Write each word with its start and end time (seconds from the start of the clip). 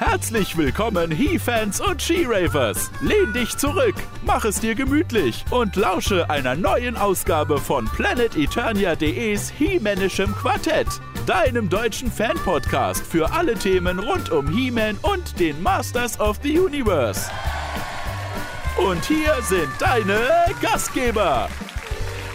Herzlich 0.00 0.56
willkommen, 0.56 1.10
He-Fans 1.10 1.78
und 1.78 2.00
She-Ravers. 2.00 2.90
Lehn 3.02 3.34
dich 3.34 3.58
zurück, 3.58 3.94
mach 4.24 4.46
es 4.46 4.58
dir 4.58 4.74
gemütlich 4.74 5.44
und 5.50 5.76
lausche 5.76 6.30
einer 6.30 6.56
neuen 6.56 6.96
Ausgabe 6.96 7.58
von 7.58 7.84
PlanetEternia.de's 7.84 9.50
He-Manischem 9.50 10.34
Quartett, 10.34 10.86
deinem 11.26 11.68
deutschen 11.68 12.10
Fan-Podcast 12.10 13.06
für 13.06 13.30
alle 13.30 13.54
Themen 13.56 13.98
rund 13.98 14.30
um 14.30 14.48
He-Man 14.48 14.96
und 15.02 15.38
den 15.38 15.62
Masters 15.62 16.18
of 16.18 16.38
the 16.42 16.58
Universe. 16.58 17.30
Und 18.78 19.04
hier 19.04 19.34
sind 19.42 19.68
deine 19.78 20.30
Gastgeber. 20.62 21.50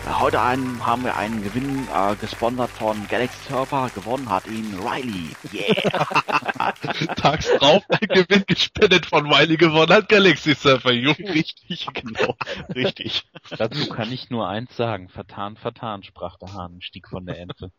Heute 0.08 0.40
einen, 0.40 0.86
haben 0.86 1.04
wir 1.04 1.18
einen 1.18 1.44
Gewinn 1.44 1.88
äh, 1.92 2.16
gesponsert 2.16 2.70
von 2.70 3.08
Galaxy 3.08 3.50
Surfer. 3.50 3.90
Gewonnen 3.96 4.30
hat 4.30 4.46
ihn 4.46 4.78
Riley. 4.80 5.36
Yeah! 5.52 6.74
Tags 7.16 7.50
drauf 7.58 7.84
ein 7.90 8.08
Gewinn 8.10 8.44
gespendet 8.46 9.08
von 9.08 9.26
Riley 9.26 9.58
gewonnen 9.58 9.92
hat 9.92 10.08
Galaxy 10.08 10.54
Surfer. 10.54 10.92
Jung. 10.92 11.16
Richtig, 11.20 11.88
genau. 11.92 12.36
Richtig. 12.76 13.24
Dazu 13.58 13.90
kann 13.90 14.12
ich 14.12 14.30
nur 14.30 14.48
eins 14.48 14.76
sagen. 14.78 15.10
Vertan, 15.10 15.58
vertan, 15.58 16.04
sprach 16.04 16.38
der 16.38 16.54
Hahn, 16.54 16.82
stieg 16.82 17.08
von 17.08 17.26
der 17.26 17.40
Ente. 17.40 17.72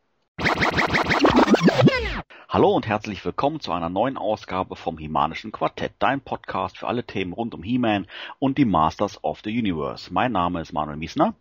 Hallo 2.49 2.75
und 2.75 2.89
herzlich 2.89 3.25
willkommen 3.25 3.61
zu 3.61 3.71
einer 3.71 3.89
neuen 3.89 4.17
Ausgabe 4.17 4.75
vom 4.75 4.99
Himanischen 4.99 5.53
Quartett, 5.53 5.93
dein 6.01 6.21
Podcast 6.21 6.79
für 6.79 6.89
alle 6.89 7.05
Themen 7.05 7.33
rund 7.33 7.55
um 7.55 7.63
He-Man 7.63 8.09
und 8.41 8.59
die 8.59 8.65
Masters 8.65 9.23
of 9.23 9.43
the 9.45 9.57
Universe. 9.57 10.13
Mein 10.13 10.33
Name 10.33 10.61
ist 10.61 10.73
Manuel 10.73 10.97
Miesner 10.97 11.37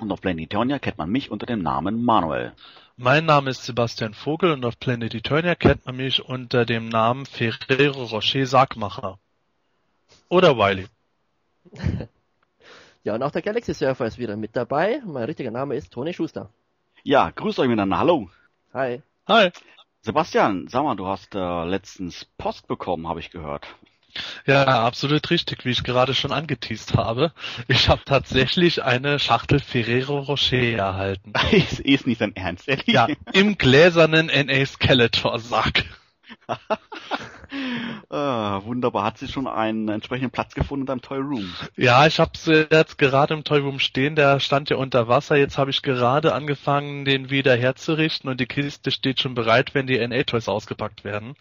und 0.00 0.12
auf 0.12 0.20
Planet 0.20 0.44
Eternia 0.44 0.78
kennt 0.78 0.98
man 0.98 1.10
mich 1.10 1.30
unter 1.30 1.46
dem 1.46 1.62
Namen 1.62 2.04
Manuel. 2.04 2.52
Mein 2.96 3.26
Name 3.26 3.50
ist 3.50 3.64
Sebastian 3.64 4.14
Vogel 4.14 4.52
und 4.52 4.64
auf 4.64 4.78
Planet 4.78 5.14
Eternia 5.14 5.54
kennt 5.54 5.86
man 5.86 5.96
mich 5.96 6.24
unter 6.24 6.64
dem 6.64 6.88
Namen 6.88 7.26
Ferrero 7.26 8.04
Rocher 8.04 8.46
Sargmacher. 8.46 9.18
Oder 10.28 10.56
Wiley. 10.56 10.86
Ja, 13.04 13.14
und 13.14 13.22
auch 13.22 13.30
der 13.30 13.40
Galaxy 13.40 13.72
Surfer 13.72 14.06
ist 14.06 14.18
wieder 14.18 14.36
mit 14.36 14.54
dabei. 14.54 15.00
Mein 15.06 15.24
richtiger 15.24 15.50
Name 15.50 15.76
ist 15.76 15.92
Toni 15.92 16.12
Schuster. 16.12 16.50
Ja, 17.04 17.30
grüßt 17.30 17.58
euch 17.58 17.68
miteinander. 17.68 17.98
Hallo. 17.98 18.28
Hi. 18.74 19.00
Hi. 19.26 19.50
Sebastian, 20.02 20.68
sag 20.68 20.84
mal, 20.84 20.94
du 20.94 21.06
hast 21.06 21.34
äh, 21.34 21.64
letztens 21.64 22.26
Post 22.36 22.66
bekommen, 22.66 23.08
habe 23.08 23.20
ich 23.20 23.30
gehört. 23.30 23.66
Ja, 24.46 24.84
absolut 24.84 25.30
richtig, 25.30 25.64
wie 25.64 25.70
ich 25.70 25.84
gerade 25.84 26.14
schon 26.14 26.32
angeteased 26.32 26.94
habe. 26.94 27.32
Ich 27.68 27.88
habe 27.88 28.02
tatsächlich 28.04 28.82
eine 28.82 29.18
Schachtel 29.18 29.60
Ferrero 29.60 30.20
Rocher 30.20 30.56
erhalten. 30.56 31.32
ist, 31.52 31.80
ist 31.80 32.06
nicht 32.06 32.20
dein 32.20 32.34
Ernst, 32.34 32.68
ehrlich? 32.68 32.86
Ja, 32.86 33.08
im 33.32 33.58
gläsernen 33.58 34.26
NA 34.26 34.66
Skeletor 34.66 35.38
Sack. 35.38 35.84
ah, 38.10 38.62
wunderbar. 38.64 39.04
Hat 39.04 39.18
sie 39.18 39.28
schon 39.28 39.46
einen 39.46 39.88
entsprechenden 39.88 40.30
Platz 40.30 40.54
gefunden 40.54 40.82
in 40.82 40.86
deinem 40.86 41.02
Toy 41.02 41.18
Room? 41.18 41.52
Ja, 41.76 42.06
ich 42.06 42.20
habe 42.20 42.32
sie 42.36 42.66
jetzt 42.70 42.98
gerade 42.98 43.34
im 43.34 43.44
Toy 43.44 43.60
Room 43.60 43.78
stehen. 43.78 44.16
Der 44.16 44.40
stand 44.40 44.70
ja 44.70 44.76
unter 44.76 45.08
Wasser. 45.08 45.36
Jetzt 45.36 45.58
habe 45.58 45.70
ich 45.70 45.82
gerade 45.82 46.34
angefangen, 46.34 47.04
den 47.04 47.30
wieder 47.30 47.56
herzurichten 47.56 48.30
und 48.30 48.40
die 48.40 48.46
Kiste 48.46 48.90
steht 48.90 49.20
schon 49.20 49.34
bereit, 49.34 49.74
wenn 49.74 49.86
die 49.86 49.98
NA-Toys 49.98 50.48
ausgepackt 50.48 51.04
werden. 51.04 51.34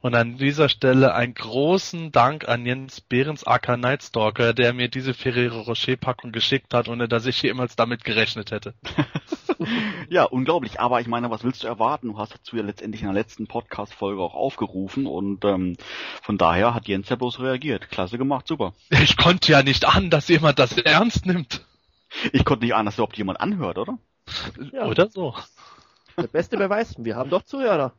Und 0.00 0.14
an 0.14 0.36
dieser 0.36 0.68
Stelle 0.68 1.14
einen 1.14 1.34
großen 1.34 2.12
Dank 2.12 2.48
an 2.48 2.66
Jens 2.66 3.00
Behrens 3.00 3.44
aka 3.46 3.76
Nightstalker, 3.76 4.54
der 4.54 4.72
mir 4.72 4.88
diese 4.88 5.14
Ferrero 5.14 5.60
Rocher 5.60 5.96
Packung 5.96 6.32
geschickt 6.32 6.74
hat, 6.74 6.88
ohne 6.88 7.08
dass 7.08 7.26
ich 7.26 7.40
jemals 7.42 7.76
damit 7.76 8.04
gerechnet 8.04 8.50
hätte. 8.50 8.74
ja, 10.08 10.24
unglaublich. 10.24 10.80
Aber 10.80 11.00
ich 11.00 11.06
meine, 11.06 11.30
was 11.30 11.44
willst 11.44 11.62
du 11.62 11.66
erwarten? 11.66 12.08
Du 12.08 12.18
hast 12.18 12.34
dazu 12.34 12.56
ja 12.56 12.62
letztendlich 12.62 13.02
in 13.02 13.08
der 13.08 13.14
letzten 13.14 13.46
Podcast-Folge 13.46 14.22
auch 14.22 14.34
aufgerufen 14.34 15.06
und 15.06 15.44
ähm, 15.44 15.76
von 16.22 16.38
daher 16.38 16.74
hat 16.74 16.88
Jens 16.88 17.08
ja 17.08 17.16
bloß 17.16 17.40
reagiert. 17.40 17.90
Klasse 17.90 18.18
gemacht, 18.18 18.46
super. 18.46 18.74
Ich 18.90 19.16
konnte 19.16 19.52
ja 19.52 19.62
nicht 19.62 19.84
ahnen, 19.84 20.10
dass 20.10 20.28
jemand 20.28 20.58
das 20.58 20.76
ernst 20.78 21.26
nimmt. 21.26 21.64
Ich 22.32 22.44
konnte 22.44 22.64
nicht 22.64 22.74
ahnen, 22.74 22.86
dass 22.86 22.94
überhaupt 22.94 23.18
jemand 23.18 23.40
anhört, 23.40 23.78
oder? 23.78 23.98
Ja. 24.72 24.86
Oder 24.86 25.08
so. 25.08 25.34
Der 26.16 26.28
beste 26.28 26.56
Beweis, 26.56 26.94
wir 26.98 27.16
haben 27.16 27.30
doch 27.30 27.42
Zuhörer. 27.42 27.92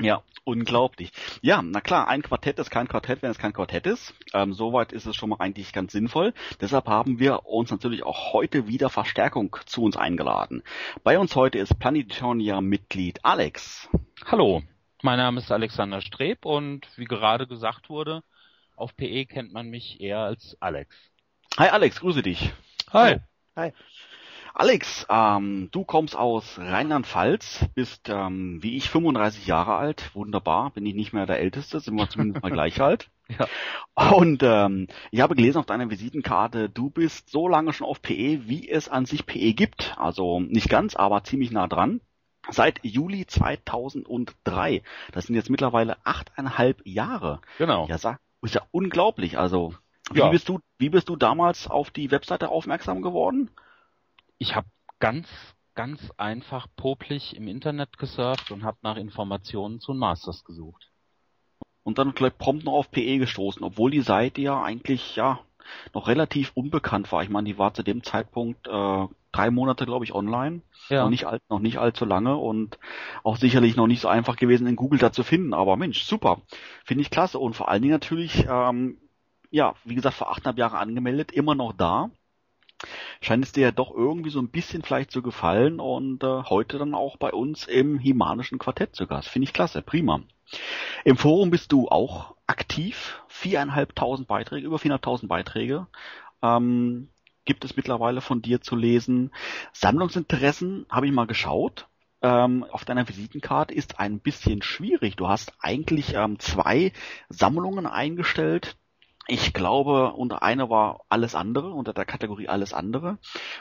Ja, 0.00 0.22
unglaublich. 0.44 1.10
Ja, 1.42 1.60
na 1.60 1.80
klar, 1.80 2.06
ein 2.06 2.22
Quartett 2.22 2.58
ist 2.60 2.70
kein 2.70 2.86
Quartett, 2.86 3.22
wenn 3.22 3.32
es 3.32 3.38
kein 3.38 3.52
Quartett 3.52 3.86
ist. 3.86 4.14
Ähm, 4.32 4.52
soweit 4.52 4.92
ist 4.92 5.06
es 5.06 5.16
schon 5.16 5.30
mal 5.30 5.40
eigentlich 5.40 5.72
ganz 5.72 5.92
sinnvoll. 5.92 6.34
Deshalb 6.60 6.86
haben 6.86 7.18
wir 7.18 7.46
uns 7.46 7.70
natürlich 7.72 8.04
auch 8.04 8.32
heute 8.32 8.68
wieder 8.68 8.90
Verstärkung 8.90 9.56
zu 9.66 9.82
uns 9.82 9.96
eingeladen. 9.96 10.62
Bei 11.02 11.18
uns 11.18 11.34
heute 11.34 11.58
ist 11.58 11.78
Planetonia-Mitglied 11.80 13.24
Alex. 13.24 13.88
Hallo, 14.24 14.62
mein 15.02 15.18
Name 15.18 15.40
ist 15.40 15.50
Alexander 15.50 16.00
Streb 16.00 16.44
und 16.44 16.86
wie 16.96 17.04
gerade 17.04 17.48
gesagt 17.48 17.88
wurde, 17.88 18.22
auf 18.76 18.96
PE 18.96 19.26
kennt 19.26 19.52
man 19.52 19.68
mich 19.68 20.00
eher 20.00 20.20
als 20.20 20.56
Alex. 20.60 20.94
Hi 21.56 21.70
Alex, 21.70 22.00
grüße 22.00 22.22
dich. 22.22 22.52
Hi. 22.92 23.16
Hi. 23.56 23.72
Alex, 24.54 25.06
ähm, 25.08 25.68
du 25.70 25.84
kommst 25.84 26.16
aus 26.16 26.58
Rheinland-Pfalz, 26.58 27.66
bist 27.74 28.08
ähm, 28.08 28.62
wie 28.62 28.76
ich 28.76 28.90
35 28.90 29.46
Jahre 29.46 29.76
alt. 29.76 30.10
Wunderbar, 30.14 30.70
bin 30.70 30.86
ich 30.86 30.94
nicht 30.94 31.12
mehr 31.12 31.26
der 31.26 31.38
Älteste, 31.38 31.80
sind 31.80 31.94
wir 31.96 32.08
zumindest 32.08 32.42
mal 32.42 32.50
gleich 32.50 32.80
alt. 32.80 33.10
Ja. 33.28 33.46
Und 34.16 34.42
ähm, 34.42 34.88
ich 35.10 35.20
habe 35.20 35.34
gelesen 35.34 35.58
auf 35.58 35.66
deiner 35.66 35.90
Visitenkarte, 35.90 36.68
du 36.68 36.90
bist 36.90 37.30
so 37.30 37.46
lange 37.48 37.72
schon 37.72 37.86
auf 37.86 38.00
PE, 38.00 38.48
wie 38.48 38.68
es 38.68 38.88
an 38.88 39.06
sich 39.06 39.26
PE 39.26 39.52
gibt. 39.52 39.94
Also 39.98 40.40
nicht 40.40 40.68
ganz, 40.68 40.96
aber 40.96 41.24
ziemlich 41.24 41.50
nah 41.50 41.66
dran. 41.66 42.00
Seit 42.50 42.80
Juli 42.82 43.26
2003. 43.26 44.82
Das 45.12 45.26
sind 45.26 45.34
jetzt 45.36 45.50
mittlerweile 45.50 45.98
achteinhalb 46.04 46.80
Jahre. 46.86 47.40
Genau. 47.58 47.86
Ja, 47.88 47.96
ist 47.96 48.54
ja 48.54 48.62
unglaublich. 48.70 49.36
Also 49.38 49.74
wie 50.10 50.20
Ja. 50.20 50.28
bist 50.30 50.48
du, 50.48 50.60
wie 50.78 50.88
bist 50.88 51.10
du 51.10 51.16
damals 51.16 51.66
auf 51.68 51.90
die 51.90 52.10
Webseite 52.10 52.48
aufmerksam 52.48 53.02
geworden? 53.02 53.50
Ich 54.38 54.54
habe 54.54 54.68
ganz, 55.00 55.28
ganz 55.74 56.00
einfach 56.16 56.66
popelig 56.76 57.36
im 57.36 57.48
Internet 57.48 57.98
gesurft 57.98 58.50
und 58.50 58.64
habe 58.64 58.78
nach 58.82 58.96
Informationen 58.96 59.80
zu 59.80 59.94
Masters 59.94 60.44
gesucht. 60.44 60.90
und 61.84 61.96
dann 61.98 62.12
gleich 62.12 62.36
prompt 62.36 62.64
noch 62.64 62.74
auf 62.74 62.90
PE 62.90 63.18
gestoßen, 63.18 63.62
obwohl 63.64 63.90
die 63.90 64.02
Seite 64.02 64.42
ja 64.42 64.62
eigentlich 64.62 65.16
ja 65.16 65.40
noch 65.94 66.06
relativ 66.08 66.50
unbekannt 66.54 67.10
war. 67.12 67.22
Ich 67.22 67.30
meine, 67.30 67.46
die 67.48 67.58
war 67.58 67.72
zu 67.72 67.82
dem 67.82 68.02
Zeitpunkt 68.02 68.66
äh, 68.68 69.06
drei 69.32 69.50
Monate, 69.50 69.86
glaube 69.86 70.04
ich, 70.04 70.14
online, 70.14 70.60
Ja. 70.90 71.04
noch 71.04 71.10
nicht 71.10 71.24
alt, 71.26 71.42
noch 71.48 71.60
nicht 71.60 71.78
allzu 71.78 72.04
lange 72.04 72.36
und 72.36 72.78
auch 73.24 73.36
sicherlich 73.38 73.74
noch 73.76 73.86
nicht 73.86 74.00
so 74.00 74.08
einfach 74.08 74.36
gewesen, 74.36 74.66
in 74.66 74.76
Google 74.76 74.98
da 74.98 75.12
zu 75.12 75.22
finden. 75.24 75.54
Aber 75.54 75.76
Mensch, 75.76 76.02
super, 76.04 76.42
finde 76.84 77.02
ich 77.02 77.10
klasse 77.10 77.38
und 77.38 77.54
vor 77.54 77.68
allen 77.70 77.80
Dingen 77.82 77.92
natürlich, 77.92 78.46
ähm, 78.48 78.98
ja, 79.50 79.74
wie 79.84 79.94
gesagt, 79.94 80.16
vor 80.16 80.30
achteinhalb 80.30 80.58
Jahren 80.58 80.76
angemeldet, 80.76 81.32
immer 81.32 81.54
noch 81.54 81.72
da. 81.72 82.10
Scheint 83.20 83.44
es 83.44 83.52
dir 83.52 83.62
ja 83.62 83.72
doch 83.72 83.92
irgendwie 83.94 84.30
so 84.30 84.40
ein 84.40 84.50
bisschen 84.50 84.82
vielleicht 84.82 85.10
zu 85.10 85.22
gefallen 85.22 85.80
und 85.80 86.22
äh, 86.22 86.42
heute 86.44 86.78
dann 86.78 86.94
auch 86.94 87.16
bei 87.16 87.32
uns 87.32 87.66
im 87.66 87.98
Himanischen 87.98 88.58
Quartett 88.58 88.94
zu 88.94 89.06
Gast. 89.06 89.28
Finde 89.28 89.44
ich 89.44 89.52
klasse, 89.52 89.82
prima. 89.82 90.20
Im 91.04 91.16
Forum 91.16 91.50
bist 91.50 91.72
du 91.72 91.88
auch 91.88 92.36
aktiv. 92.46 93.20
Viereinhalbtausend 93.28 94.28
Beiträge, 94.28 94.66
über 94.66 94.76
400.000 94.76 95.26
Beiträge 95.26 95.86
ähm, 96.42 97.08
gibt 97.44 97.64
es 97.64 97.76
mittlerweile 97.76 98.20
von 98.20 98.42
dir 98.42 98.60
zu 98.60 98.76
lesen. 98.76 99.32
Sammlungsinteressen 99.72 100.86
habe 100.90 101.06
ich 101.06 101.12
mal 101.12 101.26
geschaut. 101.26 101.88
Ähm, 102.20 102.64
auf 102.64 102.84
deiner 102.84 103.08
Visitenkarte 103.08 103.72
ist 103.74 104.00
ein 104.00 104.18
bisschen 104.18 104.60
schwierig. 104.62 105.16
Du 105.16 105.28
hast 105.28 105.52
eigentlich 105.60 106.14
ähm, 106.14 106.38
zwei 106.38 106.92
Sammlungen 107.28 107.86
eingestellt. 107.86 108.76
Ich 109.30 109.52
glaube, 109.52 110.14
unter 110.14 110.42
einer 110.42 110.70
war 110.70 111.02
alles 111.10 111.34
andere, 111.34 111.70
unter 111.70 111.92
der 111.92 112.06
Kategorie 112.06 112.48
alles 112.48 112.72
andere. 112.72 113.18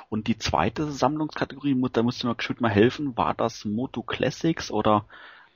Und 0.08 0.28
die 0.28 0.38
zweite 0.38 0.90
Sammlungskategorie, 0.90 1.76
da 1.92 2.04
musst 2.04 2.24
du 2.24 2.28
mir 2.28 2.36
geschwind 2.36 2.62
mal 2.62 2.72
helfen, 2.72 3.18
war 3.18 3.34
das 3.34 3.66
Moto 3.66 4.02
Classics 4.02 4.72
oder 4.72 5.06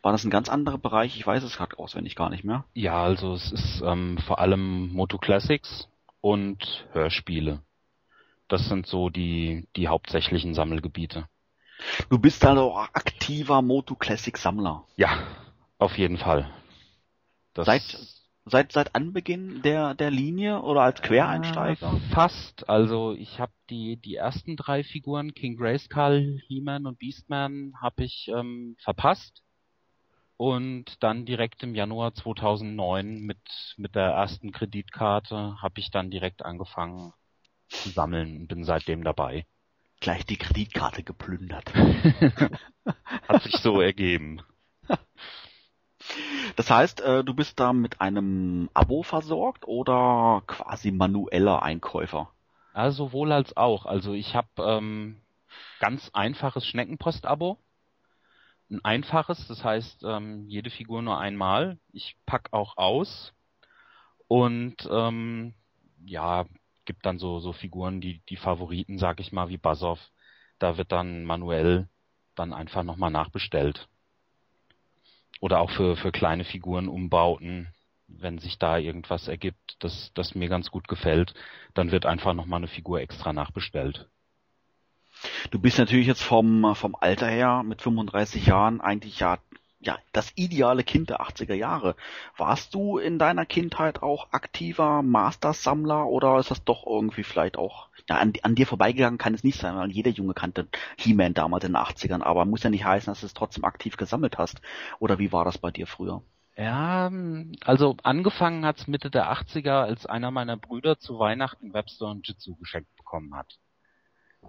war 0.01 0.11
das 0.11 0.25
ein 0.25 0.29
ganz 0.29 0.49
anderer 0.49 0.77
Bereich? 0.77 1.15
Ich 1.15 1.25
weiß 1.25 1.43
es 1.43 1.55
gerade 1.55 1.79
auswendig 1.79 2.17
gar 2.17 2.29
nicht 2.29 2.43
mehr. 2.43 2.65
Ja, 2.73 3.01
also 3.01 3.33
es 3.35 3.53
ist 3.53 3.81
ähm, 3.85 4.17
vor 4.17 4.39
allem 4.39 4.91
Moto 4.91 5.17
Classics 5.17 5.87
und 6.19 6.85
Hörspiele. 6.91 7.61
Das 8.49 8.67
sind 8.67 8.87
so 8.87 9.09
die, 9.09 9.65
die 9.77 9.87
hauptsächlichen 9.87 10.53
Sammelgebiete. 10.53 11.29
Du 12.09 12.19
bist 12.19 12.43
also 12.45 12.73
auch 12.73 12.89
aktiver 12.93 13.61
Moto 13.61 13.95
Classic 13.95 14.37
Sammler. 14.37 14.83
Ja, 14.97 15.19
auf 15.77 15.97
jeden 15.97 16.17
Fall. 16.17 16.49
Das 17.53 17.65
Seit, 17.65 17.97
seit, 18.45 18.71
seit 18.71 18.95
Anbeginn 18.95 19.61
der, 19.61 19.93
der 19.93 20.11
Linie 20.11 20.61
oder 20.61 20.81
als 20.81 21.01
Quereinsteiger? 21.01 21.93
Äh, 21.93 22.13
fast. 22.13 22.67
Also 22.69 23.13
ich 23.13 23.39
habe 23.39 23.51
die, 23.69 23.97
die 23.97 24.15
ersten 24.15 24.55
drei 24.55 24.83
Figuren, 24.83 25.33
King 25.33 25.57
Grayskull, 25.57 26.41
He-Man 26.47 26.85
und 26.85 26.99
Beastman, 26.99 27.73
habe 27.81 28.03
ich 28.03 28.31
ähm, 28.33 28.75
verpasst. 28.79 29.43
Und 30.37 31.03
dann 31.03 31.25
direkt 31.25 31.61
im 31.61 31.75
Januar 31.75 32.15
2009 32.15 33.21
mit, 33.21 33.37
mit 33.77 33.93
der 33.93 34.07
ersten 34.07 34.51
Kreditkarte 34.51 35.61
habe 35.61 35.79
ich 35.79 35.91
dann 35.91 36.09
direkt 36.09 36.43
angefangen 36.43 37.13
zu 37.67 37.89
sammeln 37.89 38.37
und 38.37 38.47
bin 38.47 38.63
seitdem 38.63 39.03
dabei. 39.03 39.45
Gleich 39.99 40.25
die 40.25 40.37
Kreditkarte 40.37 41.03
geplündert. 41.03 41.71
Hat 43.27 43.43
sich 43.43 43.57
so 43.57 43.81
ergeben. 43.81 44.41
Das 46.55 46.69
heißt, 46.69 47.01
äh, 47.01 47.23
du 47.23 47.33
bist 47.33 47.59
da 47.59 47.73
mit 47.73 48.01
einem 48.01 48.69
Abo 48.73 49.03
versorgt 49.03 49.67
oder 49.67 50.43
quasi 50.47 50.91
manueller 50.91 51.63
Einkäufer? 51.63 52.31
Ja, 52.75 52.91
sowohl 52.91 53.31
als 53.31 53.55
auch. 53.57 53.85
Also 53.85 54.13
ich 54.13 54.35
habe 54.35 54.47
ähm, 54.59 55.21
ganz 55.79 56.09
einfaches 56.13 56.65
Schneckenpost-Abo. 56.65 57.57
Ein 58.69 58.85
einfaches, 58.85 59.47
das 59.47 59.63
heißt 59.63 60.03
ähm, 60.03 60.47
jede 60.47 60.69
Figur 60.69 61.01
nur 61.01 61.19
einmal. 61.19 61.77
Ich 61.91 62.15
pack 62.25 62.49
auch 62.51 62.77
aus 62.77 63.33
und 64.27 64.75
ähm, 64.89 65.53
ja, 66.05 66.45
gibt 66.85 67.05
dann 67.05 67.19
so 67.19 67.39
so 67.39 67.51
Figuren, 67.53 67.99
die 68.01 68.21
die 68.29 68.37
Favoriten, 68.37 68.97
sag 68.97 69.19
ich 69.19 69.31
mal, 69.33 69.49
wie 69.49 69.57
Basov. 69.57 69.99
Da 70.59 70.77
wird 70.77 70.91
dann 70.91 71.25
manuell 71.25 71.89
dann 72.35 72.53
einfach 72.53 72.83
nochmal 72.83 73.11
nachbestellt. 73.11 73.89
Oder 75.41 75.59
auch 75.59 75.71
für 75.71 75.97
für 75.97 76.13
kleine 76.13 76.45
Figuren 76.45 76.87
umbauten, 76.87 77.67
wenn 78.07 78.37
sich 78.37 78.57
da 78.59 78.77
irgendwas 78.77 79.27
ergibt, 79.27 79.75
das 79.79 80.13
das 80.13 80.35
mir 80.35 80.47
ganz 80.47 80.71
gut 80.71 80.87
gefällt, 80.87 81.33
dann 81.73 81.91
wird 81.91 82.05
einfach 82.05 82.33
nochmal 82.33 82.59
eine 82.59 82.67
Figur 82.67 83.01
extra 83.01 83.33
nachbestellt. 83.33 84.07
Du 85.51 85.59
bist 85.59 85.77
natürlich 85.77 86.07
jetzt 86.07 86.23
vom, 86.23 86.73
vom 86.75 86.95
Alter 86.95 87.27
her 87.27 87.63
mit 87.63 87.81
35 87.81 88.45
Jahren 88.47 88.81
eigentlich 88.81 89.19
ja, 89.19 89.37
ja 89.81 89.97
das 90.13 90.31
ideale 90.35 90.83
Kind 90.83 91.09
der 91.09 91.21
80er 91.21 91.53
Jahre. 91.53 91.95
Warst 92.37 92.73
du 92.73 92.97
in 92.97 93.19
deiner 93.19 93.45
Kindheit 93.45 94.01
auch 94.01 94.31
aktiver 94.31 95.01
Masters-Sammler 95.01 96.05
oder 96.07 96.39
ist 96.39 96.51
das 96.51 96.63
doch 96.63 96.85
irgendwie 96.85 97.23
vielleicht 97.23 97.57
auch 97.57 97.89
ja, 98.09 98.17
an, 98.17 98.33
an 98.43 98.55
dir 98.55 98.67
vorbeigegangen 98.67 99.17
kann 99.17 99.33
es 99.33 99.43
nicht 99.43 99.59
sein, 99.59 99.75
weil 99.75 99.91
jeder 99.91 100.11
Junge 100.11 100.33
kannte 100.33 100.67
He-Man 100.97 101.33
damals 101.33 101.63
in 101.63 101.73
den 101.73 101.81
80ern, 101.81 102.23
aber 102.23 102.45
muss 102.45 102.63
ja 102.63 102.69
nicht 102.69 102.85
heißen, 102.85 103.11
dass 103.11 103.21
du 103.21 103.25
es 103.25 103.33
trotzdem 103.33 103.65
aktiv 103.65 103.97
gesammelt 103.97 104.37
hast. 104.37 104.61
Oder 104.99 105.19
wie 105.19 105.31
war 105.31 105.45
das 105.45 105.57
bei 105.57 105.71
dir 105.71 105.87
früher? 105.87 106.21
Ja, 106.57 107.09
also 107.63 107.95
angefangen 108.03 108.65
hat's 108.65 108.87
Mitte 108.87 109.09
der 109.09 109.31
80er, 109.31 109.81
als 109.83 110.05
einer 110.05 110.31
meiner 110.31 110.57
Brüder 110.57 110.99
zu 110.99 111.17
Weihnachten 111.17 111.73
Webster 111.73 112.07
und 112.07 112.27
Jitsu 112.27 112.55
geschenkt 112.55 112.93
bekommen 112.97 113.33
hat. 113.35 113.57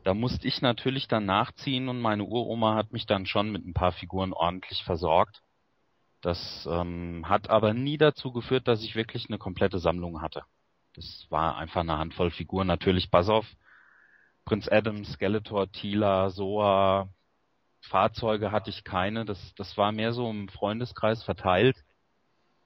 Da 0.05 0.15
musste 0.15 0.49
ich 0.49 0.63
natürlich 0.63 1.07
dann 1.07 1.27
nachziehen 1.27 1.89
und 1.89 2.01
meine 2.01 2.25
Uroma 2.25 2.75
hat 2.75 2.93
mich 2.93 3.07
dann 3.07 3.27
schon 3.27 3.51
mit 3.51 3.65
ein 3.65 3.75
paar 3.75 3.93
Figuren 3.93 4.33
ordentlich 4.33 4.83
versorgt. 4.85 5.43
Das 6.23 6.69
ähm, 6.71 7.29
hat 7.29 7.51
aber 7.51 7.75
nie 7.75 7.99
dazu 7.99 8.33
geführt, 8.33 8.69
dass 8.69 8.83
ich 8.83 8.95
wirklich 8.95 9.27
eine 9.29 9.39
komplette 9.39 9.79
Sammlung 9.79 10.23
hatte. 10.23 10.45
Das 10.95 11.27
war 11.31 11.57
einfach 11.57 11.81
eine 11.81 11.99
Handvoll 11.99 12.31
Figuren. 12.31 12.67
Natürlich 12.67 13.11
Basov, 13.11 13.47
Prinz 14.45 14.69
Adam, 14.69 15.05
Skeletor, 15.05 15.71
Tila, 15.71 16.31
Soa, 16.31 17.09
Fahrzeuge 17.81 18.53
hatte 18.53 18.71
ich 18.71 18.85
keine. 18.85 19.25
Das, 19.25 19.55
das 19.57 19.77
war 19.77 19.93
mehr 19.93 20.13
so 20.13 20.31
im 20.31 20.49
Freundeskreis 20.49 21.23
verteilt. 21.23 21.77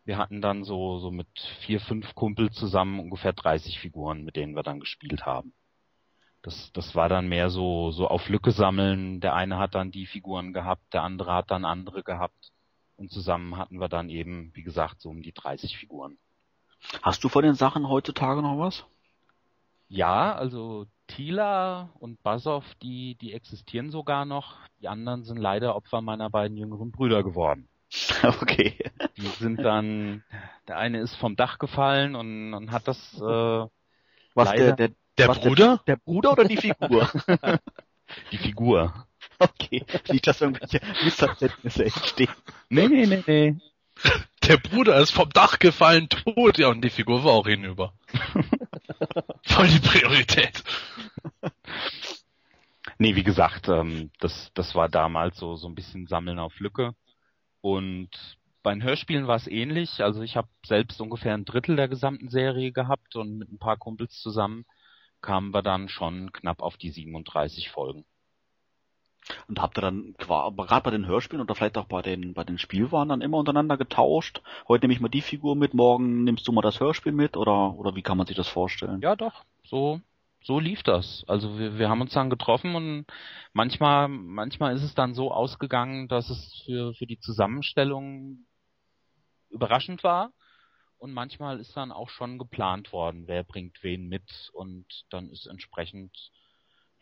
Wir 0.05 0.19
hatten 0.19 0.41
dann 0.41 0.65
so, 0.65 0.99
so 0.99 1.11
mit 1.11 1.29
vier, 1.61 1.81
fünf 1.81 2.15
Kumpel 2.15 2.51
zusammen 2.51 3.01
ungefähr 3.01 3.33
30 3.33 3.81
Figuren, 3.81 4.25
mit 4.25 4.37
denen 4.37 4.55
wir 4.55 4.63
dann 4.63 4.81
gespielt 4.81 5.27
haben. 5.27 5.53
Das, 6.47 6.71
das 6.73 6.95
war 6.95 7.09
dann 7.09 7.27
mehr 7.27 7.51
so, 7.51 7.91
so 7.91 8.07
auf 8.07 8.29
Lücke 8.29 8.53
sammeln. 8.53 9.19
Der 9.19 9.35
eine 9.35 9.59
hat 9.59 9.75
dann 9.75 9.91
die 9.91 10.07
Figuren 10.07 10.53
gehabt, 10.53 10.95
der 10.95 11.03
andere 11.03 11.33
hat 11.33 11.51
dann 11.51 11.65
andere 11.65 12.05
gehabt. 12.05 12.53
Und 12.95 13.11
zusammen 13.11 13.57
hatten 13.57 13.81
wir 13.81 13.89
dann 13.89 14.09
eben, 14.09 14.53
wie 14.55 14.63
gesagt, 14.63 15.01
so 15.01 15.11
um 15.11 15.23
die 15.23 15.33
30 15.33 15.77
Figuren. 15.77 16.19
Hast 17.03 17.25
du 17.25 17.29
von 17.29 17.43
den 17.43 17.55
Sachen 17.55 17.89
heutzutage 17.89 18.43
noch 18.43 18.61
was? 18.61 18.85
Ja, 19.89 20.37
also 20.37 20.87
Tila 21.09 21.91
und 21.99 22.23
Basov, 22.23 22.65
die, 22.81 23.17
die 23.17 23.33
existieren 23.33 23.91
sogar 23.91 24.25
noch. 24.25 24.55
Die 24.81 24.87
anderen 24.87 25.25
sind 25.25 25.39
leider 25.39 25.75
Opfer 25.75 26.01
meiner 26.01 26.31
beiden 26.31 26.57
jüngeren 26.57 26.93
Brüder 26.93 27.25
geworden. 27.25 27.69
Okay. 28.23 28.79
Die 29.17 29.27
sind 29.27 29.59
dann, 29.63 30.23
der 30.69 30.79
eine 30.79 31.01
ist 31.01 31.17
vom 31.17 31.35
Dach 31.35 31.59
gefallen 31.59 32.15
und, 32.15 32.55
und 32.55 32.71
hat 32.71 32.87
das, 32.87 32.99
äh, 33.21 33.21
Was 33.21 33.71
Leider. 34.35 34.77
der, 34.77 34.89
der, 34.89 34.97
Der 35.19 35.29
was, 35.29 35.41
Bruder? 35.41 35.83
Der, 35.87 35.97
der 35.97 36.03
Bruder 36.05 36.33
oder 36.33 36.45
die 36.45 36.57
Figur? 36.57 37.11
die 38.33 38.39
Figur. 38.39 39.07
okay. 39.39 39.85
Nicht, 40.11 40.27
dass 40.27 40.41
irgendwelche 40.41 40.81
Missverständnisse 41.05 41.85
entstehen. 41.85 42.33
Nee, 42.69 42.89
nee, 42.89 43.07
nee, 43.07 43.23
nee. 43.27 43.57
Der 44.43 44.59
Bruder 44.59 44.99
ist 44.99 45.11
vom 45.11 45.31
Dach 45.31 45.59
gefallen, 45.59 46.09
tot. 46.09 46.59
Ja, 46.59 46.69
und 46.69 46.83
die 46.83 46.91
Figur 46.91 47.25
war 47.25 47.33
auch 47.33 47.47
hinüber. 47.47 47.95
Voll 49.45 49.69
die 49.69 49.81
Priorität. 49.81 50.63
Nee, 52.99 53.15
wie 53.17 53.25
gesagt, 53.25 53.69
ähm, 53.69 54.11
das, 54.21 54.51
das 54.55 54.75
war 54.75 54.89
damals 54.89 55.39
so, 55.39 55.57
so 55.57 55.67
ein 55.67 55.75
bisschen 55.75 56.07
Sammeln 56.07 56.39
auf 56.39 56.61
Lücke. 56.61 56.95
Und 57.63 58.11
bei 58.63 58.73
den 58.73 58.83
Hörspielen 58.83 59.27
war 59.27 59.37
es 59.37 59.47
ähnlich. 59.47 60.03
Also 60.03 60.23
ich 60.23 60.37
habe 60.37 60.49
selbst 60.65 61.01
ungefähr 61.01 61.35
ein 61.35 61.45
Drittel 61.45 61.77
der 61.77 61.89
gesamten 61.89 62.29
Serie 62.29 62.73
gehabt 62.73 63.17
und 63.17 63.39
mit 63.39 63.51
ein 63.51 63.59
paar 63.59 63.77
Kumpels 63.77 64.21
zusammen 64.21 64.67
kamen 65.21 65.53
wir 65.53 65.63
dann 65.63 65.89
schon 65.89 66.33
knapp 66.33 66.63
auf 66.63 66.77
die 66.77 66.91
37 66.91 67.71
Folgen. 67.71 68.05
Und 69.49 69.61
habt 69.61 69.79
ihr 69.79 69.83
dann 69.83 70.15
gerade 70.19 70.83
bei 70.83 70.91
den 70.91 71.07
Hörspielen 71.07 71.43
oder 71.43 71.55
vielleicht 71.55 71.79
auch 71.79 71.87
bei 71.87 72.03
den 72.03 72.35
bei 72.35 72.45
den 72.45 72.59
Spielwaren 72.59 73.09
dann 73.09 73.21
immer 73.21 73.39
untereinander 73.39 73.77
getauscht? 73.77 74.43
Heute 74.69 74.85
nehme 74.85 74.95
ich 74.95 75.01
mal 75.01 75.09
die 75.09 75.23
Figur 75.23 75.57
mit, 75.57 75.75
morgen 75.75 76.25
nimmst 76.25 76.47
du 76.47 76.53
mal 76.53 76.63
das 76.63 76.81
Hörspiel 76.81 77.13
mit 77.13 77.37
oder 77.37 77.75
oder 77.75 77.97
wie 77.97 78.03
kann 78.03 78.19
man 78.19 78.27
sich 78.27 78.37
das 78.37 78.49
vorstellen? 78.49 79.01
Ja, 79.01 79.17
doch, 79.17 79.45
so 79.65 80.01
so 80.43 80.61
lief 80.61 80.85
das. 80.85 81.25
Also 81.27 81.59
wir, 81.59 81.79
wir 81.79 81.89
haben 81.89 82.01
uns 82.01 82.13
dann 82.13 82.31
getroffen 82.31 82.77
und 82.77 83.07
manchmal 83.53 84.09
manchmal 84.09 84.77
ist 84.77 84.85
es 84.85 84.95
dann 84.95 85.15
so 85.15 85.33
ausgegangen, 85.33 86.07
dass 86.09 86.31
es 86.31 86.63
für 86.65 86.95
für 86.95 87.07
die 87.07 87.19
Zusammenstellung 87.19 88.47
überraschend 89.51 90.05
war 90.05 90.33
und 90.99 91.13
manchmal 91.13 91.61
ist 91.61 91.77
dann 91.77 91.93
auch 91.93 92.09
schon 92.09 92.39
geplant 92.39 92.93
worden, 92.93 93.27
wer 93.27 93.45
bringt 93.45 93.83
wen 93.83 94.09
mit 94.09 94.51
und 94.53 94.87
dann 95.11 95.31
ist 95.31 95.47
entsprechend 95.47 96.13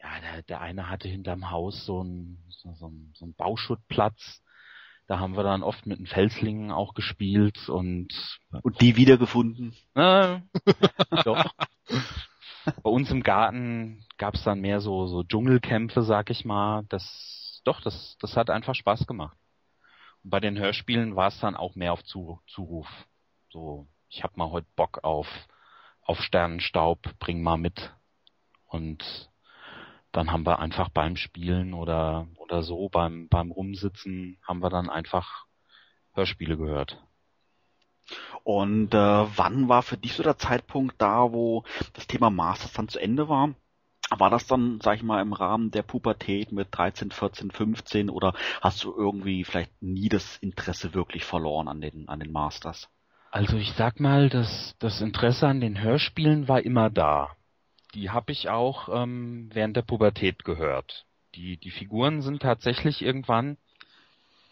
ja, 0.04 0.20
der, 0.20 0.42
der 0.42 0.60
eine 0.60 0.88
hatte 0.90 1.08
hinterm 1.08 1.50
Haus 1.50 1.86
so 1.86 2.02
ein 2.02 2.44
so, 2.50 2.74
so, 2.74 2.88
ein, 2.88 3.12
so 3.16 3.26
ein 3.26 3.34
Bauschuttplatz. 3.34 4.42
Da 5.06 5.18
haben 5.18 5.36
wir 5.36 5.42
dann 5.42 5.62
oft 5.62 5.86
mit 5.86 5.98
den 5.98 6.06
Felslingen 6.06 6.70
auch 6.70 6.94
gespielt 6.94 7.68
und 7.68 8.08
Und 8.62 8.80
die 8.80 8.96
wiedergefunden? 8.96 9.74
äh, 9.94 10.40
doch. 11.24 11.54
Bei 12.82 12.90
uns 12.90 13.10
im 13.10 13.22
Garten 13.22 14.04
gab's 14.16 14.42
dann 14.44 14.60
mehr 14.60 14.80
so 14.80 15.06
so 15.06 15.22
Dschungelkämpfe, 15.22 16.02
sag 16.02 16.30
ich 16.30 16.44
mal. 16.44 16.84
Das 16.88 17.60
doch, 17.64 17.80
das 17.80 18.16
das 18.20 18.36
hat 18.36 18.50
einfach 18.50 18.74
Spaß 18.74 19.06
gemacht. 19.06 19.36
Und 20.22 20.30
bei 20.30 20.40
den 20.40 20.58
Hörspielen 20.58 21.16
war 21.16 21.28
es 21.28 21.38
dann 21.40 21.54
auch 21.54 21.74
mehr 21.74 21.92
auf 21.92 22.02
Zu, 22.04 22.40
Zuruf. 22.46 22.88
So, 23.54 23.86
ich 24.08 24.24
hab 24.24 24.36
mal 24.36 24.50
heute 24.50 24.66
Bock 24.74 25.04
auf 25.04 25.28
auf 26.02 26.20
Sternenstaub, 26.20 27.16
bring 27.20 27.40
mal 27.40 27.56
mit. 27.56 27.94
Und 28.66 29.30
dann 30.10 30.32
haben 30.32 30.44
wir 30.44 30.58
einfach 30.58 30.88
beim 30.88 31.14
Spielen 31.14 31.72
oder 31.72 32.26
oder 32.34 32.64
so 32.64 32.88
beim 32.88 33.28
beim 33.28 33.52
Rumsitzen 33.52 34.38
haben 34.42 34.58
wir 34.58 34.70
dann 34.70 34.90
einfach 34.90 35.46
Hörspiele 36.14 36.56
gehört. 36.56 37.00
Und 38.42 38.92
äh, 38.92 38.98
wann 39.38 39.68
war 39.68 39.82
für 39.82 39.98
dich 39.98 40.14
so 40.14 40.24
der 40.24 40.36
Zeitpunkt 40.36 41.00
da, 41.00 41.32
wo 41.32 41.62
das 41.92 42.08
Thema 42.08 42.30
Masters 42.30 42.72
dann 42.72 42.88
zu 42.88 42.98
Ende 42.98 43.28
war? 43.28 43.54
War 44.10 44.30
das 44.30 44.48
dann, 44.48 44.80
sag 44.82 44.96
ich 44.96 45.04
mal, 45.04 45.22
im 45.22 45.32
Rahmen 45.32 45.70
der 45.70 45.82
Pubertät 45.82 46.50
mit 46.50 46.76
13, 46.76 47.12
14, 47.12 47.52
15 47.52 48.10
oder 48.10 48.34
hast 48.60 48.82
du 48.82 48.92
irgendwie 48.92 49.44
vielleicht 49.44 49.80
nie 49.80 50.08
das 50.08 50.38
Interesse 50.38 50.92
wirklich 50.92 51.24
verloren 51.24 51.68
an 51.68 51.80
den, 51.80 52.08
an 52.08 52.18
den 52.18 52.32
Masters? 52.32 52.88
Also 53.34 53.56
ich 53.56 53.72
sag 53.72 53.98
mal, 53.98 54.28
das 54.28 54.76
das 54.78 55.00
Interesse 55.00 55.48
an 55.48 55.60
den 55.60 55.82
Hörspielen 55.82 56.46
war 56.46 56.64
immer 56.64 56.88
da. 56.88 57.34
Die 57.92 58.10
habe 58.10 58.30
ich 58.30 58.48
auch 58.48 58.88
ähm, 58.88 59.50
während 59.52 59.76
der 59.76 59.82
Pubertät 59.82 60.44
gehört. 60.44 61.04
Die 61.34 61.56
die 61.56 61.72
Figuren 61.72 62.22
sind 62.22 62.42
tatsächlich 62.42 63.02
irgendwann 63.02 63.56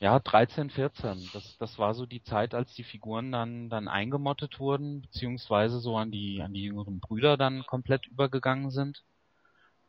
ja 0.00 0.18
13, 0.18 0.70
14. 0.70 1.30
Das 1.32 1.56
das 1.58 1.78
war 1.78 1.94
so 1.94 2.06
die 2.06 2.24
Zeit, 2.24 2.54
als 2.56 2.74
die 2.74 2.82
Figuren 2.82 3.30
dann 3.30 3.70
dann 3.70 3.86
eingemottet 3.86 4.58
wurden 4.58 5.02
beziehungsweise 5.02 5.78
so 5.78 5.96
an 5.96 6.10
die 6.10 6.42
an 6.42 6.52
die 6.52 6.64
jüngeren 6.64 6.98
Brüder 6.98 7.36
dann 7.36 7.64
komplett 7.64 8.08
übergegangen 8.08 8.72
sind. 8.72 9.04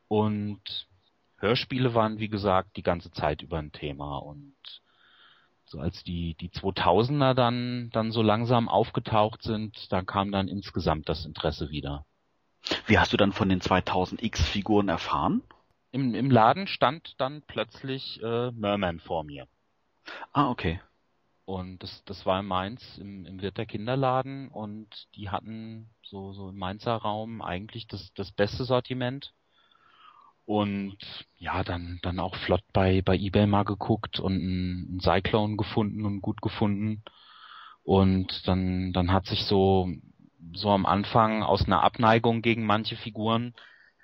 Und 0.07 0.87
Hörspiele 1.37 1.95
waren 1.95 2.19
wie 2.19 2.29
gesagt 2.29 2.77
die 2.77 2.83
ganze 2.83 3.09
Zeit 3.09 3.41
über 3.41 3.57
ein 3.57 3.71
Thema 3.71 4.17
und 4.17 4.53
so 5.73 5.79
als 5.79 6.03
die 6.03 6.35
die 6.35 6.49
2000er 6.51 7.33
dann 7.33 7.89
dann 7.91 8.11
so 8.11 8.21
langsam 8.21 8.69
aufgetaucht 8.69 9.41
sind, 9.43 9.91
da 9.91 10.03
kam 10.03 10.31
dann 10.31 10.47
insgesamt 10.47 11.09
das 11.09 11.25
Interesse 11.25 11.71
wieder. 11.71 12.05
Wie 12.85 12.99
hast 12.99 13.11
du 13.11 13.17
dann 13.17 13.33
von 13.33 13.49
den 13.49 13.59
2000X 13.59 14.41
Figuren 14.43 14.87
erfahren? 14.87 15.43
Im 15.91 16.13
im 16.15 16.29
Laden 16.31 16.67
stand 16.67 17.15
dann 17.19 17.41
plötzlich 17.47 18.21
äh, 18.23 18.51
Merman 18.51 18.99
vor 18.99 19.23
mir 19.23 19.47
Ah, 20.33 20.49
okay. 20.49 20.81
und 21.45 21.81
das 21.83 22.03
das 22.05 22.25
war 22.25 22.39
in 22.41 22.45
Mainz 22.45 22.97
im 22.99 23.25
im 23.25 23.41
Wirt 23.41 23.57
der 23.57 23.65
Kinderladen 23.65 24.49
und 24.49 24.87
die 25.15 25.29
hatten 25.29 25.89
so 26.03 26.33
so 26.33 26.49
im 26.49 26.57
Mainzer 26.57 26.95
Raum 26.95 27.41
eigentlich 27.41 27.87
das 27.87 28.13
das 28.13 28.31
beste 28.31 28.63
Sortiment. 28.65 29.33
Und 30.45 30.97
ja, 31.37 31.63
dann 31.63 31.99
dann 32.01 32.19
auch 32.19 32.35
flott 32.35 32.63
bei 32.73 33.01
bei 33.01 33.15
eBay 33.15 33.47
mal 33.47 33.63
geguckt 33.63 34.19
und 34.19 34.33
einen, 34.33 34.99
Cyclone 35.01 35.55
gefunden 35.57 36.05
und 36.05 36.21
gut 36.21 36.41
gefunden. 36.41 37.03
Und 37.83 38.47
dann, 38.47 38.93
dann 38.93 39.11
hat 39.11 39.25
sich 39.25 39.45
so, 39.45 39.89
so 40.53 40.69
am 40.69 40.85
Anfang 40.85 41.43
aus 41.43 41.65
einer 41.65 41.83
Abneigung 41.83 42.41
gegen 42.41 42.65
manche 42.65 42.95
Figuren 42.95 43.53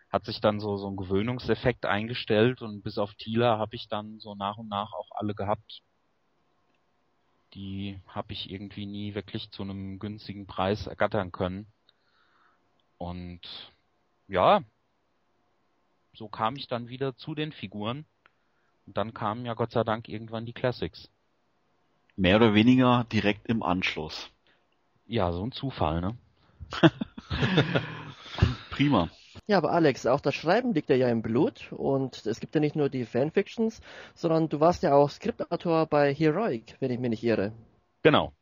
hat 0.10 0.25
sich 0.25 0.41
dann 0.41 0.60
so, 0.60 0.77
so 0.77 0.88
ein 0.89 0.96
Gewöhnungseffekt 0.96 1.86
eingestellt 1.86 2.62
und 2.62 2.81
bis 2.81 2.98
auf 2.98 3.13
Thieler 3.13 3.60
habe 3.60 3.75
ich 3.75 3.88
dann 3.88 4.19
so 4.19 4.36
nach 4.36 4.58
und 4.58 4.67
nach 4.67 4.91
auch 4.93 5.10
alle 5.12 5.36
gehabt. 5.36 5.81
Die 7.53 8.00
habe 8.08 8.34
ich 8.34 8.51
irgendwie 8.51 8.86
nie 8.86 9.15
wirklich 9.15 9.51
zu 9.51 9.63
einem 9.63 10.00
günstigen 10.00 10.48
Preis 10.48 10.88
ergattern 10.88 11.31
können. 11.31 11.67
Und 12.98 13.41
ja, 14.27 14.63
so 16.13 16.28
kam 16.28 16.56
ich 16.56 16.68
dann 16.68 16.89
wieder 16.89 17.16
zu 17.16 17.36
den 17.36 17.51
Figuren. 17.51 18.06
Und 18.86 18.98
dann 18.98 19.13
kamen 19.13 19.46
ja 19.46 19.54
Gott 19.54 19.72
sei 19.72 19.84
Dank 19.84 20.10
irgendwann 20.10 20.46
die 20.46 20.54
Classics. 20.54 21.10
Mehr 22.16 22.38
oder 22.38 22.54
weniger 22.54 23.06
direkt 23.12 23.48
im 23.48 23.63
Anschluss. 23.63 24.30
Ja, 25.06 25.32
so 25.32 25.44
ein 25.46 25.51
Zufall, 25.51 26.01
ne? 26.01 26.18
Prima. 28.72 29.10
Ja, 29.48 29.58
aber 29.58 29.72
Alex, 29.72 30.06
auch 30.06 30.22
das 30.22 30.36
Schreiben 30.36 30.74
liegt 30.74 30.89
dir 30.89 30.98
ja 30.98 31.10
im 31.10 31.22
Blut 31.22 31.72
und 31.72 32.25
es 32.25 32.39
gibt 32.39 32.54
ja 32.56 32.62
nicht 32.62 32.75
nur 32.75 32.89
die 32.89 33.06
Fanfictions, 33.06 33.82
sondern 34.13 34.50
du 34.50 34.60
warst 34.60 34.84
ja 34.84 34.94
auch 34.94 35.10
Skriptautor 35.10 35.86
bei 35.88 36.13
Heroic, 36.13 36.75
wenn 36.80 36.92
ich 36.92 37.00
mich 37.00 37.10
nicht 37.10 37.24
irre. 37.24 37.51
Genau. 38.04 38.34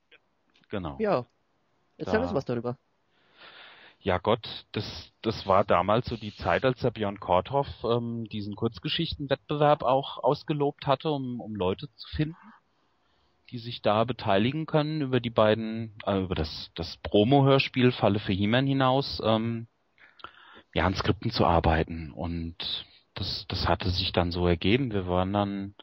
Genau. 0.69 0.97
Ja. 1.00 1.25
Erzähl 1.97 2.15
Da- 2.19 2.24
uns 2.24 2.33
was 2.33 2.45
darüber. 2.45 2.77
Ja 3.99 4.19
Gott, 4.19 4.65
das, 4.71 5.11
das 5.21 5.47
war 5.47 5.65
damals 5.65 6.07
so 6.07 6.17
die 6.17 6.35
Zeit, 6.35 6.63
als 6.63 6.79
der 6.79 6.91
Björn 6.91 7.19
Korthoff 7.19 7.67
ähm, 7.83 8.25
diesen 8.25 8.55
Kurzgeschichtenwettbewerb 8.55 9.83
auch 9.83 10.23
ausgelobt 10.23 10.87
hatte, 10.87 11.09
um, 11.09 11.41
um 11.41 11.55
Leute 11.55 11.87
zu 11.95 12.07
finden, 12.15 12.37
die 13.49 13.57
sich 13.57 13.81
da 13.81 14.03
beteiligen 14.03 14.65
können 14.65 15.01
über 15.01 15.19
die 15.19 15.29
beiden, 15.29 15.93
äh, 16.05 16.19
über 16.19 16.35
das, 16.35 16.71
das 16.75 16.97
Promo-Hörspiel 16.97 17.91
Falle 17.91 18.19
für 18.19 18.33
He-Man 18.33 18.67
hinaus, 18.67 19.21
ähm, 19.23 19.67
ja, 20.73 20.85
an 20.85 20.95
Skripten 20.95 21.31
zu 21.31 21.45
arbeiten. 21.45 22.11
Und 22.11 22.85
das, 23.15 23.45
das 23.47 23.67
hatte 23.67 23.89
sich 23.89 24.11
dann 24.11 24.31
so 24.31 24.47
ergeben. 24.47 24.91
Wir 24.91 25.07
waren 25.07 25.33
dann, 25.33 25.75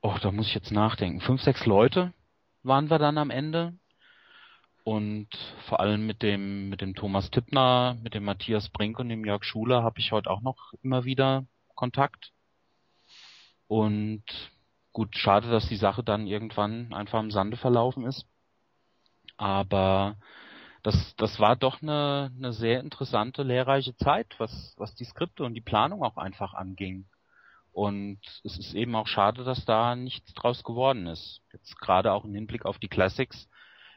oh, 0.00 0.16
da 0.20 0.32
muss 0.32 0.48
ich 0.48 0.54
jetzt 0.54 0.72
nachdenken, 0.72 1.20
fünf, 1.20 1.42
sechs 1.42 1.66
Leute 1.66 2.12
waren 2.62 2.90
wir 2.90 2.98
dann 2.98 3.18
am 3.18 3.30
Ende. 3.30 3.74
Und 4.84 5.28
vor 5.68 5.80
allem 5.80 6.06
mit 6.06 6.22
dem, 6.22 6.68
mit 6.68 6.80
dem 6.80 6.94
Thomas 6.94 7.30
Tippner, 7.30 7.96
mit 8.02 8.14
dem 8.14 8.24
Matthias 8.24 8.68
Brink 8.68 8.98
und 8.98 9.08
dem 9.08 9.24
Jörg 9.24 9.44
Schuler 9.44 9.82
habe 9.82 10.00
ich 10.00 10.10
heute 10.10 10.30
auch 10.30 10.40
noch 10.40 10.72
immer 10.82 11.04
wieder 11.04 11.44
Kontakt. 11.74 12.32
Und 13.68 14.24
gut, 14.92 15.16
schade, 15.16 15.50
dass 15.50 15.68
die 15.68 15.76
Sache 15.76 16.02
dann 16.02 16.26
irgendwann 16.26 16.92
einfach 16.92 17.20
im 17.20 17.30
Sande 17.30 17.56
verlaufen 17.56 18.04
ist. 18.04 18.26
Aber 19.36 20.16
das, 20.82 21.14
das 21.16 21.38
war 21.38 21.54
doch 21.54 21.80
eine, 21.80 22.32
eine 22.36 22.52
sehr 22.52 22.80
interessante, 22.80 23.44
lehrreiche 23.44 23.96
Zeit, 23.96 24.34
was, 24.38 24.74
was 24.78 24.94
die 24.96 25.04
Skripte 25.04 25.44
und 25.44 25.54
die 25.54 25.60
Planung 25.60 26.02
auch 26.02 26.16
einfach 26.16 26.54
anging. 26.54 27.06
Und 27.72 28.18
es 28.44 28.58
ist 28.58 28.74
eben 28.74 28.94
auch 28.96 29.06
schade, 29.06 29.44
dass 29.44 29.64
da 29.64 29.96
nichts 29.96 30.34
draus 30.34 30.64
geworden 30.64 31.06
ist. 31.06 31.40
Jetzt 31.52 31.78
gerade 31.78 32.12
auch 32.12 32.24
im 32.24 32.34
Hinblick 32.34 32.66
auf 32.66 32.78
die 32.78 32.88
Classics 32.88 33.48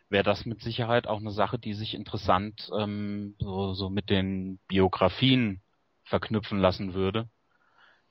wäre 0.10 0.24
das 0.24 0.46
mit 0.46 0.62
Sicherheit 0.62 1.08
auch 1.08 1.20
eine 1.20 1.32
Sache, 1.32 1.60
die 1.60 1.74
sich 1.74 1.94
interessant 1.94 2.70
ähm, 2.78 3.36
so, 3.40 3.74
so 3.74 3.90
mit 3.90 4.10
den 4.10 4.60
Biografien 4.68 5.62
verknüpfen 6.04 6.60
lassen 6.60 6.94
würde, 6.94 7.30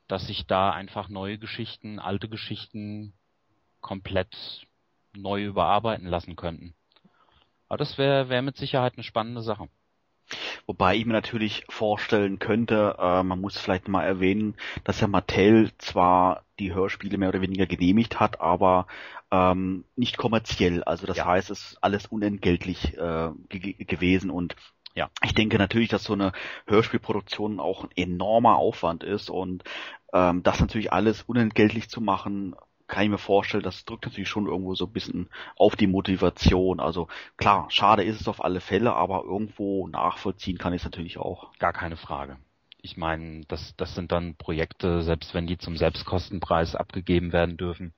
dass 0.07 0.27
sich 0.27 0.45
da 0.45 0.71
einfach 0.71 1.09
neue 1.09 1.37
Geschichten, 1.37 1.99
alte 1.99 2.29
Geschichten 2.29 3.13
komplett 3.81 4.67
neu 5.15 5.45
überarbeiten 5.45 6.07
lassen 6.07 6.35
könnten. 6.35 6.75
Aber 7.67 7.77
das 7.77 7.97
wäre 7.97 8.29
wär 8.29 8.41
mit 8.41 8.57
Sicherheit 8.57 8.93
eine 8.95 9.03
spannende 9.03 9.41
Sache. 9.41 9.69
Wobei 10.65 10.95
ich 10.95 11.05
mir 11.05 11.13
natürlich 11.13 11.65
vorstellen 11.69 12.39
könnte, 12.39 12.95
äh, 12.99 13.23
man 13.23 13.39
muss 13.41 13.57
vielleicht 13.57 13.87
mal 13.87 14.03
erwähnen, 14.03 14.55
dass 14.83 14.99
ja 15.01 15.07
Mattel 15.07 15.71
zwar 15.77 16.43
die 16.59 16.73
Hörspiele 16.73 17.17
mehr 17.17 17.29
oder 17.29 17.41
weniger 17.41 17.65
genehmigt 17.65 18.19
hat, 18.19 18.41
aber 18.41 18.87
ähm, 19.31 19.85
nicht 19.95 20.17
kommerziell. 20.17 20.83
Also 20.83 21.05
das 21.07 21.17
Ja. 21.17 21.25
heißt, 21.25 21.49
es 21.49 21.71
ist 21.71 21.77
alles 21.83 22.05
unentgeltlich 22.07 22.97
äh, 22.97 23.29
ge 23.49 23.73
gewesen 23.85 24.29
und 24.31 24.55
Ja. 24.95 25.09
ich 25.23 25.33
denke 25.33 25.57
natürlich, 25.57 25.89
dass 25.89 26.03
so 26.03 26.13
eine 26.13 26.31
Hörspielproduktion 26.67 27.59
auch 27.59 27.83
ein 27.83 27.91
enormer 27.95 28.55
Aufwand 28.57 29.03
ist 29.03 29.29
und 29.29 29.63
ähm, 30.13 30.43
das 30.43 30.59
natürlich 30.59 30.93
alles 30.93 31.23
unentgeltlich 31.23 31.89
zu 31.89 32.01
machen, 32.01 32.55
kann 32.87 33.03
ich 33.03 33.09
mir 33.09 33.17
vorstellen, 33.17 33.63
das 33.63 33.85
drückt 33.85 34.05
natürlich 34.05 34.29
schon 34.29 34.47
irgendwo 34.47 34.75
so 34.75 34.85
ein 34.85 34.93
bisschen 34.93 35.29
auf 35.57 35.75
die 35.75 35.87
Motivation. 35.87 36.79
Also 36.79 37.07
klar, 37.37 37.67
schade 37.69 38.03
ist 38.03 38.21
es 38.21 38.27
auf 38.27 38.43
alle 38.43 38.61
Fälle, 38.61 38.93
aber 38.93 39.23
irgendwo 39.23 39.87
nachvollziehen 39.87 40.57
kann 40.57 40.73
ich 40.73 40.81
es 40.81 40.85
natürlich 40.85 41.17
auch. 41.17 41.51
Gar 41.57 41.73
keine 41.73 41.97
Frage. 41.97 42.37
Ich 42.81 42.97
meine, 42.97 43.43
das, 43.47 43.75
das 43.77 43.95
sind 43.95 44.11
dann 44.11 44.35
Projekte, 44.35 45.01
selbst 45.01 45.33
wenn 45.33 45.47
die 45.47 45.57
zum 45.57 45.75
Selbstkostenpreis 45.75 46.75
abgegeben 46.75 47.33
werden 47.33 47.57
dürfen. 47.57 47.93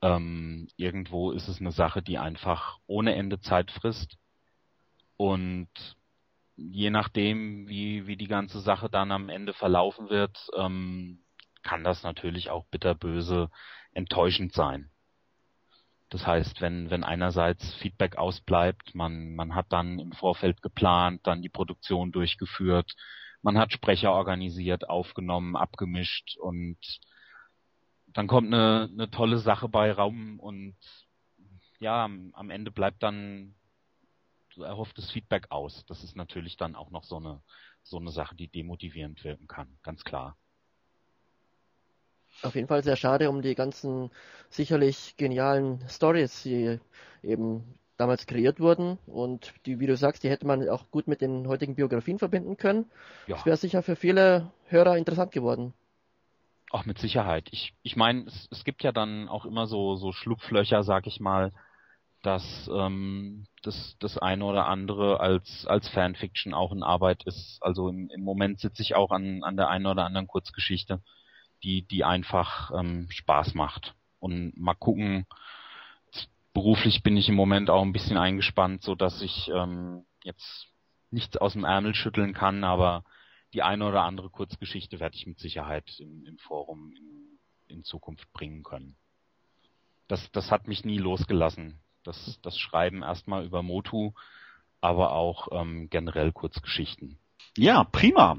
Ähm, 0.00 0.68
irgendwo 0.76 1.30
ist 1.32 1.48
es 1.48 1.60
eine 1.60 1.72
Sache, 1.72 2.02
die 2.02 2.18
einfach 2.18 2.78
ohne 2.86 3.14
Ende 3.14 3.40
Zeit 3.40 3.70
frisst. 3.70 4.16
Und 5.18 5.68
je 6.56 6.90
nachdem, 6.90 7.68
wie, 7.68 8.06
wie 8.06 8.16
die 8.16 8.28
ganze 8.28 8.60
Sache 8.60 8.88
dann 8.88 9.12
am 9.12 9.28
Ende 9.28 9.52
verlaufen 9.52 10.08
wird, 10.08 10.48
ähm, 10.56 11.20
kann 11.62 11.84
das 11.84 12.02
natürlich 12.02 12.50
auch 12.50 12.64
bitterböse 12.66 13.50
enttäuschend 13.94 14.52
sein. 14.52 14.90
Das 16.10 16.26
heißt, 16.26 16.60
wenn, 16.60 16.90
wenn 16.90 17.02
einerseits 17.02 17.74
Feedback 17.74 18.16
ausbleibt, 18.16 18.94
man, 18.94 19.34
man 19.34 19.54
hat 19.54 19.66
dann 19.70 19.98
im 19.98 20.12
Vorfeld 20.12 20.62
geplant, 20.62 21.20
dann 21.24 21.42
die 21.42 21.48
Produktion 21.48 22.12
durchgeführt, 22.12 22.94
man 23.42 23.58
hat 23.58 23.72
Sprecher 23.72 24.12
organisiert, 24.12 24.88
aufgenommen, 24.88 25.56
abgemischt 25.56 26.36
und 26.38 26.78
dann 28.06 28.26
kommt 28.26 28.46
eine, 28.46 28.88
eine 28.92 29.10
tolle 29.10 29.38
Sache 29.38 29.68
bei 29.68 29.90
Raum 29.90 30.38
und 30.38 30.76
ja, 31.80 32.04
am, 32.04 32.50
Ende 32.50 32.70
bleibt 32.70 33.02
dann 33.02 33.54
erhofftes 34.56 35.10
Feedback 35.10 35.50
aus. 35.50 35.84
Das 35.86 36.04
ist 36.04 36.16
natürlich 36.16 36.56
dann 36.56 36.76
auch 36.76 36.90
noch 36.90 37.02
so 37.02 37.16
eine, 37.16 37.42
so 37.82 37.98
eine 37.98 38.12
Sache, 38.12 38.36
die 38.36 38.48
demotivierend 38.48 39.24
wirken 39.24 39.48
kann, 39.48 39.78
ganz 39.82 40.04
klar. 40.04 40.36
Auf 42.42 42.54
jeden 42.54 42.68
Fall 42.68 42.82
sehr 42.82 42.96
schade 42.96 43.30
um 43.30 43.42
die 43.42 43.54
ganzen 43.54 44.10
sicherlich 44.50 45.16
genialen 45.16 45.82
Stories, 45.88 46.42
die 46.42 46.78
eben 47.22 47.64
damals 47.96 48.26
kreiert 48.26 48.60
wurden 48.60 48.98
und 49.06 49.54
die, 49.66 49.78
wie 49.80 49.86
du 49.86 49.96
sagst, 49.96 50.24
die 50.24 50.30
hätte 50.30 50.46
man 50.46 50.68
auch 50.68 50.90
gut 50.90 51.06
mit 51.06 51.20
den 51.20 51.46
heutigen 51.46 51.76
Biografien 51.76 52.18
verbinden 52.18 52.56
können. 52.56 52.86
Ja. 53.26 53.36
Das 53.36 53.46
wäre 53.46 53.56
sicher 53.56 53.82
für 53.82 53.96
viele 53.96 54.50
Hörer 54.66 54.96
interessant 54.96 55.32
geworden. 55.32 55.72
Auch 56.70 56.86
mit 56.86 56.98
Sicherheit. 56.98 57.48
Ich, 57.52 57.72
ich 57.82 57.94
meine, 57.94 58.24
es, 58.26 58.48
es 58.50 58.64
gibt 58.64 58.82
ja 58.82 58.90
dann 58.90 59.28
auch 59.28 59.44
immer 59.44 59.66
so, 59.66 59.94
so 59.94 60.12
Schlupflöcher, 60.12 60.82
sag 60.82 61.06
ich 61.06 61.20
mal, 61.20 61.52
dass 62.22 62.68
ähm, 62.74 63.46
das, 63.62 63.96
das 64.00 64.18
eine 64.18 64.44
oder 64.44 64.66
andere 64.66 65.20
als, 65.20 65.66
als 65.66 65.88
Fanfiction 65.88 66.52
auch 66.52 66.72
in 66.72 66.82
Arbeit 66.82 67.22
ist. 67.24 67.58
Also 67.60 67.88
im, 67.88 68.10
im 68.10 68.22
Moment 68.22 68.58
sitze 68.58 68.82
ich 68.82 68.96
auch 68.96 69.10
an, 69.10 69.44
an 69.44 69.56
der 69.56 69.68
einen 69.68 69.86
oder 69.86 70.04
anderen 70.04 70.26
Kurzgeschichte, 70.26 71.00
die, 71.64 71.82
die 71.82 72.04
einfach 72.04 72.70
ähm, 72.78 73.08
Spaß 73.10 73.54
macht. 73.54 73.94
Und 74.20 74.56
mal 74.56 74.74
gucken, 74.74 75.26
beruflich 76.52 77.02
bin 77.02 77.16
ich 77.16 77.28
im 77.28 77.34
Moment 77.34 77.68
auch 77.68 77.82
ein 77.82 77.92
bisschen 77.92 78.16
eingespannt, 78.16 78.82
so 78.82 78.94
dass 78.94 79.20
ich 79.20 79.50
ähm, 79.52 80.04
jetzt 80.22 80.68
nichts 81.10 81.36
aus 81.36 81.54
dem 81.54 81.64
Ärmel 81.64 81.94
schütteln 81.94 82.32
kann, 82.32 82.64
aber 82.64 83.04
die 83.52 83.62
eine 83.62 83.86
oder 83.86 84.02
andere 84.02 84.30
Kurzgeschichte 84.30 85.00
werde 85.00 85.16
ich 85.16 85.26
mit 85.26 85.38
Sicherheit 85.38 85.98
im, 85.98 86.24
im 86.26 86.38
Forum 86.38 86.92
in, 86.96 87.38
in 87.76 87.84
Zukunft 87.84 88.32
bringen 88.32 88.62
können. 88.62 88.96
Das, 90.08 90.30
das 90.32 90.50
hat 90.50 90.68
mich 90.68 90.84
nie 90.84 90.98
losgelassen. 90.98 91.78
Das, 92.02 92.38
das 92.42 92.58
Schreiben 92.58 93.02
erstmal 93.02 93.44
über 93.44 93.62
Motu, 93.62 94.12
aber 94.80 95.12
auch 95.12 95.48
ähm, 95.52 95.88
generell 95.88 96.32
Kurzgeschichten. 96.32 97.18
Ja, 97.56 97.84
prima. 97.84 98.38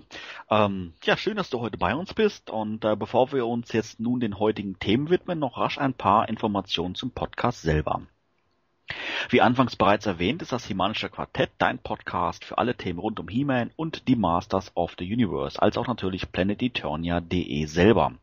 Ähm, 0.50 0.94
ja, 1.04 1.16
schön, 1.16 1.38
dass 1.38 1.50
du 1.50 1.62
heute 1.62 1.78
bei 1.78 1.96
uns 1.96 2.14
bist. 2.14 2.50
Und 2.50 2.84
äh, 2.84 2.96
bevor 2.98 3.32
wir 3.32 3.46
uns 3.48 3.72
jetzt 3.72 4.00
nun 4.00 4.20
den 4.20 4.40
heutigen 4.40 4.78
Themen 4.78 5.10
widmen, 5.10 5.40
noch 5.40 5.58
rasch 5.58 5.78
ein 5.78 5.94
paar 5.94 6.28
Informationen 6.28 6.96
zum 6.96 7.12
Podcast 7.12 7.62
selber. 7.62 8.02
Wie 9.30 9.42
anfangs 9.42 9.76
bereits 9.76 10.06
erwähnt, 10.06 10.44
ist 10.44 10.52
das 10.52 10.66
Himanische 10.66 11.10
Quartett 11.10 11.50
dein 11.58 11.80
Podcast 11.80 12.46
für 12.46 12.60
alle 12.60 12.76
Themen 12.76 13.00
rund 13.00 13.20
um 13.20 13.28
He-Man 13.28 13.72
und 13.76 14.08
die 14.08 14.16
Masters 14.16 14.72
of 14.76 14.96
the 15.00 15.12
Universe, 15.12 15.60
als 15.60 15.78
auch 15.78 15.88
natürlich 15.88 16.32
planeteternia.de 16.32 17.66
selber. 17.66 18.14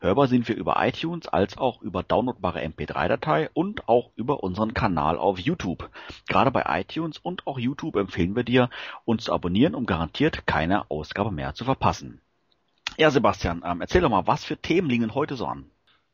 Hörbar 0.00 0.28
sind 0.28 0.46
wir 0.48 0.56
über 0.56 0.76
iTunes, 0.86 1.28
als 1.28 1.56
auch 1.56 1.80
über 1.80 2.02
downloadbare 2.02 2.60
MP3-Datei 2.62 3.48
und 3.54 3.88
auch 3.88 4.10
über 4.14 4.42
unseren 4.42 4.74
Kanal 4.74 5.16
auf 5.16 5.38
YouTube. 5.38 5.88
Gerade 6.28 6.50
bei 6.50 6.64
iTunes 6.80 7.16
und 7.16 7.46
auch 7.46 7.58
YouTube 7.58 7.96
empfehlen 7.96 8.36
wir 8.36 8.44
dir, 8.44 8.68
uns 9.06 9.24
zu 9.24 9.32
abonnieren, 9.32 9.74
um 9.74 9.86
garantiert 9.86 10.46
keine 10.46 10.90
Ausgabe 10.90 11.30
mehr 11.30 11.54
zu 11.54 11.64
verpassen. 11.64 12.20
Ja, 12.98 13.10
Sebastian, 13.10 13.62
ähm, 13.64 13.80
erzähl 13.80 14.02
doch 14.02 14.10
mal, 14.10 14.26
was 14.26 14.44
für 14.44 14.58
Themen 14.58 14.90
liegen 14.90 15.14
heute 15.14 15.36
so 15.36 15.46
an? 15.46 15.71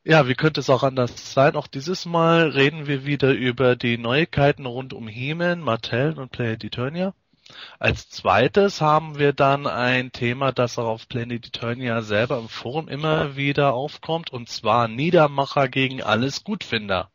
Ja, 0.09 0.27
wie 0.27 0.33
könnte 0.33 0.59
es 0.59 0.71
auch 0.71 0.81
anders 0.81 1.35
sein? 1.35 1.55
Auch 1.55 1.67
dieses 1.67 2.07
Mal 2.07 2.49
reden 2.49 2.87
wir 2.87 3.05
wieder 3.05 3.31
über 3.31 3.75
die 3.75 3.99
Neuigkeiten 3.99 4.65
rund 4.65 4.91
um 4.91 5.07
He-Man, 5.07 5.59
Mattel 5.59 6.17
und 6.17 6.31
Planet 6.31 6.63
Eternia. 6.63 7.13
Als 7.77 8.09
zweites 8.09 8.81
haben 8.81 9.19
wir 9.19 9.33
dann 9.33 9.67
ein 9.67 10.11
Thema, 10.11 10.51
das 10.51 10.79
auch 10.79 10.87
auf 10.87 11.07
Planet 11.09 11.45
Eternia 11.45 12.01
selber 12.01 12.39
im 12.39 12.49
Forum 12.49 12.87
immer 12.87 13.35
wieder 13.35 13.75
aufkommt, 13.75 14.33
und 14.33 14.49
zwar 14.49 14.87
Niedermacher 14.87 15.67
gegen 15.67 16.01
alles 16.01 16.43
Gutfinder. 16.43 17.11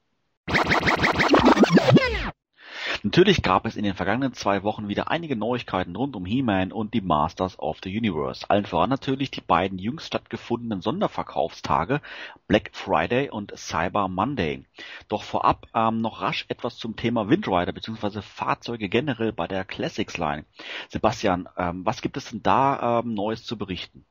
Natürlich 3.04 3.42
gab 3.42 3.66
es 3.66 3.76
in 3.76 3.84
den 3.84 3.92
vergangenen 3.92 4.32
zwei 4.32 4.62
Wochen 4.62 4.88
wieder 4.88 5.10
einige 5.10 5.36
Neuigkeiten 5.36 5.94
rund 5.94 6.16
um 6.16 6.24
He-Man 6.24 6.72
und 6.72 6.94
die 6.94 7.02
Masters 7.02 7.58
of 7.58 7.76
the 7.84 7.94
Universe. 7.94 8.48
Allen 8.48 8.64
voran 8.64 8.88
natürlich 8.88 9.30
die 9.30 9.42
beiden 9.42 9.78
jüngst 9.78 10.06
stattgefundenen 10.06 10.80
Sonderverkaufstage 10.80 12.00
Black 12.48 12.70
Friday 12.72 13.28
und 13.28 13.52
Cyber 13.58 14.08
Monday. 14.08 14.64
Doch 15.08 15.22
vorab 15.22 15.66
ähm, 15.74 16.00
noch 16.00 16.22
rasch 16.22 16.46
etwas 16.48 16.78
zum 16.78 16.96
Thema 16.96 17.28
Windrider 17.28 17.74
bzw. 17.74 18.22
Fahrzeuge 18.22 18.88
generell 18.88 19.32
bei 19.32 19.48
der 19.48 19.66
Classics 19.66 20.16
Line. 20.16 20.46
Sebastian, 20.88 21.46
ähm, 21.58 21.84
was 21.84 22.00
gibt 22.00 22.16
es 22.16 22.30
denn 22.30 22.42
da 22.42 23.00
ähm, 23.00 23.12
Neues 23.12 23.44
zu 23.44 23.58
berichten? 23.58 24.06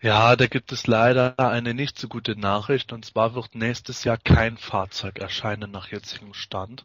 Ja, 0.00 0.34
da 0.34 0.48
gibt 0.48 0.72
es 0.72 0.88
leider 0.88 1.38
eine 1.38 1.74
nicht 1.74 1.96
so 1.96 2.08
gute 2.08 2.34
Nachricht 2.34 2.92
und 2.92 3.04
zwar 3.04 3.36
wird 3.36 3.54
nächstes 3.54 4.02
Jahr 4.02 4.18
kein 4.18 4.56
Fahrzeug 4.56 5.20
erscheinen 5.20 5.70
nach 5.70 5.92
jetzigem 5.92 6.34
Stand. 6.34 6.84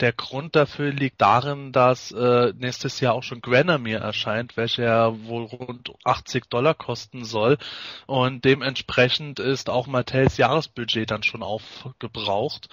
Der 0.00 0.12
Grund 0.12 0.54
dafür 0.54 0.92
liegt 0.92 1.20
darin, 1.20 1.72
dass 1.72 2.12
äh, 2.12 2.52
nächstes 2.56 3.00
Jahr 3.00 3.14
auch 3.14 3.24
schon 3.24 3.40
Granamere 3.40 4.00
erscheint, 4.00 4.56
welcher 4.56 5.24
wohl 5.24 5.44
rund 5.44 5.90
80 6.04 6.48
Dollar 6.48 6.74
kosten 6.74 7.24
soll. 7.24 7.58
Und 8.06 8.44
dementsprechend 8.44 9.40
ist 9.40 9.68
auch 9.68 9.88
Mattels 9.88 10.36
Jahresbudget 10.36 11.10
dann 11.10 11.24
schon 11.24 11.42
aufgebraucht. 11.42 12.68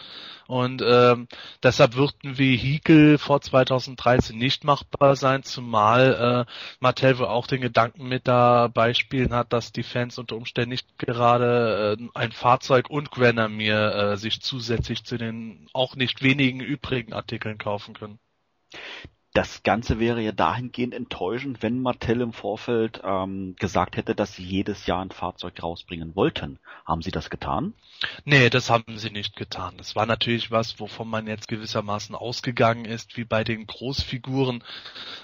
Und 0.47 0.83
ähm, 0.85 1.27
deshalb 1.63 1.95
wird 1.95 2.13
ein 2.23 2.37
Vehikel 2.37 3.17
vor 3.17 3.41
2013 3.41 4.37
nicht 4.37 4.63
machbar 4.63 5.15
sein, 5.15 5.41
zumal 5.41 6.45
äh, 6.47 6.51
Mattel 6.79 7.17
wohl 7.17 7.25
auch 7.25 7.47
den 7.47 7.61
Gedanken 7.61 8.07
mit 8.07 8.27
dabei 8.27 8.93
spielen 8.93 9.33
hat, 9.33 9.51
dass 9.53 9.71
die 9.71 9.81
Fans 9.81 10.19
unter 10.19 10.35
Umständen 10.35 10.69
nicht 10.69 10.99
gerade 10.99 11.97
äh, 11.99 12.07
ein 12.13 12.31
Fahrzeug 12.31 12.91
und 12.91 13.09
Granamere 13.09 14.13
äh, 14.13 14.17
sich 14.17 14.41
zusätzlich 14.41 15.03
zu 15.03 15.17
den 15.17 15.67
auch 15.73 15.95
nicht 15.95 16.21
wenigen 16.21 16.59
übrigen 16.59 17.13
Artikeln 17.15 17.57
kaufen 17.57 17.93
können. 17.93 18.19
Das 19.35 19.63
Ganze 19.63 19.99
wäre 19.99 20.21
ja 20.21 20.31
dahingehend 20.31 20.93
enttäuschend, 20.93 21.61
wenn 21.61 21.81
Mattel 21.81 22.21
im 22.21 22.31
Vorfeld 22.31 23.01
ähm, 23.03 23.53
gesagt 23.59 23.97
hätte, 23.97 24.15
dass 24.15 24.33
sie 24.33 24.45
jedes 24.45 24.85
Jahr 24.85 25.01
ein 25.01 25.11
Fahrzeug 25.11 25.61
rausbringen 25.61 26.15
wollten. 26.15 26.57
Haben 26.85 27.01
sie 27.01 27.11
das 27.11 27.29
getan? 27.29 27.73
Nee, 28.23 28.49
das 28.49 28.69
haben 28.69 28.97
sie 28.97 29.09
nicht 29.09 29.35
getan. 29.35 29.73
Das 29.77 29.93
war 29.93 30.05
natürlich 30.05 30.51
was, 30.51 30.79
wovon 30.79 31.09
man 31.09 31.27
jetzt 31.27 31.49
gewissermaßen 31.49 32.15
ausgegangen 32.15 32.85
ist, 32.85 33.17
wie 33.17 33.25
bei 33.25 33.43
den 33.43 33.67
Großfiguren. 33.67 34.63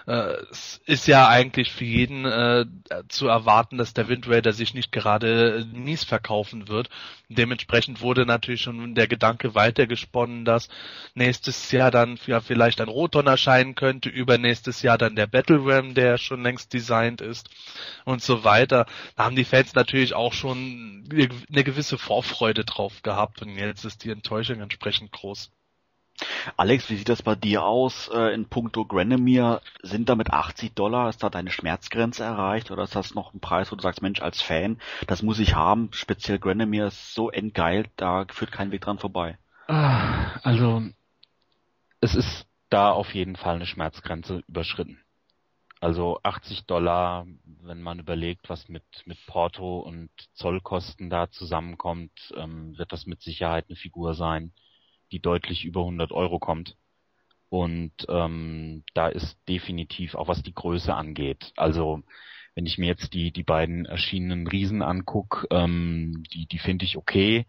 Äh, 0.08 0.34
es 0.52 0.82
ist 0.86 1.08
ja 1.08 1.30
eigentlich 1.30 1.72
für 1.72 1.86
jeden 1.86 2.26
äh, 2.26 2.66
zu 3.08 3.28
erwarten, 3.28 3.78
dass 3.78 3.94
der 3.94 4.10
Wind 4.10 4.28
Raider 4.28 4.52
sich 4.52 4.74
nicht 4.74 4.92
gerade 4.92 5.66
mies 5.72 6.04
verkaufen 6.04 6.68
wird. 6.68 6.90
Dementsprechend 7.30 8.02
wurde 8.02 8.26
natürlich 8.26 8.64
schon 8.64 8.94
der 8.94 9.08
Gedanke 9.08 9.56
weitergesponnen, 9.56 10.44
dass 10.44 10.68
nächstes 11.14 11.72
Jahr 11.72 11.92
dann 11.92 12.20
ja, 12.26 12.42
vielleicht 12.42 12.82
ein 12.82 12.90
Roton 12.90 13.28
erscheinen 13.28 13.74
könnte, 13.76 14.01
übernächstes 14.10 14.82
Jahr 14.82 14.98
dann 14.98 15.16
der 15.16 15.28
Battle 15.28 15.60
Ram, 15.64 15.94
der 15.94 16.18
schon 16.18 16.44
längst 16.44 16.74
designt 16.74 17.22
ist 17.22 17.50
und 18.06 18.22
so 18.22 18.44
weiter. 18.44 18.86
Da 19.16 19.26
haben 19.26 19.36
die 19.36 19.46
Fans 19.46 19.74
natürlich 19.76 20.14
auch 20.14 20.34
schon 20.34 21.04
eine 21.12 21.64
gewisse 21.64 21.98
Vorfreude 21.98 22.66
drauf 22.66 23.02
gehabt 23.04 23.42
und 23.42 23.58
jetzt 23.58 23.86
ist 23.86 24.04
die 24.04 24.12
Enttäuschung 24.12 24.62
entsprechend 24.62 25.12
groß. 25.12 25.52
Alex, 26.58 26.90
wie 26.90 26.98
sieht 26.98 27.10
das 27.10 27.24
bei 27.24 27.36
dir 27.36 27.64
aus 27.64 28.10
äh, 28.14 28.34
in 28.34 28.46
puncto 28.46 28.86
Granemir? 28.86 29.62
Sind 29.82 30.10
da 30.10 30.16
mit 30.16 30.32
80 30.32 30.74
Dollar, 30.74 31.10
ist 31.10 31.24
da 31.24 31.30
deine 31.30 31.52
Schmerzgrenze 31.52 32.24
erreicht 32.24 32.72
oder 32.72 32.84
ist 32.84 32.96
das 32.96 33.16
noch 33.16 33.34
ein 33.34 33.40
Preis, 33.40 33.72
wo 33.72 33.76
du 33.76 33.82
sagst, 33.82 34.02
Mensch, 34.02 34.22
als 34.22 34.42
Fan, 34.42 34.80
das 35.08 35.24
muss 35.24 35.40
ich 35.40 35.56
haben, 35.56 35.90
speziell 35.94 36.40
Granemir 36.40 36.88
ist 36.88 37.14
so 37.14 37.32
entgeilt, 37.32 37.90
da 37.96 38.26
führt 38.30 38.52
kein 38.52 38.72
Weg 38.72 38.82
dran 38.82 39.00
vorbei. 39.00 39.38
Ah, 39.68 40.40
also, 40.44 40.84
es 42.02 42.16
ist 42.16 42.46
da 42.72 42.92
auf 42.92 43.14
jeden 43.14 43.36
Fall 43.36 43.56
eine 43.56 43.68
Schmerzgrenze 43.68 44.44
überschritten. 44.48 45.00
Also 45.80 46.20
80 46.24 46.66
Dollar, 46.66 47.28
wenn 47.44 47.82
man 47.82 48.00
überlegt, 48.00 48.50
was 48.50 48.70
mit, 48.70 48.84
mit 49.06 49.18
Porto 49.26 49.80
und 49.80 50.10
Zollkosten 50.34 51.10
da 51.10 51.30
zusammenkommt, 51.30 52.12
ähm, 52.36 52.78
wird 52.78 52.92
das 52.92 53.06
mit 53.06 53.22
Sicherheit 53.22 53.66
eine 53.68 53.76
Figur 53.76 54.14
sein, 54.14 54.54
die 55.12 55.20
deutlich 55.20 55.66
über 55.66 55.82
100 55.82 56.12
Euro 56.12 56.40
kommt. 56.40 56.78
Und 57.50 57.92
ähm, 58.08 58.84
da 58.94 59.10
ist 59.10 59.38
definitiv 59.50 60.16
auch 60.16 60.28
was 60.28 60.42
die 60.44 60.54
Größe 60.54 60.94
angeht. 60.94 61.52
Also 61.58 62.04
wenn 62.56 62.66
ich 62.66 62.78
mir 62.78 62.88
jetzt 62.88 63.14
die, 63.14 63.32
die 63.32 63.44
beiden 63.44 63.86
erschienenen 63.86 64.48
Riesen 64.48 64.82
anguck, 64.82 65.48
ähm, 65.50 66.24
die, 66.32 66.46
die 66.46 66.60
finde 66.60 66.86
ich 66.86 66.96
okay 66.96 67.46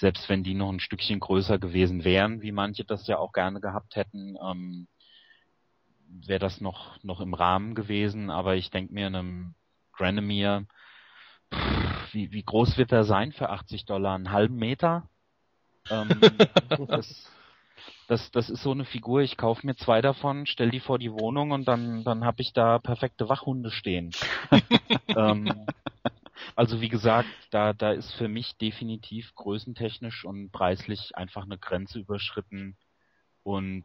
selbst 0.00 0.30
wenn 0.30 0.42
die 0.42 0.54
noch 0.54 0.70
ein 0.70 0.80
Stückchen 0.80 1.20
größer 1.20 1.58
gewesen 1.58 2.04
wären, 2.04 2.40
wie 2.40 2.52
manche 2.52 2.84
das 2.84 3.06
ja 3.06 3.18
auch 3.18 3.32
gerne 3.32 3.60
gehabt 3.60 3.96
hätten, 3.96 4.36
ähm, 4.42 4.88
wäre 6.08 6.40
das 6.40 6.62
noch, 6.62 7.02
noch 7.04 7.20
im 7.20 7.34
Rahmen 7.34 7.74
gewesen. 7.74 8.30
Aber 8.30 8.56
ich 8.56 8.70
denke 8.70 8.94
mir, 8.94 9.06
einem 9.06 9.54
Granomir, 9.92 10.66
wie, 12.12 12.32
wie 12.32 12.42
groß 12.42 12.78
wird 12.78 12.92
er 12.92 13.04
sein 13.04 13.32
für 13.32 13.50
80 13.50 13.84
Dollar? 13.84 14.14
Einen 14.14 14.32
halben 14.32 14.56
Meter? 14.56 15.06
Ähm, 15.90 16.18
das, 16.88 17.30
das, 18.08 18.30
das 18.30 18.48
ist 18.48 18.62
so 18.62 18.70
eine 18.70 18.86
Figur, 18.86 19.20
ich 19.20 19.36
kaufe 19.36 19.66
mir 19.66 19.76
zwei 19.76 20.00
davon, 20.00 20.46
stell 20.46 20.70
die 20.70 20.80
vor 20.80 20.98
die 20.98 21.12
Wohnung 21.12 21.50
und 21.50 21.68
dann, 21.68 22.04
dann 22.04 22.24
habe 22.24 22.40
ich 22.40 22.54
da 22.54 22.78
perfekte 22.78 23.28
Wachhunde 23.28 23.70
stehen. 23.70 24.12
ähm, 25.08 25.66
also 26.56 26.80
wie 26.80 26.88
gesagt, 26.88 27.28
da, 27.50 27.72
da 27.72 27.92
ist 27.92 28.12
für 28.12 28.28
mich 28.28 28.56
definitiv 28.56 29.34
größentechnisch 29.34 30.24
und 30.24 30.50
preislich 30.50 31.16
einfach 31.16 31.44
eine 31.44 31.58
Grenze 31.58 31.98
überschritten. 31.98 32.76
Und 33.42 33.84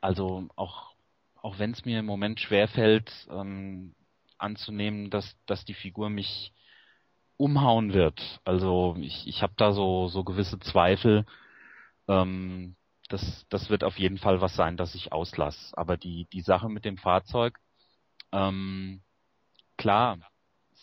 also 0.00 0.48
auch, 0.56 0.94
auch 1.42 1.58
wenn 1.58 1.72
es 1.72 1.84
mir 1.84 2.00
im 2.00 2.06
Moment 2.06 2.40
schwerfällt, 2.40 3.12
ähm, 3.30 3.94
anzunehmen, 4.38 5.10
dass, 5.10 5.36
dass 5.46 5.64
die 5.64 5.74
Figur 5.74 6.10
mich 6.10 6.52
umhauen 7.36 7.92
wird. 7.92 8.40
Also 8.44 8.96
ich, 9.00 9.26
ich 9.26 9.42
habe 9.42 9.54
da 9.56 9.72
so, 9.72 10.08
so 10.08 10.24
gewisse 10.24 10.58
Zweifel. 10.58 11.24
Ähm, 12.08 12.76
das, 13.08 13.46
das 13.48 13.70
wird 13.70 13.84
auf 13.84 13.98
jeden 13.98 14.18
Fall 14.18 14.40
was 14.40 14.54
sein, 14.54 14.76
das 14.76 14.94
ich 14.94 15.12
auslasse. 15.12 15.76
Aber 15.76 15.96
die, 15.96 16.26
die 16.32 16.42
Sache 16.42 16.68
mit 16.68 16.84
dem 16.84 16.98
Fahrzeug, 16.98 17.58
ähm, 18.32 19.02
klar, 19.76 20.18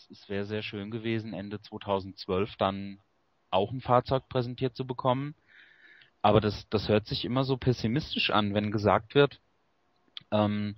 es 0.10 0.30
wäre 0.30 0.46
sehr 0.46 0.64
schön 0.64 0.92
gewesen, 0.92 1.34
Ende 1.34 1.62
2012 1.62 2.56
dann 2.58 3.00
auch 3.50 3.72
ein 3.72 3.82
Fahrzeug 3.82 4.28
präsentiert 4.30 4.76
zu 4.76 4.86
bekommen. 4.86 5.36
Aber 6.22 6.42
das, 6.42 6.68
das 6.70 6.90
hört 6.90 7.06
sich 7.06 7.24
immer 7.26 7.44
so 7.44 7.58
pessimistisch 7.58 8.32
an, 8.32 8.54
wenn 8.54 8.72
gesagt 8.72 9.14
wird, 9.16 9.40
ähm, 10.32 10.78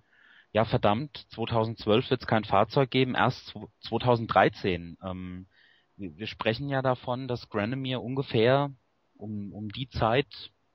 ja 0.52 0.66
verdammt, 0.66 1.26
2012 1.30 2.10
wird 2.10 2.22
es 2.22 2.28
kein 2.28 2.44
Fahrzeug 2.44 2.92
geben, 2.92 3.16
erst 3.16 3.54
2013. 3.82 4.98
Ähm, 5.04 5.48
wir, 5.96 6.18
wir, 6.18 6.28
sprechen 6.28 6.70
ja 6.70 6.82
davon, 6.82 7.28
dass 7.28 7.50
Granomir 7.50 8.02
ungefähr 8.02 8.72
um, 9.16 9.54
um 9.54 9.70
die 9.70 9.90
Zeit 9.90 10.28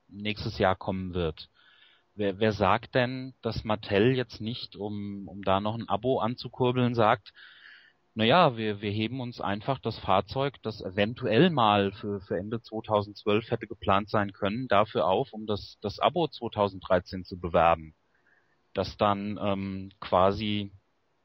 nächstes 0.07 0.57
Jahr 0.57 0.75
kommen 0.75 1.13
wird. 1.13 1.49
Wer, 2.15 2.39
wer 2.39 2.51
sagt 2.51 2.95
denn, 2.95 3.33
dass 3.41 3.63
Mattel 3.63 4.15
jetzt 4.15 4.41
nicht, 4.41 4.75
um, 4.75 5.27
um 5.27 5.41
da 5.43 5.59
noch 5.59 5.75
ein 5.75 5.89
Abo 5.89 6.19
anzukurbeln, 6.19 6.93
sagt, 6.93 7.33
naja, 8.15 8.57
wir, 8.57 8.81
wir 8.81 8.91
heben 8.91 9.21
uns 9.21 9.41
einfach 9.41 9.79
das 9.79 9.97
Fahrzeug, 9.97 10.61
das 10.61 10.81
eventuell 10.81 11.49
mal 11.49 11.91
für, 11.93 12.21
für 12.21 12.37
Ende 12.37 12.61
2012 12.61 13.49
hätte 13.49 13.67
geplant 13.67 14.09
sein 14.09 14.33
können, 14.33 14.67
dafür 14.67 15.07
auf, 15.07 15.33
um 15.33 15.47
das, 15.47 15.77
das 15.81 15.99
Abo 15.99 16.27
2013 16.27 17.25
zu 17.25 17.39
bewerben. 17.39 17.95
Dass 18.73 18.97
dann 18.97 19.39
ähm, 19.41 19.91
quasi 19.99 20.71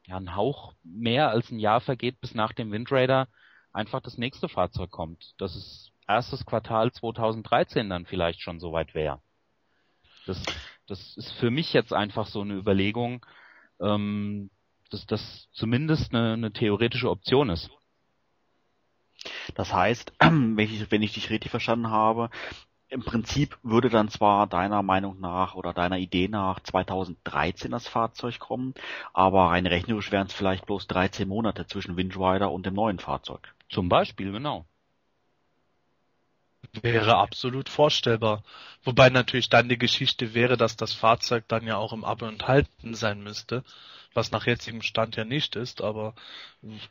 ja, 0.07 0.17
ein 0.17 0.35
Hauch 0.35 0.73
mehr 0.83 1.29
als 1.29 1.51
ein 1.51 1.59
Jahr 1.59 1.81
vergeht, 1.81 2.19
bis 2.21 2.33
nach 2.33 2.53
dem 2.53 2.71
Windrader 2.71 3.27
einfach 3.71 4.01
das 4.01 4.17
nächste 4.17 4.49
Fahrzeug 4.49 4.89
kommt. 4.89 5.33
Dass 5.37 5.55
es 5.55 5.91
erstes 6.07 6.43
Quartal 6.43 6.91
2013 6.91 7.87
dann 7.87 8.07
vielleicht 8.07 8.41
schon 8.41 8.59
soweit 8.59 8.95
wäre. 8.95 9.21
Das, 10.25 10.43
das 10.87 11.15
ist 11.17 11.31
für 11.33 11.51
mich 11.51 11.71
jetzt 11.71 11.93
einfach 11.93 12.25
so 12.25 12.41
eine 12.41 12.55
Überlegung, 12.55 13.23
ähm, 13.79 14.49
dass 14.89 15.05
das 15.05 15.47
zumindest 15.51 16.13
eine, 16.13 16.33
eine 16.33 16.51
theoretische 16.51 17.09
Option 17.09 17.49
ist. 17.49 17.69
Das 19.55 19.73
heißt, 19.73 20.13
wenn 20.19 20.57
ich, 20.59 20.91
wenn 20.91 21.01
ich 21.01 21.13
dich 21.13 21.29
richtig 21.29 21.51
verstanden 21.51 21.89
habe, 21.89 22.29
im 22.89 23.03
Prinzip 23.03 23.57
würde 23.61 23.89
dann 23.89 24.09
zwar 24.09 24.47
deiner 24.47 24.81
Meinung 24.81 25.19
nach 25.19 25.53
oder 25.53 25.73
deiner 25.73 25.99
Idee 25.99 26.27
nach 26.27 26.59
2013 26.59 27.69
das 27.69 27.87
Fahrzeug 27.87 28.39
kommen, 28.39 28.73
aber 29.13 29.51
rein 29.51 29.67
rechnerisch 29.67 30.11
wären 30.11 30.27
es 30.27 30.33
vielleicht 30.33 30.65
bloß 30.65 30.87
13 30.87 31.27
Monate 31.27 31.67
zwischen 31.67 31.97
Windrider 31.97 32.51
und 32.51 32.65
dem 32.65 32.73
neuen 32.73 32.97
Fahrzeug. 32.97 33.53
Zum 33.69 33.89
Beispiel, 33.89 34.31
genau. 34.31 34.65
Wäre 36.81 37.17
absolut 37.17 37.69
vorstellbar. 37.69 38.43
Wobei 38.83 39.09
natürlich 39.09 39.49
dann 39.49 39.69
die 39.69 39.77
Geschichte 39.77 40.33
wäre, 40.33 40.57
dass 40.57 40.75
das 40.75 40.93
Fahrzeug 40.93 41.45
dann 41.47 41.65
ja 41.65 41.77
auch 41.77 41.93
im 41.93 42.03
Abo 42.03 42.25
enthalten 42.25 42.95
sein 42.95 43.21
müsste, 43.21 43.63
was 44.13 44.31
nach 44.31 44.45
jetzigem 44.45 44.81
Stand 44.81 45.15
ja 45.15 45.25
nicht 45.25 45.55
ist, 45.55 45.81
aber 45.81 46.13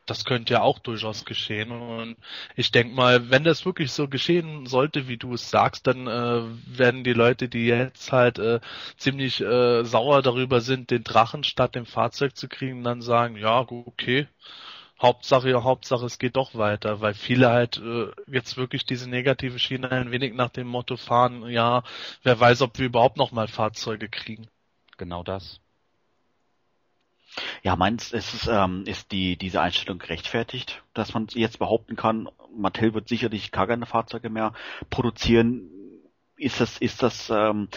das 0.06 0.24
könnte 0.24 0.54
ja 0.54 0.62
auch 0.62 0.78
durchaus 0.78 1.24
geschehen. 1.24 1.70
Und 1.72 2.16
ich 2.56 2.70
denke 2.70 2.94
mal, 2.94 3.30
wenn 3.30 3.44
das 3.44 3.64
wirklich 3.66 3.92
so 3.92 4.08
geschehen 4.08 4.66
sollte, 4.66 5.08
wie 5.08 5.16
du 5.16 5.34
es 5.34 5.50
sagst, 5.50 5.86
dann 5.86 6.06
äh, 6.06 6.42
werden 6.66 7.04
die 7.04 7.12
Leute, 7.12 7.48
die 7.48 7.66
jetzt 7.66 8.12
halt 8.12 8.38
äh, 8.38 8.60
ziemlich 8.96 9.40
äh, 9.40 9.84
sauer 9.84 10.22
darüber 10.22 10.60
sind, 10.60 10.90
den 10.90 11.04
Drachen 11.04 11.44
statt 11.44 11.74
dem 11.74 11.86
Fahrzeug 11.86 12.36
zu 12.36 12.48
kriegen, 12.48 12.84
dann 12.84 13.02
sagen, 13.02 13.36
ja, 13.36 13.60
okay, 13.60 14.28
Hauptsache, 15.00 15.62
Hauptsache, 15.62 16.06
es 16.06 16.18
geht 16.18 16.36
doch 16.36 16.54
weiter, 16.54 17.00
weil 17.00 17.14
viele 17.14 17.50
halt 17.50 17.78
äh, 17.78 18.10
jetzt 18.26 18.56
wirklich 18.56 18.84
diese 18.84 19.08
negative 19.08 19.58
Schiene 19.58 19.90
ein 19.92 20.10
wenig 20.10 20.34
nach 20.34 20.50
dem 20.50 20.66
Motto 20.66 20.96
fahren, 20.96 21.48
ja, 21.48 21.84
wer 22.24 22.40
weiß, 22.40 22.62
ob 22.62 22.78
wir 22.78 22.86
überhaupt 22.86 23.16
noch 23.16 23.30
mal 23.30 23.46
Fahrzeuge 23.48 24.08
kriegen. 24.08 24.48
Genau 24.96 25.22
das. 25.22 25.60
Ja, 27.62 27.76
meinst 27.76 28.12
ist 28.12 28.34
es 28.34 28.46
ähm, 28.46 28.84
ist 28.86 29.12
die 29.12 29.36
diese 29.36 29.60
Einstellung 29.60 29.98
gerechtfertigt, 29.98 30.82
dass 30.94 31.14
man 31.14 31.26
jetzt 31.30 31.58
behaupten 31.58 31.96
kann, 31.96 32.28
Mattel 32.56 32.94
wird 32.94 33.08
sicherlich 33.08 33.52
gar 33.52 33.66
keine 33.66 33.86
Fahrzeuge 33.86 34.30
mehr 34.30 34.52
produzieren. 34.90 35.70
Ist 36.36 36.60
das 36.60 36.78
ist 36.78 37.02
das 37.02 37.30
ähm, 37.30 37.68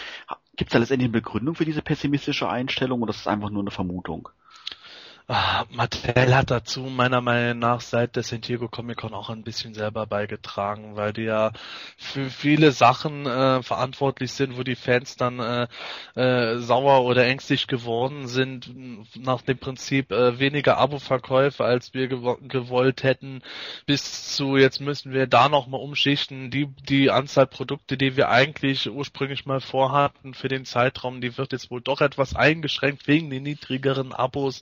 gibt 0.56 0.70
es 0.70 0.72
da 0.72 0.78
letztendlich 0.78 1.08
eine 1.08 1.20
Begründung 1.20 1.54
für 1.54 1.64
diese 1.64 1.82
pessimistische 1.82 2.48
Einstellung 2.48 3.02
oder 3.02 3.10
ist 3.10 3.20
es 3.20 3.26
einfach 3.26 3.50
nur 3.50 3.62
eine 3.62 3.70
Vermutung? 3.70 4.28
Ah, 5.28 5.64
Mattel 5.70 6.34
hat 6.34 6.50
dazu 6.50 6.80
meiner 6.80 7.20
Meinung 7.20 7.60
nach 7.60 7.80
seit 7.80 8.16
der 8.16 8.24
San 8.24 8.40
Diego 8.40 8.68
Comic 8.68 8.98
Con 8.98 9.14
auch 9.14 9.30
ein 9.30 9.44
bisschen 9.44 9.72
selber 9.72 10.04
beigetragen, 10.04 10.96
weil 10.96 11.12
die 11.12 11.22
ja 11.22 11.52
für 11.96 12.28
viele 12.28 12.72
Sachen 12.72 13.24
äh, 13.26 13.62
verantwortlich 13.62 14.32
sind, 14.32 14.58
wo 14.58 14.64
die 14.64 14.74
Fans 14.74 15.16
dann 15.16 15.38
äh, 15.38 15.68
äh, 16.16 16.58
sauer 16.58 17.04
oder 17.04 17.24
ängstlich 17.24 17.68
geworden 17.68 18.26
sind, 18.26 18.68
nach 19.16 19.42
dem 19.42 19.58
Prinzip 19.58 20.10
äh, 20.10 20.40
weniger 20.40 20.76
Abo-Verkäufe, 20.78 21.64
als 21.64 21.94
wir 21.94 22.08
gew 22.08 22.36
gewollt 22.42 23.04
hätten, 23.04 23.42
bis 23.86 24.34
zu 24.34 24.56
jetzt 24.56 24.80
müssen 24.80 25.12
wir 25.12 25.28
da 25.28 25.48
nochmal 25.48 25.80
umschichten, 25.80 26.50
die, 26.50 26.66
die 26.88 27.12
Anzahl 27.12 27.46
Produkte, 27.46 27.96
die 27.96 28.16
wir 28.16 28.28
eigentlich 28.28 28.90
ursprünglich 28.90 29.46
mal 29.46 29.60
vorhatten 29.60 30.34
für 30.34 30.48
den 30.48 30.64
Zeitraum, 30.64 31.20
die 31.20 31.38
wird 31.38 31.52
jetzt 31.52 31.70
wohl 31.70 31.80
doch 31.80 32.00
etwas 32.00 32.34
eingeschränkt 32.34 33.06
wegen 33.06 33.30
den 33.30 33.44
niedrigeren 33.44 34.12
Abos 34.12 34.60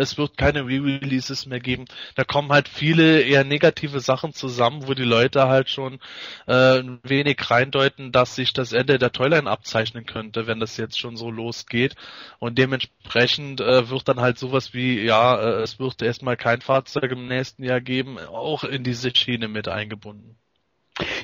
es 0.00 0.16
wird 0.18 0.38
keine 0.38 0.66
Re-Releases 0.66 1.46
mehr 1.46 1.60
geben. 1.60 1.84
Da 2.14 2.24
kommen 2.24 2.50
halt 2.50 2.68
viele 2.68 3.20
eher 3.20 3.44
negative 3.44 4.00
Sachen 4.00 4.32
zusammen, 4.32 4.88
wo 4.88 4.94
die 4.94 5.04
Leute 5.04 5.48
halt 5.48 5.68
schon 5.68 6.00
äh, 6.46 6.78
ein 6.80 7.00
wenig 7.02 7.50
reindeuten, 7.50 8.12
dass 8.12 8.34
sich 8.34 8.52
das 8.52 8.72
Ende 8.72 8.98
der 8.98 9.12
Toyline 9.12 9.50
abzeichnen 9.50 10.06
könnte, 10.06 10.46
wenn 10.46 10.60
das 10.60 10.76
jetzt 10.76 10.98
schon 10.98 11.16
so 11.16 11.30
losgeht. 11.30 11.96
Und 12.38 12.58
dementsprechend 12.58 13.60
äh, 13.60 13.90
wird 13.90 14.08
dann 14.08 14.20
halt 14.20 14.38
sowas 14.38 14.72
wie, 14.72 15.00
ja, 15.00 15.38
äh, 15.38 15.62
es 15.62 15.78
wird 15.78 16.00
erstmal 16.02 16.36
kein 16.36 16.62
Fahrzeug 16.62 17.12
im 17.12 17.28
nächsten 17.28 17.62
Jahr 17.62 17.80
geben, 17.80 18.18
auch 18.18 18.64
in 18.64 18.84
diese 18.84 19.14
Schiene 19.14 19.48
mit 19.48 19.68
eingebunden. 19.68 20.36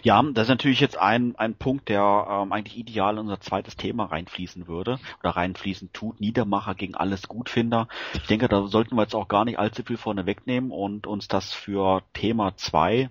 Ja, 0.02 0.22
das 0.22 0.44
ist 0.44 0.48
natürlich 0.48 0.80
jetzt 0.80 0.98
ein, 0.98 1.34
ein 1.36 1.54
Punkt, 1.54 1.88
der 1.88 2.26
ähm, 2.28 2.52
eigentlich 2.52 2.76
ideal 2.76 3.14
in 3.14 3.20
unser 3.20 3.40
zweites 3.40 3.76
Thema 3.76 4.06
reinfließen 4.06 4.68
würde 4.68 4.98
oder 5.20 5.30
reinfließen 5.30 5.92
tut. 5.92 6.20
Niedermacher 6.20 6.74
gegen 6.74 6.94
alles 6.94 7.28
Gutfinder. 7.28 7.88
Ich 8.14 8.26
denke, 8.26 8.48
da 8.48 8.66
sollten 8.66 8.96
wir 8.96 9.02
jetzt 9.02 9.14
auch 9.14 9.28
gar 9.28 9.44
nicht 9.44 9.58
allzu 9.58 9.82
viel 9.82 9.96
vorne 9.96 10.26
wegnehmen 10.26 10.70
und 10.70 11.06
uns 11.06 11.28
das 11.28 11.52
für 11.52 12.02
Thema 12.12 12.56
zwei 12.56 13.10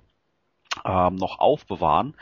ähm, 0.84 1.16
noch 1.16 1.40
aufbewahren. 1.40 2.16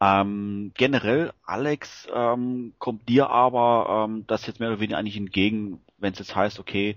Ähm, 0.00 0.72
generell, 0.74 1.32
Alex, 1.44 2.08
ähm, 2.12 2.74
kommt 2.78 3.08
dir 3.08 3.30
aber 3.30 4.06
ähm, 4.08 4.24
das 4.26 4.46
jetzt 4.46 4.60
mehr 4.60 4.68
oder 4.70 4.80
weniger 4.80 4.98
eigentlich 4.98 5.16
entgegen, 5.16 5.80
wenn 5.98 6.12
es 6.12 6.18
jetzt 6.18 6.36
heißt, 6.36 6.58
okay, 6.58 6.96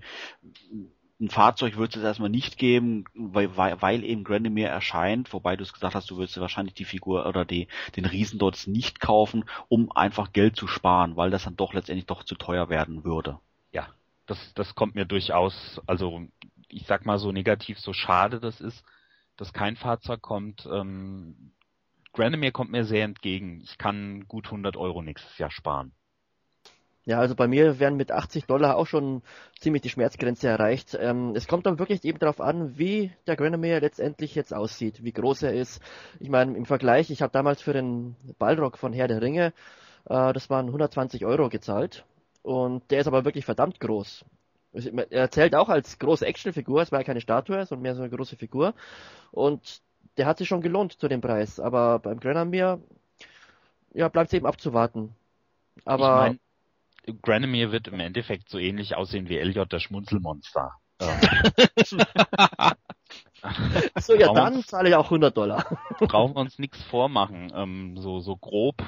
ein 1.20 1.30
Fahrzeug 1.30 1.76
wird 1.76 1.96
es 1.96 2.02
erstmal 2.02 2.30
nicht 2.30 2.58
geben, 2.58 3.04
weil, 3.14 3.56
weil, 3.56 3.82
weil 3.82 4.04
eben 4.04 4.22
Grandemir 4.22 4.68
erscheint, 4.68 5.32
wobei 5.32 5.56
du 5.56 5.64
es 5.64 5.72
gesagt 5.72 5.94
hast, 5.94 6.10
du 6.10 6.16
würdest 6.16 6.38
wahrscheinlich 6.40 6.74
die 6.74 6.84
Figur 6.84 7.26
oder 7.26 7.44
die, 7.44 7.66
den 7.96 8.04
Riesen 8.04 8.38
dort 8.38 8.66
nicht 8.68 9.00
kaufen, 9.00 9.44
um 9.68 9.90
einfach 9.90 10.32
Geld 10.32 10.54
zu 10.56 10.68
sparen, 10.68 11.16
weil 11.16 11.30
das 11.30 11.44
dann 11.44 11.56
doch 11.56 11.74
letztendlich 11.74 12.06
doch 12.06 12.22
zu 12.22 12.36
teuer 12.36 12.68
werden 12.68 13.04
würde. 13.04 13.40
Ja, 13.72 13.88
das, 14.26 14.54
das 14.54 14.76
kommt 14.76 14.94
mir 14.94 15.06
durchaus, 15.06 15.80
also 15.86 16.22
ich 16.68 16.86
sag 16.86 17.04
mal 17.04 17.18
so 17.18 17.32
negativ, 17.32 17.80
so 17.80 17.92
schade 17.92 18.38
das 18.38 18.60
ist, 18.60 18.84
dass 19.36 19.52
kein 19.52 19.76
Fahrzeug 19.76 20.22
kommt. 20.22 20.68
Ähm, 20.70 21.52
Grandemir 22.12 22.52
kommt 22.52 22.70
mir 22.70 22.84
sehr 22.84 23.04
entgegen. 23.04 23.60
Ich 23.62 23.76
kann 23.78 24.26
gut 24.28 24.46
100 24.46 24.76
Euro 24.76 25.02
nächstes 25.02 25.36
Jahr 25.38 25.50
sparen. 25.50 25.92
Ja, 27.08 27.20
also 27.20 27.34
bei 27.34 27.48
mir 27.48 27.80
werden 27.80 27.96
mit 27.96 28.12
80 28.12 28.44
Dollar 28.44 28.76
auch 28.76 28.86
schon 28.86 29.22
ziemlich 29.58 29.80
die 29.80 29.88
Schmerzgrenze 29.88 30.46
erreicht. 30.46 30.94
Ähm, 31.00 31.32
es 31.34 31.48
kommt 31.48 31.64
dann 31.64 31.78
wirklich 31.78 32.04
eben 32.04 32.18
darauf 32.18 32.38
an, 32.38 32.76
wie 32.76 33.10
der 33.26 33.34
Granomir 33.34 33.80
letztendlich 33.80 34.34
jetzt 34.34 34.52
aussieht, 34.52 35.02
wie 35.02 35.12
groß 35.12 35.44
er 35.44 35.54
ist. 35.54 35.80
Ich 36.20 36.28
meine, 36.28 36.54
im 36.54 36.66
Vergleich, 36.66 37.08
ich 37.10 37.22
habe 37.22 37.32
damals 37.32 37.62
für 37.62 37.72
den 37.72 38.14
Ballrock 38.38 38.76
von 38.76 38.92
Herr 38.92 39.08
der 39.08 39.22
Ringe, 39.22 39.54
äh, 40.04 40.34
das 40.34 40.50
waren 40.50 40.66
120 40.66 41.24
Euro 41.24 41.48
gezahlt. 41.48 42.04
Und 42.42 42.90
der 42.90 43.00
ist 43.00 43.06
aber 43.06 43.24
wirklich 43.24 43.46
verdammt 43.46 43.80
groß. 43.80 44.26
Er 45.08 45.30
zählt 45.30 45.54
auch 45.54 45.70
als 45.70 45.98
große 45.98 46.26
Actionfigur, 46.26 46.82
es 46.82 46.92
war 46.92 47.00
ja 47.00 47.04
keine 47.04 47.22
Statue, 47.22 47.64
sondern 47.64 47.84
mehr 47.84 47.94
so 47.94 48.02
eine 48.02 48.14
große 48.14 48.36
Figur. 48.36 48.74
Und 49.30 49.80
der 50.18 50.26
hat 50.26 50.36
sich 50.36 50.48
schon 50.48 50.60
gelohnt 50.60 51.00
zu 51.00 51.08
dem 51.08 51.22
Preis. 51.22 51.58
Aber 51.58 52.00
beim 52.00 52.20
Granomir, 52.20 52.82
ja, 53.94 54.08
bleibt 54.10 54.28
es 54.28 54.34
eben 54.34 54.44
abzuwarten. 54.44 55.14
Aber 55.86 56.04
ich 56.04 56.32
mein 56.32 56.40
Granomir 57.22 57.72
wird 57.72 57.88
im 57.88 58.00
Endeffekt 58.00 58.48
so 58.48 58.58
ähnlich 58.58 58.96
aussehen 58.96 59.28
wie 59.28 59.38
Elliot, 59.38 59.72
der 59.72 59.80
Schmunzelmonster. 59.80 60.72
so, 64.00 64.14
ja, 64.14 64.32
dann 64.32 64.64
zahle 64.64 64.88
ich 64.88 64.94
auch 64.96 65.04
100 65.04 65.36
Dollar. 65.36 65.78
brauchen 66.00 66.34
wir 66.34 66.40
uns 66.40 66.58
nichts 66.58 66.82
vormachen. 66.82 67.52
Ähm, 67.54 67.96
so, 67.96 68.18
so 68.20 68.36
grob 68.36 68.82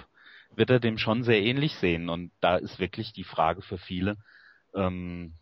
wird 0.54 0.70
er 0.70 0.80
dem 0.80 0.98
schon 0.98 1.22
sehr 1.22 1.40
ähnlich 1.40 1.76
sehen. 1.76 2.09
Und 2.09 2.33
da 2.40 2.56
ist 2.56 2.80
wirklich 2.80 3.12
die 3.12 3.24
Frage 3.24 3.62
für 3.62 3.78
viele, 3.78 4.16
ähm, 4.74 5.35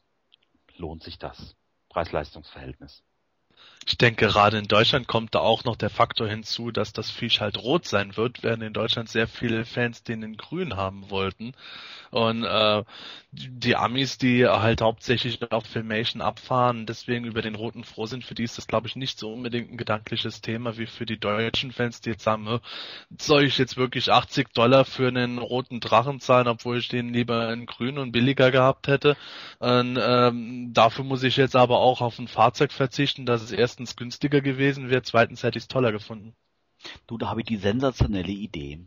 lohnt 0.77 1.03
sich 1.03 1.19
das? 1.19 1.57
Preis-Leistungs-Verhältnis. 1.89 3.03
Ich 3.89 3.97
denke, 3.97 4.27
gerade 4.27 4.59
in 4.59 4.69
Deutschland 4.69 5.09
kommt 5.09 5.35
da 5.35 5.39
auch 5.39 5.65
noch 5.65 5.75
der 5.75 5.89
Faktor 5.89 6.29
hinzu, 6.29 6.71
dass 6.71 6.93
das 6.93 7.11
Viech 7.11 7.41
halt 7.41 7.57
rot 7.57 7.87
sein 7.87 8.19
wird, 8.19 8.43
während 8.43 8.63
in 8.63 8.75
Deutschland 8.75 9.09
sehr 9.09 9.27
viele 9.27 9.65
Fans 9.65 10.03
den 10.03 10.23
in 10.23 10.37
grün 10.37 10.77
haben 10.77 11.09
wollten. 11.09 11.55
Und 12.11 12.45
äh, 12.45 12.85
die 13.33 13.77
Amis, 13.77 14.19
die 14.19 14.47
halt 14.47 14.81
hauptsächlich 14.81 15.41
auf 15.53 15.67
Filmation 15.67 16.23
abfahren, 16.23 16.87
deswegen 16.87 17.25
über 17.25 17.43
den 17.43 17.55
roten 17.55 17.85
froh 17.85 18.07
sind, 18.07 18.25
für 18.25 18.35
die 18.35 18.45
ist 18.45 18.57
das, 18.57 18.67
glaube 18.67 18.89
ich, 18.89 18.97
nicht 18.97 19.19
so 19.19 19.33
unbedingt 19.33 19.71
ein 19.71 19.77
gedankliches 19.77 20.41
Thema 20.41 20.79
wie 20.79 20.87
für 20.87 21.05
die 21.05 21.19
deutschen 21.19 21.73
Fans, 21.73 22.01
die 22.01 22.11
jetzt 22.11 22.25
sagen, 22.25 22.61
soll 23.19 23.45
ich 23.45 23.59
jetzt 23.59 23.77
wirklich 23.77 24.11
80 24.11 24.53
Dollar 24.55 24.85
für 24.85 25.09
einen 25.09 25.39
roten 25.39 25.81
Drachen 25.81 26.21
zahlen, 26.21 26.49
obwohl 26.49 26.79
ich 26.79 26.89
den 26.89 27.13
lieber 27.13 27.53
in 27.53 27.67
grün 27.67 27.99
und 27.99 28.13
billiger 28.13 28.51
gehabt 28.51 28.87
hätte. 28.87 29.17
Und 29.59 29.99
ähm, 30.01 30.73
dafür 30.73 31.05
muss 31.05 31.23
ich 31.23 31.37
jetzt 31.37 31.57
aber 31.57 31.79
auch 31.79 32.01
auf 32.01 32.19
ein 32.19 32.29
Fahrzeug 32.29 32.73
verzichten, 32.73 33.27
das 33.27 33.43
es 33.43 33.53
erstens 33.79 33.95
günstiger 33.95 34.41
gewesen 34.41 34.91
wäre, 34.91 35.03
zweitens 35.03 35.45
hätte 35.45 35.57
ich 35.57 35.65
es 35.65 35.69
toller 35.69 35.93
gefunden. 35.93 36.35
Du, 37.07 37.17
da 37.17 37.29
habe 37.29 37.43
ich 37.43 37.47
die 37.47 37.59
sensationelle 37.59 38.33
Idee. 38.33 38.81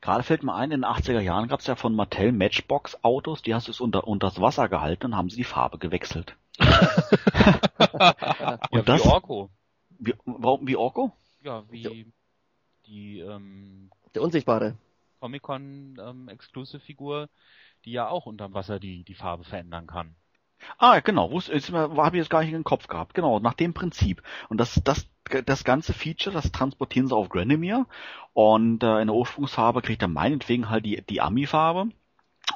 Gerade 0.00 0.22
fällt 0.22 0.42
mir 0.42 0.54
ein, 0.54 0.70
in 0.70 0.80
den 0.80 0.90
80er 0.90 1.20
Jahren 1.20 1.48
gab 1.48 1.60
es 1.60 1.66
ja 1.66 1.76
von 1.76 1.94
Mattel 1.94 2.32
Matchbox-Autos, 2.32 3.42
die 3.42 3.54
hast 3.54 3.68
du 3.68 3.84
unter, 3.84 4.08
unter 4.08 4.28
das 4.28 4.40
Wasser 4.40 4.70
gehalten 4.70 5.04
und 5.06 5.16
haben 5.16 5.28
sie 5.28 5.36
die 5.36 5.44
Farbe 5.44 5.76
gewechselt. 5.76 6.34
ja, 6.58 8.58
und 8.70 8.88
das, 8.88 9.04
wie 9.04 9.08
Orko. 9.08 9.50
Wie, 9.98 10.14
warum, 10.24 10.66
wie 10.66 10.76
Orko? 10.76 11.12
Ja, 11.42 11.70
wie 11.70 12.10
die 12.86 13.18
ähm, 13.18 13.90
der 14.14 14.22
Unsichtbare. 14.22 14.78
Comic-Con 15.20 15.98
ähm, 16.00 16.28
Exclusive-Figur, 16.28 17.28
die 17.84 17.92
ja 17.92 18.08
auch 18.08 18.24
unterm 18.24 18.54
Wasser 18.54 18.80
die, 18.80 19.04
die 19.04 19.14
Farbe 19.14 19.44
verändern 19.44 19.86
kann. 19.86 20.16
Ah, 20.78 21.00
genau, 21.00 21.30
habe 21.30 22.16
ich 22.16 22.20
jetzt 22.20 22.30
gar 22.30 22.40
nicht 22.40 22.50
in 22.50 22.58
den 22.58 22.64
Kopf 22.64 22.88
gehabt. 22.88 23.14
Genau, 23.14 23.40
nach 23.40 23.54
dem 23.54 23.74
Prinzip. 23.74 24.22
Und 24.48 24.58
das, 24.58 24.80
das, 24.84 25.06
das 25.44 25.64
ganze 25.64 25.92
Feature, 25.92 26.34
das 26.34 26.52
transportieren 26.52 27.08
sie 27.08 27.14
auf 27.14 27.28
Granomir 27.28 27.86
und 28.32 28.82
äh, 28.82 29.00
in 29.00 29.08
der 29.08 29.16
Ursprungsfarbe 29.16 29.82
kriegt 29.82 30.02
er 30.02 30.08
meinetwegen 30.08 30.70
halt 30.70 30.86
die, 30.86 31.02
die 31.02 31.20
Ami-Farbe. 31.20 31.88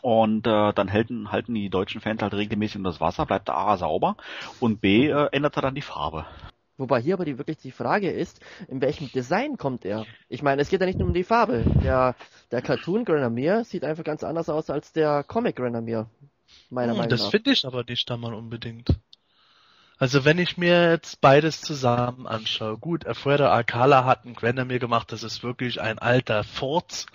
Und 0.01 0.47
äh, 0.47 0.73
dann 0.73 0.93
halten, 0.93 1.31
halten 1.31 1.55
die 1.55 1.69
deutschen 1.69 2.01
Fans 2.01 2.23
halt 2.23 2.35
regelmäßig 2.35 2.77
um 2.79 2.85
das 2.85 3.01
Wasser, 3.01 3.27
bleibt 3.27 3.49
der 3.49 3.57
A 3.57 3.77
sauber 3.77 4.17
und 4.59 4.81
B 4.81 5.09
äh, 5.09 5.29
ändert 5.33 5.57
er 5.57 5.63
dann 5.63 5.75
die 5.75 5.83
Farbe. 5.83 6.25
Wobei 6.79 7.01
hier 7.01 7.15
aber 7.15 7.25
die, 7.25 7.39
wirklich 7.39 7.59
die 7.59 7.71
Frage 7.71 8.11
ist, 8.11 8.41
in 8.69 8.81
welchem 8.81 9.13
Design 9.13 9.59
kommt 9.59 9.85
er? 9.85 10.07
Ich 10.29 10.43
meine, 10.43 10.63
es 10.63 10.71
geht 10.71 10.81
ja 10.81 10.87
nicht 10.87 10.99
nur 10.99 11.09
um 11.09 11.15
die 11.15 11.25
Farbe. 11.25 11.65
Der, 11.83 12.17
der 12.51 12.63
Cartoon 12.63 13.05
Grenadier 13.05 13.65
sieht 13.65 13.85
einfach 13.85 14.05
ganz 14.05 14.25
anders 14.25 14.49
aus 14.49 14.71
als 14.71 14.93
der 14.93 15.23
Comic 15.23 15.57
Grenadier. 15.57 16.09
Meiner 16.71 16.93
hm, 16.93 16.99
Meinung 16.99 17.11
das 17.11 17.29
finde 17.29 17.53
ich 17.53 17.67
aber 17.67 17.85
nicht 17.85 18.11
einmal 18.11 18.35
unbedingt. 18.35 18.89
Also 19.99 20.25
wenn 20.25 20.39
ich 20.39 20.57
mir 20.57 20.91
jetzt 20.91 21.21
beides 21.21 21.61
zusammen 21.61 22.27
anschaue, 22.27 22.77
gut, 22.77 23.07
Alfredo 23.07 23.49
Alcala 23.49 24.05
hat 24.05 24.25
einen 24.25 24.35
Granamir 24.35 24.81
gemacht, 24.81 25.13
das 25.13 25.23
ist 25.23 25.45
wirklich 25.45 25.81
ein 25.81 26.01
alter 26.01 26.43
Forts 26.43 27.07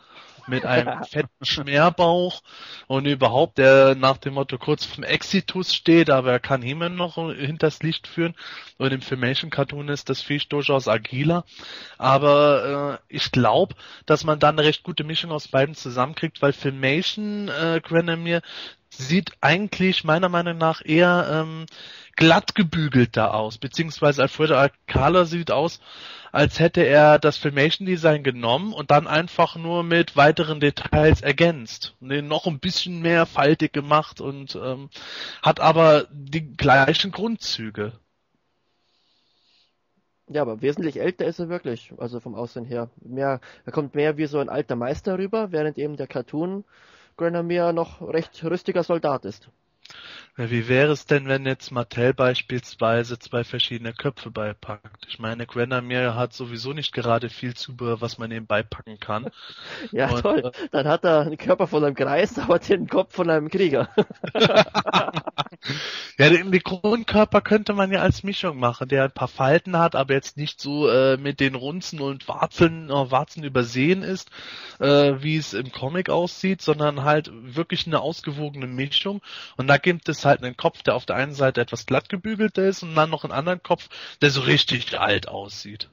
mit 0.47 0.65
einem 0.65 1.03
fetten 1.09 1.45
Schmerbauch 1.45 2.41
und 2.87 3.05
überhaupt, 3.05 3.57
der 3.57 3.95
nach 3.95 4.17
dem 4.17 4.35
Motto 4.35 4.57
kurz 4.57 4.85
vom 4.85 5.03
Exitus 5.03 5.73
steht, 5.73 6.09
aber 6.09 6.31
er 6.31 6.39
kann 6.39 6.61
Himen 6.61 6.95
noch 6.95 7.15
hinters 7.15 7.83
Licht 7.83 8.07
führen. 8.07 8.35
Und 8.77 8.93
im 8.93 9.01
Filmation 9.01 9.49
Cartoon 9.49 9.89
ist 9.89 10.09
das 10.09 10.21
Viech 10.21 10.47
durchaus 10.47 10.87
agiler. 10.87 11.43
Aber 11.97 12.99
äh, 13.09 13.13
ich 13.15 13.31
glaube, 13.31 13.75
dass 14.05 14.23
man 14.23 14.39
dann 14.39 14.57
eine 14.57 14.67
recht 14.67 14.83
gute 14.83 15.03
Mischung 15.03 15.31
aus 15.31 15.47
beiden 15.47 15.75
zusammenkriegt, 15.75 16.41
weil 16.41 16.53
Filmation 16.53 17.49
äh, 17.49 17.81
Granamir 17.83 18.41
sieht 18.97 19.31
eigentlich 19.41 20.03
meiner 20.03 20.29
Meinung 20.29 20.57
nach 20.57 20.83
eher 20.83 21.27
ähm, 21.31 21.65
glatt 22.15 22.55
gebügelt 22.55 23.15
da 23.15 23.29
aus, 23.31 23.57
beziehungsweise 23.57 24.23
Alfredo 24.23 24.55
Alcala 24.55 25.25
sieht 25.25 25.51
aus, 25.51 25.79
als 26.31 26.59
hätte 26.59 26.81
er 26.81 27.19
das 27.19 27.37
Filmation 27.37 27.85
Design 27.85 28.23
genommen 28.23 28.73
und 28.73 28.91
dann 28.91 29.07
einfach 29.07 29.55
nur 29.55 29.83
mit 29.83 30.15
weiteren 30.15 30.59
Details 30.59 31.21
ergänzt 31.21 31.95
und 32.01 32.09
den 32.09 32.27
noch 32.27 32.47
ein 32.47 32.59
bisschen 32.59 33.01
mehr 33.01 33.25
faltig 33.25 33.71
gemacht 33.71 34.19
und 34.19 34.55
ähm, 34.55 34.89
hat 35.41 35.59
aber 35.59 36.07
die 36.11 36.55
gleichen 36.55 37.11
Grundzüge. 37.11 37.93
Ja, 40.29 40.41
aber 40.41 40.61
wesentlich 40.61 40.99
älter 40.99 41.25
ist 41.25 41.39
er 41.39 41.47
wirklich, 41.47 41.93
also 41.97 42.19
vom 42.19 42.35
Aussehen 42.35 42.65
her. 42.65 42.89
Mehr, 42.99 43.39
er 43.65 43.71
kommt 43.71 43.95
mehr 43.95 44.17
wie 44.17 44.25
so 44.25 44.39
ein 44.39 44.49
alter 44.49 44.75
Meister 44.75 45.17
rüber, 45.17 45.53
während 45.53 45.77
eben 45.77 45.95
der 45.95 46.07
Cartoon 46.07 46.65
Grenadier 47.17 47.73
noch 47.73 48.01
recht 48.01 48.43
rüstiger 48.43 48.83
Soldat 48.83 49.25
ist. 49.25 49.49
Wie 50.39 50.67
wäre 50.67 50.91
es 50.91 51.07
denn, 51.07 51.27
wenn 51.27 51.47
jetzt 51.47 51.71
Mattel 51.71 52.13
beispielsweise 52.13 53.17
zwei 53.17 53.43
verschiedene 53.43 53.91
Köpfe 53.91 54.29
beipackt? 54.29 55.07
Ich 55.09 55.17
meine, 55.17 55.47
Grenadier 55.47 56.13
hat 56.13 56.33
sowieso 56.33 56.73
nicht 56.73 56.93
gerade 56.93 57.29
viel 57.29 57.55
Zubehör, 57.55 58.01
was 58.01 58.19
man 58.19 58.29
ihm 58.29 58.45
beipacken 58.45 58.99
kann. 58.99 59.31
ja, 59.91 60.11
Und, 60.11 60.21
toll. 60.21 60.43
Äh, 60.45 60.67
Dann 60.69 60.87
hat 60.87 61.03
er 61.05 61.21
einen 61.21 61.37
Körper 61.37 61.65
von 61.65 61.83
einem 61.83 61.95
Kreis, 61.95 62.37
aber 62.39 62.59
den 62.59 62.87
Kopf 62.87 63.15
von 63.15 63.31
einem 63.31 63.49
Krieger. 63.49 63.89
ja, 66.19 66.29
den, 66.29 66.51
den 66.51 66.61
Grundkörper 66.61 67.41
könnte 67.41 67.73
man 67.73 67.91
ja 67.91 68.01
als 68.01 68.21
Mischung 68.21 68.59
machen, 68.59 68.89
der 68.89 69.05
ein 69.05 69.11
paar 69.11 69.27
Falten 69.27 69.79
hat, 69.79 69.95
aber 69.95 70.13
jetzt 70.13 70.37
nicht 70.37 70.61
so 70.61 70.87
äh, 70.87 71.17
mit 71.17 71.39
den 71.39 71.55
Runzen 71.55 71.99
und 71.99 72.27
Warzeln, 72.27 72.91
äh, 72.91 73.09
Warzen 73.09 73.43
übersehen 73.43 74.03
ist, 74.03 74.29
äh, 74.79 75.15
wie 75.17 75.37
es 75.37 75.55
im 75.55 75.71
Comic 75.71 76.11
aussieht, 76.11 76.61
sondern 76.61 77.03
halt 77.03 77.31
wirklich 77.33 77.87
eine 77.87 78.01
ausgewogene 78.01 78.67
Mischung. 78.67 79.23
Und 79.55 79.65
da 79.65 79.76
gibt 79.77 80.09
es 80.09 80.25
halt 80.25 80.43
einen 80.43 80.57
Kopf, 80.57 80.83
der 80.83 80.95
auf 80.95 81.05
der 81.05 81.15
einen 81.15 81.33
Seite 81.33 81.61
etwas 81.61 81.85
glatt 81.85 82.09
gebügelt 82.09 82.57
ist 82.57 82.83
und 82.83 82.95
dann 82.95 83.09
noch 83.09 83.23
einen 83.23 83.33
anderen 83.33 83.63
Kopf, 83.63 83.89
der 84.21 84.29
so 84.29 84.41
richtig 84.41 84.99
alt 84.99 85.27
aussieht. 85.27 85.89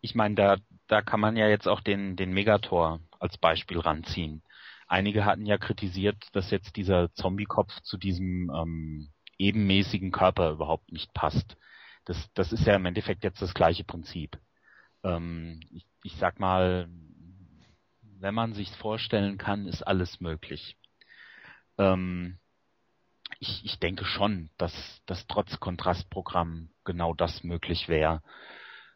Ich 0.00 0.14
meine, 0.14 0.34
da, 0.34 0.56
da 0.86 1.02
kann 1.02 1.20
man 1.20 1.36
ja 1.36 1.48
jetzt 1.48 1.68
auch 1.68 1.80
den, 1.80 2.16
den 2.16 2.32
Megator 2.32 3.00
als 3.18 3.38
Beispiel 3.38 3.78
ranziehen. 3.78 4.42
Einige 4.88 5.24
hatten 5.24 5.46
ja 5.46 5.58
kritisiert, 5.58 6.16
dass 6.32 6.50
jetzt 6.50 6.76
dieser 6.76 7.12
Zombie-Kopf 7.14 7.80
zu 7.80 7.96
diesem 7.96 8.50
ähm, 8.50 9.08
ebenmäßigen 9.38 10.12
Körper 10.12 10.50
überhaupt 10.50 10.92
nicht 10.92 11.12
passt. 11.12 11.56
Das, 12.04 12.30
das 12.34 12.52
ist 12.52 12.66
ja 12.66 12.76
im 12.76 12.86
Endeffekt 12.86 13.24
jetzt 13.24 13.42
das 13.42 13.54
gleiche 13.54 13.84
Prinzip. 13.84 14.38
Ähm, 15.02 15.60
ich, 15.72 15.86
ich 16.04 16.16
sag 16.16 16.38
mal, 16.38 16.88
wenn 18.20 18.34
man 18.34 18.54
sich 18.54 18.70
vorstellen 18.70 19.38
kann, 19.38 19.66
ist 19.66 19.82
alles 19.82 20.20
möglich. 20.20 20.76
Ähm, 21.78 22.38
ich, 23.38 23.64
ich 23.64 23.78
denke 23.78 24.04
schon, 24.04 24.50
dass, 24.58 24.72
dass 25.06 25.26
trotz 25.26 25.60
Kontrastprogramm 25.60 26.70
genau 26.84 27.14
das 27.14 27.42
möglich 27.44 27.88
wäre. 27.88 28.22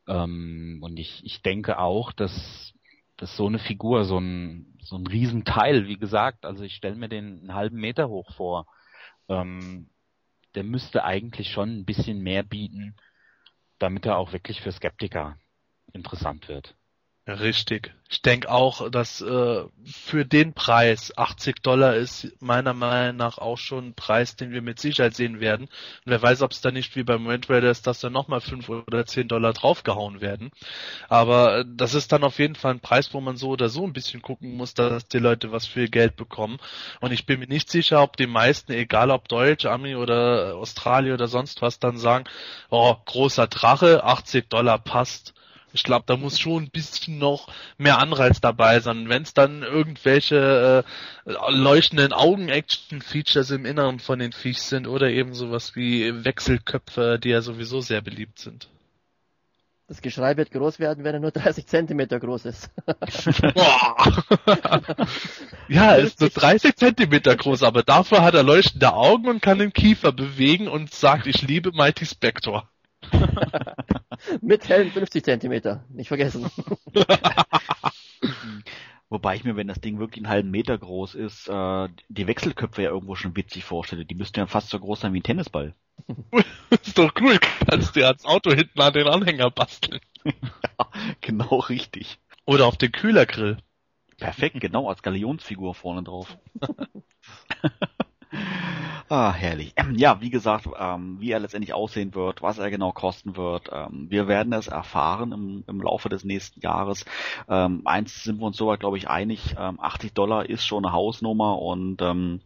Ähm, 0.07 0.79
und 0.83 0.98
ich, 0.98 1.24
ich 1.24 1.42
denke 1.42 1.79
auch, 1.79 2.12
dass, 2.12 2.72
dass 3.16 3.37
so 3.37 3.46
eine 3.46 3.59
Figur, 3.59 4.05
so 4.05 4.18
ein, 4.18 4.79
so 4.83 4.96
ein 4.96 5.07
Riesenteil, 5.07 5.87
wie 5.87 5.98
gesagt, 5.98 6.44
also 6.44 6.64
ich 6.64 6.74
stelle 6.74 6.96
mir 6.96 7.09
den 7.09 7.40
einen 7.40 7.55
halben 7.55 7.76
Meter 7.79 8.09
hoch 8.09 8.33
vor, 8.35 8.66
ähm, 9.29 9.90
der 10.55 10.64
müsste 10.64 11.05
eigentlich 11.05 11.50
schon 11.50 11.79
ein 11.81 11.85
bisschen 11.85 12.20
mehr 12.20 12.42
bieten, 12.42 12.96
damit 13.79 14.07
er 14.07 14.18
auch 14.18 14.33
wirklich 14.33 14.61
für 14.61 14.72
Skeptiker 14.72 15.37
interessant 15.92 16.48
wird. 16.48 16.74
Richtig. 17.26 17.94
Ich 18.09 18.22
denke 18.22 18.50
auch, 18.50 18.90
dass 18.90 19.20
äh, 19.20 19.64
für 19.85 20.24
den 20.24 20.52
Preis 20.52 21.16
80 21.16 21.62
Dollar 21.62 21.94
ist 21.94 22.33
meiner 22.40 22.74
Meinung 22.74 23.16
nach 23.16 23.38
auch 23.38 23.59
schon 23.59 23.88
ein 23.88 23.94
Preis, 23.94 24.35
den 24.35 24.50
wir 24.50 24.62
mit 24.62 24.80
Sicherheit 24.80 25.14
sehen 25.14 25.38
werden. 25.38 25.66
Und 25.66 25.70
wer 26.06 26.20
weiß, 26.20 26.42
ob 26.42 26.50
es 26.50 26.61
da 26.61 26.72
nicht 26.72 26.96
wie 26.96 27.04
beim 27.04 27.28
Red 27.28 27.48
Raiders, 27.48 27.83
dass 27.83 28.00
da 28.00 28.11
nochmal 28.11 28.40
5 28.40 28.68
oder 28.68 29.06
10 29.06 29.28
Dollar 29.28 29.52
draufgehauen 29.52 30.20
werden. 30.20 30.50
Aber 31.09 31.59
äh, 31.59 31.64
das 31.68 31.94
ist 31.94 32.11
dann 32.11 32.24
auf 32.24 32.38
jeden 32.40 32.56
Fall 32.56 32.72
ein 32.72 32.80
Preis, 32.80 33.14
wo 33.14 33.20
man 33.20 33.37
so 33.37 33.50
oder 33.50 33.68
so 33.68 33.85
ein 33.85 33.92
bisschen 33.92 34.22
gucken 34.22 34.56
muss, 34.56 34.74
dass 34.74 35.06
die 35.06 35.18
Leute 35.18 35.52
was 35.52 35.66
für 35.66 35.88
Geld 35.88 36.16
bekommen. 36.16 36.59
Und 37.00 37.12
ich 37.12 37.26
bin 37.26 37.38
mir 37.38 37.46
nicht 37.48 37.70
sicher, 37.70 38.02
ob 38.02 38.16
die 38.16 38.26
meisten, 38.26 38.72
egal 38.72 39.11
ob 39.11 39.28
Deutsch, 39.28 39.66
Ami 39.66 39.94
oder 39.94 40.56
Australien 40.56 41.14
oder 41.14 41.28
sonst 41.28 41.62
was, 41.62 41.78
dann 41.78 41.96
sagen, 41.98 42.24
oh, 42.70 42.96
großer 43.04 43.46
Drache, 43.46 44.02
80 44.02 44.48
Dollar 44.48 44.78
passt 44.78 45.35
ich 45.72 45.83
glaube, 45.85 46.04
da 46.06 46.16
muss 46.16 46.38
schon 46.38 46.64
ein 46.64 46.70
bisschen 46.70 47.18
noch 47.18 47.48
mehr 47.78 47.98
Anreiz 47.98 48.40
dabei 48.40 48.80
sein. 48.80 49.09
Wenn 49.09 49.22
es 49.22 49.35
dann 49.35 49.62
irgendwelche 49.62 50.85
äh, 51.26 51.33
leuchtenden 51.50 52.12
Augen-Action-Features 52.12 53.50
im 53.50 53.66
Inneren 53.66 53.98
von 54.00 54.18
den 54.18 54.33
Viech 54.33 54.62
sind 54.62 54.87
oder 54.87 55.11
eben 55.11 55.35
sowas 55.35 55.76
wie 55.76 56.24
Wechselköpfe, 56.24 57.18
die 57.22 57.30
ja 57.30 57.42
sowieso 57.42 57.80
sehr 57.80 58.00
beliebt 58.00 58.38
sind. 58.38 58.68
Das 59.90 60.00
Geschrei 60.02 60.37
wird 60.37 60.52
groß 60.52 60.78
werden, 60.78 61.02
wenn 61.02 61.14
er 61.14 61.20
nur 61.20 61.33
30 61.33 61.66
Zentimeter 61.66 62.20
groß 62.20 62.44
ist. 62.44 62.70
ja, 65.68 65.94
er 65.94 65.98
ist 65.98 66.20
nur 66.20 66.30
30 66.30 66.76
Zentimeter 66.76 67.35
groß, 67.35 67.64
aber 67.64 67.83
dafür 67.83 68.22
hat 68.22 68.35
er 68.35 68.44
leuchtende 68.44 68.92
Augen 68.92 69.28
und 69.28 69.42
kann 69.42 69.59
den 69.59 69.72
Kiefer 69.72 70.12
bewegen 70.12 70.68
und 70.68 70.94
sagt, 70.94 71.26
ich 71.26 71.42
liebe 71.42 71.72
Mighty 71.72 72.06
Spector. 72.06 72.68
Mit 74.40 74.68
Helm 74.68 74.90
50 74.90 75.24
Zentimeter, 75.24 75.85
nicht 75.88 76.09
vergessen. 76.09 76.50
Wobei 79.09 79.35
ich 79.35 79.42
mir, 79.44 79.56
wenn 79.56 79.66
das 79.66 79.80
Ding 79.80 79.98
wirklich 79.98 80.24
einen 80.24 80.33
halben 80.33 80.50
Meter 80.52 80.78
groß 80.78 81.16
ist, 81.16 81.48
äh, 81.48 81.88
die 82.09 82.26
Wechselköpfe 82.28 82.83
ja 82.83 82.90
irgendwo 82.90 83.16
schon 83.16 83.35
witzig 83.37 83.64
vorstelle. 83.64 84.04
Die 84.04 84.14
müssten 84.14 84.38
ja 84.38 84.46
fast 84.46 84.70
so 84.70 84.78
groß 84.78 85.00
sein 85.00 85.12
wie 85.12 85.18
ein 85.18 85.24
Tennisball. 85.24 85.74
ist 86.70 86.96
doch 86.96 87.12
cool, 87.20 87.38
kannst 87.68 87.96
du 87.96 88.06
als 88.06 88.24
Auto 88.24 88.52
hinten 88.52 88.80
an 88.80 88.92
den 88.92 89.09
Anhänger 89.09 89.50
basteln. 89.50 90.00
genau 91.20 91.56
richtig. 91.59 92.18
Oder 92.46 92.66
auf 92.66 92.76
den 92.76 92.92
Kühlergrill. 92.92 93.59
Perfekt, 94.16 94.61
genau, 94.61 94.88
als 94.88 95.02
Galionsfigur 95.02 95.74
vorne 95.74 96.04
drauf. 96.04 96.37
Ah, 99.12 99.32
herrlich. 99.32 99.72
Ähm, 99.76 99.94
ja, 99.96 100.20
wie 100.20 100.30
gesagt, 100.30 100.68
ähm, 100.78 101.16
wie 101.20 101.32
er 101.32 101.40
letztendlich 101.40 101.74
aussehen 101.74 102.14
wird, 102.14 102.42
was 102.42 102.58
er 102.58 102.70
genau 102.70 102.92
kosten 102.92 103.36
wird, 103.36 103.68
ähm, 103.72 104.06
wir 104.08 104.28
werden 104.28 104.52
es 104.52 104.68
erfahren 104.68 105.32
im, 105.32 105.64
im 105.66 105.80
Laufe 105.82 106.08
des 106.08 106.22
nächsten 106.24 106.60
Jahres. 106.60 107.04
Ähm, 107.48 107.82
eins 107.86 108.22
sind 108.22 108.38
wir 108.38 108.46
uns 108.46 108.56
soweit, 108.56 108.78
glaube 108.80 108.98
ich, 108.98 109.08
einig, 109.08 109.56
80 109.58 110.10
ähm, 110.10 110.14
Dollar 110.14 110.48
ist 110.48 110.64
schon 110.64 110.84
eine 110.84 110.92
Hausnummer 110.92 111.58
und 111.58 112.00
ähm, 112.02 112.40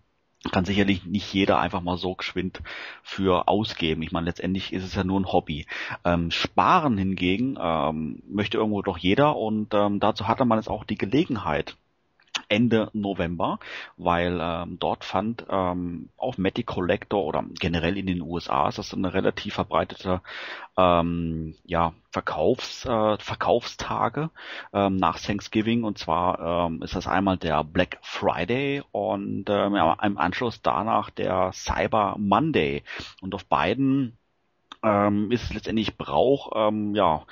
kann 0.52 0.64
sicherlich 0.64 1.04
nicht 1.04 1.32
jeder 1.34 1.58
einfach 1.58 1.82
mal 1.82 1.98
so 1.98 2.14
geschwind 2.14 2.62
für 3.02 3.46
ausgeben. 3.48 4.02
Ich 4.02 4.12
meine, 4.12 4.26
letztendlich 4.26 4.72
ist 4.72 4.84
es 4.84 4.94
ja 4.94 5.04
nur 5.04 5.20
ein 5.20 5.32
Hobby. 5.32 5.66
Ähm, 6.04 6.30
sparen 6.30 6.96
hingegen 6.96 7.58
ähm, 7.60 8.22
möchte 8.26 8.56
irgendwo 8.56 8.80
doch 8.82 8.96
jeder 8.98 9.36
und 9.36 9.74
ähm, 9.74 10.00
dazu 10.00 10.28
hatte 10.28 10.46
man 10.46 10.58
jetzt 10.58 10.68
auch 10.68 10.84
die 10.84 10.98
Gelegenheit, 10.98 11.76
Ende 12.48 12.90
November, 12.92 13.58
weil 13.96 14.38
ähm, 14.40 14.78
dort 14.78 15.04
fand 15.04 15.46
ähm, 15.48 16.08
auf 16.16 16.38
Matty 16.38 16.62
Collector 16.62 17.24
oder 17.24 17.44
generell 17.58 17.96
in 17.96 18.06
den 18.06 18.22
USA 18.22 18.68
ist 18.68 18.78
das 18.78 18.94
eine 18.94 19.14
relativ 19.14 19.54
verbreitete 19.54 20.20
ähm, 20.76 21.54
ja, 21.64 21.92
Verkaufs, 22.10 22.84
äh, 22.84 23.18
Verkaufstage 23.18 24.30
ähm, 24.72 24.96
nach 24.96 25.18
Thanksgiving. 25.20 25.84
Und 25.84 25.98
zwar 25.98 26.66
ähm, 26.66 26.82
ist 26.82 26.96
das 26.96 27.06
einmal 27.06 27.36
der 27.36 27.64
Black 27.64 27.98
Friday 28.02 28.82
und 28.92 29.44
ähm, 29.48 29.74
ja, 29.74 29.96
im 30.02 30.18
Anschluss 30.18 30.62
danach 30.62 31.10
der 31.10 31.52
Cyber 31.52 32.16
Monday. 32.18 32.82
Und 33.20 33.34
auf 33.34 33.44
beiden 33.46 34.18
ähm, 34.82 35.30
ist 35.30 35.44
es 35.44 35.54
letztendlich 35.54 35.96
Brauch, 35.96 36.52
ähm, 36.54 36.94
ja, 36.94 37.24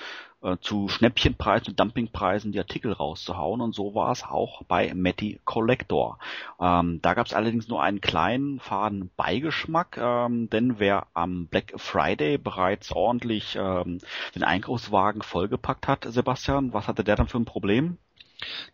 äh, 0.42 0.57
zu 0.61 0.88
Schnäppchenpreisen 0.88 1.68
und 1.68 1.81
Dumpingpreisen 1.81 2.52
die 2.52 2.59
Artikel 2.59 2.92
rauszuhauen 2.92 3.61
und 3.61 3.74
so 3.74 3.94
war 3.94 4.12
es 4.12 4.24
auch 4.24 4.62
bei 4.64 4.92
Matty 4.94 5.40
Collector. 5.44 6.18
Ähm, 6.61 7.00
da 7.02 7.14
gab 7.14 7.26
es 7.26 7.33
allerdings 7.33 7.68
nur 7.68 7.83
einen 7.83 8.00
kleinen 8.00 8.61
faden 8.61 9.11
Beigeschmack, 9.16 9.98
ähm, 9.98 10.50
denn 10.50 10.78
wer 10.78 11.07
am 11.14 11.46
Black 11.46 11.72
Friday 11.76 12.38
bereits 12.38 12.92
ordentlich 12.92 13.57
ähm, 13.59 13.98
den 14.35 14.44
Einkaufswagen 14.44 15.22
vollgepackt 15.22 15.88
hat, 15.88 16.05
Sebastian, 16.09 16.72
was 16.72 16.88
hatte 16.88 17.05
der 17.05 17.16
dann 17.16 17.28
für 17.28 17.38
ein 17.38 17.44
Problem? 17.44 17.98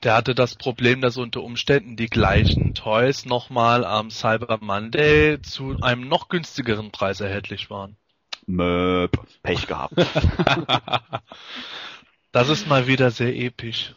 Der 0.02 0.14
hatte 0.14 0.34
das 0.34 0.54
Problem, 0.54 1.00
dass 1.02 1.18
unter 1.18 1.42
Umständen 1.42 1.96
die 1.96 2.08
gleichen 2.08 2.74
Toys 2.74 3.26
nochmal 3.26 3.84
am 3.84 4.10
Cyber 4.10 4.58
Monday 4.60 5.40
zu 5.42 5.76
einem 5.82 6.08
noch 6.08 6.28
günstigeren 6.28 6.90
Preis 6.90 7.20
erhältlich 7.20 7.68
waren. 7.68 7.96
Möp, 8.48 9.18
Pech 9.42 9.66
gehabt. 9.66 9.94
das 12.32 12.48
ist 12.48 12.66
mal 12.66 12.86
wieder 12.86 13.10
sehr 13.10 13.36
episch. 13.36 13.94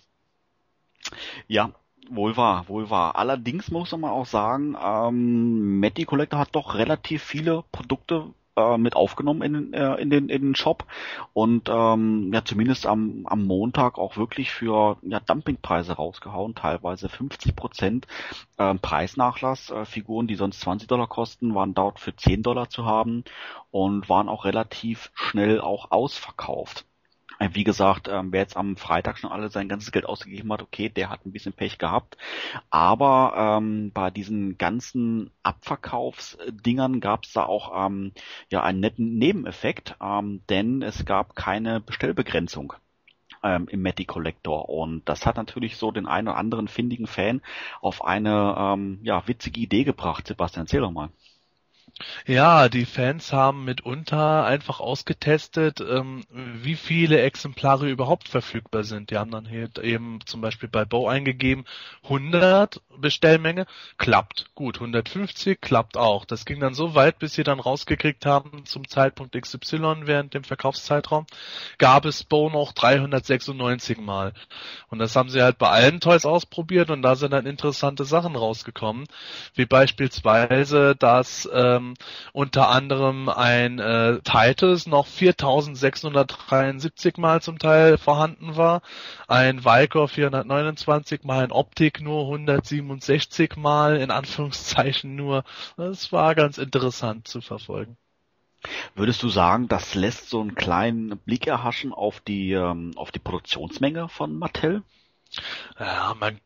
Ja, 1.47 1.71
wohl 2.09 2.35
wahr, 2.35 2.67
wohl 2.67 2.89
wahr. 2.89 3.15
Allerdings 3.15 3.71
muss 3.71 3.91
man 3.93 4.11
auch 4.11 4.25
sagen, 4.25 4.75
ähm, 4.83 5.79
Matty 5.79 6.03
Collector 6.03 6.39
hat 6.39 6.53
doch 6.53 6.75
relativ 6.75 7.23
viele 7.23 7.63
Produkte 7.71 8.33
äh, 8.55 8.77
mit 8.77 8.95
aufgenommen 8.95 9.41
in, 9.41 9.73
äh, 9.73 9.95
in, 9.95 10.09
den, 10.09 10.29
in 10.29 10.41
den 10.41 10.55
Shop 10.55 10.85
und 11.33 11.69
ähm, 11.69 12.31
ja 12.33 12.43
zumindest 12.43 12.85
am, 12.85 13.25
am 13.25 13.45
Montag 13.45 13.97
auch 13.97 14.17
wirklich 14.17 14.51
für 14.51 14.97
ja, 15.03 15.19
Dumpingpreise 15.19 15.93
rausgehauen, 15.93 16.55
teilweise 16.55 17.09
50 17.09 17.55
Prozent 17.55 18.07
äh, 18.57 18.75
Preisnachlass. 18.75 19.69
Äh, 19.69 19.85
Figuren, 19.85 20.27
die 20.27 20.35
sonst 20.35 20.61
20 20.61 20.87
Dollar 20.87 21.07
kosten, 21.07 21.55
waren 21.55 21.73
dort 21.73 21.99
für 21.99 22.15
10 22.15 22.43
Dollar 22.43 22.69
zu 22.69 22.85
haben 22.85 23.23
und 23.71 24.09
waren 24.09 24.29
auch 24.29 24.45
relativ 24.45 25.11
schnell 25.13 25.61
auch 25.61 25.91
ausverkauft. 25.91 26.85
Äh, 27.41 27.49
wie 27.53 27.63
gesagt, 27.63 28.07
ähm, 28.07 28.31
wer 28.31 28.41
jetzt 28.41 28.55
am 28.55 28.77
Freitag 28.77 29.17
schon 29.17 29.31
alle 29.31 29.49
sein 29.49 29.67
ganzes 29.67 29.91
Geld 29.91 30.05
ausgegeben 30.05 30.53
hat, 30.53 30.61
okay, 30.61 30.89
der 30.89 31.09
hat 31.09 31.25
ein 31.25 31.31
bisschen 31.31 31.53
Pech 31.53 31.79
gehabt. 31.79 32.15
Aber 32.69 33.57
ähm, 33.57 33.91
bei 33.93 34.11
diesen 34.11 34.59
ganzen 34.59 35.31
Abverkaufsdingern 35.41 36.99
gab 36.99 37.23
es 37.23 37.33
da 37.33 37.45
auch 37.45 37.87
ähm, 37.87 38.11
ja 38.51 38.61
einen 38.61 38.79
netten 38.79 39.17
Nebeneffekt, 39.17 39.95
ähm, 40.01 40.41
denn 40.49 40.83
es 40.83 41.03
gab 41.05 41.35
keine 41.35 41.79
Bestellbegrenzung 41.81 42.73
ähm, 43.43 43.67
im 43.69 43.81
Matty 43.81 44.05
Collector 44.05 44.69
und 44.69 45.09
das 45.09 45.25
hat 45.25 45.37
natürlich 45.37 45.77
so 45.77 45.91
den 45.91 46.05
einen 46.05 46.27
oder 46.27 46.37
anderen 46.37 46.67
findigen 46.67 47.07
Fan 47.07 47.41
auf 47.81 48.03
eine 48.05 48.55
ähm, 48.57 48.99
ja 49.01 49.27
witzige 49.27 49.59
Idee 49.61 49.83
gebracht. 49.83 50.27
Sebastian, 50.27 50.65
erzähl 50.65 50.81
doch 50.81 50.91
mal. 50.91 51.09
Ja, 52.25 52.69
die 52.69 52.85
Fans 52.85 53.33
haben 53.33 53.65
mitunter 53.65 54.45
einfach 54.45 54.79
ausgetestet, 54.79 55.81
ähm, 55.81 56.23
wie 56.29 56.75
viele 56.75 57.21
Exemplare 57.21 57.89
überhaupt 57.89 58.27
verfügbar 58.27 58.83
sind. 58.83 59.11
Die 59.11 59.17
haben 59.17 59.31
dann 59.31 59.45
hier 59.45 59.69
eben 59.81 60.19
zum 60.25 60.41
Beispiel 60.41 60.69
bei 60.69 60.85
Bow 60.85 61.07
eingegeben, 61.07 61.65
100 62.03 62.81
Bestellmenge, 62.97 63.65
klappt. 63.97 64.45
Gut, 64.55 64.75
150 64.77 65.59
klappt 65.61 65.97
auch. 65.97 66.25
Das 66.25 66.45
ging 66.45 66.59
dann 66.59 66.73
so 66.73 66.95
weit, 66.95 67.19
bis 67.19 67.33
sie 67.33 67.43
dann 67.43 67.59
rausgekriegt 67.59 68.25
haben, 68.25 68.65
zum 68.65 68.87
Zeitpunkt 68.87 69.39
XY 69.39 70.01
während 70.05 70.33
dem 70.33 70.43
Verkaufszeitraum, 70.43 71.25
gab 71.77 72.05
es 72.05 72.23
Bow 72.23 72.49
noch 72.49 72.73
396 72.73 73.97
Mal. 73.99 74.33
Und 74.89 74.99
das 74.99 75.15
haben 75.15 75.29
sie 75.29 75.41
halt 75.41 75.57
bei 75.57 75.69
allen 75.69 75.99
Toys 75.99 76.25
ausprobiert 76.25 76.89
und 76.89 77.01
da 77.01 77.15
sind 77.15 77.31
dann 77.31 77.45
interessante 77.45 78.05
Sachen 78.05 78.35
rausgekommen, 78.35 79.05
wie 79.55 79.65
beispielsweise, 79.65 80.95
dass 80.95 81.49
ähm, 81.53 81.90
unter 82.33 82.69
anderem 82.69 83.29
ein 83.29 83.79
äh, 83.79 84.19
Titus 84.21 84.87
noch 84.87 85.07
4673 85.07 87.17
Mal 87.17 87.41
zum 87.41 87.59
Teil 87.59 87.97
vorhanden 87.97 88.55
war, 88.55 88.81
ein 89.27 89.65
Vicor 89.65 90.07
429 90.07 91.23
Mal, 91.23 91.43
ein 91.43 91.51
Optik 91.51 92.01
nur 92.01 92.23
167 92.23 93.55
Mal, 93.57 93.97
in 93.97 94.11
Anführungszeichen 94.11 95.15
nur. 95.15 95.43
Das 95.77 96.11
war 96.11 96.35
ganz 96.35 96.57
interessant 96.57 97.27
zu 97.27 97.41
verfolgen. 97.41 97.97
Würdest 98.95 99.23
du 99.23 99.29
sagen, 99.29 99.67
das 99.67 99.95
lässt 99.95 100.29
so 100.29 100.41
einen 100.41 100.55
kleinen 100.55 101.17
Blick 101.17 101.47
erhaschen 101.47 101.93
auf 101.93 102.19
die, 102.19 102.51
ähm, 102.51 102.91
auf 102.95 103.11
die 103.11 103.19
Produktionsmenge 103.19 104.07
von 104.07 104.37
Mattel? 104.37 104.83
Ja, 105.79 106.15
man 106.19 106.39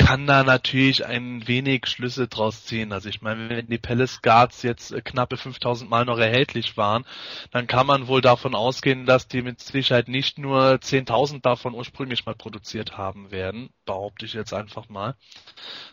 kann 0.00 0.26
da 0.26 0.42
natürlich 0.44 1.04
ein 1.04 1.46
wenig 1.46 1.86
Schlüsse 1.86 2.26
draus 2.26 2.64
ziehen. 2.64 2.92
Also 2.92 3.08
ich 3.08 3.20
meine, 3.20 3.50
wenn 3.50 3.66
die 3.66 3.78
Palace 3.78 4.22
Guards 4.22 4.62
jetzt 4.62 4.92
äh, 4.92 5.02
knappe 5.02 5.36
5000 5.36 5.90
Mal 5.90 6.06
noch 6.06 6.18
erhältlich 6.18 6.76
waren, 6.76 7.04
dann 7.50 7.66
kann 7.66 7.86
man 7.86 8.06
wohl 8.08 8.22
davon 8.22 8.54
ausgehen, 8.54 9.04
dass 9.04 9.28
die 9.28 9.42
mit 9.42 9.60
Sicherheit 9.60 10.08
nicht 10.08 10.38
nur 10.38 10.78
10.000 10.80 11.42
davon 11.42 11.74
ursprünglich 11.74 12.24
mal 12.24 12.34
produziert 12.34 12.96
haben 12.96 13.30
werden, 13.30 13.68
behaupte 13.90 14.24
ich 14.24 14.34
jetzt 14.34 14.54
einfach 14.54 14.88
mal, 14.88 15.16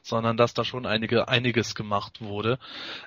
sondern 0.03 0.37
dass 0.37 0.53
da 0.53 0.63
schon 0.63 0.85
einige, 0.85 1.27
einiges 1.27 1.73
gemacht 1.73 2.21
wurde. 2.21 2.59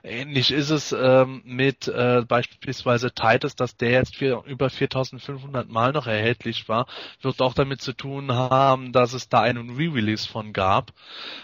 Ähnlich 0.03 0.51
ist 0.51 0.71
es 0.71 0.91
ähm, 0.93 1.43
mit 1.45 1.87
äh, 1.87 2.25
beispielsweise 2.27 3.13
Titus, 3.13 3.55
dass 3.55 3.77
der 3.77 3.91
jetzt 3.91 4.17
für 4.17 4.43
über 4.47 4.69
4500 4.69 5.69
Mal 5.69 5.93
noch 5.93 6.09
erhältlich 6.09 6.69
war, 6.69 6.87
wird 7.23 7.41
auch 7.41 7.55
damit 7.55 7.81
zu 7.81 7.93
tun 7.93 8.33
haben, 8.33 8.91
dass 8.93 9.13
es 9.13 9.29
da 9.29 9.41
einen 9.43 9.77
Re-Release 9.77 10.29
von 10.29 10.53
gab 10.53 10.93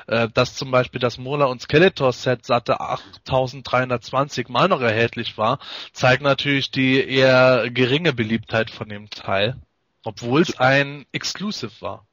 äh, 0.06 0.28
dass 0.28 0.54
zum 0.54 0.70
Beispiel 0.70 1.00
das 1.00 1.18
Mola 1.18 1.46
und 1.46 1.62
Skeletor 1.62 2.12
Set 2.12 2.44
satte 2.44 2.80
8320 2.80 4.48
mal 4.48 4.68
noch 4.68 4.80
erhältlich 4.80 5.38
war, 5.38 5.58
zeigt 5.92 6.22
natürlich 6.22 6.70
die 6.70 6.98
eher 6.98 7.70
geringe 7.70 8.12
Beliebtheit 8.12 8.70
von 8.70 8.88
dem 8.88 9.10
Teil, 9.10 9.56
obwohl 10.04 10.42
es 10.42 10.58
ein 10.58 11.06
Exclusive 11.12 11.72
war. 11.80 12.06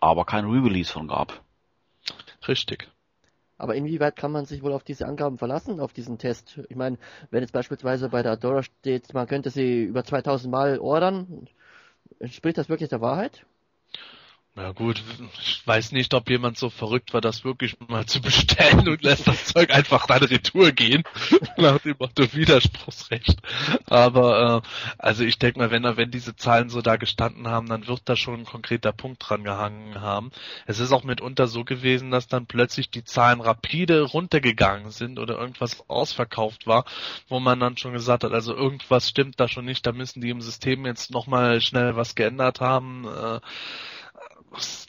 Aber 0.00 0.24
kein 0.24 0.46
Re-Release 0.46 0.92
von 0.92 1.08
gab. 1.08 1.42
Richtig. 2.48 2.88
Aber 3.58 3.74
inwieweit 3.74 4.16
kann 4.16 4.32
man 4.32 4.46
sich 4.46 4.62
wohl 4.62 4.72
auf 4.72 4.84
diese 4.84 5.06
Angaben 5.06 5.36
verlassen, 5.36 5.80
auf 5.80 5.92
diesen 5.92 6.16
Test? 6.16 6.58
Ich 6.70 6.76
meine, 6.76 6.96
wenn 7.30 7.42
jetzt 7.42 7.52
beispielsweise 7.52 8.08
bei 8.08 8.22
der 8.22 8.32
Adora 8.32 8.62
steht, 8.62 9.12
man 9.12 9.26
könnte 9.26 9.50
sie 9.50 9.84
über 9.84 10.02
2000 10.02 10.50
Mal 10.50 10.78
ordern, 10.78 11.46
entspricht 12.18 12.56
das 12.56 12.70
wirklich 12.70 12.88
der 12.88 13.02
Wahrheit? 13.02 13.44
Na 14.56 14.72
gut, 14.72 15.00
ich 15.40 15.64
weiß 15.64 15.92
nicht, 15.92 16.12
ob 16.12 16.28
jemand 16.28 16.58
so 16.58 16.70
verrückt 16.70 17.14
war, 17.14 17.20
das 17.20 17.44
wirklich 17.44 17.76
mal 17.86 18.04
zu 18.06 18.20
bestellen 18.20 18.88
und 18.88 19.00
lässt 19.00 19.28
das 19.28 19.44
Zeug 19.46 19.70
einfach 19.72 20.08
dann 20.08 20.24
Retour 20.24 20.72
gehen. 20.72 21.04
Nach 21.56 21.78
dem 21.78 21.94
Motto 22.00 22.32
Widerspruchsrecht. 22.32 23.38
Aber 23.86 24.62
äh, 24.64 24.68
also 24.98 25.22
ich 25.22 25.38
denke 25.38 25.60
mal, 25.60 25.70
wenn 25.70 25.84
wenn 25.96 26.10
diese 26.10 26.34
Zahlen 26.34 26.68
so 26.68 26.82
da 26.82 26.96
gestanden 26.96 27.46
haben, 27.46 27.68
dann 27.68 27.86
wird 27.86 28.02
da 28.06 28.16
schon 28.16 28.40
ein 28.40 28.44
konkreter 28.44 28.90
Punkt 28.92 29.22
dran 29.28 29.44
gehangen 29.44 30.00
haben. 30.00 30.32
Es 30.66 30.80
ist 30.80 30.90
auch 30.90 31.04
mitunter 31.04 31.46
so 31.46 31.62
gewesen, 31.64 32.10
dass 32.10 32.26
dann 32.26 32.46
plötzlich 32.46 32.90
die 32.90 33.04
Zahlen 33.04 33.40
rapide 33.40 34.02
runtergegangen 34.02 34.90
sind 34.90 35.20
oder 35.20 35.38
irgendwas 35.38 35.88
ausverkauft 35.88 36.66
war, 36.66 36.86
wo 37.28 37.38
man 37.38 37.60
dann 37.60 37.76
schon 37.76 37.92
gesagt 37.92 38.24
hat, 38.24 38.32
also 38.32 38.54
irgendwas 38.56 39.08
stimmt 39.08 39.38
da 39.38 39.46
schon 39.46 39.64
nicht, 39.64 39.86
da 39.86 39.92
müssen 39.92 40.20
die 40.20 40.30
im 40.30 40.40
System 40.40 40.86
jetzt 40.86 41.12
nochmal 41.12 41.60
schnell 41.60 41.94
was 41.94 42.16
geändert 42.16 42.60
haben. 42.60 43.06
Äh, 43.06 43.40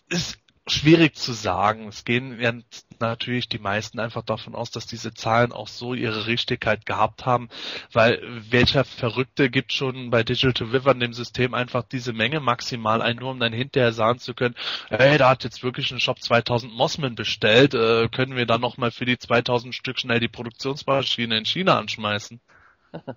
ist 0.10 0.42
schwierig 0.68 1.16
zu 1.16 1.34
sagen. 1.34 1.88
Es 1.88 2.06
gehen 2.06 2.64
natürlich 3.00 3.50
die 3.50 3.60
meisten 3.60 4.00
einfach 4.00 4.24
davon 4.24 4.56
aus, 4.56 4.72
dass 4.72 4.86
diese 4.86 5.14
Zahlen 5.14 5.52
auch 5.52 5.68
so 5.68 5.94
ihre 5.94 6.28
Richtigkeit 6.28 6.86
gehabt 6.86 7.26
haben, 7.26 7.50
weil 7.92 8.22
welcher 8.50 8.84
Verrückte 8.86 9.50
gibt 9.50 9.74
schon 9.74 10.12
bei 10.12 10.24
Digital 10.24 10.68
River 10.68 10.92
in 10.92 11.00
dem 11.00 11.14
System 11.14 11.54
einfach 11.54 11.84
diese 11.84 12.14
Menge 12.14 12.40
maximal 12.40 13.02
ein, 13.02 13.18
nur 13.18 13.32
um 13.32 13.40
dann 13.40 13.54
hinterher 13.54 13.92
sagen 13.92 14.20
zu 14.20 14.34
können, 14.34 14.56
hey, 14.90 15.18
da 15.18 15.30
hat 15.30 15.44
jetzt 15.44 15.64
wirklich 15.64 15.92
ein 15.92 16.00
Shop 16.00 16.22
2000 16.22 16.72
Mossman 16.74 17.16
bestellt, 17.16 17.74
äh, 17.74 18.08
können 18.10 18.36
wir 18.36 18.46
dann 18.46 18.62
nochmal 18.62 18.92
für 18.92 19.06
die 19.06 19.18
2000 19.18 19.74
Stück 19.74 20.00
schnell 20.00 20.20
die 20.20 20.28
Produktionsmaschine 20.28 21.38
in 21.38 21.46
China 21.46 21.80
anschmeißen? 21.80 22.40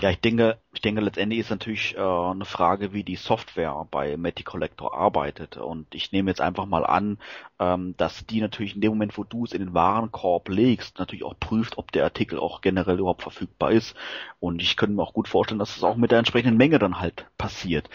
Ja, 0.00 0.10
ich 0.10 0.20
denke, 0.20 0.58
ich 0.72 0.80
denke, 0.80 1.00
letztendlich 1.00 1.40
ist 1.40 1.50
natürlich 1.50 1.96
äh, 1.96 2.00
eine 2.00 2.44
Frage, 2.44 2.92
wie 2.92 3.04
die 3.04 3.16
Software 3.16 3.86
bei 3.90 4.16
Matty 4.16 4.42
Collector 4.42 4.94
arbeitet. 4.94 5.56
Und 5.56 5.94
ich 5.94 6.12
nehme 6.12 6.30
jetzt 6.30 6.40
einfach 6.40 6.66
mal 6.66 6.84
an, 6.84 7.18
ähm, 7.58 7.96
dass 7.96 8.26
die 8.26 8.40
natürlich 8.40 8.74
in 8.74 8.80
dem 8.80 8.92
Moment, 8.92 9.16
wo 9.16 9.24
du 9.24 9.44
es 9.44 9.52
in 9.52 9.60
den 9.60 9.74
Warenkorb 9.74 10.48
legst, 10.48 10.98
natürlich 10.98 11.24
auch 11.24 11.38
prüft, 11.38 11.78
ob 11.78 11.92
der 11.92 12.04
Artikel 12.04 12.38
auch 12.38 12.60
generell 12.60 12.98
überhaupt 12.98 13.22
verfügbar 13.22 13.70
ist. 13.72 13.94
Und 14.40 14.60
ich 14.60 14.76
könnte 14.76 14.96
mir 14.96 15.02
auch 15.02 15.14
gut 15.14 15.28
vorstellen, 15.28 15.58
dass 15.58 15.76
es 15.76 15.84
auch 15.84 15.96
mit 15.96 16.10
der 16.10 16.18
entsprechenden 16.18 16.56
Menge 16.56 16.78
dann 16.78 17.00
halt 17.00 17.26
passiert. 17.38 17.88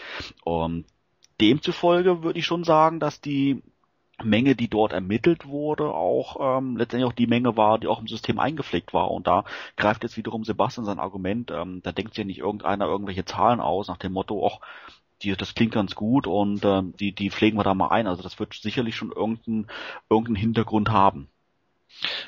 Und 0.44 0.86
demzufolge 1.40 2.22
würde 2.22 2.38
ich 2.38 2.46
schon 2.46 2.64
sagen, 2.64 3.00
dass 3.00 3.20
die 3.20 3.62
Menge, 4.22 4.56
die 4.56 4.68
dort 4.68 4.92
ermittelt 4.92 5.46
wurde, 5.46 5.92
auch 5.92 6.58
ähm, 6.58 6.76
letztendlich 6.76 7.08
auch 7.08 7.14
die 7.14 7.26
Menge 7.26 7.56
war, 7.56 7.78
die 7.78 7.86
auch 7.86 8.00
im 8.00 8.08
System 8.08 8.38
eingepflegt 8.38 8.92
war. 8.92 9.10
Und 9.10 9.26
da 9.26 9.44
greift 9.76 10.02
jetzt 10.02 10.16
wiederum 10.16 10.44
Sebastian 10.44 10.84
sein 10.86 10.98
Argument, 10.98 11.50
ähm, 11.50 11.80
da 11.82 11.92
denkt 11.92 12.14
sich 12.14 12.18
ja 12.18 12.24
nicht 12.24 12.38
irgendeiner 12.38 12.86
irgendwelche 12.86 13.24
Zahlen 13.24 13.60
aus, 13.60 13.88
nach 13.88 13.98
dem 13.98 14.12
Motto, 14.12 14.46
ach, 14.46 14.60
die, 15.22 15.36
das 15.36 15.54
klingt 15.54 15.74
ganz 15.74 15.94
gut 15.94 16.26
und 16.26 16.64
ähm, 16.64 16.94
die, 16.98 17.12
die 17.12 17.30
pflegen 17.30 17.58
wir 17.58 17.64
da 17.64 17.74
mal 17.74 17.88
ein. 17.88 18.06
Also 18.06 18.22
das 18.22 18.38
wird 18.38 18.54
sicherlich 18.54 18.96
schon 18.96 19.12
irgendeinen 19.12 19.66
irgendeinen 20.08 20.36
Hintergrund 20.36 20.90
haben. 20.90 21.28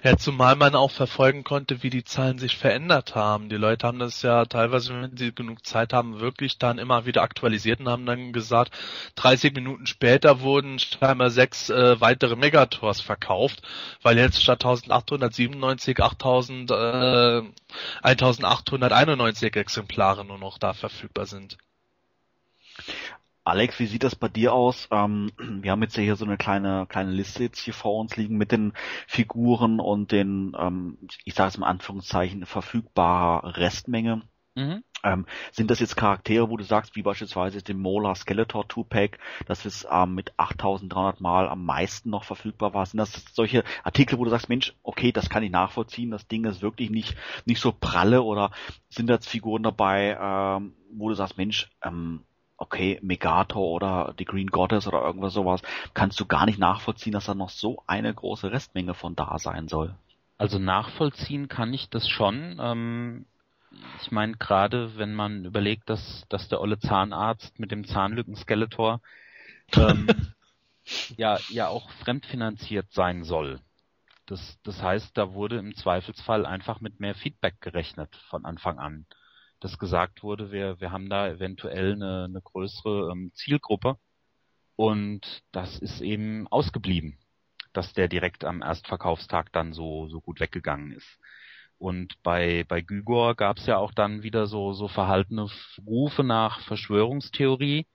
Ja, 0.03 0.17
zumal 0.17 0.57
man 0.57 0.75
auch 0.75 0.91
verfolgen 0.91 1.45
konnte, 1.45 1.83
wie 1.83 1.91
die 1.91 2.05
Zahlen 2.05 2.39
sich 2.39 2.57
verändert 2.57 3.15
haben. 3.15 3.49
Die 3.49 3.57
Leute 3.57 3.87
haben 3.87 3.99
das 3.99 4.21
ja 4.23 4.45
teilweise, 4.45 4.93
wenn 5.01 5.17
sie 5.17 5.35
genug 5.35 5.65
Zeit 5.65 5.93
haben, 5.93 6.21
wirklich 6.21 6.59
dann 6.59 6.79
immer 6.79 7.07
wieder 7.07 7.23
aktualisiert 7.23 7.81
und 7.81 7.89
haben 7.89 8.05
dann 8.05 8.33
gesagt, 8.33 8.73
30 9.17 9.55
Minuten 9.55 9.87
später 9.87 10.41
wurden 10.41 10.79
scheinbar 10.79 11.31
sechs 11.31 11.71
äh, 11.71 12.01
weitere 12.01 12.37
Megators 12.37 13.01
verkauft, 13.01 13.63
weil 14.03 14.19
jetzt 14.19 14.43
statt 14.43 14.65
1897 14.65 16.03
8000, 16.03 16.71
äh, 16.71 17.43
1891 18.03 19.57
Exemplare 19.57 20.25
nur 20.25 20.39
noch 20.39 20.59
da 20.59 20.75
verfügbar 20.75 21.27
sind. 21.27 21.57
Alex, 23.45 23.81
wie 23.81 23.87
sieht 23.87 24.05
das 24.05 24.15
bei 24.15 24.29
dir 24.29 24.53
aus? 24.53 24.89
Ähm, 24.91 25.33
wir 25.63 25.73
haben 25.73 25.83
jetzt 25.83 25.97
hier 25.97 26.17
so 26.17 26.25
eine 26.25 26.37
kleine 26.37 26.87
kleine 26.89 27.11
Liste 27.11 27.45
jetzt 27.45 27.61
hier 27.61 27.75
vor 27.75 27.99
uns 27.99 28.17
liegen 28.17 28.37
mit 28.37 28.53
den 28.53 28.73
Figuren 29.07 29.81
und 29.81 30.13
den, 30.13 30.55
ähm, 30.59 30.99
ich 31.25 31.35
sage 31.35 31.49
es 31.49 31.59
mal 31.59 31.69
Anführungszeichen, 31.69 32.47
verfügbarer 32.47 33.57
Restmenge. 33.57 34.23
Mhm. 34.55 34.85
Ähm, 35.05 35.27
sind 35.51 35.71
das 35.71 35.81
jetzt 35.81 35.97
Charaktere, 35.97 36.51
wo 36.51 36.57
du 36.57 36.65
sagst, 36.65 36.95
wie 36.95 37.03
beispielsweise 37.03 37.63
den 37.63 37.79
Mola 37.79 38.15
Skeletor 38.15 38.67
2-Pack, 38.67 39.19
das 39.47 39.65
ist 39.65 39.87
ähm, 39.91 40.15
mit 40.15 40.33
8300 40.37 41.21
Mal 41.21 41.49
am 41.49 41.65
meisten 41.65 42.11
noch 42.11 42.25
verfügbar 42.25 42.75
war? 42.75 42.87
Sind 42.87 42.99
das 42.99 43.25
solche 43.33 43.65
Artikel, 43.83 44.19
wo 44.19 44.25
du 44.25 44.31
sagst, 44.31 44.49
Mensch, 44.49 44.75
okay, 44.83 45.11
das 45.11 45.31
kann 45.31 45.43
ich 45.43 45.51
nachvollziehen, 45.51 46.11
das 46.11 46.29
Ding 46.29 46.45
ist 46.45 46.63
wirklich 46.63 46.91
nicht, 46.91 47.17
nicht 47.47 47.61
so 47.61 47.73
pralle 47.73 48.23
oder 48.23 48.53
sind 48.91 49.09
das 49.09 49.27
Figuren 49.27 49.63
dabei, 49.63 50.17
ähm, 50.21 50.75
wo 50.93 51.09
du 51.09 51.15
sagst, 51.15 51.39
Mensch, 51.39 51.71
ähm, 51.83 52.25
okay, 52.63 52.99
Megator 53.03 53.63
oder 53.63 54.15
die 54.19 54.25
Green 54.25 54.49
Goddess 54.49 54.87
oder 54.87 55.03
irgendwas 55.03 55.35
sowas, 55.35 55.63
kannst 55.95 56.19
du 56.21 56.27
gar 56.27 56.47
nicht 56.47 56.59
nachvollziehen, 56.59 57.13
dass 57.13 57.27
da 57.27 57.35
noch 57.35 57.51
so 57.51 57.83
eine 57.87 58.13
große 58.15 58.51
Restmenge 58.51 58.95
von 58.95 59.15
da 59.15 59.39
sein 59.39 59.69
soll? 59.69 59.95
Also 60.39 60.59
nachvollziehen 60.59 61.49
kann 61.49 61.75
ich 61.75 61.91
das 61.91 62.09
schon. 62.09 62.59
Ähm, 62.61 63.27
ich 64.01 64.11
meine, 64.11 64.35
gerade 64.35 64.97
wenn 64.97 65.15
man 65.15 65.45
überlegt, 65.45 65.89
dass, 65.89 66.25
dass 66.29 66.49
der 66.49 66.61
olle 66.61 66.79
Zahnarzt 66.79 67.59
mit 67.59 67.71
dem 67.71 67.85
Zahnlückenskeletor 67.85 69.01
ähm, 69.77 70.07
ja, 71.17 71.39
ja 71.49 71.69
auch 71.69 71.91
fremdfinanziert 72.05 72.93
sein 72.93 73.25
soll. 73.25 73.61
Das, 74.27 74.59
das 74.63 74.83
heißt, 74.83 75.17
da 75.17 75.35
wurde 75.35 75.59
im 75.59 75.75
Zweifelsfall 75.75 76.47
einfach 76.47 76.81
mit 76.81 77.01
mehr 77.01 77.15
Feedback 77.15 77.61
gerechnet 77.61 78.15
von 78.31 78.45
Anfang 78.45 78.79
an. 78.79 79.07
Dass 79.63 79.79
gesagt 79.79 80.25
wurde, 80.25 80.51
wir, 80.51 80.81
wir 80.81 80.91
haben 80.91 81.09
da 81.09 81.29
eventuell 81.29 81.93
eine, 81.93 82.25
eine 82.25 82.41
größere 82.43 83.13
ähm, 83.13 83.31
Zielgruppe 83.33 83.97
und 84.75 85.43
das 85.53 85.79
ist 85.79 86.01
eben 86.01 86.49
ausgeblieben, 86.49 87.17
dass 87.73 87.93
der 87.93 88.09
direkt 88.09 88.45
am 88.45 88.61
Erstverkaufstag 88.61 89.53
dann 89.53 89.73
so, 89.73 90.09
so 90.09 90.21
gut 90.21 90.41
weggegangen 90.41 90.91
ist. 90.91 91.21
Und 91.79 92.21
bei, 92.25 92.65
bei 92.67 92.81
Gügor 92.81 93.37
gab 93.37 93.59
es 93.59 93.67
ja 93.67 93.77
auch 93.77 93.93
dann 93.93 94.25
wieder 94.25 94.49
so, 94.49 94.73
so 94.73 94.89
verhaltene 94.89 95.49
Rufe 95.87 96.25
nach 96.25 96.61
Verschwörungstheorie. 96.63 97.87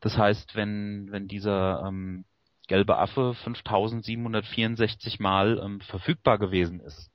Das 0.00 0.16
heißt, 0.16 0.54
wenn, 0.54 1.08
wenn 1.10 1.28
dieser 1.28 1.84
ähm, 1.86 2.24
gelbe 2.68 2.96
Affe 2.96 3.34
5764 3.34 5.20
Mal 5.20 5.60
ähm, 5.62 5.80
verfügbar 5.82 6.38
gewesen 6.38 6.80
ist 6.80 7.10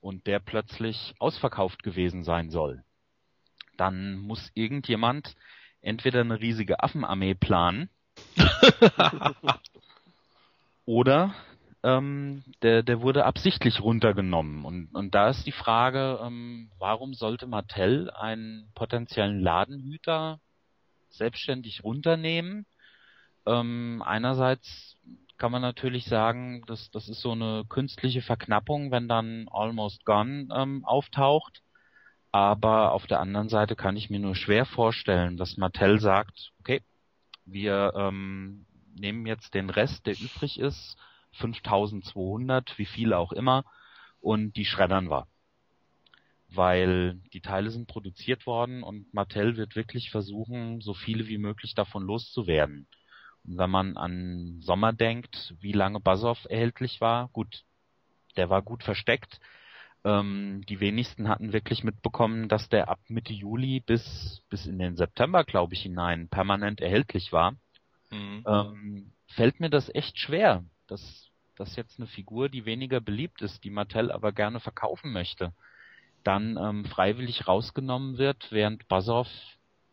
und 0.00 0.26
der 0.26 0.40
plötzlich 0.40 1.14
ausverkauft 1.20 1.84
gewesen 1.84 2.24
sein 2.24 2.50
soll, 2.50 2.82
dann 3.76 4.16
muss 4.16 4.50
irgendjemand 4.54 5.34
entweder 5.80 6.20
eine 6.20 6.40
riesige 6.40 6.82
Affenarmee 6.82 7.34
planen 7.34 7.90
oder 10.84 11.34
ähm, 11.82 12.44
der, 12.62 12.82
der 12.82 13.00
wurde 13.00 13.24
absichtlich 13.24 13.80
runtergenommen. 13.80 14.64
Und, 14.64 14.94
und 14.94 15.14
da 15.14 15.30
ist 15.30 15.46
die 15.46 15.52
Frage, 15.52 16.20
ähm, 16.22 16.70
warum 16.78 17.14
sollte 17.14 17.46
Mattel 17.46 18.10
einen 18.10 18.70
potenziellen 18.74 19.40
Ladenhüter 19.40 20.38
selbstständig 21.10 21.82
runternehmen? 21.82 22.66
Ähm, 23.46 24.02
einerseits 24.06 24.96
kann 25.38 25.50
man 25.50 25.62
natürlich 25.62 26.04
sagen, 26.04 26.62
dass 26.66 26.90
das 26.92 27.08
ist 27.08 27.20
so 27.20 27.32
eine 27.32 27.64
künstliche 27.68 28.22
Verknappung, 28.22 28.92
wenn 28.92 29.08
dann 29.08 29.48
Almost 29.50 30.04
Gone 30.04 30.46
ähm, 30.54 30.84
auftaucht. 30.84 31.61
Aber 32.32 32.92
auf 32.92 33.06
der 33.06 33.20
anderen 33.20 33.50
Seite 33.50 33.76
kann 33.76 33.96
ich 33.96 34.08
mir 34.08 34.18
nur 34.18 34.34
schwer 34.34 34.64
vorstellen, 34.64 35.36
dass 35.36 35.58
Mattel 35.58 36.00
sagt, 36.00 36.52
okay, 36.60 36.80
wir 37.44 37.92
ähm, 37.94 38.64
nehmen 38.94 39.26
jetzt 39.26 39.52
den 39.54 39.68
Rest, 39.68 40.06
der 40.06 40.14
übrig 40.14 40.58
ist, 40.58 40.96
5200, 41.32 42.78
wie 42.78 42.86
viel 42.86 43.12
auch 43.12 43.32
immer, 43.32 43.64
und 44.20 44.56
die 44.56 44.64
schreddern 44.64 45.10
wir. 45.10 45.26
Weil 46.48 47.20
die 47.34 47.40
Teile 47.42 47.70
sind 47.70 47.86
produziert 47.86 48.46
worden 48.46 48.82
und 48.82 49.12
Mattel 49.12 49.56
wird 49.58 49.76
wirklich 49.76 50.10
versuchen, 50.10 50.80
so 50.80 50.94
viele 50.94 51.26
wie 51.28 51.38
möglich 51.38 51.74
davon 51.74 52.02
loszuwerden. 52.04 52.86
Und 53.44 53.58
wenn 53.58 53.70
man 53.70 53.96
an 53.96 54.60
Sommer 54.60 54.92
denkt, 54.94 55.54
wie 55.60 55.72
lange 55.72 56.00
Basov 56.00 56.46
erhältlich 56.48 57.00
war, 57.00 57.28
gut, 57.28 57.64
der 58.36 58.48
war 58.48 58.62
gut 58.62 58.82
versteckt. 58.84 59.40
Ähm, 60.04 60.62
die 60.68 60.80
wenigsten 60.80 61.28
hatten 61.28 61.52
wirklich 61.52 61.84
mitbekommen, 61.84 62.48
dass 62.48 62.68
der 62.68 62.88
ab 62.88 62.98
Mitte 63.08 63.32
Juli 63.32 63.80
bis, 63.80 64.42
bis 64.50 64.66
in 64.66 64.78
den 64.78 64.96
September, 64.96 65.44
glaube 65.44 65.74
ich, 65.74 65.82
hinein 65.82 66.28
permanent 66.28 66.80
erhältlich 66.80 67.32
war. 67.32 67.54
Mhm. 68.10 68.44
Ähm, 68.46 69.12
fällt 69.28 69.60
mir 69.60 69.70
das 69.70 69.94
echt 69.94 70.18
schwer, 70.18 70.64
dass, 70.88 71.30
dass 71.56 71.76
jetzt 71.76 71.98
eine 71.98 72.08
Figur, 72.08 72.48
die 72.48 72.64
weniger 72.64 73.00
beliebt 73.00 73.42
ist, 73.42 73.62
die 73.62 73.70
Mattel 73.70 74.10
aber 74.10 74.32
gerne 74.32 74.58
verkaufen 74.58 75.12
möchte, 75.12 75.52
dann 76.24 76.56
ähm, 76.56 76.84
freiwillig 76.84 77.46
rausgenommen 77.46 78.18
wird, 78.18 78.48
während 78.50 78.88
Basov 78.88 79.28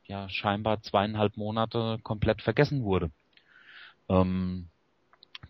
ja 0.06 0.28
scheinbar 0.30 0.82
zweieinhalb 0.82 1.38
Monate 1.38 2.00
komplett 2.02 2.42
vergessen 2.42 2.84
wurde. 2.84 3.12
Ähm, 4.10 4.70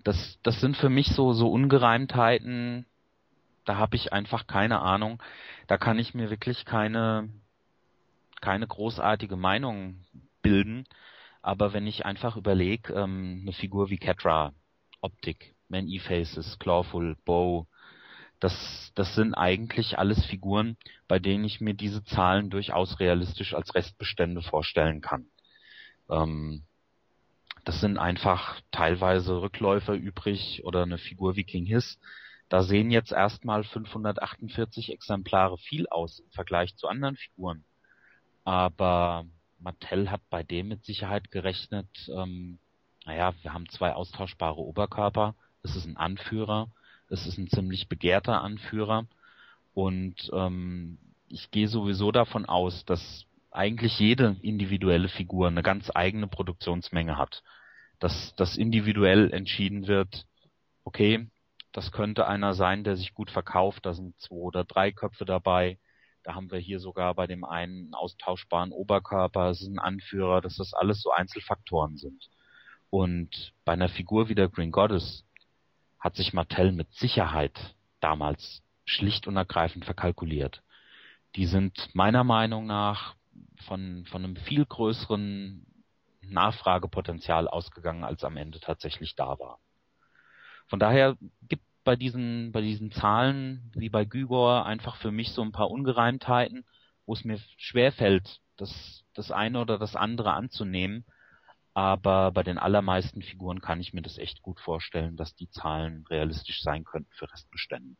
das, 0.03 0.39
das 0.43 0.59
sind 0.59 0.77
für 0.77 0.89
mich 0.89 1.07
so, 1.07 1.33
so 1.33 1.49
Ungereimtheiten, 1.49 2.85
da 3.69 3.77
habe 3.77 3.95
ich 3.95 4.13
einfach 4.13 4.47
keine 4.47 4.79
Ahnung. 4.79 5.21
Da 5.67 5.77
kann 5.77 5.99
ich 5.99 6.15
mir 6.15 6.31
wirklich 6.31 6.65
keine, 6.65 7.29
keine 8.41 8.65
großartige 8.65 9.35
Meinung 9.35 10.03
bilden. 10.41 10.85
Aber 11.43 11.71
wenn 11.71 11.85
ich 11.85 12.03
einfach 12.03 12.35
überlege, 12.35 12.91
ähm, 12.93 13.41
eine 13.43 13.53
Figur 13.53 13.91
wie 13.91 13.99
Catra, 13.99 14.53
Optik, 15.01 15.53
Man 15.67 15.87
E-Faces, 15.87 16.57
Clawful, 16.57 17.15
Bow, 17.25 17.67
das, 18.39 18.91
das 18.95 19.13
sind 19.13 19.35
eigentlich 19.35 19.99
alles 19.99 20.25
Figuren, 20.25 20.75
bei 21.07 21.19
denen 21.19 21.43
ich 21.43 21.61
mir 21.61 21.75
diese 21.75 22.03
Zahlen 22.03 22.49
durchaus 22.49 22.99
realistisch 22.99 23.53
als 23.53 23.75
Restbestände 23.75 24.41
vorstellen 24.41 25.01
kann. 25.01 25.27
Ähm, 26.09 26.63
das 27.65 27.81
sind 27.81 27.99
einfach 27.99 28.61
teilweise 28.71 29.43
Rückläufer 29.43 29.93
übrig 29.93 30.63
oder 30.63 30.81
eine 30.81 30.97
Figur 30.97 31.35
wie 31.35 31.43
King 31.43 31.67
Hiss. 31.67 31.99
Da 32.49 32.63
sehen 32.63 32.89
jetzt 32.89 33.11
erstmal 33.11 33.63
548 33.63 34.91
Exemplare 34.91 35.57
viel 35.57 35.87
aus 35.87 36.19
im 36.19 36.29
Vergleich 36.31 36.75
zu 36.75 36.87
anderen 36.87 37.15
Figuren. 37.15 37.63
Aber 38.43 39.25
Mattel 39.59 40.09
hat 40.09 40.21
bei 40.29 40.43
dem 40.43 40.69
mit 40.69 40.83
Sicherheit 40.83 41.29
gerechnet, 41.31 41.87
ähm, 42.15 42.57
naja, 43.05 43.33
wir 43.41 43.53
haben 43.53 43.69
zwei 43.69 43.93
austauschbare 43.93 44.59
Oberkörper, 44.59 45.35
es 45.61 45.75
ist 45.75 45.85
ein 45.85 45.97
Anführer, 45.97 46.69
es 47.09 47.27
ist 47.27 47.37
ein 47.37 47.49
ziemlich 47.49 47.87
begehrter 47.87 48.41
Anführer 48.41 49.05
und 49.73 50.15
ähm, 50.33 50.97
ich 51.27 51.51
gehe 51.51 51.67
sowieso 51.67 52.11
davon 52.11 52.45
aus, 52.45 52.85
dass 52.85 53.25
eigentlich 53.51 53.99
jede 53.99 54.37
individuelle 54.41 55.09
Figur 55.09 55.47
eine 55.47 55.63
ganz 55.63 55.91
eigene 55.93 56.27
Produktionsmenge 56.27 57.17
hat. 57.17 57.43
Dass 57.99 58.33
das 58.35 58.57
individuell 58.57 59.31
entschieden 59.33 59.87
wird, 59.87 60.25
okay, 60.83 61.27
das 61.71 61.91
könnte 61.91 62.27
einer 62.27 62.53
sein, 62.53 62.83
der 62.83 62.95
sich 62.95 63.13
gut 63.13 63.29
verkauft, 63.29 63.85
da 63.85 63.93
sind 63.93 64.19
zwei 64.19 64.35
oder 64.35 64.63
drei 64.63 64.91
Köpfe 64.91 65.25
dabei. 65.25 65.79
Da 66.23 66.35
haben 66.35 66.51
wir 66.51 66.59
hier 66.59 66.79
sogar 66.79 67.13
bei 67.15 67.27
dem 67.27 67.43
einen 67.43 67.93
austauschbaren 67.93 68.71
Oberkörper, 68.71 69.49
es 69.49 69.61
ist 69.61 69.69
ein 69.69 69.79
Anführer, 69.79 70.41
dass 70.41 70.57
das 70.57 70.73
alles 70.73 71.01
so 71.01 71.11
Einzelfaktoren 71.11 71.97
sind. 71.97 72.29
Und 72.89 73.53
bei 73.65 73.73
einer 73.73 73.89
Figur 73.89 74.29
wie 74.29 74.35
der 74.35 74.49
Green 74.49 74.71
Goddess 74.71 75.23
hat 75.99 76.15
sich 76.15 76.33
Mattel 76.33 76.71
mit 76.71 76.91
Sicherheit 76.93 77.75
damals 77.99 78.63
schlicht 78.85 79.27
und 79.27 79.37
ergreifend 79.37 79.85
verkalkuliert. 79.85 80.63
Die 81.35 81.45
sind 81.45 81.93
meiner 81.93 82.23
Meinung 82.23 82.65
nach 82.65 83.15
von, 83.67 84.05
von 84.05 84.23
einem 84.23 84.35
viel 84.35 84.65
größeren 84.65 85.65
Nachfragepotenzial 86.21 87.47
ausgegangen, 87.47 88.03
als 88.03 88.23
am 88.23 88.37
Ende 88.37 88.59
tatsächlich 88.59 89.15
da 89.15 89.37
war. 89.39 89.59
Von 90.69 90.79
daher 90.79 91.17
gibt 91.47 91.63
bei 91.83 91.95
diesen, 91.95 92.51
bei 92.51 92.61
diesen 92.61 92.91
Zahlen, 92.91 93.71
wie 93.75 93.89
bei 93.89 94.05
Gügor, 94.05 94.65
einfach 94.65 94.95
für 94.97 95.11
mich 95.11 95.31
so 95.31 95.41
ein 95.41 95.51
paar 95.51 95.71
Ungereimtheiten, 95.71 96.63
wo 97.05 97.13
es 97.13 97.25
mir 97.25 97.39
schwer 97.57 97.91
fällt, 97.91 98.39
das, 98.55 99.03
das 99.15 99.31
eine 99.31 99.59
oder 99.59 99.79
das 99.79 99.95
andere 99.95 100.33
anzunehmen. 100.33 101.05
Aber 101.73 102.31
bei 102.31 102.43
den 102.43 102.59
allermeisten 102.59 103.21
Figuren 103.21 103.61
kann 103.61 103.79
ich 103.79 103.93
mir 103.93 104.01
das 104.01 104.17
echt 104.17 104.41
gut 104.41 104.59
vorstellen, 104.59 105.15
dass 105.17 105.35
die 105.35 105.49
Zahlen 105.49 106.05
realistisch 106.09 106.61
sein 106.61 106.83
könnten 106.83 107.11
für 107.13 107.31
Restbestände. 107.31 107.95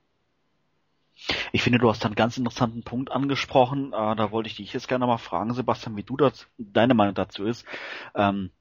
Ich 1.51 1.63
finde, 1.63 1.79
du 1.79 1.89
hast 1.89 2.05
einen 2.05 2.15
ganz 2.15 2.37
interessanten 2.37 2.83
Punkt 2.83 3.11
angesprochen. 3.11 3.93
Äh, 3.93 4.15
da 4.15 4.31
wollte 4.31 4.47
ich 4.47 4.55
dich 4.55 4.73
jetzt 4.73 4.87
gerne 4.87 5.05
mal 5.05 5.17
fragen, 5.17 5.53
Sebastian, 5.53 5.97
wie 5.97 6.03
du 6.03 6.17
das, 6.17 6.47
deine 6.57 6.93
Meinung 6.93 7.15
dazu 7.15 7.45
ist. 7.45 7.65
Ähm, 8.15 8.51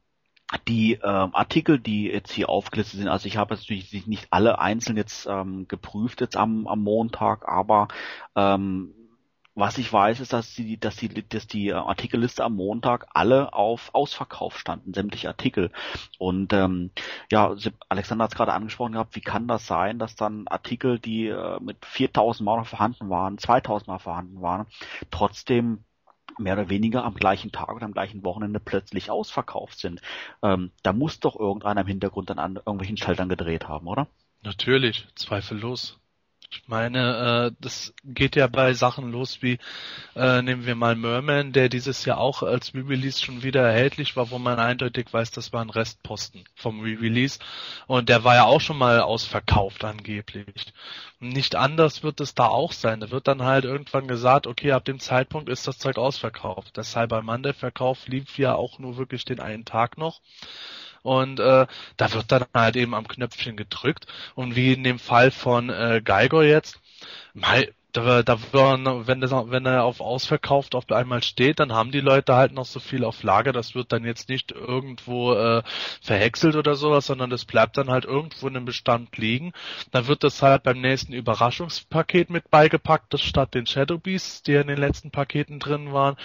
die 0.67 0.95
ähm, 0.95 1.35
Artikel, 1.35 1.79
die 1.79 2.07
jetzt 2.07 2.33
hier 2.33 2.49
aufgelistet 2.49 3.01
sind, 3.01 3.09
also 3.09 3.27
ich 3.27 3.37
habe 3.37 3.55
jetzt 3.55 3.63
natürlich 3.69 4.07
nicht 4.07 4.29
alle 4.31 4.59
einzeln 4.59 4.97
jetzt 4.97 5.27
ähm, 5.27 5.69
geprüft 5.69 6.21
jetzt 6.21 6.37
am, 6.37 6.67
am 6.67 6.83
Montag, 6.83 7.47
aber 7.47 7.89
ähm, 8.35 8.95
was 9.59 9.77
ich 9.77 9.93
weiß, 9.93 10.21
ist, 10.21 10.33
dass 10.33 10.55
die, 10.55 10.79
dass 10.79 10.95
die, 10.97 11.29
dass 11.29 11.49
die 11.49 11.73
Artikelliste 11.73 12.45
am 12.45 12.55
Montag 12.55 13.09
alle 13.13 13.53
auf 13.53 13.93
Ausverkauf 13.93 14.57
standen, 14.57 14.95
sämtliche 14.95 15.27
Artikel. 15.27 15.73
Und 16.19 16.53
ähm, 16.53 16.93
ja, 17.33 17.57
Alexander 17.89 18.25
hat 18.25 18.31
es 18.31 18.37
gerade 18.37 18.53
angesprochen 18.53 18.93
gehabt, 18.93 19.17
wie 19.17 19.21
kann 19.21 19.49
das 19.49 19.67
sein, 19.67 19.99
dass 19.99 20.15
dann 20.15 20.47
Artikel, 20.47 21.01
die 21.01 21.27
äh, 21.27 21.59
mit 21.61 21.85
4000 21.85 22.45
Mal 22.45 22.59
noch 22.59 22.69
vorhanden 22.69 23.11
waren, 23.11 23.37
2000 23.37 23.89
Mal 23.89 23.99
vorhanden 23.99 24.41
waren, 24.41 24.67
trotzdem 25.11 25.85
mehr 26.39 26.55
oder 26.55 26.69
weniger 26.69 27.05
am 27.05 27.15
gleichen 27.15 27.53
Tag 27.53 27.75
oder 27.75 27.87
am 27.87 27.93
gleichen 27.93 28.25
Wochenende 28.25 28.61
plötzlich 28.61 29.11
ausverkauft 29.11 29.79
sind. 29.79 30.01
Ähm, 30.43 30.73
da 30.83 30.93
muss 30.93 31.21
doch 31.21 31.39
irgendeiner 31.39 31.83
im 31.83 31.87
Hintergrund 31.87 32.31
dann 32.31 32.39
an 32.39 32.57
irgendwelchen 32.57 32.97
Schaltern 32.97 33.29
gedreht 33.29 33.69
haben, 33.69 33.87
oder? 33.87 34.09
Natürlich, 34.43 35.07
zweifellos. 35.15 36.01
Ich 36.51 36.67
meine, 36.67 37.51
äh, 37.51 37.57
das 37.61 37.93
geht 38.05 38.35
ja 38.35 38.47
bei 38.47 38.73
Sachen 38.73 39.13
los 39.13 39.43
wie, 39.43 39.59
äh, 40.17 40.41
nehmen 40.41 40.65
wir 40.65 40.77
mal 40.77 40.97
Merman, 40.97 41.53
der 41.53 41.69
dieses 41.69 42.07
Jahr 42.07 42.19
auch 42.19 42.43
als 42.43 42.75
Re-Release 42.75 43.23
schon 43.23 43.43
wieder 43.43 43.63
erhältlich 43.63 44.17
war, 44.17 44.31
wo 44.31 44.39
man 44.39 44.59
eindeutig 44.59 45.13
weiß, 45.13 45.31
das 45.31 45.53
war 45.53 45.61
ein 45.61 45.69
Restposten 45.69 46.45
vom 46.55 46.81
Re-Release. 46.81 47.39
Und 47.87 48.09
der 48.09 48.25
war 48.25 48.35
ja 48.35 48.45
auch 48.45 48.63
schon 48.63 48.79
mal 48.79 49.01
ausverkauft 49.01 49.85
angeblich. 49.85 50.73
Nicht 51.21 51.55
anders 51.55 52.03
wird 52.03 52.21
es 52.21 52.35
da 52.35 52.47
auch 52.47 52.73
sein. 52.73 53.01
Da 53.01 53.11
wird 53.11 53.29
dann 53.29 53.43
halt 53.43 53.65
irgendwann 53.67 54.09
gesagt, 54.09 54.47
okay, 54.47 54.73
ab 54.73 54.87
dem 54.87 55.01
Zeitpunkt 55.01 55.51
ist 55.51 55.67
das 55.69 55.77
Zeug 55.77 55.99
ausverkauft. 55.99 56.79
Der 56.79 56.85
Cyber 56.85 57.21
Monday-Verkauf 57.21 58.09
lief 58.09 58.39
ja 58.39 58.55
auch 58.55 58.79
nur 58.79 58.97
wirklich 58.97 59.27
den 59.27 59.41
einen 59.41 59.67
Tag 59.67 59.99
noch. 59.99 60.23
Und 61.03 61.41
äh, 61.41 61.67
da 61.97 62.13
wird 62.13 62.31
dann 62.33 62.45
halt 62.55 62.77
eben 62.77 62.95
am 62.95 63.09
Knöpfchen 63.09 63.57
gedrückt. 63.57 64.07
Und 64.35 64.57
wie 64.57 64.73
in 64.73 64.85
dem 64.85 64.99
Fall 64.99 65.31
von 65.31 65.71
äh, 65.71 66.01
Geiger 66.05 66.43
jetzt, 66.45 66.81
da, 68.01 68.23
da 68.23 68.39
wenn, 68.53 69.21
das, 69.21 69.31
wenn 69.31 69.67
er 69.67 69.85
auf 69.85 70.01
ausverkauft 70.01 70.75
auf 70.75 70.91
einmal 70.91 71.23
steht, 71.23 71.61
dann 71.61 71.73
haben 71.73 71.91
die 71.91 72.01
Leute 72.01 72.35
halt 72.35 72.53
noch 72.53 72.65
so 72.65 72.81
viel 72.81 73.05
auf 73.05 73.23
Lager. 73.23 73.53
Das 73.53 73.75
wird 73.75 73.93
dann 73.93 74.05
jetzt 74.05 74.29
nicht 74.29 74.53
irgendwo 74.53 75.35
äh, 75.35 75.63
verhäckselt 76.03 76.57
oder 76.57 76.75
sowas, 76.75 77.07
sondern 77.07 77.31
das 77.31 77.45
bleibt 77.45 77.77
dann 77.77 77.91
halt 77.91 78.05
irgendwo 78.05 78.49
in 78.49 78.57
einem 78.57 78.65
Bestand 78.65 79.17
liegen. 79.17 79.53
Dann 79.91 80.07
wird 80.07 80.25
das 80.25 80.43
halt 80.43 80.63
beim 80.63 80.81
nächsten 80.81 81.13
Überraschungspaket 81.13 82.31
mit 82.31 82.51
beigepackt, 82.51 83.13
das 83.15 83.23
statt 83.23 83.55
den 83.55 83.67
Shadow 83.67 83.99
Beasts, 83.99 84.43
die 84.43 84.55
in 84.55 84.69
den 84.69 84.79
letzten 84.79 85.11
Paketen 85.11 85.59
drin 85.59 85.93
waren. 85.93 86.17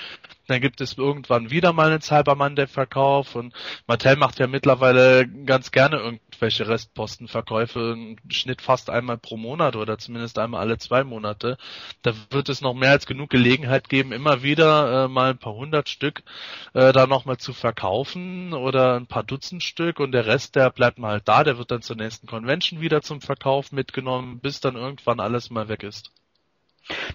Dann 0.48 0.60
gibt 0.60 0.82
es 0.82 0.98
irgendwann 0.98 1.52
wieder 1.52 1.72
mal 1.72 1.88
einen 1.88 2.02
Cyberman, 2.02 2.56
der 2.56 2.68
Verkauf 2.68 3.36
und 3.36 3.54
Mattel 3.88 4.18
macht 4.18 4.40
ja 4.40 4.48
mittlerweile 4.48 5.28
ganz 5.28 5.72
gerne 5.72 6.20
irgendwelche 6.44 6.68
Restpostenverkäufe, 6.68 8.16
Schnitt 8.28 8.62
fast 8.62 8.90
einmal 8.90 9.18
pro 9.18 9.38
Monat 9.38 9.78
oder 9.78 9.98
zumindest 9.98 10.38
einmal 10.38 10.60
alle 10.60 10.78
zwei 10.78 11.06
Monate. 11.06 11.58
Da 12.02 12.14
wird 12.32 12.50
es 12.50 12.60
noch 12.60 12.74
mehr 12.74 12.92
als 12.92 13.06
genug 13.06 13.30
Gelegenheit 13.30 13.88
geben, 13.88 14.12
immer 14.12 14.44
wieder 14.44 15.06
äh, 15.06 15.08
mal 15.08 15.32
ein 15.32 15.38
paar 15.38 15.54
hundert 15.54 15.88
Stück 15.88 16.24
äh, 16.74 16.92
da 16.92 17.08
nochmal 17.08 17.38
zu 17.38 17.54
verkaufen 17.54 18.54
oder 18.54 18.96
ein 18.98 19.08
paar 19.08 19.24
Dutzend 19.24 19.64
Stück 19.64 20.02
und 20.02 20.12
der 20.12 20.26
Rest, 20.26 20.56
der 20.58 20.70
bleibt 20.70 21.00
mal 21.00 21.22
da, 21.24 21.46
der 21.46 21.58
wird 21.58 21.72
dann 21.72 21.82
zur 21.82 21.96
nächsten 21.96 22.28
Convention 22.28 22.82
wieder 22.82 23.02
zum 23.02 23.22
Verkauf 23.22 23.72
mitgenommen, 23.72 24.40
bis 24.40 24.60
dann 24.60 24.76
irgendwann 24.76 25.22
alles 25.22 25.50
mal 25.50 25.70
weg 25.70 25.84
ist. 25.84 26.12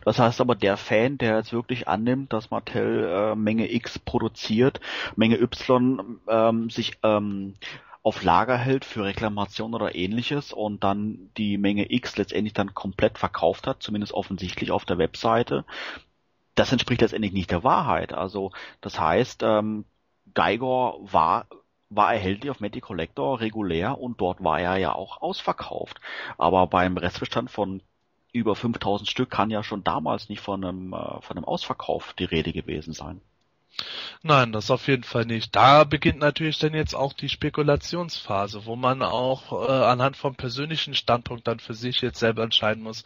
Das 0.07 0.19
heißt 0.19 0.41
aber, 0.41 0.55
der 0.55 0.79
Fan, 0.79 1.19
der 1.19 1.37
jetzt 1.37 1.53
wirklich 1.53 1.87
annimmt, 1.89 2.33
dass 2.33 2.51
Mattel 2.51 3.05
äh, 3.05 3.35
Menge 3.35 3.71
X 3.71 3.99
produziert, 3.99 4.81
Menge 5.17 5.39
Y 5.39 6.19
ähm, 6.27 6.71
sich 6.71 6.97
ähm, 7.03 7.57
auf 8.09 8.23
Lager 8.23 8.57
hält 8.57 8.87
für 8.87 9.05
Reklamation 9.05 9.75
oder 9.75 9.95
ähnliches 9.95 10.55
und 10.55 10.83
dann 10.83 11.29
die 11.37 11.59
Menge 11.59 11.93
X 11.93 12.17
letztendlich 12.17 12.55
dann 12.55 12.73
komplett 12.73 13.19
verkauft 13.19 13.67
hat, 13.67 13.83
zumindest 13.83 14.15
offensichtlich 14.15 14.71
auf 14.71 14.87
der 14.87 14.97
Webseite, 14.97 15.67
das 16.55 16.73
entspricht 16.73 17.03
letztendlich 17.03 17.35
nicht 17.35 17.51
der 17.51 17.65
Wahrheit. 17.65 18.15
Also 18.15 18.51
das 18.81 18.99
heißt, 18.99 19.43
ähm, 19.43 19.85
Geiger 20.33 20.95
war 21.03 21.47
war 21.91 22.13
erhältlich 22.15 22.51
auf 22.51 22.61
Matty 22.61 22.81
Collector 22.81 23.41
regulär 23.41 23.99
und 23.99 24.21
dort 24.23 24.43
war 24.43 24.59
er 24.59 24.79
ja 24.79 24.95
auch 24.95 25.21
ausverkauft. 25.21 26.01
Aber 26.39 26.67
beim 26.67 26.97
Restbestand 26.97 27.51
von 27.51 27.83
über 28.33 28.57
5000 28.57 29.07
Stück 29.09 29.31
kann 29.31 29.51
ja 29.51 29.63
schon 29.63 29.85
damals 29.85 30.31
nicht 30.31 30.41
von 30.41 30.65
einem, 30.65 30.95
äh, 30.95 31.21
von 31.21 31.37
einem 31.37 31.45
Ausverkauf 31.45 32.15
die 32.15 32.25
Rede 32.25 32.53
gewesen 32.55 32.95
sein. 32.95 33.21
Nein, 34.23 34.51
das 34.51 34.71
auf 34.71 34.89
jeden 34.89 35.05
Fall 35.05 35.25
nicht. 35.25 35.55
Da 35.55 35.85
beginnt 35.85 36.19
natürlich 36.19 36.59
dann 36.59 36.75
jetzt 36.75 36.95
auch 36.95 37.13
die 37.13 37.29
Spekulationsphase, 37.29 38.67
wo 38.67 38.75
man 38.75 39.03
auch 39.03 39.69
äh, 39.69 39.73
anhand 39.73 40.17
vom 40.17 40.35
persönlichen 40.35 40.95
Standpunkt 40.95 41.47
dann 41.47 41.61
für 41.61 41.75
sich 41.75 42.01
jetzt 42.01 42.19
selber 42.19 42.43
entscheiden 42.43 42.83
muss, 42.83 43.05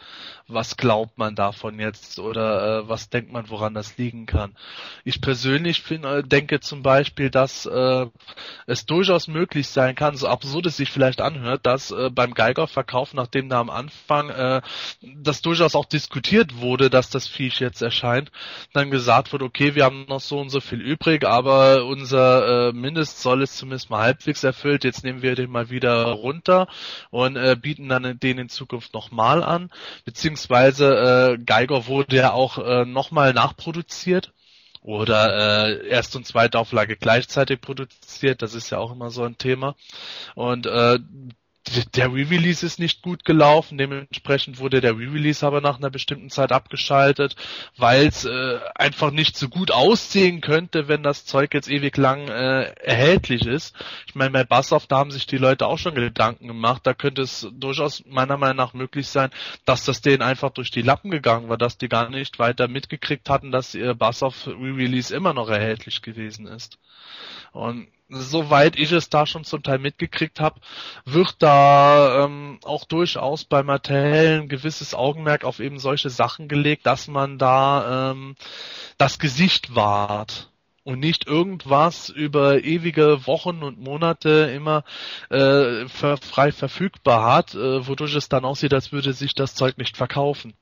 was 0.48 0.78
glaubt 0.78 1.18
man 1.18 1.34
davon 1.34 1.78
jetzt 1.78 2.18
oder 2.18 2.78
äh, 2.78 2.88
was 2.88 3.10
denkt 3.10 3.30
man, 3.30 3.50
woran 3.50 3.74
das 3.74 3.98
liegen 3.98 4.24
kann. 4.24 4.56
Ich 5.04 5.20
persönlich 5.20 5.82
find, 5.82 6.06
äh, 6.06 6.22
denke 6.22 6.60
zum 6.60 6.82
Beispiel, 6.82 7.28
dass 7.28 7.66
äh, 7.66 8.06
es 8.66 8.86
durchaus 8.86 9.28
möglich 9.28 9.68
sein 9.68 9.94
kann, 9.94 10.16
so 10.16 10.28
absurd 10.28 10.64
es 10.66 10.78
sich 10.78 10.90
vielleicht 10.90 11.20
anhört, 11.20 11.66
dass 11.66 11.90
äh, 11.90 12.08
beim 12.08 12.32
Geigerverkauf, 12.32 13.12
nachdem 13.12 13.50
da 13.50 13.60
am 13.60 13.68
Anfang 13.68 14.30
äh, 14.30 14.62
das 15.02 15.42
durchaus 15.42 15.74
auch 15.74 15.86
diskutiert 15.86 16.56
wurde, 16.56 16.88
dass 16.88 17.10
das 17.10 17.28
Viech 17.28 17.60
jetzt 17.60 17.82
erscheint, 17.82 18.32
dann 18.72 18.90
gesagt 18.90 19.32
wird, 19.32 19.42
okay, 19.42 19.74
wir 19.74 19.84
haben 19.84 20.06
noch 20.08 20.20
so 20.20 20.40
und 20.40 20.48
so 20.48 20.61
viel 20.62 20.80
übrig, 20.80 21.24
aber 21.26 21.84
unser 21.84 22.68
äh, 22.68 22.72
Mindestsoll 22.72 23.42
ist 23.42 23.56
zumindest 23.58 23.90
mal 23.90 24.02
halbwegs 24.02 24.42
erfüllt. 24.44 24.84
Jetzt 24.84 25.04
nehmen 25.04 25.22
wir 25.22 25.34
den 25.34 25.50
mal 25.50 25.70
wieder 25.70 26.04
runter 26.06 26.68
und 27.10 27.36
äh, 27.36 27.56
bieten 27.60 27.88
dann 27.88 28.18
den 28.18 28.38
in 28.38 28.48
Zukunft 28.48 28.94
nochmal 28.94 29.42
an. 29.42 29.70
Beziehungsweise 30.04 31.36
äh, 31.38 31.42
Geiger 31.44 31.86
wurde 31.86 32.16
ja 32.16 32.32
auch 32.32 32.58
äh, 32.58 32.84
nochmal 32.84 33.34
nachproduziert 33.34 34.32
oder 34.82 35.68
äh, 35.68 35.88
erste 35.88 36.18
und 36.18 36.26
zweite 36.26 36.58
Auflage 36.58 36.96
gleichzeitig 36.96 37.60
produziert. 37.60 38.42
Das 38.42 38.54
ist 38.54 38.70
ja 38.70 38.78
auch 38.78 38.92
immer 38.92 39.10
so 39.10 39.22
ein 39.22 39.38
Thema. 39.38 39.76
Und 40.34 40.66
äh, 40.66 40.98
der 41.94 42.12
Re-Release 42.12 42.66
ist 42.66 42.78
nicht 42.78 43.02
gut 43.02 43.24
gelaufen, 43.24 43.78
dementsprechend 43.78 44.58
wurde 44.58 44.80
der 44.80 44.92
Re-Release 44.92 45.46
aber 45.46 45.60
nach 45.60 45.78
einer 45.78 45.90
bestimmten 45.90 46.28
Zeit 46.28 46.50
abgeschaltet, 46.50 47.36
weil 47.76 48.06
es 48.06 48.24
äh, 48.24 48.58
einfach 48.74 49.10
nicht 49.10 49.36
so 49.36 49.48
gut 49.48 49.70
aussehen 49.70 50.40
könnte, 50.40 50.88
wenn 50.88 51.02
das 51.02 51.24
Zeug 51.24 51.54
jetzt 51.54 51.70
ewig 51.70 51.96
lang 51.96 52.28
äh, 52.28 52.72
erhältlich 52.82 53.46
ist. 53.46 53.76
Ich 54.06 54.14
meine, 54.14 54.30
bei 54.30 54.44
Bassoff, 54.44 54.86
da 54.86 54.98
haben 54.98 55.12
sich 55.12 55.26
die 55.26 55.38
Leute 55.38 55.66
auch 55.66 55.78
schon 55.78 55.94
Gedanken 55.94 56.48
gemacht, 56.48 56.82
da 56.84 56.94
könnte 56.94 57.22
es 57.22 57.48
durchaus 57.52 58.04
meiner 58.06 58.36
Meinung 58.36 58.56
nach 58.56 58.74
möglich 58.74 59.06
sein, 59.06 59.30
dass 59.64 59.84
das 59.84 60.00
denen 60.00 60.22
einfach 60.22 60.50
durch 60.50 60.70
die 60.70 60.82
Lappen 60.82 61.10
gegangen 61.10 61.48
war, 61.48 61.58
dass 61.58 61.78
die 61.78 61.88
gar 61.88 62.10
nicht 62.10 62.38
weiter 62.38 62.66
mitgekriegt 62.66 63.30
hatten, 63.30 63.52
dass 63.52 63.74
ihr 63.74 63.94
Bassoff 63.94 64.46
Re-Release 64.46 65.14
immer 65.14 65.32
noch 65.32 65.48
erhältlich 65.48 66.02
gewesen 66.02 66.46
ist. 66.46 66.78
Und 67.52 67.88
soweit 68.12 68.76
ich 68.78 68.92
es 68.92 69.08
da 69.08 69.26
schon 69.26 69.44
zum 69.44 69.62
Teil 69.62 69.78
mitgekriegt 69.78 70.40
habe, 70.40 70.60
wird 71.04 71.36
da 71.38 72.24
ähm, 72.24 72.58
auch 72.64 72.84
durchaus 72.84 73.44
bei 73.44 73.62
Mattel 73.62 74.42
ein 74.42 74.48
gewisses 74.48 74.94
Augenmerk 74.94 75.44
auf 75.44 75.60
eben 75.60 75.78
solche 75.78 76.10
Sachen 76.10 76.48
gelegt, 76.48 76.86
dass 76.86 77.08
man 77.08 77.38
da 77.38 78.12
ähm, 78.12 78.36
das 78.98 79.18
Gesicht 79.18 79.74
wahrt 79.74 80.52
und 80.84 80.98
nicht 80.98 81.26
irgendwas 81.26 82.08
über 82.08 82.64
ewige 82.64 83.26
Wochen 83.26 83.62
und 83.62 83.80
Monate 83.80 84.50
immer 84.54 84.84
äh, 85.30 85.86
frei 85.88 86.52
verfügbar 86.52 87.32
hat, 87.32 87.54
äh, 87.54 87.86
wodurch 87.86 88.14
es 88.14 88.28
dann 88.28 88.44
aussieht, 88.44 88.74
als 88.74 88.92
würde 88.92 89.12
sich 89.12 89.34
das 89.34 89.54
Zeug 89.54 89.78
nicht 89.78 89.96
verkaufen. 89.96 90.54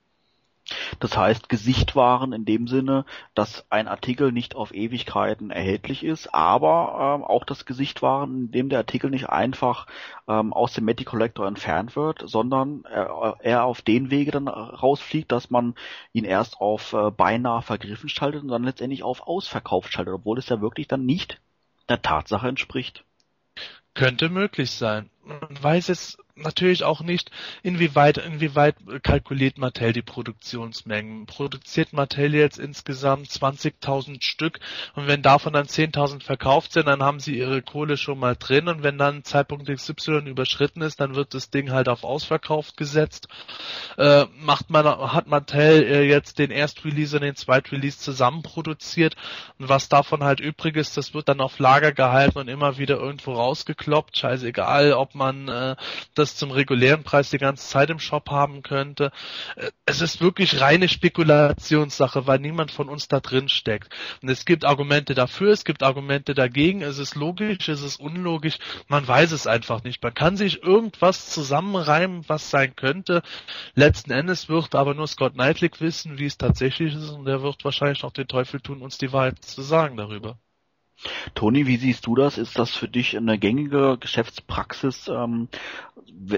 Das 0.99 1.17
heißt 1.17 1.49
Gesichtwaren 1.49 2.33
in 2.33 2.45
dem 2.45 2.67
Sinne, 2.67 3.05
dass 3.35 3.65
ein 3.71 3.89
Artikel 3.89 4.33
nicht 4.33 4.55
auf 4.55 4.75
Ewigkeiten 4.75 5.51
erhältlich 5.51 6.05
ist, 6.05 6.35
aber 6.35 7.17
ähm, 7.17 7.25
auch 7.25 7.45
das 7.45 7.65
Gesichtwaren, 7.65 8.47
in 8.47 8.51
dem 8.53 8.69
der 8.69 8.81
Artikel 8.81 9.11
nicht 9.11 9.29
einfach 9.29 9.87
ähm, 10.29 10.53
aus 10.53 10.73
dem 10.75 10.85
Meti 10.85 11.05
Collector 11.05 11.47
entfernt 11.47 11.97
wird, 11.97 12.23
sondern 12.25 12.85
er, 12.85 13.37
er 13.41 13.65
auf 13.65 13.83
den 13.83 14.11
Wege 14.11 14.31
dann 14.31 14.49
rausfliegt, 14.49 15.31
dass 15.33 15.51
man 15.51 15.75
ihn 16.13 16.25
erst 16.25 16.61
auf 16.61 16.93
äh, 16.93 17.11
beinahe 17.11 17.63
vergriffen 17.63 18.09
schaltet 18.09 18.43
und 18.43 18.49
dann 18.49 18.65
letztendlich 18.65 19.03
auf 19.03 19.27
Ausverkauf 19.27 19.91
schaltet, 19.91 20.15
obwohl 20.15 20.39
es 20.39 20.49
ja 20.49 20.61
wirklich 20.61 20.89
dann 20.89 21.07
nicht 21.07 21.41
der 21.89 22.03
Tatsache 22.03 22.49
entspricht. 22.49 23.05
Könnte 23.95 24.29
möglich 24.29 24.71
sein. 24.71 25.11
Man 25.25 25.63
weiß 25.63 25.89
es 25.89 26.17
natürlich 26.41 26.85
auch 26.85 27.03
nicht, 27.03 27.31
inwieweit, 27.63 28.19
inwieweit 28.19 28.77
kalkuliert 29.03 29.59
Mattel 29.59 29.93
die 29.93 30.03
Produktionsmengen. 30.03 31.27
Produziert 31.27 31.93
Mattel 31.93 32.35
jetzt 32.35 32.59
insgesamt 32.59 33.29
20.000 33.29 34.23
Stück 34.23 34.61
und 34.95 35.07
wenn 35.07 35.23
davon 35.23 35.53
dann 35.53 35.67
10.000 35.67 36.23
verkauft 36.23 36.73
sind, 36.73 36.87
dann 36.87 37.03
haben 37.03 37.21
sie 37.21 37.37
ihre 37.37 37.63
Kohle 37.63 37.97
schon 37.97 38.19
mal 38.19 38.37
drin 38.37 38.69
und 38.69 38.83
wenn 38.83 38.99
dann 38.99 39.25
Zeitpunkt 39.25 39.69
XY 39.69 40.27
überschritten 40.27 40.83
ist, 40.83 41.01
dann 41.01 41.15
wird 41.15 41.35
das 41.35 41.51
Ding 41.51 41.71
halt 41.71 41.89
auf 41.89 42.05
Ausverkauf 42.05 42.77
gesetzt. 42.77 43.29
Äh, 43.97 44.27
macht 44.39 44.71
man, 44.71 44.87
hat 44.87 45.27
Mattel 45.27 45.83
äh, 45.83 46.03
jetzt 46.03 46.39
den 46.39 46.51
Erstrelease 46.51 47.17
und 47.17 47.23
den 47.23 47.37
Zweitrelease 47.37 47.99
zusammen 47.99 48.43
produziert 48.43 49.17
und 49.59 49.69
was 49.69 49.89
davon 49.89 50.25
halt 50.25 50.41
übrig 50.41 50.77
ist, 50.77 50.97
das 50.97 51.15
wird 51.15 51.29
dann 51.29 51.41
auf 51.41 51.59
Lager 51.59 51.93
gehalten 51.93 52.39
und 52.39 52.49
immer 52.49 52.79
wieder 52.79 52.97
irgendwo 52.99 53.33
rausgekloppt. 53.35 54.17
Scheißegal, 54.17 54.93
ob 54.93 55.15
man 55.15 55.49
äh, 55.49 55.77
das 56.15 56.30
das 56.31 56.37
zum 56.37 56.51
regulären 56.51 57.03
Preis 57.03 57.31
die 57.31 57.39
ganze 57.39 57.67
Zeit 57.69 57.91
im 57.91 57.99
Shop 57.99 58.31
haben 58.31 58.63
könnte. 58.63 59.11
Äh, 59.57 59.71
es 59.87 60.01
ist 60.01 60.21
wirklich 60.21 60.61
reine 60.61 60.89
Spekulationssache, 60.89 62.27
weil 62.27 62.39
niemand 62.39 62.71
von 62.71 62.89
uns 62.89 63.09
da 63.09 63.21
drin 63.21 63.49
steckt. 63.49 63.95
Und 64.23 64.29
es 64.29 64.45
gibt 64.45 64.65
Argumente 64.65 65.15
dafür, 65.15 65.53
es 65.53 65.65
gibt 65.65 65.83
Argumente 65.83 66.35
dagegen, 66.35 66.83
es 66.83 66.99
ist 66.99 67.15
logisch, 67.15 67.69
es 67.69 67.83
ist 67.83 68.01
unlogisch, 68.01 68.59
man 68.89 69.07
weiß 69.07 69.33
es 69.33 69.47
einfach 69.47 69.83
nicht. 69.83 70.03
Man 70.03 70.15
kann 70.15 70.37
sich 70.37 70.63
irgendwas 70.63 71.31
zusammenreimen, 71.31 72.25
was 72.29 72.51
sein 72.51 72.77
könnte. 72.77 73.23
Letzten 73.75 74.13
Endes 74.13 74.49
wird 74.49 74.75
aber 74.75 74.95
nur 74.95 75.07
Scott 75.07 75.35
Knightley 75.35 75.71
wissen, 75.79 76.19
wie 76.19 76.27
es 76.27 76.39
tatsächlich 76.39 76.95
ist 76.95 77.11
und 77.11 77.25
der 77.25 77.43
wird 77.43 77.65
wahrscheinlich 77.65 78.03
noch 78.03 78.13
den 78.13 78.29
Teufel 78.29 78.61
tun, 78.61 78.83
uns 78.83 78.99
die 78.99 79.13
Wahrheit 79.13 79.45
zu 79.45 79.63
sagen 79.63 79.97
darüber. 79.97 80.39
Toni, 81.35 81.67
wie 81.67 81.77
siehst 81.77 82.07
du 82.07 82.15
das? 82.15 82.39
Ist 82.39 82.59
das 82.59 82.75
für 82.75 82.89
dich 82.89 83.17
eine 83.17 83.39
gängige 83.39 83.97
Geschäftspraxis, 83.99 85.09
ähm, 85.09 85.49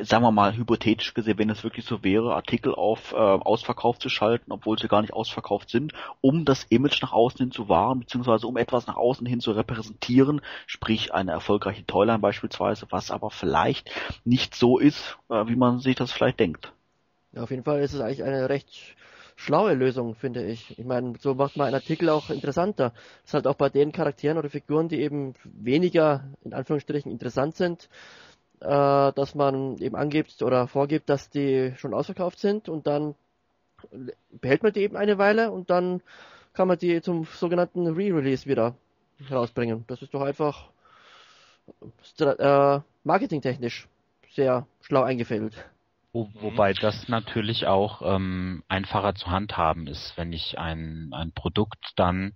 sagen 0.03 0.23
wir 0.23 0.31
mal 0.31 0.57
hypothetisch 0.57 1.15
gesehen, 1.15 1.39
wenn 1.39 1.51
es 1.51 1.65
wirklich 1.65 1.85
so 1.85 2.05
wäre, 2.05 2.35
Artikel 2.35 2.75
auf 2.75 3.13
äh, 3.13 3.17
Ausverkauf 3.17 3.99
zu 3.99 4.09
schalten, 4.09 4.53
obwohl 4.53 4.79
sie 4.79 4.89
gar 4.89 5.01
nicht 5.01 5.13
ausverkauft 5.13 5.71
sind, 5.71 5.93
um 6.21 6.45
das 6.45 6.65
Image 6.65 7.03
nach 7.03 7.13
außen 7.13 7.39
hin 7.39 7.51
zu 7.51 7.69
wahren, 7.69 8.01
beziehungsweise 8.01 8.47
um 8.47 8.57
etwas 8.57 8.87
nach 8.87 8.97
außen 8.97 9.27
hin 9.27 9.41
zu 9.41 9.53
repräsentieren, 9.53 10.41
sprich 10.67 11.13
eine 11.13 11.33
erfolgreiche 11.33 11.85
Toyline 11.85 12.21
beispielsweise, 12.21 12.87
was 12.91 13.11
aber 13.11 13.31
vielleicht 13.31 13.91
nicht 14.25 14.55
so 14.55 14.79
ist, 14.79 15.19
äh, 15.29 15.47
wie 15.47 15.57
man 15.57 15.81
sich 15.81 15.97
das 15.97 16.13
vielleicht 16.13 16.39
denkt. 16.41 16.73
Ja, 17.33 17.43
auf 17.43 17.51
jeden 17.51 17.65
Fall 17.65 17.81
ist 17.81 17.95
es 17.95 18.01
eigentlich 18.01 18.23
eine 18.23 18.49
recht 18.49 18.95
schlaue 19.37 19.75
Lösung, 19.75 20.15
finde 20.15 20.45
ich. 20.45 20.79
Ich 20.79 20.85
meine, 20.85 21.15
so 21.19 21.35
macht 21.35 21.57
man 21.57 21.67
einen 21.67 21.75
Artikel 21.75 22.09
auch 22.09 22.31
interessanter. 22.31 22.91
Das 22.91 23.31
ist 23.31 23.35
halt 23.35 23.47
auch 23.47 23.55
bei 23.55 23.69
den 23.69 23.93
Charakteren 23.93 24.39
oder 24.39 24.51
Figuren, 24.51 24.89
die 24.89 25.01
eben 25.01 25.35
weniger, 25.45 26.25
in 26.45 26.55
Anführungsstrichen, 26.55 27.11
interessant 27.11 27.57
sind, 27.57 27.89
äh, 28.61 28.67
dass 29.13 29.35
man 29.35 29.79
eben 29.79 29.97
angibt 29.97 30.43
oder 30.43 30.69
vorgibt, 30.69 31.09
dass 31.09 31.31
die 31.31 31.75
schon 31.77 31.95
ausverkauft 31.95 32.39
sind 32.39 32.69
und 32.69 32.87
dann 32.87 33.15
behält 34.31 34.63
man 34.63 34.73
die 34.73 34.81
eben 34.81 34.97
eine 34.97 35.19
Weile 35.19 35.51
und 35.51 35.71
dann 35.71 36.03
kann 36.53 36.69
man 36.69 36.79
die 36.79 37.01
zum 37.01 37.25
sogenannten 37.25 37.87
Re-Release 37.87 38.47
wieder 38.47 38.75
rausbringen. 39.31 39.85
Das 39.87 40.03
ist 40.03 40.15
doch 40.15 40.23
einfach 40.23 40.71
äh, 42.21 42.81
marketingtechnisch 43.05 43.89
sehr 44.31 44.67
schlau 44.81 45.03
eingefädelt. 45.03 45.55
Wo, 46.13 46.27
mhm. 46.27 46.43
wobei 46.43 46.75
das 46.75 47.09
natürlich 47.09 47.67
auch 47.67 48.03
ähm, 48.05 48.63
einfacher 48.69 49.15
zu 49.15 49.31
handhaben 49.31 49.87
ist, 49.87 50.17
wenn 50.17 50.33
ich 50.33 50.59
ein, 50.59 51.11
ein 51.13 51.33
Produkt 51.33 51.93
dann 51.97 52.35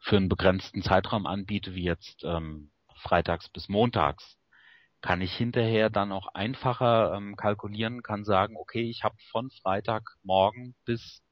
für 0.00 0.16
einen 0.16 0.28
begrenzten 0.28 0.82
Zeitraum 0.82 1.26
anbiete, 1.26 1.74
wie 1.74 1.84
jetzt 1.84 2.24
ähm, 2.24 2.70
freitags 3.02 3.48
bis 3.48 3.68
montags, 3.68 4.36
kann 5.00 5.20
ich 5.20 5.36
hinterher 5.36 5.90
dann 5.90 6.10
auch 6.10 6.28
einfacher 6.34 7.14
ähm, 7.14 7.36
kalkulieren, 7.36 8.02
kann 8.02 8.24
sagen, 8.24 8.56
okay, 8.56 8.88
ich 8.88 9.04
habe 9.04 9.16
von 9.30 9.50
Freitagmorgen 9.62 10.74
bis 10.84 11.22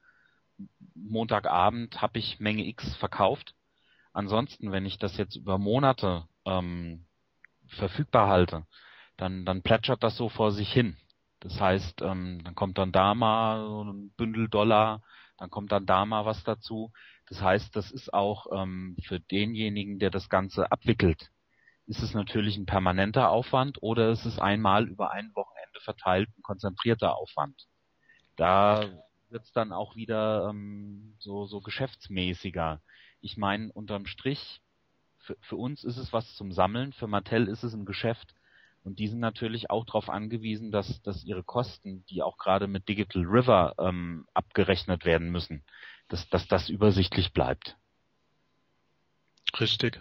Montagabend 0.94 2.01
habe 2.01 2.18
ich 2.18 2.40
Menge 2.40 2.66
X 2.66 2.97
verkauft. 2.97 3.55
Ansonsten, 4.12 4.72
wenn 4.72 4.86
ich 4.86 4.99
das 4.99 5.16
jetzt 5.16 5.36
über 5.36 5.59
Monate 5.59 6.24
ähm, 6.44 7.07
verfügbar 7.66 8.28
halte, 8.28 8.64
dann, 9.16 9.44
dann 9.44 9.62
plätschert 9.62 10.03
das 10.03 10.16
so 10.16 10.28
vor 10.28 10.53
sich 10.53 10.72
hin. 10.72 10.97
Das 11.41 11.61
heißt, 11.61 12.03
ähm, 12.03 12.43
dann 12.45 12.55
kommt 12.55 12.78
dann 12.78 12.93
da 12.93 13.14
mal 13.14 13.66
so 13.66 13.84
ein 13.84 14.11
Bündel 14.16 14.49
Dollar, 14.49 15.03
dann 15.39 15.51
kommt 15.51 15.72
dann 15.72 15.87
da 15.87 16.07
mal 16.07 16.24
was 16.24 16.43
dazu. 16.45 16.93
Das 17.28 17.43
heißt, 17.43 17.74
das 17.76 17.91
ist 17.91 18.14
auch 18.14 18.47
ähm, 18.53 18.97
für 19.03 19.20
denjenigen, 19.20 19.99
der 19.99 20.11
das 20.11 20.28
Ganze 20.28 20.70
abwickelt, 20.72 21.30
ist 21.87 22.03
es 22.03 22.14
natürlich 22.14 22.57
ein 22.57 22.66
permanenter 22.66 23.30
Aufwand 23.30 23.82
oder 23.82 24.11
ist 24.11 24.24
es 24.24 24.39
einmal 24.39 24.89
über 24.89 25.11
ein 25.12 25.30
Wochenende 25.34 25.80
verteilt 25.80 26.28
ein 26.37 26.43
konzentrierter 26.43 27.16
Aufwand. 27.16 27.66
Da 28.37 28.84
wird 29.28 29.45
es 29.45 29.53
dann 29.53 29.72
auch 29.72 29.97
wieder 29.97 30.49
ähm, 30.51 31.16
so, 31.18 31.47
so 31.47 31.61
geschäftsmäßiger. 31.61 32.80
Ich 33.20 33.37
meine, 33.37 33.72
unterm 33.72 34.07
Strich, 34.07 34.62
für, 35.18 35.37
für 35.41 35.57
uns 35.57 35.84
ist 35.84 35.97
es 35.97 36.12
was 36.12 36.34
zum 36.34 36.53
Sammeln, 36.53 36.93
für 36.93 37.09
Mattel 37.09 37.49
ist 37.49 37.64
es 37.64 37.74
ein 37.74 37.84
Geschäft, 37.84 38.34
und 38.87 39.01
die 39.01 39.09
sind 39.09 39.18
natürlich 39.18 39.68
auch 39.68 39.84
darauf 39.84 40.09
angewiesen, 40.09 40.70
dass, 40.70 41.03
dass 41.03 41.24
ihre 41.24 41.43
Kosten, 41.43 42.05
die 42.07 42.22
auch 42.22 42.39
gerade 42.39 42.68
mit 42.68 42.89
Digital 42.89 43.24
River 43.24 43.74
ähm, 43.80 44.28
abgerechnet 44.32 45.05
werden 45.05 45.30
müssen, 45.30 45.64
dass, 46.07 46.28
dass 46.28 46.47
das 46.47 46.68
übersichtlich 46.68 47.32
bleibt. 47.32 47.76
Richtig. 49.59 49.99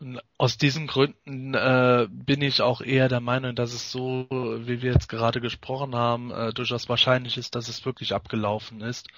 Und 0.00 0.20
aus 0.38 0.58
diesen 0.58 0.86
Gründen 0.86 1.54
äh, 1.54 2.08
bin 2.10 2.42
ich 2.42 2.62
auch 2.62 2.80
eher 2.80 3.08
der 3.08 3.20
Meinung, 3.20 3.54
dass 3.54 3.72
es 3.72 3.90
so, 3.90 4.26
wie 4.30 4.82
wir 4.82 4.92
jetzt 4.92 5.08
gerade 5.08 5.40
gesprochen 5.40 5.94
haben, 5.94 6.30
äh, 6.30 6.52
durchaus 6.52 6.88
wahrscheinlich 6.88 7.36
ist, 7.38 7.54
dass 7.54 7.68
es 7.68 7.84
wirklich 7.86 8.14
abgelaufen 8.14 8.80
ist. 8.80 9.08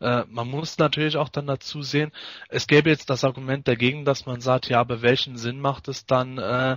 Äh, 0.00 0.24
man 0.28 0.48
muss 0.48 0.78
natürlich 0.78 1.16
auch 1.16 1.28
dann 1.28 1.46
dazu 1.46 1.82
sehen, 1.82 2.10
es 2.48 2.66
gäbe 2.66 2.90
jetzt 2.90 3.10
das 3.10 3.24
Argument 3.24 3.68
dagegen, 3.68 4.04
dass 4.04 4.26
man 4.26 4.40
sagt, 4.40 4.68
ja, 4.68 4.80
aber 4.80 5.02
welchen 5.02 5.36
Sinn 5.36 5.60
macht 5.60 5.88
es 5.88 6.06
dann, 6.06 6.38
äh, 6.38 6.76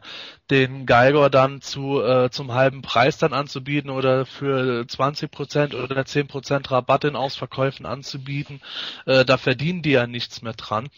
den 0.49 0.85
Geiger 0.85 1.29
dann 1.29 1.61
zu 1.61 2.01
äh, 2.01 2.29
zum 2.29 2.53
halben 2.53 2.81
Preis 2.81 3.17
dann 3.17 3.33
anzubieten 3.33 3.89
oder 3.89 4.25
für 4.25 4.83
20% 4.83 5.75
oder 5.75 6.01
10% 6.01 6.71
Rabatt 6.71 7.03
in 7.03 7.15
Ausverkäufen 7.15 7.85
anzubieten? 7.85 8.61
Äh, 9.05 9.25
da 9.25 9.37
verdienen 9.37 9.81
die 9.81 9.91
ja 9.91 10.07
nichts 10.07 10.41
mehr 10.41 10.53
dran. 10.53 10.89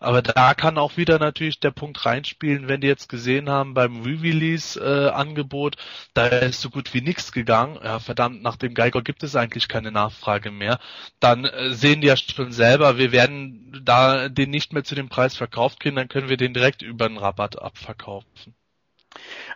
Aber 0.00 0.22
da 0.22 0.54
kann 0.54 0.78
auch 0.78 0.96
wieder 0.96 1.18
natürlich 1.18 1.49
der 1.58 1.72
Punkt 1.72 2.04
reinspielen, 2.06 2.68
wenn 2.68 2.80
die 2.80 2.86
jetzt 2.86 3.08
gesehen 3.08 3.48
haben 3.50 3.74
beim 3.74 4.02
Re-Release-Angebot, 4.02 5.76
da 6.14 6.26
ist 6.26 6.60
so 6.60 6.70
gut 6.70 6.94
wie 6.94 7.00
nichts 7.00 7.32
gegangen. 7.32 7.78
Ja, 7.82 7.98
verdammt, 7.98 8.42
nach 8.42 8.56
dem 8.56 8.74
Geiger 8.74 9.02
gibt 9.02 9.22
es 9.22 9.34
eigentlich 9.34 9.68
keine 9.68 9.90
Nachfrage 9.90 10.50
mehr. 10.50 10.78
Dann 11.18 11.44
äh, 11.44 11.72
sehen 11.72 12.00
die 12.00 12.06
ja 12.06 12.16
schon 12.16 12.52
selber, 12.52 12.98
wir 12.98 13.10
werden 13.12 13.82
da 13.84 14.28
den 14.28 14.50
nicht 14.50 14.72
mehr 14.72 14.84
zu 14.84 14.94
dem 14.94 15.08
Preis 15.08 15.36
verkauft 15.36 15.80
kriegen, 15.80 15.96
dann 15.96 16.08
können 16.08 16.28
wir 16.28 16.36
den 16.36 16.54
direkt 16.54 16.82
über 16.82 17.06
einen 17.06 17.18
Rabatt 17.18 17.60
abverkaufen. 17.60 18.54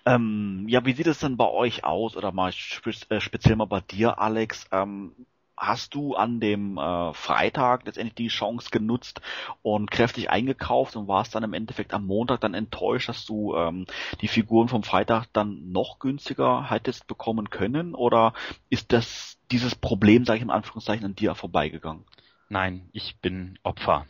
Ähm, 0.04 0.64
ja, 0.68 0.84
wie 0.84 0.92
sieht 0.92 1.06
es 1.06 1.20
denn 1.20 1.36
bei 1.36 1.48
euch 1.48 1.84
aus 1.84 2.16
oder 2.16 2.32
mal 2.32 2.52
spe 2.52 2.90
äh, 3.08 3.20
speziell 3.20 3.56
mal 3.56 3.66
bei 3.66 3.80
dir, 3.80 4.18
Alex? 4.18 4.66
Ähm, 4.72 5.12
hast 5.56 5.94
du 5.94 6.14
an 6.14 6.40
dem 6.40 6.78
äh, 6.78 7.12
Freitag 7.14 7.86
letztendlich 7.86 8.14
die 8.14 8.28
Chance 8.28 8.70
genutzt 8.70 9.20
und 9.62 9.90
kräftig 9.90 10.30
eingekauft 10.30 10.96
und 10.96 11.08
warst 11.08 11.34
dann 11.34 11.44
im 11.44 11.52
Endeffekt 11.52 11.94
am 11.94 12.06
Montag 12.06 12.40
dann 12.40 12.54
enttäuscht, 12.54 13.08
dass 13.08 13.24
du 13.24 13.54
ähm, 13.54 13.86
die 14.20 14.28
Figuren 14.28 14.68
vom 14.68 14.82
Freitag 14.82 15.26
dann 15.32 15.70
noch 15.70 15.98
günstiger 15.98 16.70
hättest 16.70 17.06
bekommen 17.06 17.50
können? 17.50 17.94
Oder 17.94 18.34
ist 18.68 18.92
das 18.92 19.38
dieses 19.50 19.74
Problem, 19.74 20.24
sage 20.24 20.38
ich 20.38 20.44
in 20.44 20.50
Anführungszeichen, 20.50 21.04
an 21.04 21.14
dir 21.14 21.34
vorbeigegangen? 21.34 22.04
Nein, 22.48 22.88
ich 22.92 23.16
bin 23.20 23.58
Opfer. 23.62 24.06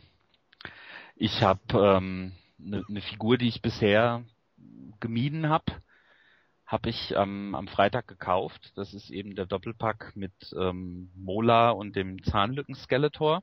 Ich 1.16 1.42
habe 1.42 1.60
eine 1.74 1.96
ähm, 1.96 2.32
ne, 2.58 2.84
ne 2.88 3.00
Figur, 3.00 3.38
die 3.38 3.48
ich 3.48 3.62
bisher 3.62 4.24
gemieden 5.00 5.48
habe 5.48 5.64
habe 6.66 6.90
ich 6.90 7.14
ähm, 7.16 7.54
am 7.54 7.68
Freitag 7.68 8.08
gekauft. 8.08 8.72
Das 8.76 8.94
ist 8.94 9.10
eben 9.10 9.34
der 9.34 9.46
Doppelpack 9.46 10.12
mit 10.16 10.32
ähm, 10.58 11.10
Mola 11.14 11.70
und 11.70 11.94
dem 11.94 12.22
Zahnlücken-Skeletor. 12.22 13.42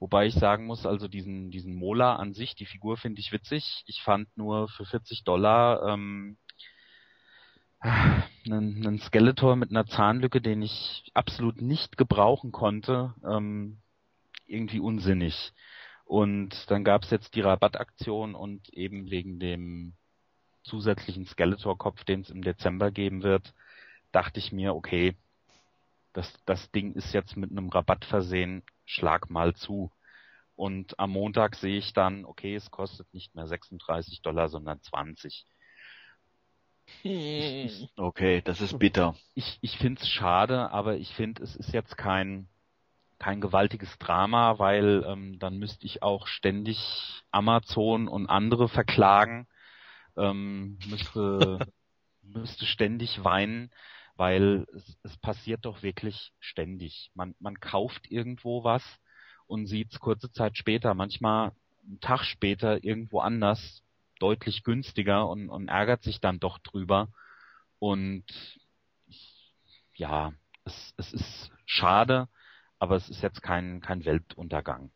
Wobei 0.00 0.26
ich 0.26 0.34
sagen 0.34 0.66
muss, 0.66 0.84
also 0.84 1.06
diesen, 1.06 1.50
diesen 1.52 1.76
Mola 1.76 2.16
an 2.16 2.34
sich, 2.34 2.56
die 2.56 2.66
Figur 2.66 2.96
finde 2.96 3.20
ich 3.20 3.30
witzig. 3.30 3.84
Ich 3.86 4.02
fand 4.02 4.36
nur 4.36 4.68
für 4.68 4.84
40 4.84 5.22
Dollar 5.22 5.88
ähm, 5.88 6.38
einen, 7.82 8.84
einen 8.84 8.98
Skeletor 8.98 9.54
mit 9.54 9.70
einer 9.70 9.86
Zahnlücke, 9.86 10.40
den 10.40 10.62
ich 10.62 11.10
absolut 11.14 11.62
nicht 11.62 11.96
gebrauchen 11.96 12.50
konnte, 12.50 13.14
ähm, 13.24 13.78
irgendwie 14.46 14.80
unsinnig. 14.80 15.52
Und 16.04 16.70
dann 16.70 16.82
gab 16.82 17.04
es 17.04 17.10
jetzt 17.10 17.34
die 17.36 17.40
Rabattaktion 17.40 18.34
und 18.34 18.68
eben 18.70 19.10
wegen 19.10 19.38
dem 19.38 19.94
zusätzlichen 20.62 21.26
Skeletor-Kopf, 21.26 22.04
den 22.04 22.20
es 22.20 22.30
im 22.30 22.42
Dezember 22.42 22.90
geben 22.90 23.22
wird, 23.22 23.54
dachte 24.12 24.38
ich 24.38 24.52
mir, 24.52 24.74
okay, 24.74 25.16
das, 26.12 26.32
das 26.44 26.70
Ding 26.72 26.92
ist 26.92 27.12
jetzt 27.12 27.36
mit 27.36 27.50
einem 27.50 27.68
Rabatt 27.68 28.04
versehen, 28.04 28.62
schlag 28.84 29.30
mal 29.30 29.54
zu. 29.54 29.90
Und 30.54 30.98
am 30.98 31.10
Montag 31.10 31.56
sehe 31.56 31.78
ich 31.78 31.92
dann, 31.92 32.24
okay, 32.24 32.54
es 32.54 32.70
kostet 32.70 33.12
nicht 33.14 33.34
mehr 33.34 33.46
36 33.46 34.20
Dollar, 34.22 34.48
sondern 34.48 34.80
20. 34.82 35.46
Okay, 37.96 38.42
das 38.42 38.60
ist 38.60 38.78
bitter. 38.78 39.16
Ich, 39.34 39.58
ich 39.62 39.78
finde 39.78 40.02
es 40.02 40.08
schade, 40.08 40.70
aber 40.70 40.96
ich 40.96 41.14
finde, 41.14 41.42
es 41.42 41.56
ist 41.56 41.72
jetzt 41.72 41.96
kein, 41.96 42.48
kein 43.18 43.40
gewaltiges 43.40 43.98
Drama, 43.98 44.58
weil 44.58 45.04
ähm, 45.06 45.38
dann 45.38 45.58
müsste 45.58 45.86
ich 45.86 46.02
auch 46.02 46.26
ständig 46.26 46.78
Amazon 47.30 48.08
und 48.08 48.26
andere 48.26 48.68
verklagen, 48.68 49.46
ähm, 50.16 50.78
müsste, 50.88 51.58
müsste 52.22 52.66
ständig 52.66 53.24
weinen, 53.24 53.70
weil 54.16 54.66
es, 54.74 54.98
es 55.02 55.16
passiert 55.18 55.64
doch 55.64 55.82
wirklich 55.82 56.32
ständig. 56.40 57.10
Man, 57.14 57.34
man 57.38 57.60
kauft 57.60 58.10
irgendwo 58.10 58.64
was 58.64 58.82
und 59.46 59.66
sieht 59.66 59.92
es 59.92 60.00
kurze 60.00 60.30
Zeit 60.32 60.56
später, 60.56 60.94
manchmal 60.94 61.52
einen 61.86 62.00
Tag 62.00 62.24
später 62.24 62.84
irgendwo 62.84 63.20
anders, 63.20 63.82
deutlich 64.18 64.62
günstiger 64.62 65.28
und, 65.28 65.48
und 65.50 65.68
ärgert 65.68 66.02
sich 66.02 66.20
dann 66.20 66.38
doch 66.38 66.58
drüber. 66.58 67.08
Und 67.78 68.24
ja, 69.94 70.32
es, 70.64 70.94
es 70.96 71.12
ist 71.12 71.50
schade, 71.66 72.28
aber 72.78 72.96
es 72.96 73.08
ist 73.08 73.22
jetzt 73.22 73.42
kein, 73.42 73.80
kein 73.80 74.04
Weltuntergang. 74.04 74.92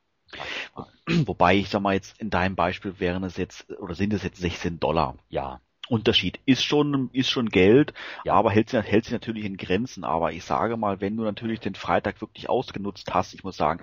Wobei, 1.06 1.56
ich 1.56 1.68
sag 1.68 1.80
mal 1.82 1.94
jetzt, 1.94 2.20
in 2.20 2.30
deinem 2.30 2.56
Beispiel 2.56 2.98
wären 2.98 3.24
es 3.24 3.36
jetzt, 3.36 3.70
oder 3.78 3.94
sind 3.94 4.12
es 4.12 4.22
jetzt 4.22 4.40
16 4.40 4.80
Dollar. 4.80 5.16
Ja, 5.28 5.60
Unterschied 5.88 6.40
ist 6.46 6.64
schon, 6.64 7.10
ist 7.12 7.30
schon 7.30 7.48
Geld, 7.48 7.94
Ja. 8.24 8.34
aber 8.34 8.50
hält 8.50 8.70
sich, 8.70 8.82
hält 8.82 9.04
sich 9.04 9.12
natürlich 9.12 9.44
in 9.44 9.56
Grenzen. 9.56 10.04
Aber 10.04 10.32
ich 10.32 10.44
sage 10.44 10.76
mal, 10.76 11.00
wenn 11.00 11.16
du 11.16 11.22
natürlich 11.22 11.60
den 11.60 11.74
Freitag 11.76 12.20
wirklich 12.20 12.48
ausgenutzt 12.48 13.14
hast, 13.14 13.34
ich 13.34 13.44
muss 13.44 13.56
sagen, 13.56 13.80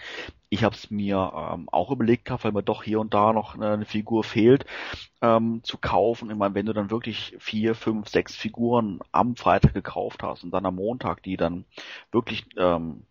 ich 0.49 0.63
habe 0.63 0.75
es 0.75 0.91
mir 0.91 1.31
ähm, 1.33 1.69
auch 1.71 1.91
überlegt 1.91 2.25
gehabt, 2.25 2.43
weil 2.43 2.51
mir 2.51 2.63
doch 2.63 2.83
hier 2.83 2.99
und 2.99 3.13
da 3.13 3.31
noch 3.33 3.55
eine, 3.55 3.71
eine 3.71 3.85
Figur 3.85 4.23
fehlt, 4.23 4.65
ähm, 5.21 5.61
zu 5.63 5.77
kaufen. 5.77 6.29
Ich 6.29 6.35
meine, 6.37 6.55
wenn 6.55 6.65
du 6.65 6.73
dann 6.73 6.91
wirklich 6.91 7.35
vier, 7.39 7.73
fünf, 7.75 8.09
sechs 8.09 8.35
Figuren 8.35 8.99
am 9.11 9.35
Freitag 9.37 9.73
gekauft 9.73 10.23
hast 10.23 10.43
und 10.43 10.51
dann 10.51 10.65
am 10.65 10.75
Montag 10.75 11.23
die 11.23 11.37
dann 11.37 11.65
wirklich 12.11 12.45
ähm, 12.57 13.05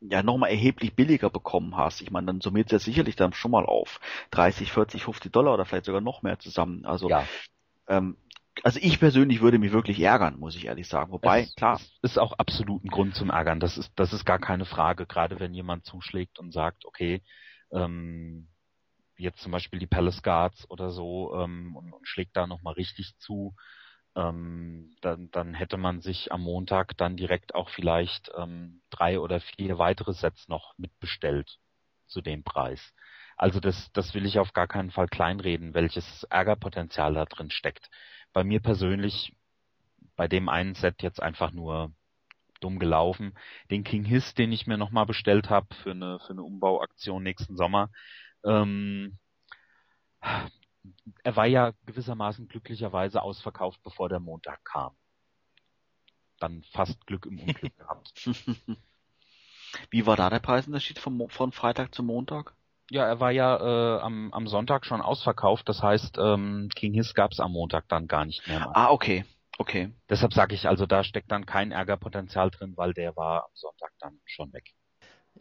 ja 0.00 0.22
nochmal 0.22 0.50
erheblich 0.50 0.94
billiger 0.94 1.30
bekommen 1.30 1.76
hast, 1.76 2.00
ich 2.00 2.10
meine, 2.10 2.26
dann 2.26 2.40
summiert 2.40 2.66
es 2.66 2.72
ja 2.72 2.78
sicherlich 2.78 3.16
dann 3.16 3.32
schon 3.32 3.50
mal 3.50 3.64
auf 3.64 4.00
30, 4.30 4.72
40, 4.72 5.04
50 5.04 5.32
Dollar 5.32 5.54
oder 5.54 5.64
vielleicht 5.64 5.86
sogar 5.86 6.00
noch 6.00 6.22
mehr 6.22 6.38
zusammen. 6.38 6.84
Also 6.84 7.08
ja. 7.08 7.26
ähm, 7.88 8.16
also 8.62 8.80
ich 8.82 8.98
persönlich 8.98 9.40
würde 9.40 9.58
mich 9.58 9.72
wirklich 9.72 10.00
ärgern, 10.00 10.38
muss 10.38 10.56
ich 10.56 10.66
ehrlich 10.66 10.88
sagen. 10.88 11.12
Wobei, 11.12 11.42
es, 11.42 11.54
klar, 11.54 11.78
Es 12.02 12.12
ist 12.12 12.18
auch 12.18 12.32
absolut 12.34 12.84
ein 12.84 12.88
Grund 12.88 13.14
zum 13.14 13.30
Ärgern. 13.30 13.60
Das 13.60 13.76
ist, 13.76 13.92
das 13.96 14.12
ist 14.12 14.24
gar 14.24 14.38
keine 14.38 14.64
Frage. 14.64 15.06
Gerade 15.06 15.40
wenn 15.40 15.52
jemand 15.52 15.84
zuschlägt 15.84 16.38
und 16.38 16.52
sagt, 16.52 16.86
okay, 16.86 17.22
ähm, 17.70 18.48
jetzt 19.18 19.40
zum 19.40 19.52
Beispiel 19.52 19.78
die 19.78 19.86
Palace 19.86 20.22
Guards 20.22 20.68
oder 20.70 20.90
so 20.90 21.34
ähm, 21.34 21.76
und, 21.76 21.92
und 21.92 22.08
schlägt 22.08 22.36
da 22.36 22.46
nochmal 22.46 22.74
richtig 22.74 23.14
zu, 23.18 23.54
ähm, 24.16 24.96
dann, 25.02 25.30
dann 25.30 25.54
hätte 25.54 25.76
man 25.76 26.00
sich 26.00 26.32
am 26.32 26.42
Montag 26.42 26.96
dann 26.96 27.16
direkt 27.16 27.54
auch 27.54 27.68
vielleicht 27.68 28.30
ähm, 28.36 28.82
drei 28.90 29.20
oder 29.20 29.40
vier 29.40 29.78
weitere 29.78 30.14
Sets 30.14 30.48
noch 30.48 30.74
mitbestellt 30.78 31.58
zu 32.06 32.22
dem 32.22 32.42
Preis. 32.42 32.94
Also 33.36 33.60
das, 33.60 33.92
das 33.92 34.14
will 34.14 34.24
ich 34.24 34.38
auf 34.38 34.54
gar 34.54 34.66
keinen 34.66 34.90
Fall 34.90 35.08
kleinreden, 35.08 35.74
welches 35.74 36.24
Ärgerpotenzial 36.24 37.14
da 37.14 37.26
drin 37.26 37.50
steckt. 37.50 37.90
Bei 38.32 38.42
mir 38.42 38.60
persönlich, 38.60 39.36
bei 40.16 40.28
dem 40.28 40.48
einen 40.48 40.74
Set 40.74 41.02
jetzt 41.02 41.22
einfach 41.22 41.52
nur 41.52 41.92
dumm 42.60 42.78
gelaufen. 42.78 43.36
Den 43.70 43.84
King 43.84 44.04
Hiss, 44.04 44.34
den 44.34 44.52
ich 44.52 44.66
mir 44.66 44.78
nochmal 44.78 45.04
bestellt 45.04 45.50
habe 45.50 45.74
für 45.74 45.90
eine, 45.90 46.18
für 46.20 46.30
eine 46.30 46.42
Umbauaktion 46.42 47.22
nächsten 47.22 47.56
Sommer, 47.56 47.90
ähm, 48.44 49.18
er 51.24 51.36
war 51.36 51.46
ja 51.46 51.72
gewissermaßen 51.86 52.48
glücklicherweise 52.48 53.22
ausverkauft, 53.22 53.82
bevor 53.82 54.08
der 54.08 54.20
Montag 54.20 54.64
kam. 54.64 54.96
Dann 56.38 56.62
fast 56.72 57.06
Glück 57.06 57.26
im 57.26 57.38
Unglück 57.38 57.76
gehabt. 57.78 58.12
wie 59.90 60.06
war 60.06 60.16
da 60.16 60.30
der 60.30 60.38
Preisunterschied 60.40 60.98
von, 60.98 61.16
Mo- 61.16 61.28
von 61.28 61.52
Freitag 61.52 61.94
zu 61.94 62.02
Montag? 62.02 62.54
Ja, 62.90 63.04
er 63.04 63.18
war 63.18 63.32
ja 63.32 63.56
äh, 63.56 64.00
am, 64.00 64.32
am 64.32 64.46
Sonntag 64.46 64.86
schon 64.86 65.00
ausverkauft, 65.00 65.68
das 65.68 65.82
heißt, 65.82 66.18
ähm, 66.18 66.68
King 66.74 66.94
Hiss 66.94 67.14
gab's 67.14 67.40
am 67.40 67.52
Montag 67.52 67.88
dann 67.88 68.06
gar 68.06 68.24
nicht 68.24 68.46
mehr. 68.46 68.60
Ah, 68.74 68.90
okay, 68.90 69.24
okay. 69.58 69.92
Deshalb 70.08 70.32
sage 70.32 70.54
ich 70.54 70.68
also, 70.68 70.86
da 70.86 71.02
steckt 71.02 71.30
dann 71.32 71.46
kein 71.46 71.72
Ärgerpotenzial 71.72 72.50
drin, 72.50 72.74
weil 72.76 72.94
der 72.94 73.16
war 73.16 73.44
am 73.44 73.50
Sonntag 73.54 73.90
dann 73.98 74.20
schon 74.24 74.52
weg. 74.52 74.72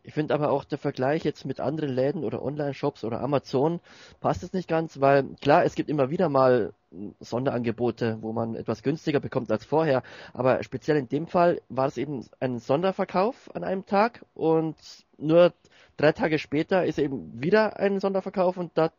Ich 0.06 0.14
finde 0.14 0.36
aber 0.36 0.52
auch 0.52 0.64
der 0.66 0.78
Vergleich 0.78 1.24
jetzt 1.24 1.46
mit 1.46 1.60
anderen 1.60 1.90
Läden 1.90 2.24
oder 2.24 2.44
Online-Shops 2.44 3.04
oder 3.04 3.22
Amazon 3.22 3.80
passt 4.20 4.44
es 4.44 4.54
nicht 4.54 4.68
ganz, 4.70 5.02
weil 5.02 5.24
klar, 5.42 5.66
es 5.66 5.74
gibt 5.74 5.90
immer 5.90 6.12
wieder 6.12 6.30
mal 6.30 6.74
Sonderangebote, 7.20 8.20
wo 8.22 8.32
man 8.32 8.56
etwas 8.56 8.84
günstiger 8.84 9.20
bekommt 9.20 9.52
als 9.52 9.66
vorher, 9.66 10.04
aber 10.34 10.64
speziell 10.64 10.98
in 10.98 11.10
dem 11.10 11.26
Fall 11.26 11.60
war 11.70 11.88
es 11.88 11.98
eben 11.98 12.24
ein 12.40 12.60
Sonderverkauf 12.60 13.54
an 13.56 13.64
einem 13.64 13.86
Tag 13.88 14.24
und 14.36 14.76
nur 15.18 15.54
drei 15.98 16.12
Tage 16.12 16.38
später 16.38 16.86
ist 16.86 17.00
eben 17.00 17.42
wieder 17.42 17.80
ein 17.80 18.00
Sonderverkauf 18.00 18.58
und 18.58 18.78
da 18.78 18.92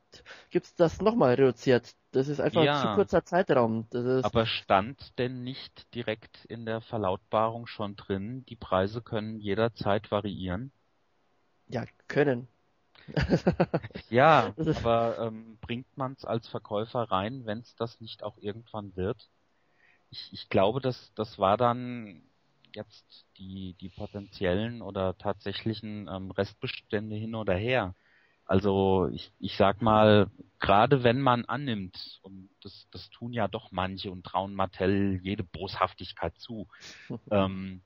gibt's 0.50 0.74
das 0.74 1.00
nochmal 1.00 1.34
reduziert. 1.34 1.94
Das 2.11 2.26
ist 2.26 2.40
einfach 2.40 2.62
Ja. 2.62 2.72
ein 2.72 2.90
zu 2.90 2.94
kurzer 2.96 3.24
Zeitraum. 3.24 3.86
Aber 4.22 4.44
stand 4.46 5.16
denn 5.18 5.44
nicht 5.44 5.94
direkt 5.94 6.44
in 6.46 6.66
der 6.66 6.80
Verlautbarung 6.80 7.66
schon 7.68 7.94
drin, 7.96 8.44
die 8.48 8.57
Preise 8.57 9.02
können 9.02 9.38
jederzeit 9.38 10.11
variieren? 10.11 10.72
Ja, 11.68 11.84
können. 12.08 12.48
Ja, 14.10 14.54
aber 14.76 15.18
ähm, 15.18 15.58
bringt 15.60 15.96
man 15.96 16.12
es 16.12 16.24
als 16.24 16.48
Verkäufer 16.48 17.02
rein, 17.02 17.46
wenn 17.46 17.60
es 17.60 17.74
das 17.76 18.00
nicht 18.00 18.22
auch 18.22 18.36
irgendwann 18.38 18.94
wird? 18.96 19.28
Ich, 20.10 20.32
ich 20.32 20.48
glaube, 20.48 20.80
dass 20.80 21.12
das 21.14 21.38
war 21.38 21.56
dann 21.56 22.22
jetzt 22.74 23.26
die, 23.38 23.74
die 23.80 23.88
potenziellen 23.88 24.82
oder 24.82 25.16
tatsächlichen 25.18 26.08
ähm, 26.08 26.30
Restbestände 26.30 27.16
hin 27.16 27.34
oder 27.34 27.54
her. 27.54 27.94
Also 28.44 29.08
ich, 29.12 29.32
ich 29.40 29.56
sag 29.56 29.82
mal, 29.82 30.30
gerade 30.60 31.02
wenn 31.02 31.20
man 31.20 31.44
annimmt, 31.46 32.20
und 32.22 32.48
das, 32.62 32.86
das 32.92 33.10
tun 33.10 33.32
ja 33.32 33.48
doch 33.48 33.72
manche 33.72 34.10
und 34.10 34.24
trauen 34.24 34.54
Mattel 34.54 35.18
jede 35.22 35.42
Boshaftigkeit 35.42 36.38
zu, 36.38 36.68
ähm, 37.30 37.82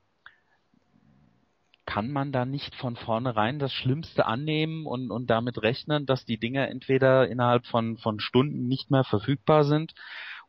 kann 1.91 2.09
man 2.09 2.31
da 2.31 2.45
nicht 2.45 2.73
von 2.75 2.95
vornherein 2.95 3.59
das 3.59 3.73
Schlimmste 3.73 4.25
annehmen 4.25 4.85
und, 4.85 5.11
und 5.11 5.29
damit 5.29 5.61
rechnen, 5.61 6.05
dass 6.05 6.23
die 6.23 6.37
Dinge 6.37 6.69
entweder 6.69 7.27
innerhalb 7.27 7.65
von, 7.65 7.97
von 7.97 8.21
Stunden 8.21 8.69
nicht 8.69 8.91
mehr 8.91 9.03
verfügbar 9.03 9.65
sind 9.65 9.93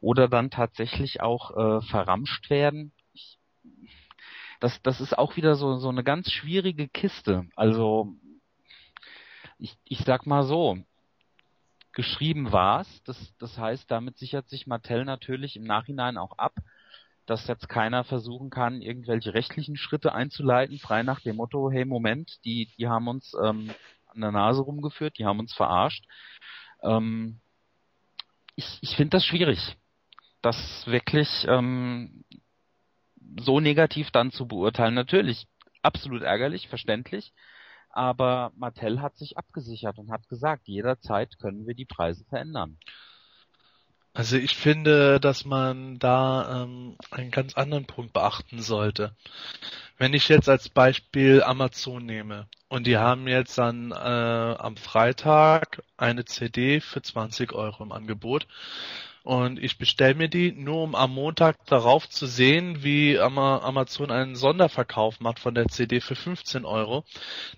oder 0.01 0.28
dann 0.28 0.51
tatsächlich 0.51 1.20
auch 1.20 1.51
äh, 1.51 1.80
verramscht 1.88 2.49
werden? 2.49 2.93
Ich, 3.12 3.40
das, 4.61 4.80
das 4.82 5.01
ist 5.01 5.18
auch 5.18 5.34
wieder 5.34 5.57
so, 5.57 5.78
so 5.78 5.88
eine 5.88 6.05
ganz 6.05 6.30
schwierige 6.30 6.86
Kiste. 6.86 7.49
Also 7.57 8.14
ich, 9.59 9.76
ich 9.82 9.99
sag 9.99 10.26
mal 10.26 10.45
so, 10.45 10.78
geschrieben 11.93 12.53
war's. 12.53 13.03
Das, 13.03 13.34
das 13.38 13.59
heißt, 13.59 13.90
damit 13.90 14.16
sichert 14.16 14.49
sich 14.49 14.68
Mattel 14.68 15.05
natürlich 15.05 15.57
im 15.57 15.64
Nachhinein 15.64 16.18
auch 16.18 16.38
ab, 16.38 16.55
dass 17.27 17.47
jetzt 17.47 17.68
keiner 17.68 18.05
versuchen 18.05 18.51
kann, 18.51 18.83
irgendwelche 18.83 19.35
rechtlichen 19.35 19.77
Schritte 19.77 20.12
einzuleiten, 20.12 20.79
frei 20.79 21.03
nach 21.03 21.20
dem 21.20 21.37
Motto, 21.37 21.70
hey 21.70 21.85
Moment, 21.85 22.39
die, 22.45 22.70
die 22.79 22.89
haben 22.89 23.09
uns 23.09 23.35
ähm, 23.43 23.73
an 24.09 24.20
der 24.20 24.33
Nase 24.33 24.62
rumgeführt, 24.62 25.18
die 25.18 25.25
haben 25.25 25.39
uns 25.39 25.55
verarscht. 25.55 26.05
Ähm, 26.83 27.41
ich 28.57 28.79
ich 28.83 28.97
finde 28.97 29.11
das 29.11 29.25
schwierig, 29.25 29.77
das 30.43 30.57
wirklich 30.87 31.29
ähm, 31.49 32.25
so 33.41 33.61
negativ 33.61 34.11
dann 34.11 34.33
zu 34.33 34.47
beurteilen. 34.47 34.95
Natürlich, 34.95 35.47
absolut 35.83 36.23
ärgerlich, 36.23 36.68
verständlich, 36.68 37.33
aber 37.91 38.53
Mattel 38.57 39.01
hat 39.01 39.16
sich 39.16 39.39
abgesichert 39.39 39.99
und 39.99 40.11
hat 40.11 40.29
gesagt, 40.29 40.66
jederzeit 40.66 41.39
können 41.39 41.66
wir 41.66 41.75
die 41.75 41.85
Preise 41.85 42.25
verändern. 42.25 42.79
Also 44.15 44.37
ich 44.37 44.57
finde, 44.57 45.21
dass 45.21 45.47
man 45.47 45.99
da 45.99 46.65
ähm, 46.65 46.97
einen 47.11 47.31
ganz 47.31 47.55
anderen 47.55 47.87
Punkt 47.87 48.13
beachten 48.13 48.61
sollte. 48.61 49.15
Wenn 49.97 50.13
ich 50.13 50.29
jetzt 50.29 50.49
als 50.49 50.69
Beispiel 50.69 51.43
Amazon 51.43 52.05
nehme 52.05 52.47
und 52.69 52.87
die 52.87 52.99
haben 52.99 53.27
jetzt 53.27 53.57
dann 53.57 53.91
äh, 53.91 53.95
am 53.95 54.77
Freitag 54.77 55.83
eine 55.97 56.25
CD 56.27 56.81
für 56.81 57.01
20 57.01 57.53
Euro 57.53 57.83
im 57.85 57.93
Angebot 57.93 58.47
und 59.25 59.62
ich 59.62 59.79
bestelle 59.79 60.14
mir 60.14 60.29
die 60.29 60.53
nur 60.53 60.83
um 60.83 60.95
am 60.95 61.14
Montag 61.14 61.64
darauf 61.66 62.09
zu 62.09 62.27
sehen, 62.27 62.83
wie 62.83 63.18
Ama- 63.18 63.61
Amazon 63.62 64.11
einen 64.11 64.35
Sonderverkauf 64.35 65.20
macht 65.20 65.39
von 65.39 65.55
der 65.55 65.68
CD 65.68 66.01
für 66.01 66.16
15 66.16 66.64
Euro, 66.64 67.05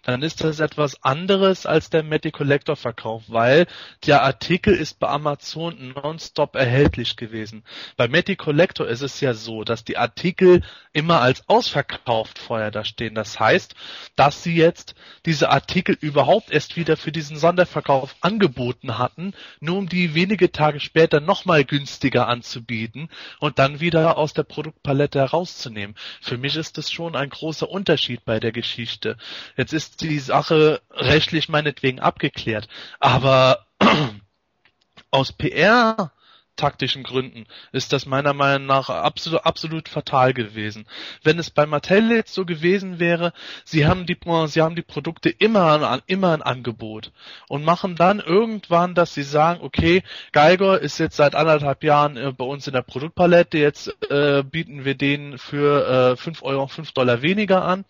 dann 0.03 0.23
ist 0.23 0.45
das 0.45 0.61
etwas 0.61 1.03
anderes 1.03 1.65
als 1.65 1.89
der 1.89 2.03
Matty 2.03 2.31
Collector 2.31 2.77
Verkauf, 2.77 3.23
weil 3.29 3.67
der 4.07 4.23
Artikel 4.23 4.75
ist 4.75 4.99
bei 4.99 5.09
Amazon 5.09 5.95
nonstop 5.95 6.55
erhältlich 6.55 7.17
gewesen. 7.17 7.65
Bei 7.97 8.09
Matty 8.09 8.37
Collector 8.37 8.87
ist 8.87 9.01
es 9.01 9.21
ja 9.21 9.33
so, 9.33 9.65
dass 9.65 9.85
die 9.85 9.97
Artikel 9.97 10.62
immer 10.93 11.21
als 11.21 11.49
ausverkauft 11.49 12.39
vorher 12.39 12.71
da 12.71 12.85
stehen. 12.85 13.15
Das 13.15 13.41
heißt, 13.41 13.75
dass 14.17 14.43
sie 14.43 14.55
jetzt 14.55 14.95
diese 15.25 15.49
Artikel 15.49 15.97
überhaupt 15.99 16.51
erst 16.51 16.77
wieder 16.77 16.97
für 16.97 17.11
diesen 17.11 17.37
Sonderverkauf 17.37 18.17
angeboten 18.21 18.99
hatten, 18.99 19.33
nur 19.61 19.79
um 19.79 19.89
die 19.89 20.15
wenige 20.15 20.53
Tage 20.53 20.79
später 20.81 21.21
nochmal 21.21 21.54
günstiger 21.63 22.27
anzubieten 22.27 23.09
und 23.39 23.59
dann 23.59 23.79
wieder 23.81 24.19
aus 24.19 24.35
der 24.35 24.43
Produktpalette 24.43 25.21
herauszunehmen. 25.21 25.95
Für 26.21 26.39
mich 26.39 26.57
ist 26.57 26.79
das 26.79 26.91
schon 26.91 27.15
ein 27.15 27.31
großer 27.31 27.69
Unterschied 27.69 28.25
bei 28.25 28.41
der 28.41 28.51
Geschichte. 28.51 29.17
Jetzt 29.57 29.73
ist 29.73 30.01
die 30.01 30.19
Sache 30.19 30.81
rechtlich 30.91 31.49
meinetwegen 31.49 32.01
abgeklärt, 32.01 32.69
aber 32.99 33.67
aus 35.11 35.33
PR 35.33 36.11
taktischen 36.57 37.03
Gründen 37.03 37.47
ist 37.73 37.93
das 37.93 38.07
meiner 38.07 38.33
Meinung 38.33 38.67
nach 38.67 38.89
absolut, 38.91 39.45
absolut 39.45 39.89
fatal 39.89 40.35
gewesen. 40.35 40.87
Wenn 41.23 41.39
es 41.39 41.51
bei 41.51 41.67
Mattel 41.67 42.11
jetzt 42.11 42.35
so 42.35 42.45
gewesen 42.45 42.99
wäre, 42.99 43.33
sie 43.65 43.87
haben 43.87 44.07
die, 44.07 44.17
sie 44.47 44.63
haben 44.63 44.77
die 44.77 44.83
Produkte 44.83 45.31
immer 45.31 45.83
an, 45.83 46.03
immer 46.07 46.33
ein 46.33 46.43
Angebot 46.43 47.13
und 47.49 47.65
machen 47.65 47.97
dann 47.97 48.21
irgendwann, 48.21 48.95
dass 48.95 49.15
sie 49.15 49.23
sagen, 49.23 49.61
okay, 49.63 50.03
Geiger 50.33 50.81
ist 50.81 50.99
jetzt 50.99 51.17
seit 51.17 51.35
anderthalb 51.35 51.85
Jahren 51.85 52.17
äh, 52.17 52.33
bei 52.33 52.45
uns 52.45 52.67
in 52.67 52.73
der 52.73 52.83
Produktpalette, 52.83 53.59
jetzt 53.59 53.95
äh, 54.11 54.43
bieten 54.43 54.85
wir 54.85 54.95
den 54.95 55.39
für 55.39 56.13
äh, 56.13 56.17
5 56.17 56.43
Euro, 56.43 56.67
5 56.67 56.93
Dollar 56.93 57.23
weniger 57.23 57.65
an 57.65 57.85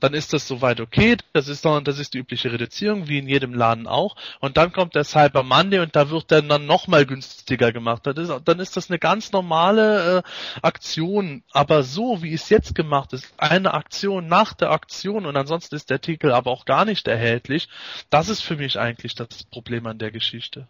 dann 0.00 0.14
ist 0.14 0.32
das 0.32 0.46
soweit 0.46 0.80
okay. 0.80 1.16
Das 1.32 1.48
ist 1.48 1.64
dann, 1.64 1.84
das 1.84 1.98
ist 1.98 2.14
die 2.14 2.18
übliche 2.18 2.52
Reduzierung, 2.52 3.08
wie 3.08 3.18
in 3.18 3.28
jedem 3.28 3.54
Laden 3.54 3.86
auch. 3.86 4.16
Und 4.40 4.56
dann 4.56 4.72
kommt 4.72 4.94
der 4.94 5.04
Cyber 5.04 5.42
Monday 5.42 5.80
und 5.80 5.96
da 5.96 6.10
wird 6.10 6.30
der 6.30 6.42
dann 6.42 6.66
nochmal 6.66 7.06
günstiger 7.06 7.72
gemacht. 7.72 8.06
Ist, 8.06 8.32
dann 8.44 8.60
ist 8.60 8.76
das 8.76 8.90
eine 8.90 8.98
ganz 8.98 9.32
normale 9.32 10.18
äh, 10.18 10.22
Aktion. 10.62 11.42
Aber 11.52 11.82
so, 11.82 12.22
wie 12.22 12.32
es 12.32 12.48
jetzt 12.48 12.74
gemacht 12.74 13.12
ist, 13.12 13.32
eine 13.38 13.74
Aktion 13.74 14.28
nach 14.28 14.54
der 14.54 14.70
Aktion 14.70 15.26
und 15.26 15.36
ansonsten 15.36 15.74
ist 15.74 15.90
der 15.90 15.96
Artikel 15.96 16.32
aber 16.32 16.50
auch 16.50 16.64
gar 16.64 16.84
nicht 16.84 17.08
erhältlich, 17.08 17.68
das 18.10 18.28
ist 18.28 18.42
für 18.42 18.56
mich 18.56 18.78
eigentlich 18.78 19.14
das 19.14 19.44
Problem 19.44 19.86
an 19.86 19.98
der 19.98 20.10
Geschichte. 20.10 20.68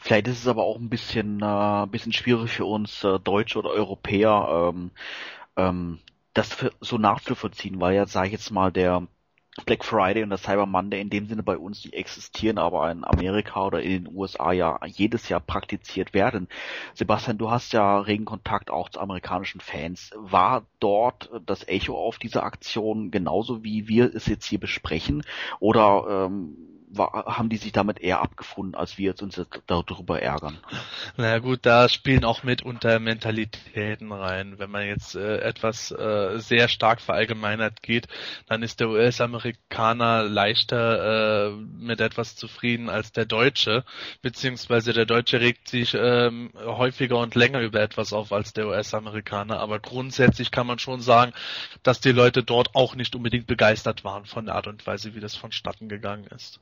Vielleicht 0.00 0.28
ist 0.28 0.40
es 0.40 0.46
aber 0.46 0.62
auch 0.62 0.76
ein 0.76 0.90
bisschen, 0.90 1.40
äh, 1.42 1.86
bisschen 1.90 2.12
schwierig 2.12 2.50
für 2.52 2.66
uns 2.66 3.02
äh, 3.02 3.18
Deutsche 3.18 3.58
oder 3.58 3.70
Europäer, 3.70 4.72
ähm, 4.74 4.90
ähm, 5.56 5.98
das 6.36 6.52
für, 6.52 6.72
so 6.80 6.98
nachzuvollziehen, 6.98 7.80
weil 7.80 7.94
ja, 7.94 8.06
sage 8.06 8.28
ich 8.28 8.32
jetzt 8.32 8.50
mal, 8.50 8.70
der 8.70 9.06
Black 9.64 9.84
Friday 9.84 10.22
und 10.22 10.28
der 10.28 10.38
Cyber 10.38 10.66
Monday 10.66 11.00
in 11.00 11.08
dem 11.08 11.26
Sinne 11.28 11.42
bei 11.42 11.56
uns 11.56 11.82
nicht 11.82 11.94
existieren, 11.94 12.58
aber 12.58 12.90
in 12.90 13.04
Amerika 13.04 13.64
oder 13.64 13.80
in 13.80 14.04
den 14.04 14.14
USA 14.14 14.52
ja 14.52 14.78
jedes 14.84 15.30
Jahr 15.30 15.40
praktiziert 15.40 16.12
werden. 16.12 16.48
Sebastian, 16.92 17.38
du 17.38 17.50
hast 17.50 17.72
ja 17.72 18.00
regen 18.00 18.26
Kontakt 18.26 18.70
auch 18.70 18.90
zu 18.90 19.00
amerikanischen 19.00 19.62
Fans. 19.62 20.10
War 20.14 20.66
dort 20.78 21.30
das 21.46 21.66
Echo 21.68 21.96
auf 21.96 22.18
diese 22.18 22.42
Aktion 22.42 23.10
genauso 23.10 23.64
wie 23.64 23.88
wir 23.88 24.14
es 24.14 24.26
jetzt 24.26 24.44
hier 24.44 24.60
besprechen? 24.60 25.22
Oder 25.58 26.26
ähm, 26.26 26.65
war, 26.88 27.24
haben 27.26 27.48
die 27.48 27.56
sich 27.56 27.72
damit 27.72 28.00
eher 28.00 28.20
abgefunden, 28.20 28.74
als 28.74 28.98
wir 28.98 29.06
jetzt 29.06 29.22
uns 29.22 29.40
darüber 29.66 30.20
ärgern. 30.20 30.58
Na 31.16 31.38
gut, 31.38 31.60
da 31.62 31.88
spielen 31.88 32.24
auch 32.24 32.42
mit 32.42 32.62
unter 32.62 32.98
Mentalitäten 32.98 34.12
rein. 34.12 34.58
Wenn 34.58 34.70
man 34.70 34.86
jetzt 34.86 35.14
äh, 35.14 35.38
etwas 35.38 35.90
äh, 35.90 36.38
sehr 36.38 36.68
stark 36.68 37.00
verallgemeinert 37.00 37.82
geht, 37.82 38.08
dann 38.46 38.62
ist 38.62 38.80
der 38.80 38.88
US-Amerikaner 38.88 40.24
leichter 40.24 41.48
äh, 41.48 41.50
mit 41.50 42.00
etwas 42.00 42.36
zufrieden 42.36 42.88
als 42.88 43.12
der 43.12 43.26
Deutsche, 43.26 43.84
beziehungsweise 44.22 44.92
der 44.92 45.06
Deutsche 45.06 45.40
regt 45.40 45.68
sich 45.68 45.94
ähm, 45.94 46.52
häufiger 46.54 47.18
und 47.18 47.34
länger 47.34 47.60
über 47.60 47.80
etwas 47.80 48.12
auf 48.12 48.32
als 48.32 48.52
der 48.52 48.68
US-Amerikaner. 48.68 49.58
Aber 49.60 49.80
grundsätzlich 49.80 50.50
kann 50.50 50.66
man 50.66 50.78
schon 50.78 51.00
sagen, 51.00 51.32
dass 51.82 52.00
die 52.00 52.12
Leute 52.12 52.42
dort 52.42 52.74
auch 52.74 52.94
nicht 52.94 53.14
unbedingt 53.14 53.46
begeistert 53.46 54.04
waren 54.04 54.24
von 54.24 54.46
der 54.46 54.54
Art 54.54 54.66
und 54.66 54.86
Weise, 54.86 55.14
wie 55.14 55.20
das 55.20 55.36
vonstatten 55.36 55.88
gegangen 55.88 56.26
ist. 56.26 56.60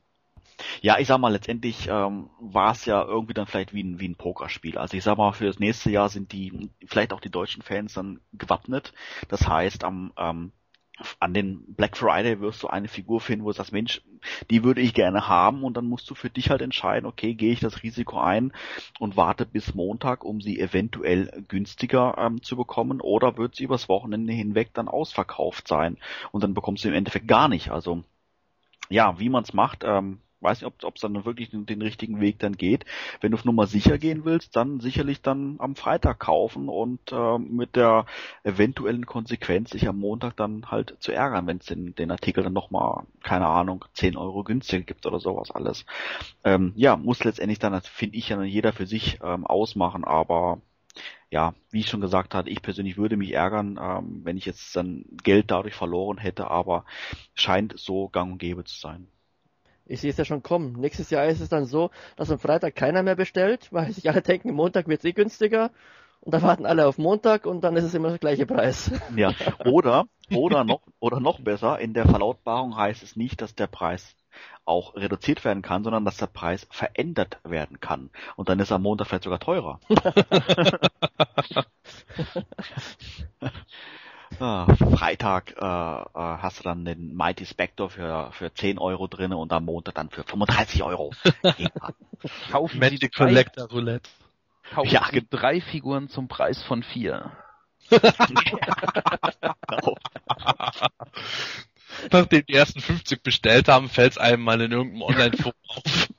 Ja, 0.81 0.99
ich 0.99 1.07
sag 1.07 1.17
mal, 1.19 1.31
letztendlich 1.31 1.87
ähm, 1.89 2.29
war 2.39 2.71
es 2.71 2.85
ja 2.85 3.03
irgendwie 3.03 3.33
dann 3.33 3.47
vielleicht 3.47 3.73
wie 3.73 3.83
ein, 3.83 3.99
wie 3.99 4.07
ein 4.07 4.15
Pokerspiel. 4.15 4.77
Also 4.77 4.95
ich 4.95 5.03
sag 5.03 5.17
mal, 5.17 5.33
für 5.33 5.45
das 5.45 5.59
nächste 5.59 5.89
Jahr 5.89 6.09
sind 6.09 6.31
die, 6.31 6.69
vielleicht 6.85 7.13
auch 7.13 7.21
die 7.21 7.31
deutschen 7.31 7.61
Fans 7.61 7.93
dann 7.93 8.21
gewappnet. 8.33 8.93
Das 9.27 9.47
heißt, 9.47 9.83
am 9.83 10.13
ähm, 10.17 10.51
an 11.19 11.33
den 11.33 11.75
Black 11.75 11.97
Friday 11.97 12.39
wirst 12.39 12.63
du 12.63 12.67
eine 12.67 12.87
Figur 12.87 13.19
finden, 13.19 13.43
wo 13.43 13.49
du 13.49 13.55
sagst, 13.57 13.73
Mensch, 13.73 14.01
die 14.49 14.63
würde 14.63 14.81
ich 14.81 14.93
gerne 14.93 15.27
haben 15.27 15.63
und 15.63 15.75
dann 15.75 15.87
musst 15.87 16.09
du 16.09 16.15
für 16.15 16.29
dich 16.29 16.49
halt 16.49 16.61
entscheiden, 16.61 17.05
okay, 17.05 17.33
gehe 17.33 17.51
ich 17.51 17.59
das 17.59 17.83
Risiko 17.83 18.19
ein 18.19 18.53
und 18.99 19.17
warte 19.17 19.45
bis 19.45 19.75
Montag, 19.75 20.23
um 20.23 20.39
sie 20.39 20.59
eventuell 20.59 21.43
günstiger 21.47 22.15
ähm, 22.17 22.41
zu 22.41 22.55
bekommen 22.55 23.01
oder 23.01 23.37
wird 23.37 23.55
sie 23.55 23.65
übers 23.65 23.89
Wochenende 23.89 24.33
hinweg 24.33 24.73
dann 24.73 24.87
ausverkauft 24.87 25.67
sein 25.67 25.97
und 26.31 26.43
dann 26.43 26.53
bekommst 26.53 26.83
du 26.85 26.87
im 26.87 26.95
Endeffekt 26.95 27.27
gar 27.27 27.49
nicht. 27.49 27.71
Also 27.71 28.03
ja, 28.89 29.19
wie 29.19 29.29
man 29.29 29.43
es 29.43 29.53
macht, 29.53 29.83
ähm, 29.83 30.21
weiß 30.45 30.61
nicht, 30.61 30.83
ob 30.83 30.95
es 30.95 31.01
dann 31.01 31.25
wirklich 31.25 31.49
den, 31.49 31.65
den, 31.65 31.81
richtigen 31.81 32.21
Weg 32.21 32.39
dann 32.39 32.55
geht. 32.55 32.85
Wenn 33.19 33.31
du 33.31 33.37
auf 33.37 33.45
Nummer 33.45 33.67
sicher 33.67 33.97
gehen 33.97 34.25
willst, 34.25 34.55
dann 34.55 34.79
sicherlich 34.79 35.21
dann 35.21 35.55
am 35.59 35.75
Freitag 35.75 36.19
kaufen 36.19 36.69
und 36.69 37.11
äh, 37.11 37.37
mit 37.37 37.75
der 37.75 38.05
eventuellen 38.43 39.05
Konsequenz 39.05 39.71
sich 39.71 39.87
am 39.87 39.99
Montag 39.99 40.37
dann 40.37 40.71
halt 40.71 40.95
zu 40.99 41.11
ärgern, 41.11 41.47
wenn 41.47 41.57
es 41.57 41.65
den, 41.65 41.95
den 41.95 42.11
Artikel 42.11 42.43
dann 42.43 42.53
nochmal, 42.53 43.03
keine 43.23 43.47
Ahnung, 43.47 43.85
10 43.93 44.15
Euro 44.17 44.43
günstiger 44.43 44.83
gibt 44.83 45.05
oder 45.05 45.19
sowas 45.19 45.51
alles. 45.51 45.85
Ähm, 46.43 46.73
ja, 46.75 46.95
muss 46.95 47.23
letztendlich 47.23 47.59
dann, 47.59 47.79
finde 47.81 48.17
ich, 48.17 48.29
ja 48.29 48.41
jeder 48.43 48.73
für 48.73 48.85
sich 48.85 49.19
ähm, 49.23 49.45
ausmachen, 49.45 50.03
aber 50.03 50.61
ja, 51.29 51.53
wie 51.71 51.81
ich 51.81 51.89
schon 51.89 52.01
gesagt 52.01 52.33
hatte, 52.33 52.49
ich 52.49 52.61
persönlich 52.61 52.97
würde 52.97 53.17
mich 53.17 53.33
ärgern, 53.33 53.79
ähm, 53.81 54.21
wenn 54.23 54.37
ich 54.37 54.45
jetzt 54.45 54.75
dann 54.75 55.05
Geld 55.23 55.51
dadurch 55.51 55.73
verloren 55.73 56.17
hätte, 56.17 56.49
aber 56.49 56.85
scheint 57.33 57.73
so 57.77 58.07
gang 58.09 58.33
und 58.33 58.37
gäbe 58.37 58.63
zu 58.63 58.79
sein. 58.79 59.07
Ich 59.85 60.01
sehe 60.01 60.11
es 60.11 60.17
ja 60.17 60.25
schon 60.25 60.43
kommen. 60.43 60.73
Nächstes 60.73 61.09
Jahr 61.09 61.25
ist 61.25 61.41
es 61.41 61.49
dann 61.49 61.65
so, 61.65 61.91
dass 62.15 62.31
am 62.31 62.39
Freitag 62.39 62.75
keiner 62.75 63.03
mehr 63.03 63.15
bestellt, 63.15 63.67
weil 63.71 63.91
sich 63.91 64.09
alle 64.09 64.21
denken, 64.21 64.53
Montag 64.53 64.87
wird 64.87 64.99
es 64.99 65.05
eh 65.05 65.13
günstiger. 65.13 65.71
Und 66.21 66.33
da 66.33 66.41
warten 66.41 66.65
alle 66.65 66.87
auf 66.87 66.97
Montag 66.97 67.45
und 67.45 67.61
dann 67.61 67.75
ist 67.75 67.83
es 67.83 67.93
immer 67.93 68.09
der 68.09 68.17
gleiche 68.17 68.47
Preis. 68.47 68.89
Ja, 69.15 69.31
oder, 69.63 70.07
oder 70.33 70.63
noch, 70.63 70.81
oder 70.99 71.19
noch 71.19 71.39
besser, 71.39 71.77
in 71.79 71.93
der 71.93 72.07
Verlautbarung 72.07 72.75
heißt 72.75 73.03
es 73.03 73.15
nicht, 73.15 73.41
dass 73.41 73.53
der 73.53 73.67
Preis 73.67 74.15
auch 74.65 74.95
reduziert 74.95 75.45
werden 75.45 75.61
kann, 75.61 75.83
sondern 75.83 76.03
dass 76.03 76.17
der 76.17 76.25
Preis 76.25 76.67
verändert 76.71 77.37
werden 77.43 77.79
kann. 77.79 78.09
Und 78.35 78.49
dann 78.49 78.59
ist 78.59 78.71
er 78.71 78.77
am 78.77 78.81
Montag 78.81 79.05
vielleicht 79.07 79.25
sogar 79.25 79.39
teurer. 79.39 79.79
Ah, 84.39 84.67
Freitag 84.75 85.55
äh, 85.57 85.63
äh, 85.63 86.05
hast 86.13 86.59
du 86.59 86.63
dann 86.63 86.83
den 86.85 87.15
Mighty 87.15 87.45
Spectre 87.45 87.89
für, 87.89 88.31
für 88.33 88.53
10 88.53 88.77
Euro 88.79 89.07
drinne 89.07 89.37
und 89.37 89.53
am 89.53 89.65
Montag 89.65 89.95
dann 89.95 90.09
für 90.09 90.23
35 90.23 90.83
Euro. 90.83 91.13
Kaufen 92.51 92.81
Sie 92.81 92.99
die 92.99 93.09
Collector 93.09 93.69
Roulette. 93.69 94.09
Kaufen 94.73 94.89
ja, 94.89 95.07
Sie 95.11 95.25
drei 95.29 95.61
Figuren 95.61 96.09
zum 96.09 96.27
Preis 96.27 96.61
von 96.63 96.83
vier. 96.83 97.31
genau. 97.89 97.99
Nachdem 102.11 102.45
die 102.45 102.53
ersten 102.53 102.81
50 102.81 103.23
bestellt 103.23 103.67
haben, 103.67 103.89
fällt 103.89 104.13
es 104.13 104.17
einem 104.17 104.43
mal 104.43 104.59
in 104.61 104.71
irgendeinem 104.71 105.01
Online-Forum 105.09 105.53
auf. 105.67 106.09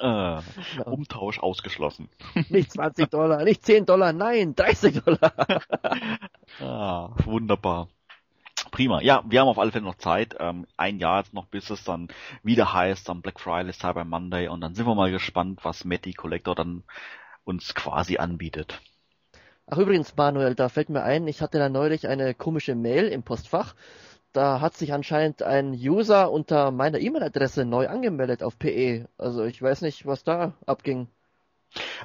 Äh, 0.00 0.40
Umtausch 0.86 1.38
ausgeschlossen. 1.40 2.08
Nicht 2.48 2.72
20 2.72 3.10
Dollar, 3.10 3.44
nicht 3.44 3.66
10 3.66 3.84
Dollar, 3.84 4.14
nein, 4.14 4.54
30 4.54 5.02
Dollar. 5.02 5.32
ah, 6.60 7.10
wunderbar. 7.24 7.88
Prima. 8.70 9.02
Ja, 9.02 9.22
wir 9.28 9.40
haben 9.40 9.48
auf 9.48 9.58
alle 9.58 9.72
Fälle 9.72 9.84
noch 9.84 9.96
Zeit. 9.96 10.36
Ähm, 10.38 10.66
ein 10.78 10.98
Jahr 10.98 11.18
jetzt 11.18 11.34
noch, 11.34 11.46
bis 11.46 11.68
es 11.68 11.84
dann 11.84 12.08
wieder 12.42 12.72
heißt, 12.72 13.10
am 13.10 13.20
Black 13.20 13.40
Friday, 13.40 13.72
Cyber 13.72 14.04
Monday 14.04 14.48
und 14.48 14.62
dann 14.62 14.74
sind 14.74 14.86
wir 14.86 14.94
mal 14.94 15.10
gespannt, 15.10 15.60
was 15.64 15.84
Matty 15.84 16.14
Collector 16.14 16.54
dann 16.54 16.82
uns 17.44 17.74
quasi 17.74 18.16
anbietet. 18.16 18.80
Ach 19.66 19.78
übrigens, 19.78 20.16
Manuel, 20.16 20.54
da 20.54 20.68
fällt 20.68 20.88
mir 20.88 21.02
ein, 21.02 21.28
ich 21.28 21.42
hatte 21.42 21.58
da 21.58 21.68
neulich 21.68 22.08
eine 22.08 22.34
komische 22.34 22.74
Mail 22.74 23.08
im 23.08 23.22
Postfach 23.22 23.74
da 24.32 24.60
hat 24.60 24.76
sich 24.76 24.92
anscheinend 24.92 25.42
ein 25.42 25.72
User 25.72 26.30
unter 26.30 26.70
meiner 26.70 26.98
E-Mail-Adresse 26.98 27.64
neu 27.64 27.88
angemeldet 27.88 28.42
auf 28.42 28.58
PE. 28.58 29.08
Also 29.18 29.44
ich 29.44 29.60
weiß 29.60 29.82
nicht, 29.82 30.06
was 30.06 30.24
da 30.24 30.54
abging. 30.66 31.08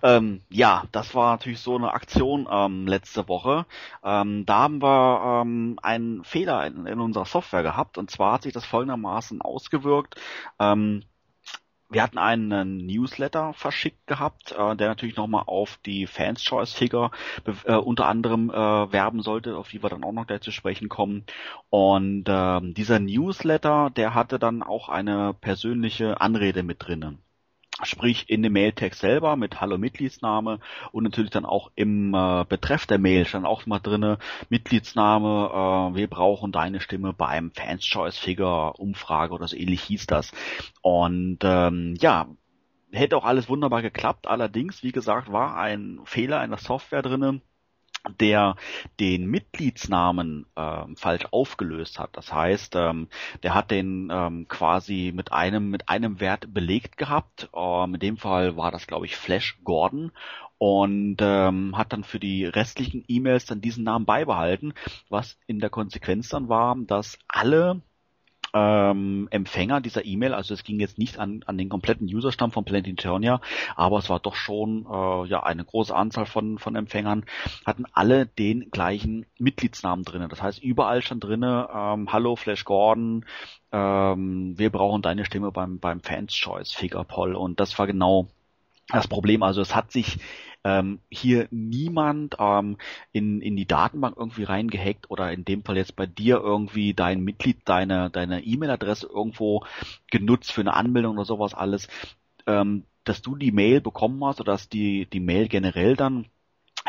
Ähm, 0.03 0.41
ja, 0.49 0.83
das 0.91 1.15
war 1.15 1.31
natürlich 1.31 1.59
so 1.59 1.75
eine 1.75 1.93
Aktion 1.93 2.47
ähm, 2.51 2.87
letzte 2.87 3.27
Woche. 3.27 3.65
Ähm, 4.03 4.45
da 4.45 4.59
haben 4.59 4.81
wir 4.81 5.41
ähm, 5.43 5.79
einen 5.81 6.23
Fehler 6.23 6.65
in, 6.67 6.85
in, 6.85 6.99
unserer 6.99 7.25
Software 7.25 7.63
gehabt 7.63 7.97
und 7.97 8.11
zwar 8.11 8.33
hat 8.33 8.43
sich 8.43 8.53
das 8.53 8.65
folgendermaßen 8.65 9.41
ausgewirkt. 9.41 10.15
Ähm, 10.59 11.03
wir 11.95 12.03
hatten 12.03 12.17
einen 12.17 12.85
Newsletter 12.85 13.53
verschickt 13.53 14.05
gehabt, 14.05 14.51
äh, 14.51 14.75
der 14.75 14.89
natürlich 14.89 15.15
nochmal 15.15 15.43
auf 15.47 15.79
die 15.85 16.07
Fans 16.07 16.43
Choice 16.43 16.73
Figure 16.73 17.09
äh, 17.63 17.73
unter 17.75 18.07
anderem 18.07 18.49
äh, 18.49 18.53
werben 18.53 19.21
sollte, 19.21 19.55
auf 19.55 19.69
die 19.69 19.81
wir 19.81 19.89
dann 19.89 20.03
auch 20.03 20.11
noch 20.11 20.27
gleich 20.27 20.41
zu 20.41 20.51
sprechen 20.51 20.89
kommen. 20.89 21.23
Und 21.69 22.27
äh, 22.27 22.59
dieser 22.73 22.99
Newsletter, 22.99 23.91
der 23.95 24.13
hatte 24.13 24.39
dann 24.39 24.61
auch 24.61 24.89
eine 24.89 25.33
persönliche 25.33 26.19
Anrede 26.19 26.63
mit 26.63 26.85
drinnen. 26.85 27.24
Sprich 27.83 28.29
in 28.29 28.41
dem 28.41 28.53
Mailtext 28.53 29.01
selber 29.01 29.35
mit 29.35 29.59
Hallo 29.59 29.77
Mitgliedsname 29.77 30.59
und 30.93 31.03
natürlich 31.03 31.31
dann 31.31 31.45
auch 31.45 31.71
im 31.75 32.13
äh, 32.13 32.45
Betreff 32.47 32.85
der 32.85 32.99
Mail 32.99 33.25
stand 33.25 33.45
auch 33.45 33.65
mal 33.65 33.79
drinne 33.79 34.17
Mitgliedsname, 34.49 35.49
äh, 35.51 35.95
wir 35.95 36.09
brauchen 36.09 36.53
deine 36.53 36.79
Stimme 36.79 37.11
beim 37.11 37.51
Fans 37.51 37.83
Choice 37.83 38.17
Figure 38.17 38.73
Umfrage 38.77 39.33
oder 39.33 39.47
so 39.47 39.57
ähnlich 39.57 39.81
hieß 39.83 40.07
das. 40.07 40.31
Und 40.81 41.39
ähm, 41.43 41.95
ja, 41.99 42.27
hätte 42.93 43.17
auch 43.17 43.25
alles 43.25 43.49
wunderbar 43.49 43.81
geklappt. 43.81 44.27
Allerdings, 44.27 44.81
wie 44.81 44.93
gesagt, 44.93 45.31
war 45.31 45.57
ein 45.57 45.99
Fehler 46.05 46.43
in 46.45 46.51
der 46.51 46.59
Software 46.59 47.01
drinnen 47.01 47.41
der 48.19 48.55
den 48.99 49.25
Mitgliedsnamen 49.27 50.45
ähm, 50.55 50.95
falsch 50.95 51.25
aufgelöst 51.31 51.99
hat. 51.99 52.11
Das 52.13 52.31
heißt, 52.33 52.75
ähm, 52.75 53.07
der 53.43 53.53
hat 53.53 53.71
den 53.71 54.09
ähm, 54.11 54.47
quasi 54.47 55.11
mit 55.15 55.31
einem 55.31 55.69
mit 55.69 55.89
einem 55.89 56.19
Wert 56.19 56.53
belegt 56.53 56.97
gehabt. 56.97 57.49
Ähm, 57.55 57.95
in 57.95 57.99
dem 57.99 58.17
Fall 58.17 58.57
war 58.57 58.71
das, 58.71 58.87
glaube 58.87 59.05
ich, 59.05 59.15
Flash 59.15 59.57
Gordon 59.63 60.11
und 60.57 61.17
ähm, 61.19 61.77
hat 61.77 61.93
dann 61.93 62.03
für 62.03 62.19
die 62.19 62.45
restlichen 62.45 63.03
E-Mails 63.07 63.45
dann 63.45 63.61
diesen 63.61 63.83
Namen 63.83 64.05
beibehalten, 64.05 64.73
was 65.09 65.37
in 65.47 65.59
der 65.59 65.69
Konsequenz 65.69 66.29
dann 66.29 66.49
war, 66.49 66.75
dass 66.87 67.17
alle 67.27 67.81
ähm, 68.55 69.27
Empfänger 69.31 69.81
dieser 69.81 70.05
E-Mail, 70.05 70.33
also 70.33 70.53
es 70.53 70.63
ging 70.63 70.79
jetzt 70.79 70.97
nicht 70.97 71.19
an, 71.19 71.43
an 71.45 71.57
den 71.57 71.67
kompletten 71.67 72.07
Userstamm 72.07 72.51
von 72.51 72.63
Planet 72.63 72.87
Eternia, 72.87 73.41
aber 73.75 73.99
es 73.99 74.09
war 74.09 74.21
doch 74.21 74.35
schon 74.35 74.85
äh, 74.89 75.27
ja 75.27 75.43
eine 75.43 75.65
große 75.65 75.93
Anzahl 75.93 76.25
von, 76.25 76.57
von 76.57 76.75
Empfängern, 76.77 77.25
hatten 77.65 77.83
alle 77.91 78.25
den 78.25 78.71
gleichen 78.71 79.25
Mitgliedsnamen 79.37 80.05
drinnen. 80.05 80.29
Das 80.29 80.41
heißt, 80.41 80.63
überall 80.63 81.01
stand 81.01 81.25
drinnen, 81.25 81.65
ähm, 81.73 82.13
Hallo 82.13 82.37
Flash 82.37 82.63
Gordon, 82.63 83.25
ähm, 83.73 84.57
wir 84.57 84.69
brauchen 84.69 85.01
deine 85.01 85.25
Stimme 85.25 85.51
beim, 85.51 85.79
beim 85.79 85.99
Fans 85.99 86.33
Choice, 86.33 86.71
Figure 86.71 87.03
Poll. 87.03 87.35
Und 87.35 87.59
das 87.59 87.77
war 87.77 87.87
genau 87.87 88.27
das 88.87 89.07
Problem. 89.07 89.43
Also 89.43 89.61
es 89.61 89.75
hat 89.75 89.91
sich 89.91 90.17
ähm, 90.65 90.99
hier 91.11 91.47
niemand 91.51 92.37
ähm, 92.39 92.77
in, 93.11 93.39
in 93.39 93.55
die 93.55 93.67
Datenbank 93.67 94.17
irgendwie 94.17 94.43
reingehackt 94.43 95.11
oder 95.11 95.31
in 95.31 95.45
dem 95.45 95.63
Fall 95.63 95.77
jetzt 95.77 95.95
bei 95.95 96.07
dir 96.07 96.37
irgendwie 96.37 96.95
dein 96.95 97.23
Mitglied, 97.23 97.59
deine 97.65 98.09
deine 98.09 98.43
E-Mail-Adresse 98.43 99.07
irgendwo 99.07 99.63
genutzt 100.09 100.51
für 100.51 100.61
eine 100.61 100.73
Anmeldung 100.73 101.15
oder 101.17 101.25
sowas 101.25 101.53
alles, 101.53 101.87
ähm, 102.47 102.83
dass 103.03 103.21
du 103.21 103.35
die 103.35 103.51
Mail 103.51 103.79
bekommen 103.79 104.25
hast 104.25 104.41
oder 104.41 104.53
dass 104.53 104.67
die 104.67 105.05
die 105.05 105.19
Mail 105.19 105.47
generell 105.47 105.95
dann 105.95 106.25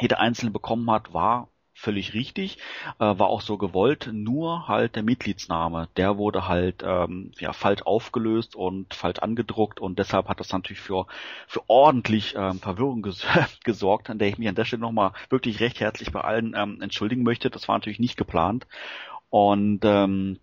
jeder 0.01 0.20
Einzelne 0.20 0.51
bekommen 0.51 0.91
hat, 0.91 1.12
war 1.12 1.49
völlig 1.77 2.14
richtig, 2.14 2.57
äh, 2.99 3.05
war 3.05 3.29
auch 3.29 3.43
so 3.43 3.59
gewollt, 3.59 4.09
nur 4.12 4.66
halt 4.66 4.97
der 4.97 5.03
Mitgliedsname, 5.03 5.89
der 5.97 6.16
wurde 6.16 6.49
halt 6.49 6.83
ähm, 6.83 7.33
ja 7.39 7.53
falsch 7.53 7.83
aufgelöst 7.83 8.57
und 8.57 8.95
falsch 8.95 9.18
angedruckt 9.18 9.79
und 9.79 9.99
deshalb 9.99 10.29
hat 10.29 10.41
das 10.41 10.53
natürlich 10.53 10.81
für 10.81 11.07
für 11.47 11.62
ordentlich 11.68 12.35
ähm, 12.37 12.61
Verwirrung 12.61 13.03
ges 13.03 13.27
gesorgt, 13.64 14.09
an 14.09 14.18
der 14.18 14.29
ich 14.29 14.39
mich 14.39 14.49
an 14.49 14.55
der 14.55 14.64
Stelle 14.64 14.81
nochmal 14.81 15.12
wirklich 15.29 15.61
recht 15.61 15.79
herzlich 15.81 16.11
bei 16.12 16.22
allen 16.22 16.55
ähm, 16.57 16.81
entschuldigen 16.81 17.22
möchte. 17.22 17.51
Das 17.51 17.68
war 17.68 17.77
natürlich 17.77 18.01
nicht 18.01 18.16
geplant 18.16 18.66
und 19.29 19.81
ähm, 19.85 20.41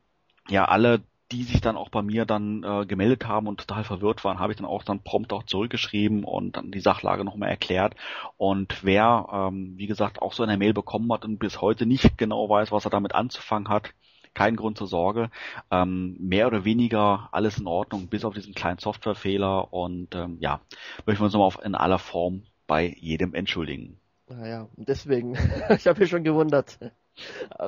ja 0.49 0.65
alle 0.65 1.01
die 1.33 1.43
sich 1.43 1.61
dann 1.61 1.77
auch 1.77 1.89
bei 1.89 2.03
mir 2.03 2.25
dann 2.25 2.63
äh, 2.63 2.85
gemeldet 2.85 3.27
haben 3.27 3.47
und 3.47 3.59
total 3.59 3.83
verwirrt 3.83 4.23
waren, 4.23 4.39
habe 4.39 4.53
ich 4.53 4.57
dann 4.57 4.67
auch 4.67 4.83
dann 4.83 4.99
prompt 4.99 5.33
auch 5.33 5.43
zurückgeschrieben 5.43 6.23
und 6.23 6.57
dann 6.57 6.71
die 6.71 6.79
Sachlage 6.79 7.23
nochmal 7.23 7.49
erklärt. 7.49 7.95
Und 8.37 8.83
wer, 8.83 9.27
ähm, 9.31 9.73
wie 9.75 9.87
gesagt, 9.87 10.21
auch 10.21 10.33
so 10.33 10.43
eine 10.43 10.57
Mail 10.57 10.73
bekommen 10.73 11.11
hat 11.11 11.25
und 11.25 11.39
bis 11.39 11.59
heute 11.59 11.87
nicht 11.87 12.17
genau 12.19 12.47
weiß, 12.47 12.71
was 12.71 12.85
er 12.85 12.91
damit 12.91 13.15
anzufangen 13.15 13.67
hat, 13.67 13.93
kein 14.35 14.55
Grund 14.55 14.77
zur 14.77 14.87
Sorge. 14.87 15.31
Ähm, 15.71 16.15
mehr 16.19 16.45
oder 16.45 16.65
weniger 16.65 17.29
alles 17.31 17.57
in 17.57 17.65
Ordnung, 17.65 18.07
bis 18.07 18.25
auf 18.25 18.35
diesen 18.35 18.53
kleinen 18.53 18.77
Softwarefehler 18.77 19.73
und 19.73 20.13
ähm, 20.13 20.37
ja, 20.39 20.61
möchten 21.07 21.21
wir 21.21 21.25
uns 21.25 21.33
nochmal 21.33 21.65
in 21.65 21.73
aller 21.73 21.99
Form 21.99 22.43
bei 22.67 22.95
jedem 22.99 23.33
entschuldigen. 23.33 23.99
Naja, 24.29 24.67
deswegen, 24.77 25.33
ich 25.69 25.87
habe 25.87 25.99
mich 25.99 26.11
schon 26.11 26.23
gewundert. 26.23 26.77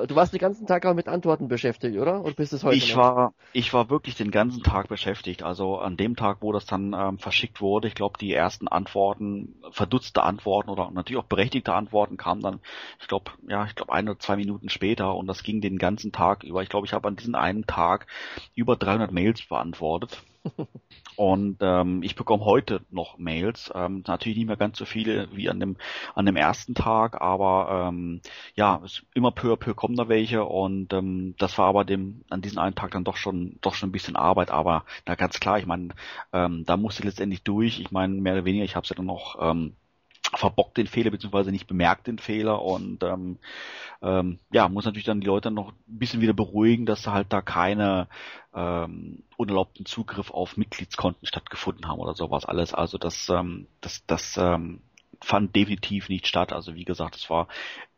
Du 0.08 0.14
warst 0.14 0.32
den 0.32 0.38
ganzen 0.38 0.66
Tag 0.68 0.86
auch 0.86 0.94
mit 0.94 1.08
Antworten 1.08 1.48
beschäftigt, 1.48 1.96
oder? 1.98 2.22
Und 2.22 2.36
bist 2.36 2.52
es 2.52 2.62
heute 2.64 2.86
Ich 2.86 2.86
noch? 2.86 3.02
war, 3.02 3.34
ich 3.52 3.72
war 3.72 3.90
wirklich 3.90 4.16
den 4.16 4.30
ganzen 4.32 4.62
Tag 4.62 4.88
beschäftigt. 4.88 5.42
Also 5.44 5.78
an 5.78 5.96
dem 5.96 6.16
Tag, 6.16 6.38
wo 6.40 6.52
das 6.52 6.66
dann 6.66 6.92
ähm, 6.94 7.18
verschickt 7.18 7.60
wurde, 7.60 7.86
ich 7.88 7.94
glaube, 7.94 8.18
die 8.18 8.32
ersten 8.32 8.66
Antworten, 8.68 9.54
verdutzte 9.70 10.22
Antworten 10.24 10.70
oder 10.70 10.90
natürlich 10.90 11.20
auch 11.22 11.26
berechtigte 11.28 11.72
Antworten 11.74 12.16
kamen 12.16 12.40
dann, 12.42 12.60
ich 13.00 13.06
glaube, 13.08 13.30
ja, 13.48 13.64
ich 13.66 13.74
glaube 13.76 13.92
ein 13.92 14.08
oder 14.08 14.18
zwei 14.18 14.36
Minuten 14.36 14.68
später 14.68 15.14
und 15.14 15.26
das 15.28 15.42
ging 15.44 15.60
den 15.60 15.78
ganzen 15.78 16.10
Tag 16.12 16.42
über. 16.44 16.62
Ich 16.62 16.68
glaube, 16.68 16.86
ich 16.86 16.92
habe 16.92 17.06
an 17.08 17.16
diesem 17.16 17.34
einen 17.36 17.66
Tag 17.66 18.06
über 18.56 18.76
300 18.76 19.12
Mails 19.12 19.46
beantwortet. 19.46 20.22
Und 21.16 21.58
ähm, 21.60 22.02
ich 22.02 22.14
bekomme 22.14 22.44
heute 22.44 22.82
noch 22.90 23.18
Mails, 23.18 23.72
ähm, 23.74 24.04
natürlich 24.06 24.36
nicht 24.36 24.46
mehr 24.46 24.56
ganz 24.56 24.78
so 24.78 24.84
viele 24.84 25.28
wie 25.32 25.48
an 25.48 25.60
dem 25.60 25.76
an 26.14 26.26
dem 26.26 26.36
ersten 26.36 26.74
Tag, 26.74 27.20
aber 27.20 27.88
ähm, 27.88 28.20
ja, 28.54 28.82
es, 28.84 29.02
immer 29.14 29.30
peu 29.30 29.52
à 29.52 29.56
peu 29.56 29.74
kommen 29.74 29.96
da 29.96 30.08
welche 30.08 30.44
und 30.44 30.92
ähm, 30.92 31.34
das 31.38 31.56
war 31.58 31.68
aber 31.68 31.84
dem 31.84 32.22
an 32.28 32.42
diesem 32.42 32.58
einen 32.58 32.74
Tag 32.74 32.90
dann 32.90 33.04
doch 33.04 33.16
schon 33.16 33.56
doch 33.62 33.74
schon 33.74 33.88
ein 33.88 33.92
bisschen 33.92 34.16
Arbeit, 34.16 34.50
aber 34.50 34.84
na 35.06 35.14
ganz 35.14 35.40
klar, 35.40 35.58
ich 35.58 35.66
meine, 35.66 35.88
ähm, 36.32 36.64
da 36.66 36.76
musste 36.76 37.00
ich 37.02 37.06
letztendlich 37.06 37.42
durch. 37.42 37.80
Ich 37.80 37.90
meine 37.90 38.14
mehr 38.20 38.34
oder 38.34 38.44
weniger, 38.44 38.64
ich 38.64 38.76
habe 38.76 38.84
es 38.84 38.90
ja 38.90 38.96
dann 38.96 39.06
noch 39.06 39.36
ähm, 39.40 39.74
verbockt 40.34 40.76
den 40.76 40.86
Fehler 40.86 41.10
beziehungsweise 41.10 41.50
nicht 41.50 41.66
bemerkt 41.66 42.06
den 42.06 42.18
Fehler 42.18 42.62
und 42.62 43.02
ähm, 43.02 43.38
ähm, 44.02 44.38
ja 44.52 44.68
muss 44.68 44.84
natürlich 44.84 45.04
dann 45.04 45.20
die 45.20 45.26
Leute 45.26 45.50
noch 45.50 45.72
ein 45.72 45.98
bisschen 45.98 46.20
wieder 46.20 46.32
beruhigen, 46.32 46.86
dass 46.86 47.06
halt 47.06 47.32
da 47.32 47.42
keine 47.42 48.08
ähm, 48.54 49.22
unerlaubten 49.36 49.86
Zugriff 49.86 50.30
auf 50.30 50.56
Mitgliedskonten 50.56 51.26
stattgefunden 51.26 51.86
haben 51.86 52.00
oder 52.00 52.14
sowas 52.14 52.44
alles. 52.44 52.74
Also 52.74 52.98
das 52.98 53.28
ähm, 53.28 53.66
das 53.80 54.04
das 54.06 54.36
ähm, 54.36 54.80
fand 55.22 55.54
definitiv 55.54 56.08
nicht 56.08 56.26
statt. 56.26 56.52
Also 56.52 56.74
wie 56.74 56.84
gesagt, 56.84 57.16
es 57.16 57.30
war 57.30 57.48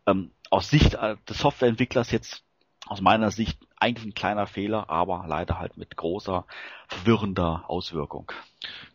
ähm, 0.06 0.30
aus 0.50 0.70
Sicht 0.70 0.94
äh, 0.94 1.16
des 1.28 1.38
Softwareentwicklers 1.38 2.10
jetzt 2.10 2.44
aus 2.86 3.00
meiner 3.00 3.30
Sicht 3.30 3.58
eigentlich 3.80 4.06
ein 4.06 4.14
kleiner 4.14 4.46
Fehler, 4.46 4.90
aber 4.90 5.24
leider 5.28 5.58
halt 5.58 5.76
mit 5.76 5.96
großer, 5.96 6.46
verwirrender 6.88 7.64
Auswirkung. 7.68 8.32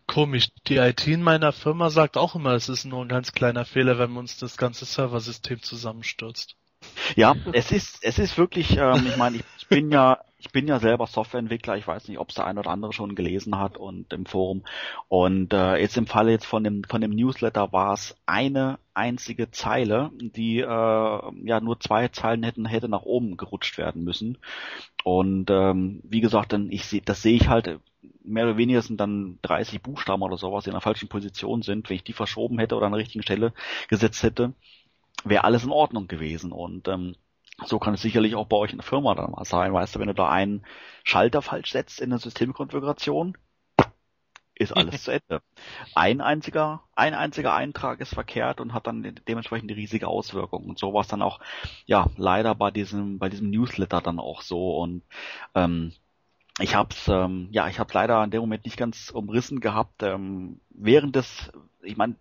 Komisch, 0.08 0.50
die 0.68 0.78
IT 0.78 1.08
in 1.08 1.24
meiner 1.24 1.54
Firma 1.54 1.90
sagt 1.90 2.18
auch 2.18 2.36
immer, 2.36 2.52
es 2.54 2.70
ist 2.70 2.86
nur 2.86 3.04
ein 3.04 3.10
ganz 3.10 3.32
kleiner 3.32 3.66
Fehler, 3.66 3.98
wenn 3.98 4.18
uns 4.18 4.38
das 4.38 4.58
ganze 4.58 4.86
Serversystem 4.86 5.62
zusammenstürzt. 5.62 6.56
Ja, 7.16 7.36
es 7.54 7.72
ist, 7.72 8.00
es 8.04 8.20
ist 8.20 8.38
wirklich, 8.38 8.78
ähm, 8.78 9.06
ich 9.08 9.18
meine, 9.18 9.38
ich 9.38 9.68
bin 9.68 9.92
ja 9.92 10.20
ich 10.44 10.52
bin 10.52 10.68
ja 10.68 10.78
selber 10.80 11.08
Softwareentwickler, 11.08 11.78
ich 11.78 11.88
weiß 11.88 12.10
nicht, 12.10 12.20
ob 12.20 12.30
es 12.30 12.36
der 12.36 12.46
eine 12.46 12.60
oder 12.60 12.70
andere 12.70 12.92
schon 12.92 13.16
gelesen 13.16 13.58
hat 13.58 13.78
und 13.78 14.12
im 14.12 14.26
Forum. 14.26 14.64
Und 15.08 15.54
äh, 15.54 15.78
jetzt 15.78 15.96
im 15.96 16.06
Falle 16.06 16.32
jetzt 16.32 16.46
von 16.46 16.66
dem 16.66 16.84
von 16.84 17.00
dem 17.00 17.12
Newsletter 17.12 17.72
war 17.72 17.94
es 17.94 18.18
eine 18.26 18.78
einzige 18.94 19.52
Zeile, 19.52 20.12
die 20.20 20.60
äh, 20.60 20.66
ja 20.66 21.62
nur 21.62 21.80
zwei 21.80 22.10
Zeilen 22.10 22.44
hätten 22.44 22.66
hätte 22.66 22.90
nach 22.90 23.04
oben 23.04 23.38
gerutscht 23.38 23.78
werden 23.78 24.04
müssen. 24.04 24.38
Und 25.06 25.50
ähm, 25.50 26.02
wie 26.04 26.22
gesagt, 26.22 26.52
dann 26.52 26.70
ich 26.72 26.86
sehe, 26.86 27.02
das 27.02 27.22
sehe 27.22 27.36
ich 27.36 27.48
halt 27.48 27.80
mehr 28.26 28.44
oder 28.46 28.58
weniger 28.58 28.82
sind 28.82 29.00
dann 29.00 29.40
30 29.44 29.82
Buchstaben 29.82 30.24
oder 30.24 30.38
sowas, 30.38 30.66
die 30.66 30.72
in 30.72 30.76
der 30.76 30.82
falschen 30.82 31.08
Position 31.08 31.62
sind. 31.62 31.90
Wenn 31.90 31.96
ich 31.96 32.04
die 32.04 32.14
verschoben 32.14 32.60
hätte 32.60 32.76
oder 32.76 32.88
an 32.88 32.92
der 32.92 33.00
richtigen 33.00 33.24
Stelle 33.24 33.54
gesetzt 33.88 34.24
hätte, 34.24 34.54
wäre 35.24 35.44
alles 35.44 35.64
in 35.64 35.72
Ordnung 35.72 36.08
gewesen. 36.08 36.52
Und 36.52 36.88
ähm, 36.88 37.16
so 37.66 37.80
kann 37.80 37.94
es 37.94 38.02
sicherlich 38.02 38.36
auch 38.36 38.48
bei 38.48 38.58
euch 38.58 38.72
in 38.72 38.80
der 38.80 38.86
Firma 38.86 39.16
dann 39.16 39.32
mal 39.32 39.46
sein. 39.46 39.74
Weißt 39.74 39.96
du, 39.96 40.00
wenn 40.00 40.08
du 40.08 40.14
da 40.14 40.30
einen 40.30 40.66
Schalter 41.04 41.42
falsch 41.42 41.72
setzt 41.72 42.02
in 42.02 42.10
der 42.10 42.20
Systemkonfiguration, 42.20 43.38
ist 44.56 44.72
alles 44.78 45.04
zu 45.04 45.12
Ende. 45.12 45.42
Ein 45.96 46.22
einziger, 46.22 46.84
ein 46.96 47.14
einziger 47.14 47.54
Eintrag 47.54 48.00
ist 48.02 48.14
verkehrt 48.14 48.62
und 48.62 48.74
hat 48.74 48.88
dann 48.88 49.16
dementsprechend 49.28 49.70
die 49.70 49.76
riesige 49.76 50.08
Auswirkung. 50.08 50.66
Und 50.66 50.80
so 50.80 50.94
war 50.94 51.02
es 51.02 51.08
dann 51.08 51.22
auch, 51.22 51.40
ja, 51.86 52.08
leider 52.18 52.56
bei 52.56 52.72
diesem, 52.72 53.20
bei 53.20 53.30
diesem 53.30 53.50
Newsletter 53.50 54.02
dann 54.02 54.20
auch 54.20 54.42
so. 54.42 54.78
Und 54.78 55.04
ähm, 55.56 55.94
ich 56.60 56.76
hab's, 56.76 57.08
ähm, 57.08 57.48
ja, 57.52 57.68
ich 57.68 57.80
habe 57.80 57.94
leider 57.94 58.24
in 58.24 58.32
dem 58.32 58.42
Moment 58.42 58.66
nicht 58.66 58.78
ganz 58.78 59.10
umrissen 59.10 59.60
gehabt. 59.60 60.04
Ähm, 60.04 60.60
während 60.70 61.16
des, 61.16 61.52
ich 61.82 61.98
meine, 61.98 62.16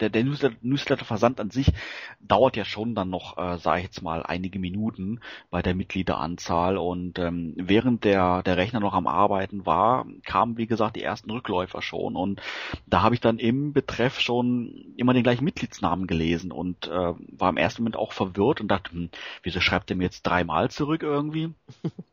der, 0.00 0.10
der 0.10 0.24
Newsletter-Versand 0.24 1.40
an 1.40 1.50
sich 1.50 1.72
dauert 2.20 2.56
ja 2.56 2.64
schon 2.64 2.94
dann 2.94 3.10
noch, 3.10 3.38
äh, 3.38 3.58
sage 3.58 3.80
ich 3.80 3.84
jetzt 3.86 4.02
mal, 4.02 4.22
einige 4.22 4.58
Minuten 4.58 5.20
bei 5.50 5.62
der 5.62 5.74
Mitgliederanzahl 5.74 6.76
und 6.76 7.18
ähm, 7.18 7.54
während 7.56 8.04
der, 8.04 8.42
der 8.42 8.56
Rechner 8.56 8.80
noch 8.80 8.94
am 8.94 9.06
Arbeiten 9.06 9.66
war, 9.66 10.06
kamen 10.24 10.56
wie 10.56 10.66
gesagt 10.66 10.96
die 10.96 11.02
ersten 11.02 11.30
Rückläufer 11.30 11.82
schon 11.82 12.16
und 12.16 12.40
da 12.86 13.02
habe 13.02 13.14
ich 13.14 13.20
dann 13.20 13.38
im 13.38 13.72
Betreff 13.72 14.20
schon 14.20 14.94
immer 14.96 15.14
den 15.14 15.22
gleichen 15.22 15.44
Mitgliedsnamen 15.44 16.06
gelesen 16.06 16.52
und 16.52 16.86
äh, 16.86 16.90
war 16.90 17.50
im 17.50 17.56
ersten 17.56 17.82
Moment 17.82 17.96
auch 17.96 18.12
verwirrt 18.12 18.60
und 18.60 18.68
dachte, 18.68 18.92
hm, 18.92 19.10
wieso 19.42 19.60
schreibt 19.60 19.90
er 19.90 19.96
mir 19.96 20.04
jetzt 20.04 20.22
dreimal 20.22 20.70
zurück 20.70 21.02
irgendwie? 21.02 21.52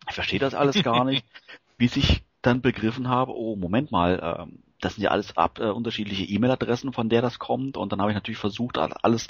Ich 0.07 0.15
verstehe 0.15 0.39
das 0.39 0.53
alles 0.53 0.81
gar 0.83 1.05
nicht, 1.05 1.25
bis 1.77 1.95
ich 1.95 2.23
dann 2.41 2.61
begriffen 2.61 3.07
habe, 3.07 3.35
oh 3.35 3.55
Moment 3.55 3.91
mal, 3.91 4.37
ähm, 4.39 4.59
das 4.81 4.95
sind 4.95 5.03
ja 5.03 5.11
alles 5.11 5.37
ab, 5.37 5.59
äh, 5.59 5.69
unterschiedliche 5.69 6.25
E-Mail-Adressen, 6.25 6.91
von 6.91 7.07
der 7.07 7.21
das 7.21 7.39
kommt. 7.39 7.77
Und 7.77 7.91
dann 7.91 8.01
habe 8.01 8.11
ich 8.11 8.15
natürlich 8.15 8.39
versucht, 8.39 8.77
alles 8.77 9.27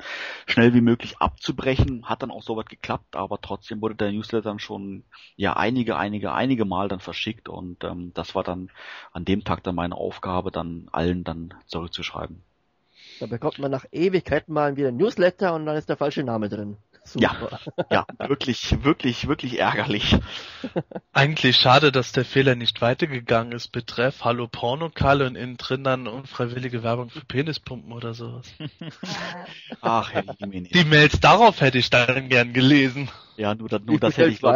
schnell 0.48 0.74
wie 0.74 0.82
möglich 0.82 1.18
abzubrechen. 1.20 2.06
Hat 2.10 2.24
dann 2.24 2.32
auch 2.32 2.42
soweit 2.42 2.70
geklappt, 2.70 3.16
aber 3.16 3.40
trotzdem 3.42 3.82
wurde 3.82 3.96
der 3.96 4.12
Newsletter 4.12 4.50
dann 4.50 4.60
schon 4.60 5.04
ja 5.36 5.58
einige, 5.58 5.98
einige, 5.98 6.34
einige 6.34 6.66
Mal 6.66 6.88
dann 6.88 7.02
verschickt. 7.02 7.50
Und 7.50 7.84
ähm, 7.84 8.12
das 8.14 8.34
war 8.34 8.44
dann 8.44 8.72
an 9.12 9.26
dem 9.26 9.44
Tag 9.44 9.64
dann 9.64 9.76
meine 9.76 9.96
Aufgabe, 9.96 10.52
dann 10.52 10.88
allen 10.92 11.24
dann 11.24 11.54
zurückzuschreiben. 11.68 12.42
Da 13.20 13.28
bekommt 13.28 13.60
man 13.60 13.70
nach 13.70 13.86
Ewigkeiten 13.92 14.54
mal 14.54 14.78
wieder 14.78 14.88
ein 14.88 14.98
Newsletter 14.98 15.54
und 15.54 15.66
dann 15.66 15.76
ist 15.76 15.90
der 15.90 15.98
falsche 15.98 16.24
Name 16.24 16.50
drin. 16.50 16.78
Ja, 17.18 17.36
ja, 17.92 18.06
wirklich, 18.28 18.84
wirklich, 18.84 19.28
wirklich 19.28 19.60
ärgerlich. 19.60 20.16
Eigentlich 21.14 21.58
schade, 21.58 21.92
dass 21.92 22.12
der 22.12 22.24
Fehler 22.26 22.56
nicht 22.56 22.82
weitergegangen 22.82 23.52
ist. 23.54 23.70
Betreff 23.72 24.24
Hallo 24.24 24.48
Pornokalle 24.48 25.28
und 25.28 25.36
innen 25.36 25.58
drin 25.58 25.84
dann 25.84 26.08
unfreiwillige 26.08 26.84
Werbung 26.84 27.10
für 27.10 27.26
Penispumpen 27.26 27.92
oder 27.92 28.14
sowas. 28.14 28.48
Ach, 29.82 30.12
Herr 30.14 30.24
Jiminy. 30.40 30.70
Die 30.70 30.86
Mails 30.86 31.20
darauf 31.20 31.60
hätte 31.62 31.80
ich 31.80 31.90
dann 31.90 32.30
gern 32.30 32.54
gelesen. 32.54 33.10
Ja, 33.36 33.56
nur, 33.56 33.68
das- 33.68 33.82
nur 33.82 34.00
das 34.00 34.18
hätte 34.18 34.32
ich, 34.32 34.40
glaub, 34.40 34.56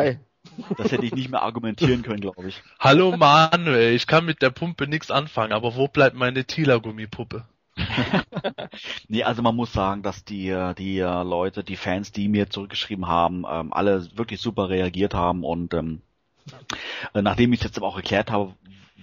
das 0.77 0.91
hätte 0.91 1.05
ich 1.05 1.13
nicht 1.13 1.29
mehr 1.29 1.41
argumentieren 1.41 2.03
können, 2.03 2.21
glaube 2.21 2.47
ich. 2.47 2.61
Hallo 2.79 3.11
Manuel, 3.17 3.93
ich 3.95 4.07
kann 4.07 4.25
mit 4.25 4.41
der 4.41 4.51
Pumpe 4.51 4.87
nichts 4.87 5.11
anfangen, 5.11 5.51
aber 5.51 5.75
wo 5.75 5.87
bleibt 5.87 6.15
meine 6.15 6.45
Tila-Gummipuppe? 6.45 7.45
Nee, 9.07 9.23
also 9.23 9.41
man 9.41 9.55
muss 9.55 9.73
sagen, 9.73 10.03
dass 10.03 10.23
die, 10.23 10.49
die 10.77 10.99
äh, 10.99 11.23
Leute, 11.23 11.63
die 11.63 11.75
Fans, 11.77 12.11
die 12.11 12.27
mir 12.27 12.49
zurückgeschrieben 12.49 13.07
haben, 13.07 13.45
ähm, 13.49 13.73
alle 13.73 14.05
wirklich 14.17 14.41
super 14.41 14.69
reagiert 14.69 15.13
haben 15.13 15.43
und 15.43 15.73
ähm, 15.73 16.01
äh, 17.13 17.21
nachdem 17.21 17.53
ich 17.53 17.63
jetzt 17.63 17.77
aber 17.77 17.87
auch 17.87 17.97
erklärt 17.97 18.31
habe, 18.31 18.55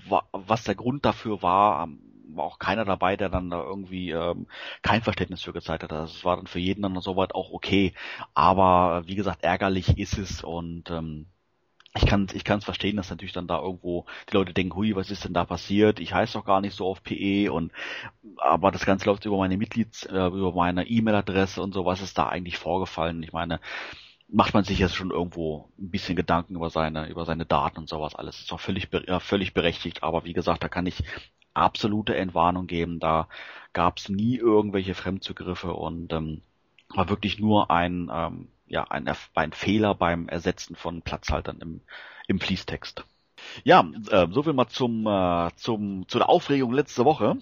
wa 0.09 0.23
was 0.33 0.65
der 0.65 0.75
Grund 0.75 1.05
dafür 1.05 1.43
war, 1.43 1.85
ähm, 1.85 1.99
war 2.35 2.45
auch 2.47 2.59
keiner 2.59 2.85
dabei, 2.87 3.17
der 3.17 3.29
dann 3.29 3.51
da 3.51 3.63
irgendwie 3.63 4.11
ähm, 4.11 4.47
kein 4.83 5.03
Verständnis 5.03 5.43
für 5.43 5.53
gezeigt 5.53 5.83
hat. 5.83 5.93
Also 5.93 6.15
es 6.17 6.25
war 6.25 6.37
dann 6.37 6.47
für 6.47 6.59
jeden 6.61 6.83
dann 6.83 6.99
soweit 7.01 7.35
auch 7.35 7.51
okay. 7.53 7.93
Aber 8.35 9.03
äh, 9.05 9.09
wie 9.09 9.17
gesagt, 9.17 9.45
ärgerlich 9.45 9.99
ist 9.99 10.17
es 10.19 10.43
und 10.43 10.91
ähm, 10.91 11.27
ich 11.95 12.07
kann 12.07 12.27
ich 12.33 12.45
kann 12.45 12.59
es 12.59 12.65
verstehen, 12.65 12.97
dass 12.97 13.11
natürlich 13.11 13.33
dann 13.35 13.47
da 13.47 13.61
irgendwo 13.61 14.07
die 14.31 14.35
Leute 14.35 14.55
denken, 14.55 14.75
hui, 14.75 14.97
was 14.97 15.11
ist 15.11 15.25
denn 15.25 15.35
da 15.35 15.45
passiert? 15.45 16.01
Ich 16.01 16.15
heiße 16.15 16.35
doch 16.35 16.45
gar 16.45 16.61
nicht 16.61 16.75
so 16.75 16.87
auf 16.87 17.03
PE 17.03 17.53
und 17.53 17.73
aber 18.39 18.71
das 18.71 18.87
Ganze 18.87 19.07
läuft 19.07 19.27
über 19.27 19.37
meine 19.37 19.57
Mitglieds, 19.57 20.07
äh, 20.07 20.27
über 20.27 20.53
meine 20.53 20.87
E-Mail-Adresse 20.87 21.61
und 21.63 21.75
so, 21.75 21.85
was 21.85 22.01
ist 22.01 22.17
da 22.17 22.29
eigentlich 22.29 22.59
vorgefallen? 22.59 23.23
Ich 23.23 23.33
meine, 23.33 23.61
macht 24.29 24.55
man 24.55 24.65
sich 24.65 24.79
jetzt 24.79 24.97
schon 24.97 25.11
irgendwo 25.11 25.69
ein 25.79 25.91
bisschen 25.91 26.17
Gedanken 26.17 26.57
über 26.57 26.71
seine, 26.71 27.09
über 27.09 27.27
seine 27.27 27.45
Daten 27.45 27.79
und 27.81 27.89
sowas 27.89 28.15
alles. 28.15 28.41
Ist 28.41 28.53
auch 28.53 28.61
völlig, 28.61 28.89
ja, 29.07 29.21
völlig 29.21 29.53
berechtigt, 29.53 30.03
aber 30.03 30.25
wie 30.25 30.33
gesagt, 30.33 30.65
da 30.65 30.69
kann 30.69 30.87
ich 30.87 31.05
absolute 31.53 32.17
Entwarnung 32.17 32.67
geben. 32.67 32.99
Da 32.99 33.29
gab 33.75 33.99
es 33.99 34.09
nie 34.09 34.37
irgendwelche 34.37 34.95
Fremdzugriffe 34.95 35.75
und 35.75 36.13
ähm, 36.15 36.41
war 36.89 37.11
wirklich 37.11 37.39
nur 37.39 37.71
ein, 37.71 38.11
ähm, 38.13 38.49
ja, 38.73 38.85
ein, 38.85 39.07
ein 39.35 39.53
Fehler 39.53 39.95
beim 39.95 40.29
Ersetzen 40.29 40.77
von 40.77 41.03
Platzhaltern 41.03 41.61
im, 41.61 41.83
im 42.27 42.41
Fließtext. 42.41 43.05
Ja, 43.65 43.85
äh, 44.11 44.27
so 44.31 44.43
viel 44.43 44.55
mal 44.55 44.69
zum, 44.69 45.07
äh, 45.07 45.51
zum, 45.57 46.09
zu 46.09 46.17
der 46.19 46.31
Aufregung 46.31 46.73
letzte 46.73 47.05
Woche. 47.05 47.37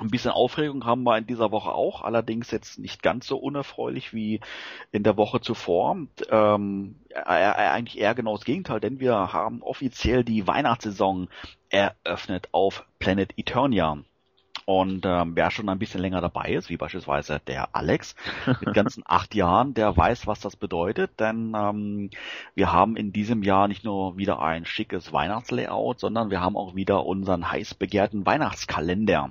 Ein 0.00 0.10
bisschen 0.10 0.32
Aufregung 0.32 0.84
haben 0.84 1.04
wir 1.04 1.16
in 1.16 1.26
dieser 1.26 1.52
Woche 1.52 1.70
auch, 1.70 2.02
allerdings 2.02 2.50
jetzt 2.50 2.80
nicht 2.80 3.04
ganz 3.04 3.28
so 3.28 3.36
unerfreulich 3.36 4.12
wie 4.12 4.40
in 4.90 5.04
der 5.04 5.16
Woche 5.16 5.40
zuvor. 5.40 5.96
Ähm, 6.28 6.96
äh, 7.10 7.20
äh, 7.20 7.22
eigentlich 7.22 7.98
eher 7.98 8.16
genau 8.16 8.36
das 8.36 8.44
Gegenteil, 8.44 8.80
denn 8.80 8.98
wir 8.98 9.32
haben 9.32 9.62
offiziell 9.62 10.24
die 10.24 10.48
Weihnachtssaison 10.48 11.28
eröffnet 11.70 12.48
auf 12.50 12.84
Planet 12.98 13.32
Eternia. 13.36 13.98
Und 14.68 15.06
ähm, 15.06 15.34
wer 15.34 15.50
schon 15.50 15.70
ein 15.70 15.78
bisschen 15.78 16.02
länger 16.02 16.20
dabei 16.20 16.52
ist, 16.52 16.68
wie 16.68 16.76
beispielsweise 16.76 17.40
der 17.46 17.74
Alex 17.74 18.14
mit 18.60 18.74
ganzen 18.74 19.02
acht 19.06 19.34
Jahren, 19.34 19.72
der 19.72 19.96
weiß, 19.96 20.26
was 20.26 20.40
das 20.40 20.56
bedeutet, 20.56 21.18
denn 21.18 21.54
ähm, 21.56 22.10
wir 22.54 22.70
haben 22.70 22.94
in 22.94 23.10
diesem 23.10 23.42
Jahr 23.42 23.66
nicht 23.66 23.82
nur 23.82 24.18
wieder 24.18 24.42
ein 24.42 24.66
schickes 24.66 25.10
Weihnachtslayout, 25.10 26.00
sondern 26.00 26.30
wir 26.30 26.42
haben 26.42 26.54
auch 26.54 26.74
wieder 26.74 27.06
unseren 27.06 27.50
heiß 27.50 27.76
begehrten 27.76 28.26
Weihnachtskalender 28.26 29.30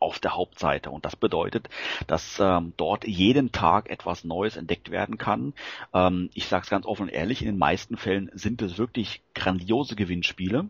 auf 0.00 0.18
der 0.18 0.36
Hauptseite. 0.36 0.90
Und 0.90 1.04
das 1.04 1.16
bedeutet, 1.16 1.68
dass 2.06 2.38
ähm, 2.40 2.72
dort 2.76 3.06
jeden 3.06 3.52
Tag 3.52 3.90
etwas 3.90 4.24
Neues 4.24 4.56
entdeckt 4.56 4.90
werden 4.90 5.18
kann. 5.18 5.54
Ähm, 5.92 6.30
ich 6.34 6.46
sage 6.46 6.64
es 6.64 6.70
ganz 6.70 6.86
offen 6.86 7.04
und 7.04 7.08
ehrlich, 7.08 7.42
in 7.42 7.48
den 7.48 7.58
meisten 7.58 7.96
Fällen 7.96 8.30
sind 8.34 8.62
es 8.62 8.78
wirklich 8.78 9.22
grandiose 9.34 9.96
Gewinnspiele, 9.96 10.68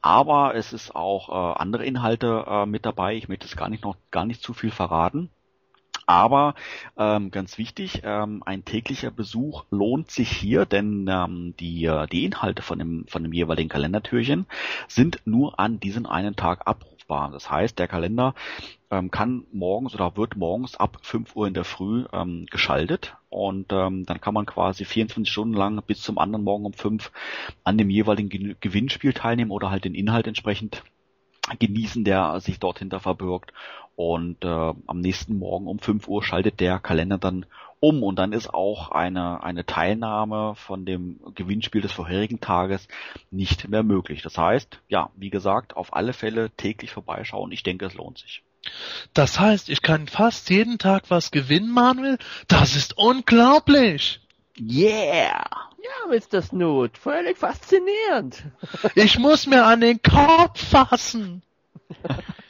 aber 0.00 0.54
es 0.54 0.72
ist 0.72 0.94
auch 0.94 1.28
äh, 1.28 1.58
andere 1.58 1.84
Inhalte 1.84 2.44
äh, 2.46 2.66
mit 2.66 2.84
dabei. 2.84 3.14
Ich 3.16 3.28
möchte 3.28 3.46
es 3.46 3.56
gar 3.56 3.68
nicht 3.68 3.84
noch 3.84 3.96
gar 4.10 4.24
nicht 4.24 4.42
zu 4.42 4.54
viel 4.54 4.70
verraten. 4.70 5.30
Aber 6.08 6.54
ähm, 6.96 7.30
ganz 7.30 7.58
wichtig, 7.58 8.00
ähm, 8.02 8.42
ein 8.46 8.64
täglicher 8.64 9.10
Besuch 9.10 9.64
lohnt 9.70 10.10
sich 10.10 10.30
hier, 10.30 10.64
denn 10.64 11.06
ähm, 11.06 11.54
die, 11.60 11.84
äh, 11.84 12.06
die 12.06 12.24
Inhalte 12.24 12.62
von 12.62 12.78
dem, 12.78 13.04
von 13.08 13.22
dem 13.22 13.34
jeweiligen 13.34 13.68
Kalendertürchen 13.68 14.46
sind 14.88 15.20
nur 15.26 15.60
an 15.60 15.80
diesen 15.80 16.06
einen 16.06 16.34
Tag 16.34 16.66
abrufbar. 16.66 16.97
Das 17.08 17.50
heißt, 17.50 17.78
der 17.78 17.88
Kalender 17.88 18.34
ähm, 18.90 19.10
kann 19.10 19.44
morgens 19.52 19.94
oder 19.94 20.16
wird 20.16 20.36
morgens 20.36 20.76
ab 20.76 20.98
5 21.02 21.36
Uhr 21.36 21.46
in 21.46 21.54
der 21.54 21.64
Früh 21.64 22.04
ähm, 22.12 22.46
geschaltet 22.50 23.16
und 23.30 23.72
ähm, 23.72 24.06
dann 24.06 24.20
kann 24.20 24.34
man 24.34 24.46
quasi 24.46 24.84
24 24.84 25.30
Stunden 25.32 25.54
lang 25.54 25.82
bis 25.86 26.00
zum 26.02 26.18
anderen 26.18 26.44
Morgen 26.44 26.66
um 26.66 26.72
5 26.72 27.10
an 27.64 27.78
dem 27.78 27.90
jeweiligen 27.90 28.28
Gen- 28.28 28.56
Gewinnspiel 28.60 29.12
teilnehmen 29.12 29.50
oder 29.50 29.70
halt 29.70 29.84
den 29.84 29.94
Inhalt 29.94 30.26
entsprechend 30.26 30.82
genießen, 31.58 32.04
der 32.04 32.40
sich 32.40 32.58
dort 32.58 32.78
hinter 32.78 33.00
verbirgt. 33.00 33.52
Und 33.96 34.44
äh, 34.44 34.48
am 34.48 35.00
nächsten 35.00 35.38
Morgen 35.38 35.66
um 35.66 35.78
5 35.80 36.06
Uhr 36.08 36.22
schaltet 36.22 36.60
der 36.60 36.78
Kalender 36.78 37.18
dann 37.18 37.46
um 37.80 38.02
und 38.02 38.18
dann 38.18 38.32
ist 38.32 38.52
auch 38.52 38.90
eine, 38.90 39.42
eine 39.42 39.64
Teilnahme 39.64 40.54
von 40.56 40.84
dem 40.84 41.20
Gewinnspiel 41.34 41.80
des 41.80 41.92
vorherigen 41.92 42.40
Tages 42.40 42.88
nicht 43.30 43.68
mehr 43.68 43.82
möglich. 43.82 44.22
Das 44.22 44.36
heißt, 44.36 44.80
ja, 44.88 45.10
wie 45.16 45.30
gesagt, 45.30 45.76
auf 45.76 45.94
alle 45.94 46.12
Fälle 46.12 46.50
täglich 46.50 46.90
vorbeischauen. 46.90 47.52
Ich 47.52 47.62
denke, 47.62 47.86
es 47.86 47.94
lohnt 47.94 48.18
sich. 48.18 48.42
Das 49.14 49.38
heißt, 49.38 49.68
ich 49.68 49.82
kann 49.82 50.08
fast 50.08 50.50
jeden 50.50 50.78
Tag 50.78 51.04
was 51.08 51.30
gewinnen, 51.30 51.70
Manuel? 51.70 52.18
Das 52.48 52.76
ist 52.76 52.96
unglaublich! 52.98 54.20
Yeah! 54.58 55.44
Ja, 55.80 56.08
Mr. 56.08 56.42
Snoot, 56.42 56.98
völlig 56.98 57.38
faszinierend. 57.38 58.42
Ich 58.96 59.18
muss 59.18 59.46
mir 59.46 59.64
an 59.64 59.80
den 59.80 60.02
Kopf 60.02 60.60
fassen! 60.70 61.42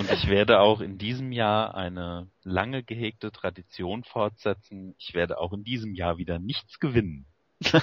Und 0.00 0.10
ich 0.10 0.28
werde 0.28 0.60
auch 0.60 0.80
in 0.80 0.96
diesem 0.96 1.30
Jahr 1.30 1.74
eine 1.74 2.26
lange 2.42 2.82
gehegte 2.82 3.30
Tradition 3.30 4.02
fortsetzen. 4.02 4.94
Ich 4.96 5.12
werde 5.12 5.36
auch 5.36 5.52
in 5.52 5.62
diesem 5.62 5.94
Jahr 5.94 6.16
wieder 6.16 6.38
nichts 6.38 6.80
gewinnen. 6.80 7.26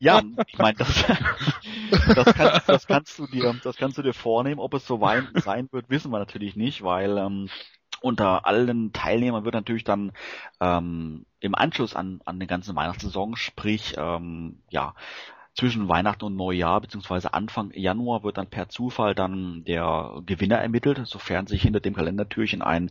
Ja, 0.00 0.20
ich 0.48 0.58
meine, 0.58 0.76
das, 0.76 1.04
das, 2.14 2.34
kann, 2.34 2.60
das 2.66 2.86
kannst 2.88 3.18
du 3.20 3.28
dir, 3.28 3.54
das 3.62 3.76
kannst 3.76 3.98
du 3.98 4.02
dir 4.02 4.12
vornehmen. 4.12 4.58
Ob 4.58 4.74
es 4.74 4.84
so 4.84 5.00
wein, 5.00 5.28
sein 5.34 5.68
wird, 5.70 5.88
wissen 5.90 6.10
wir 6.10 6.18
natürlich 6.18 6.56
nicht, 6.56 6.82
weil 6.82 7.18
ähm, 7.18 7.48
unter 8.00 8.44
allen 8.44 8.92
Teilnehmern 8.92 9.44
wird 9.44 9.54
natürlich 9.54 9.84
dann 9.84 10.10
ähm, 10.60 11.24
im 11.38 11.54
Anschluss 11.54 11.94
an, 11.94 12.20
an 12.24 12.40
den 12.40 12.48
ganzen 12.48 12.74
Weihnachtssaison, 12.74 13.36
sprich 13.36 13.94
ähm, 13.96 14.60
ja 14.70 14.94
zwischen 15.54 15.88
Weihnachten 15.88 16.24
und 16.24 16.36
Neujahr 16.36 16.80
beziehungsweise 16.80 17.32
Anfang 17.32 17.70
Januar 17.74 18.24
wird 18.24 18.38
dann 18.38 18.48
per 18.48 18.68
Zufall 18.68 19.14
dann 19.14 19.64
der 19.64 20.20
Gewinner 20.26 20.58
ermittelt, 20.58 21.00
sofern 21.04 21.46
sich 21.46 21.62
hinter 21.62 21.80
dem 21.80 21.94
Kalendertürchen 21.94 22.60
ein 22.60 22.90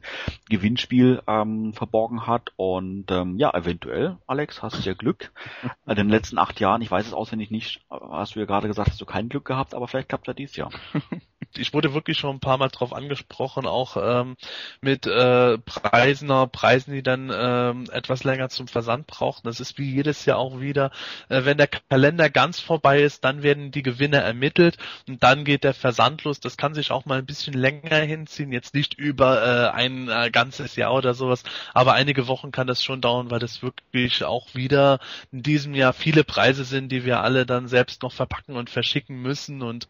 Gewinnspiel 0.50 1.22
ähm, 1.28 1.74
verborgen 1.74 2.26
hat. 2.26 2.52
Und 2.56 3.12
ähm, 3.12 3.38
ja, 3.38 3.54
eventuell, 3.54 4.18
Alex, 4.28 4.62
hast 4.62 4.78
du 4.78 4.90
ja 4.90 4.94
Glück. 4.96 5.32
In 5.86 5.96
den 5.96 6.10
letzten 6.10 6.38
acht 6.38 6.60
Jahren, 6.60 6.82
ich 6.82 6.92
weiß 6.92 7.06
es 7.06 7.14
auswendig 7.14 7.52
nicht, 7.52 7.82
hast 7.90 8.36
du 8.36 8.40
ja 8.40 8.46
gerade 8.46 8.68
gesagt, 8.68 8.92
hast 8.92 9.02
du 9.02 9.06
kein 9.06 9.30
Glück 9.30 9.46
gehabt, 9.46 9.76
aber 9.76 9.88
vielleicht 9.88 10.10
klappt 10.10 10.28
ja 10.28 10.34
dies 10.34 10.56
Jahr. 10.56 10.72
ich 11.58 11.74
wurde 11.74 11.94
wirklich 11.94 12.18
schon 12.18 12.36
ein 12.36 12.40
paar 12.40 12.58
Mal 12.58 12.70
drauf 12.70 12.94
angesprochen, 12.94 13.66
auch 13.66 13.98
ähm, 13.98 14.36
mit 14.82 15.06
äh, 15.08 15.58
Preisen, 15.58 16.30
Preisen, 16.52 16.94
die 16.94 17.04
dann 17.04 17.32
ähm, 17.34 17.86
etwas 17.92 18.24
länger 18.24 18.50
zum 18.50 18.68
Versand 18.68 19.08
brauchen. 19.08 19.42
Das 19.44 19.60
ist 19.60 19.78
wie 19.78 19.92
jedes 19.92 20.26
Jahr 20.26 20.38
auch 20.38 20.60
wieder, 20.60 20.92
äh, 21.30 21.46
wenn 21.46 21.58
der 21.58 21.68
Kalender 21.68 22.30
ganz 22.30 22.60
vorbei 22.60 23.02
ist, 23.02 23.24
dann 23.24 23.44
werden 23.44 23.72
die 23.72 23.84
Gewinne 23.84 24.18
ermittelt 24.18 24.78
und 25.08 25.24
dann 25.24 25.46
geht 25.46 25.64
der 25.64 25.74
Versand 25.74 26.24
los. 26.24 26.40
Das 26.40 26.58
kann 26.58 26.74
sich 26.74 26.92
auch 26.92 27.06
mal 27.06 27.20
ein 27.20 27.26
bisschen 27.26 27.54
länger 27.54 27.98
hinziehen, 27.98 28.52
jetzt 28.52 28.74
nicht 28.74 28.94
über 28.96 29.44
äh, 29.44 29.70
ein 29.76 30.10
äh, 30.10 30.32
ganzes 30.32 30.76
Jahr 30.76 30.94
oder 30.94 31.14
sowas, 31.14 31.44
aber 31.74 31.94
einige 31.94 32.28
Wochen 32.28 32.52
kann 32.52 32.68
das 32.68 32.84
schon 32.84 33.02
dauern, 33.02 33.32
weil 33.32 33.40
das 33.40 33.62
wirklich 33.62 34.24
auch 34.24 34.54
wieder 34.56 35.00
in 35.32 35.44
diesem 35.44 35.76
Jahr 35.76 35.94
viele 35.94 36.24
Preise 36.24 36.64
sind, 36.64 36.92
die 36.92 37.06
wir 37.06 37.22
alle 37.22 37.46
dann 37.46 37.68
selbst 37.68 38.04
noch 38.04 38.12
verpacken 38.12 38.56
und 38.56 38.70
verschicken 38.70 39.22
müssen 39.22 39.62
und 39.62 39.88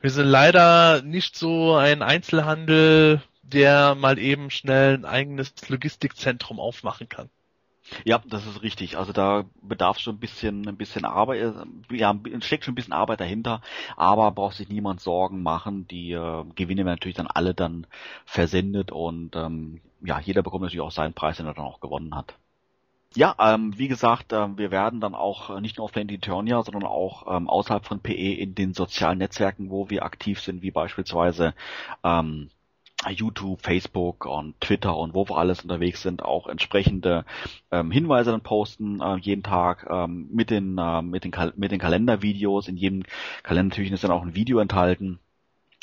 wir 0.00 0.10
sind 0.10 0.26
leider 0.26 0.95
nicht 1.02 1.36
so 1.36 1.74
ein 1.74 2.02
Einzelhandel, 2.02 3.22
der 3.42 3.94
mal 3.94 4.18
eben 4.18 4.50
schnell 4.50 4.94
ein 4.94 5.04
eigenes 5.04 5.52
Logistikzentrum 5.68 6.60
aufmachen 6.60 7.08
kann. 7.08 7.30
Ja, 8.04 8.20
das 8.26 8.46
ist 8.46 8.62
richtig. 8.62 8.98
Also 8.98 9.12
da 9.12 9.44
bedarf 9.62 9.98
schon 9.98 10.16
ein 10.16 10.18
bisschen, 10.20 10.66
ein 10.68 10.76
bisschen 10.76 11.04
Arbeit, 11.04 11.54
ja, 11.90 12.18
steckt 12.40 12.64
schon 12.64 12.72
ein 12.72 12.74
bisschen 12.74 12.92
Arbeit 12.92 13.20
dahinter, 13.20 13.60
aber 13.96 14.32
braucht 14.32 14.56
sich 14.56 14.68
niemand 14.68 15.00
Sorgen 15.00 15.42
machen. 15.42 15.86
Die 15.88 16.12
äh, 16.12 16.44
Gewinne 16.54 16.84
werden 16.84 16.96
natürlich 16.96 17.16
dann 17.16 17.28
alle 17.28 17.54
dann 17.54 17.86
versendet 18.24 18.90
und 18.90 19.36
ähm, 19.36 19.80
ja, 20.02 20.18
jeder 20.20 20.42
bekommt 20.42 20.62
natürlich 20.62 20.80
auch 20.84 20.90
seinen 20.90 21.14
Preis, 21.14 21.36
den 21.36 21.46
er 21.46 21.54
dann 21.54 21.64
auch 21.64 21.80
gewonnen 21.80 22.14
hat. 22.14 22.36
Ja, 23.16 23.34
ähm, 23.38 23.78
wie 23.78 23.88
gesagt, 23.88 24.34
ähm, 24.34 24.58
wir 24.58 24.70
werden 24.70 25.00
dann 25.00 25.14
auch 25.14 25.58
nicht 25.60 25.78
nur 25.78 25.86
auf 25.86 25.92
Planet 25.92 26.12
Eternia, 26.12 26.62
sondern 26.62 26.84
auch 26.84 27.34
ähm, 27.34 27.48
außerhalb 27.48 27.86
von 27.86 28.00
PE 28.00 28.34
in 28.34 28.54
den 28.54 28.74
sozialen 28.74 29.16
Netzwerken, 29.18 29.70
wo 29.70 29.88
wir 29.88 30.04
aktiv 30.04 30.38
sind, 30.42 30.60
wie 30.60 30.70
beispielsweise 30.70 31.54
ähm, 32.04 32.50
YouTube, 33.08 33.62
Facebook 33.62 34.26
und 34.26 34.60
Twitter 34.60 34.94
und 34.98 35.14
wo 35.14 35.26
wir 35.28 35.38
alles 35.38 35.62
unterwegs 35.62 36.02
sind, 36.02 36.22
auch 36.22 36.46
entsprechende 36.46 37.24
ähm, 37.70 37.90
Hinweise 37.90 38.32
dann 38.32 38.42
posten 38.42 39.00
äh, 39.00 39.16
jeden 39.16 39.42
Tag 39.42 39.86
ähm, 39.90 40.28
mit 40.30 40.50
den 40.50 40.76
äh, 40.76 41.00
mit 41.00 41.24
den 41.24 41.30
Kal 41.30 41.54
mit 41.56 41.72
den 41.72 41.78
Kalendervideos. 41.80 42.68
In 42.68 42.76
jedem 42.76 43.04
Kalender 43.42 43.70
natürlich 43.70 43.92
ist 43.92 44.04
dann 44.04 44.10
auch 44.10 44.22
ein 44.22 44.34
Video 44.34 44.58
enthalten, 44.58 45.20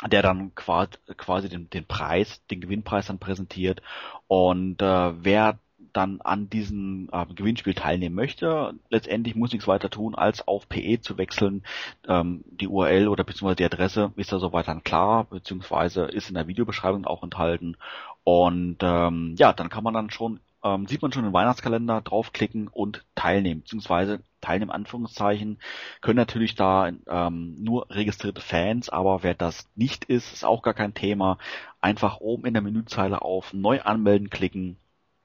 der 0.08 0.22
dann 0.22 0.54
quasi, 0.54 0.92
quasi 1.18 1.50
den, 1.50 1.68
den 1.72 1.86
Preis, 1.86 2.46
den 2.52 2.62
Gewinnpreis 2.62 3.08
dann 3.08 3.18
präsentiert. 3.20 3.82
Und 4.28 4.82
äh, 4.84 5.24
wer 5.24 5.58
dann 5.94 6.22
an 6.22 6.50
diesem 6.50 7.10
äh, 7.12 7.26
Gewinnspiel 7.34 7.74
teilnehmen 7.74 8.16
möchte, 8.16 8.74
letztendlich 8.90 9.36
muss 9.36 9.54
nichts 9.54 9.68
weiter 9.68 9.90
tun, 9.90 10.16
als 10.16 10.48
auf 10.48 10.68
PE 10.68 11.00
zu 11.02 11.18
wechseln. 11.18 11.64
Ähm, 12.08 12.44
die 12.48 12.68
URL 12.68 13.08
oder 13.08 13.24
beziehungsweise 13.24 13.58
die 13.58 13.66
Adresse 13.66 14.12
ist 14.16 14.32
da 14.32 14.40
soweit 14.40 14.68
dann 14.68 14.84
klar, 14.84 15.26
beziehungsweise 15.26 16.06
ist 16.06 16.30
in 16.30 16.36
der 16.36 16.48
Videobeschreibung 16.48 17.06
auch 17.06 17.24
enthalten. 17.24 17.78
Und 18.24 18.78
ähm, 18.82 19.36
ja, 19.38 19.54
dann 19.54 19.70
kann 19.70 19.84
man 19.84 19.94
dann 19.94 20.10
schon, 20.10 20.40
ähm, 20.64 20.88
sieht 20.88 21.02
man 21.02 21.12
schon 21.12 21.24
den 21.24 21.34
Weihnachtskalender, 21.34 22.02
draufklicken 22.02 22.68
und 22.68 23.06
teilnehmen, 23.16 23.62
beziehungsweise 23.62 24.22
teilnehmen 24.42 24.72
Anführungszeichen, 24.72 25.58
können 26.02 26.18
natürlich 26.18 26.56
da 26.56 26.90
ähm, 27.08 27.56
nur 27.60 27.88
registrierte 27.90 28.42
Fans, 28.42 28.90
aber 28.90 29.24
wer 29.24 29.34
das 29.34 29.70
nicht 29.76 30.06
ist, 30.06 30.34
ist 30.34 30.46
auch 30.46 30.62
gar 30.62 30.74
kein 30.74 30.94
Thema. 30.94 31.38
Einfach 31.82 32.18
oben 32.20 32.46
in 32.46 32.54
der 32.54 32.64
Menüzeile 32.64 33.22
auf 33.22 33.54
Neu 33.54 33.82
anmelden 33.82 34.30
klicken 34.30 34.78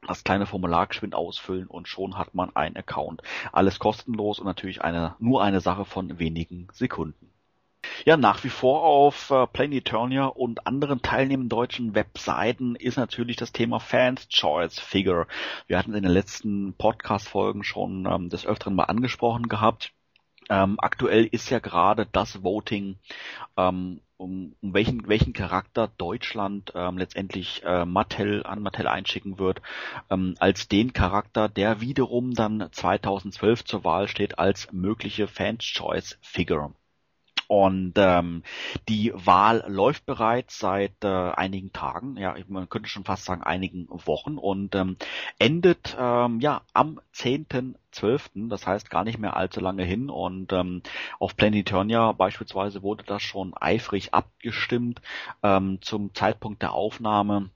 das 0.08 0.24
kleine 0.24 0.46
Formular 0.46 0.86
geschwind 0.86 1.14
ausfüllen 1.14 1.66
und 1.66 1.88
schon 1.88 2.18
hat 2.18 2.34
man 2.34 2.54
einen 2.56 2.76
Account. 2.76 3.22
Alles 3.52 3.78
kostenlos 3.78 4.38
und 4.38 4.46
natürlich 4.46 4.82
eine, 4.82 5.14
nur 5.18 5.42
eine 5.42 5.60
Sache 5.60 5.84
von 5.84 6.18
wenigen 6.18 6.68
Sekunden. 6.72 7.30
Ja, 8.04 8.16
nach 8.16 8.42
wie 8.44 8.48
vor 8.48 8.82
auf 8.82 9.30
äh, 9.30 9.46
Planeturnia 9.46 10.26
und 10.26 10.66
anderen 10.66 11.00
teilnehmenden 11.00 11.48
deutschen 11.48 11.94
Webseiten 11.94 12.74
ist 12.74 12.96
natürlich 12.96 13.36
das 13.36 13.52
Thema 13.52 13.78
Fans 13.78 14.28
Choice 14.28 14.78
Figure. 14.78 15.26
Wir 15.66 15.78
hatten 15.78 15.94
in 15.94 16.02
den 16.02 16.12
letzten 16.12 16.74
Podcast-Folgen 16.74 17.62
schon 17.62 18.06
ähm, 18.06 18.30
des 18.30 18.46
Öfteren 18.46 18.74
mal 18.74 18.84
angesprochen 18.84 19.48
gehabt. 19.48 19.92
Ähm, 20.50 20.76
aktuell 20.78 21.26
ist 21.26 21.50
ja 21.50 21.58
gerade 21.58 22.06
das 22.10 22.42
Voting 22.42 22.96
ähm, 23.56 24.00
um, 24.18 24.54
um 24.60 24.74
welchen, 24.74 25.08
welchen 25.08 25.32
Charakter 25.32 25.90
Deutschland 25.96 26.72
ähm, 26.74 26.98
letztendlich 26.98 27.62
äh, 27.64 27.84
Mattel 27.84 28.44
an 28.44 28.60
Mattel 28.60 28.86
einschicken 28.86 29.38
wird, 29.38 29.62
ähm, 30.10 30.34
als 30.38 30.68
den 30.68 30.92
Charakter, 30.92 31.48
der 31.48 31.80
wiederum 31.80 32.34
dann 32.34 32.68
2012 32.70 33.64
zur 33.64 33.84
Wahl 33.84 34.08
steht 34.08 34.38
als 34.38 34.70
mögliche 34.72 35.28
Fans 35.28 35.64
Choice 35.64 36.18
Figure. 36.20 36.74
Und 37.48 37.94
ähm, 37.96 38.42
die 38.88 39.10
Wahl 39.14 39.64
läuft 39.66 40.04
bereits 40.04 40.58
seit 40.58 41.02
äh, 41.02 41.08
einigen 41.08 41.72
Tagen, 41.72 42.16
ja, 42.18 42.36
man 42.46 42.68
könnte 42.68 42.90
schon 42.90 43.04
fast 43.04 43.24
sagen 43.24 43.42
einigen 43.42 43.88
Wochen. 43.88 44.36
Und 44.36 44.74
ähm, 44.74 44.96
endet 45.38 45.96
ähm, 45.98 46.40
ja 46.40 46.60
am 46.74 47.00
10.12., 47.14 48.48
das 48.50 48.66
heißt 48.66 48.90
gar 48.90 49.02
nicht 49.02 49.18
mehr 49.18 49.36
allzu 49.36 49.60
lange 49.60 49.82
hin. 49.82 50.10
Und 50.10 50.52
ähm, 50.52 50.82
auf 51.18 51.36
Planeturnia 51.36 52.12
beispielsweise 52.12 52.82
wurde 52.82 53.04
das 53.04 53.22
schon 53.22 53.54
eifrig 53.58 54.12
abgestimmt 54.12 55.00
ähm, 55.42 55.78
zum 55.80 56.14
Zeitpunkt 56.14 56.60
der 56.60 56.74
Aufnahme 56.74 57.50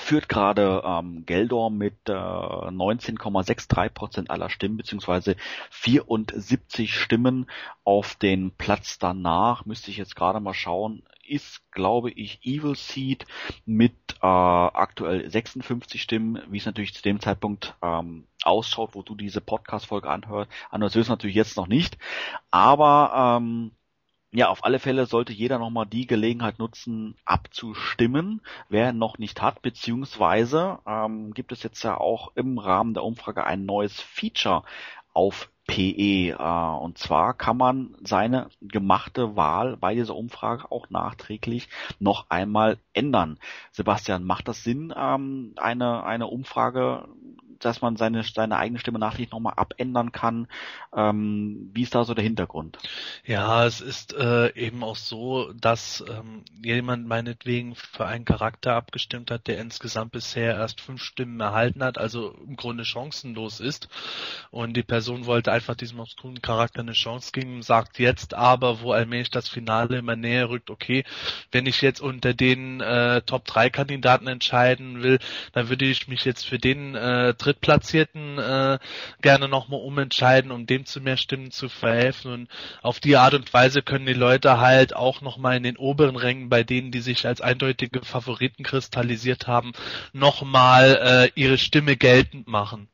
führt 0.00 0.28
gerade 0.28 0.82
ähm, 0.84 1.24
Geldor 1.26 1.70
mit 1.70 2.08
äh, 2.08 2.12
19,63 2.12 3.88
Prozent 3.90 4.30
aller 4.30 4.50
Stimmen 4.50 4.76
beziehungsweise 4.76 5.36
74 5.70 6.94
Stimmen 6.94 7.46
auf 7.84 8.14
den 8.14 8.50
Platz 8.52 8.98
danach. 8.98 9.64
Müsste 9.64 9.90
ich 9.90 9.96
jetzt 9.96 10.16
gerade 10.16 10.40
mal 10.40 10.54
schauen. 10.54 11.02
Ist, 11.26 11.60
glaube 11.72 12.10
ich, 12.10 12.40
Evil 12.42 12.74
Seed 12.74 13.26
mit 13.66 13.94
äh, 14.22 14.26
aktuell 14.26 15.30
56 15.30 16.00
Stimmen, 16.00 16.42
wie 16.48 16.58
es 16.58 16.66
natürlich 16.66 16.94
zu 16.94 17.02
dem 17.02 17.20
Zeitpunkt 17.20 17.74
ähm, 17.82 18.26
ausschaut, 18.42 18.94
wo 18.94 19.02
du 19.02 19.14
diese 19.14 19.40
Podcast-Folge 19.40 20.08
anhörst. 20.08 20.50
Anhörst 20.70 20.94
du 20.94 21.00
es 21.00 21.08
natürlich 21.08 21.36
jetzt 21.36 21.56
noch 21.56 21.66
nicht. 21.66 21.98
Aber 22.50 23.38
ähm, 23.40 23.72
ja, 24.30 24.48
auf 24.48 24.64
alle 24.64 24.78
Fälle 24.78 25.06
sollte 25.06 25.32
jeder 25.32 25.58
nochmal 25.58 25.86
die 25.86 26.06
Gelegenheit 26.06 26.58
nutzen, 26.58 27.16
abzustimmen, 27.24 28.42
wer 28.68 28.92
noch 28.92 29.18
nicht 29.18 29.40
hat, 29.40 29.62
beziehungsweise 29.62 30.80
ähm, 30.86 31.32
gibt 31.32 31.52
es 31.52 31.62
jetzt 31.62 31.82
ja 31.82 31.96
auch 31.96 32.32
im 32.34 32.58
Rahmen 32.58 32.94
der 32.94 33.04
Umfrage 33.04 33.44
ein 33.44 33.64
neues 33.64 34.00
Feature 34.00 34.64
auf 35.14 35.50
PE. 35.66 36.30
Äh, 36.30 36.82
und 36.82 36.98
zwar 36.98 37.34
kann 37.34 37.56
man 37.56 37.96
seine 38.02 38.50
gemachte 38.60 39.34
Wahl 39.34 39.76
bei 39.76 39.94
dieser 39.94 40.14
Umfrage 40.14 40.70
auch 40.70 40.90
nachträglich 40.90 41.68
noch 41.98 42.26
einmal 42.28 42.78
ändern. 42.92 43.38
Sebastian, 43.72 44.24
macht 44.24 44.48
das 44.48 44.62
Sinn, 44.62 44.92
ähm, 44.96 45.54
eine, 45.56 46.04
eine 46.04 46.26
Umfrage 46.26 47.08
dass 47.64 47.80
man 47.80 47.96
seine, 47.96 48.22
seine 48.22 48.56
eigene 48.56 48.78
Stimme 48.78 48.98
nachträglich 48.98 49.32
nochmal 49.32 49.54
abändern 49.56 50.12
kann. 50.12 50.48
Ähm, 50.94 51.70
wie 51.72 51.82
ist 51.82 51.94
da 51.94 52.04
so 52.04 52.14
der 52.14 52.24
Hintergrund? 52.24 52.78
Ja, 53.24 53.66
es 53.66 53.80
ist 53.80 54.14
äh, 54.14 54.54
eben 54.54 54.82
auch 54.82 54.96
so, 54.96 55.52
dass 55.52 56.04
ähm, 56.08 56.44
jemand 56.62 57.06
meinetwegen 57.06 57.74
für 57.74 58.06
einen 58.06 58.24
Charakter 58.24 58.74
abgestimmt 58.74 59.30
hat, 59.30 59.46
der 59.46 59.58
insgesamt 59.58 60.12
bisher 60.12 60.54
erst 60.54 60.80
fünf 60.80 61.02
Stimmen 61.02 61.40
erhalten 61.40 61.82
hat, 61.82 61.98
also 61.98 62.30
im 62.46 62.56
Grunde 62.56 62.84
chancenlos 62.84 63.60
ist. 63.60 63.88
Und 64.50 64.76
die 64.76 64.82
Person 64.82 65.26
wollte 65.26 65.52
einfach 65.52 65.74
diesem 65.74 66.00
obskuren 66.00 66.42
Charakter 66.42 66.80
eine 66.80 66.92
Chance 66.92 67.32
geben, 67.32 67.62
sagt 67.62 67.98
jetzt 67.98 68.34
aber, 68.34 68.80
wo 68.80 68.92
allmählich 68.92 69.30
das 69.30 69.48
Finale 69.48 69.98
immer 69.98 70.16
näher 70.16 70.48
rückt, 70.48 70.70
okay, 70.70 71.04
wenn 71.52 71.66
ich 71.66 71.82
jetzt 71.82 72.00
unter 72.00 72.34
den 72.34 72.80
äh, 72.80 73.22
Top 73.22 73.44
3 73.44 73.70
Kandidaten 73.70 74.26
entscheiden 74.26 75.02
will, 75.02 75.18
dann 75.52 75.68
würde 75.68 75.84
ich 75.84 76.08
mich 76.08 76.24
jetzt 76.24 76.46
für 76.46 76.58
den 76.58 76.94
äh, 76.94 77.34
Drittplatzierten 77.48 78.38
äh, 78.38 78.78
gerne 79.22 79.48
nochmal 79.48 79.80
umentscheiden, 79.80 80.50
um 80.50 80.66
dem 80.66 80.84
zu 80.84 81.00
mehr 81.00 81.16
Stimmen 81.16 81.50
zu 81.50 81.68
verhelfen. 81.68 82.32
Und 82.32 82.48
auf 82.82 83.00
die 83.00 83.16
Art 83.16 83.34
und 83.34 83.52
Weise 83.54 83.82
können 83.82 84.06
die 84.06 84.12
Leute 84.12 84.60
halt 84.60 84.94
auch 84.94 85.20
nochmal 85.22 85.56
in 85.56 85.62
den 85.62 85.76
oberen 85.78 86.16
Rängen, 86.16 86.48
bei 86.50 86.62
denen, 86.62 86.90
die 86.90 87.00
sich 87.00 87.26
als 87.26 87.40
eindeutige 87.40 88.04
Favoriten 88.04 88.64
kristallisiert 88.64 89.46
haben, 89.46 89.72
nochmal 90.12 91.30
äh, 91.34 91.40
ihre 91.40 91.58
Stimme 91.58 91.96
geltend 91.96 92.48
machen. 92.48 92.88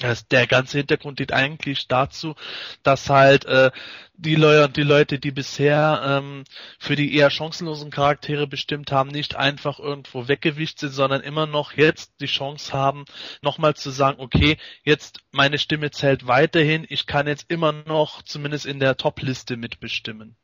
Das, 0.00 0.26
der 0.26 0.48
ganze 0.48 0.78
Hintergrund 0.78 1.20
dient 1.20 1.32
eigentlich 1.32 1.86
dazu, 1.86 2.34
dass 2.82 3.08
halt 3.10 3.44
äh, 3.44 3.70
die 4.16 4.34
Leute 4.34 4.72
die 4.72 4.82
Leute, 4.82 5.18
die 5.20 5.30
bisher 5.30 6.02
ähm, 6.04 6.44
für 6.80 6.96
die 6.96 7.14
eher 7.14 7.30
chancenlosen 7.30 7.90
Charaktere 7.90 8.48
bestimmt 8.48 8.90
haben, 8.90 9.10
nicht 9.10 9.36
einfach 9.36 9.78
irgendwo 9.78 10.26
weggewischt 10.26 10.80
sind, 10.80 10.90
sondern 10.90 11.20
immer 11.20 11.46
noch 11.46 11.72
jetzt 11.74 12.20
die 12.20 12.26
Chance 12.26 12.72
haben, 12.72 13.04
nochmal 13.40 13.74
zu 13.74 13.90
sagen, 13.90 14.20
okay, 14.20 14.56
jetzt 14.82 15.20
meine 15.30 15.58
Stimme 15.58 15.92
zählt 15.92 16.26
weiterhin, 16.26 16.84
ich 16.88 17.06
kann 17.06 17.28
jetzt 17.28 17.48
immer 17.48 17.72
noch 17.72 18.22
zumindest 18.22 18.66
in 18.66 18.80
der 18.80 18.96
Top-Liste 18.96 19.56
mitbestimmen. 19.56 20.36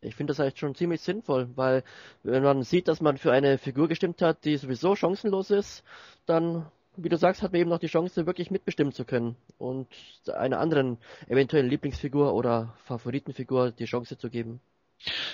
Ich 0.00 0.14
finde 0.14 0.32
das 0.32 0.40
eigentlich 0.40 0.58
schon 0.58 0.74
ziemlich 0.74 1.00
sinnvoll, 1.00 1.48
weil 1.56 1.82
wenn 2.22 2.42
man 2.42 2.62
sieht, 2.62 2.86
dass 2.86 3.00
man 3.00 3.16
für 3.16 3.32
eine 3.32 3.58
Figur 3.58 3.88
gestimmt 3.88 4.22
hat, 4.22 4.44
die 4.44 4.56
sowieso 4.56 4.94
chancenlos 4.94 5.50
ist, 5.50 5.82
dann 6.26 6.66
wie 6.96 7.08
du 7.08 7.16
sagst, 7.16 7.42
hat 7.42 7.52
man 7.52 7.60
eben 7.60 7.70
noch 7.70 7.78
die 7.78 7.86
Chance, 7.86 8.26
wirklich 8.26 8.50
mitbestimmen 8.50 8.92
zu 8.92 9.04
können 9.04 9.36
und 9.58 9.88
einer 10.32 10.60
anderen 10.60 10.98
eventuellen 11.28 11.68
Lieblingsfigur 11.68 12.34
oder 12.34 12.74
Favoritenfigur 12.84 13.72
die 13.72 13.84
Chance 13.84 14.18
zu 14.18 14.30
geben. 14.30 14.60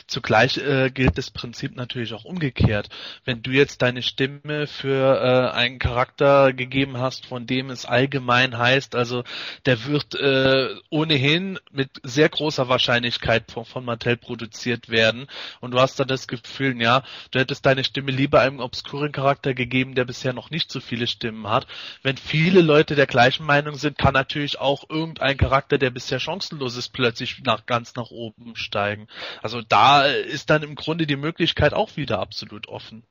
Zugleich 0.07 0.59
äh, 0.59 0.91
gilt 0.91 1.17
das 1.17 1.31
Prinzip 1.31 1.77
natürlich 1.77 2.13
auch 2.13 2.25
umgekehrt. 2.25 2.89
Wenn 3.25 3.43
du 3.43 3.51
jetzt 3.51 3.83
deine 3.83 4.03
Stimme 4.03 4.67
für 4.67 5.21
äh, 5.53 5.57
einen 5.57 5.79
Charakter 5.79 6.53
gegeben 6.53 6.99
hast, 6.99 7.27
von 7.27 7.47
dem 7.47 7.71
es 7.71 7.87
allgemein 7.87 8.59
heißt, 8.59 8.95
also 8.95 9.25
der 9.65 9.87
wird 9.87 10.15
äh, 10.15 10.75
ohnehin 10.91 11.59
mit 11.71 11.91
sehr 12.03 12.29
großer 12.29 12.69
Wahrscheinlichkeit 12.69 13.51
von, 13.51 13.65
von 13.65 13.85
Mattel 13.85 14.17
produziert 14.17 14.89
werden 14.89 15.27
und 15.61 15.73
du 15.73 15.81
hast 15.81 15.99
dann 15.99 16.09
das 16.09 16.29
Gefühl, 16.29 16.81
ja, 16.81 17.03
du 17.31 17.39
hättest 17.39 17.65
deine 17.65 17.85
Stimme 17.85 18.11
lieber 18.11 18.41
einem 18.41 18.61
obskuren 18.61 19.13
Charakter 19.13 19.55
gegeben, 19.55 19.95
der 19.95 20.05
bisher 20.05 20.33
noch 20.33 20.51
nicht 20.51 20.71
so 20.71 20.81
viele 20.81 21.07
Stimmen 21.07 21.49
hat. 21.49 21.67
Wenn 22.03 22.17
viele 22.17 22.61
Leute 22.61 22.95
der 22.95 23.07
gleichen 23.07 23.47
Meinung 23.47 23.77
sind, 23.77 23.99
kann 23.99 24.15
natürlich 24.15 24.59
auch 24.59 24.89
irgendein 24.91 25.37
Charakter, 25.37 25.79
der 25.79 25.91
bisher 25.91 26.21
chancenlos 26.21 26.77
ist, 26.77 26.91
plötzlich 26.91 27.43
nach 27.45 27.67
ganz 27.67 27.95
nach 27.95 28.11
oben 28.11 28.57
steigen. 28.57 29.07
Also 29.43 29.52
also 29.53 29.66
da 29.69 30.07
ist 30.07 30.49
dann 30.49 30.62
im 30.62 30.77
Grunde 30.77 31.07
die 31.07 31.16
Möglichkeit 31.16 31.74
auch 31.74 31.97
wieder 31.97 32.20
absolut 32.20 32.69
offen. 32.69 33.03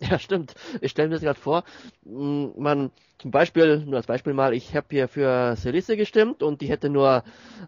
Ja, 0.00 0.18
stimmt. 0.18 0.54
Ich 0.80 0.90
stelle 0.90 1.08
mir 1.08 1.14
das 1.14 1.22
gerade 1.22 1.38
vor, 1.38 1.64
man, 2.02 2.90
zum 3.18 3.30
Beispiel, 3.30 3.78
nur 3.84 3.96
als 3.96 4.06
Beispiel 4.06 4.32
mal, 4.32 4.54
ich 4.54 4.74
habe 4.74 4.86
hier 4.90 5.06
für 5.06 5.54
Celisse 5.56 5.96
gestimmt 5.96 6.42
und 6.42 6.62
die 6.62 6.68
hätte 6.68 6.88
nur 6.88 7.24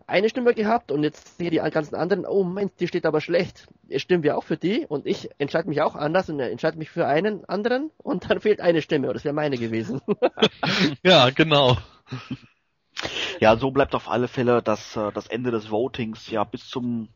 eine 0.06 0.28
Stimme 0.28 0.54
gehabt 0.54 0.90
und 0.90 1.02
jetzt 1.02 1.38
sehe 1.38 1.50
die 1.50 1.58
ganzen 1.58 1.94
anderen, 1.94 2.26
oh 2.26 2.42
Mensch, 2.42 2.72
die 2.80 2.88
steht 2.88 3.06
aber 3.06 3.20
schlecht. 3.20 3.68
Jetzt 3.88 4.02
stimmen 4.02 4.24
wir 4.24 4.36
auch 4.36 4.44
für 4.44 4.56
die 4.56 4.86
und 4.86 5.06
ich 5.06 5.30
entscheide 5.38 5.68
mich 5.68 5.82
auch 5.82 5.94
anders 5.94 6.28
und 6.28 6.40
entscheide 6.40 6.78
mich 6.78 6.90
für 6.90 7.06
einen 7.06 7.44
anderen 7.44 7.90
und 7.98 8.28
dann 8.28 8.40
fehlt 8.40 8.60
eine 8.60 8.82
Stimme, 8.82 9.12
das 9.12 9.24
wäre 9.24 9.34
meine 9.34 9.58
gewesen. 9.58 10.00
ja, 11.02 11.30
genau. 11.30 11.76
Ja, 13.40 13.56
so 13.56 13.70
bleibt 13.70 13.94
auf 13.94 14.08
alle 14.08 14.28
Fälle 14.28 14.62
das, 14.62 14.96
äh, 14.96 15.12
das 15.12 15.26
Ende 15.26 15.50
des 15.50 15.70
Votings 15.70 16.30
ja 16.30 16.44
bis 16.44 16.68
zum 16.68 17.08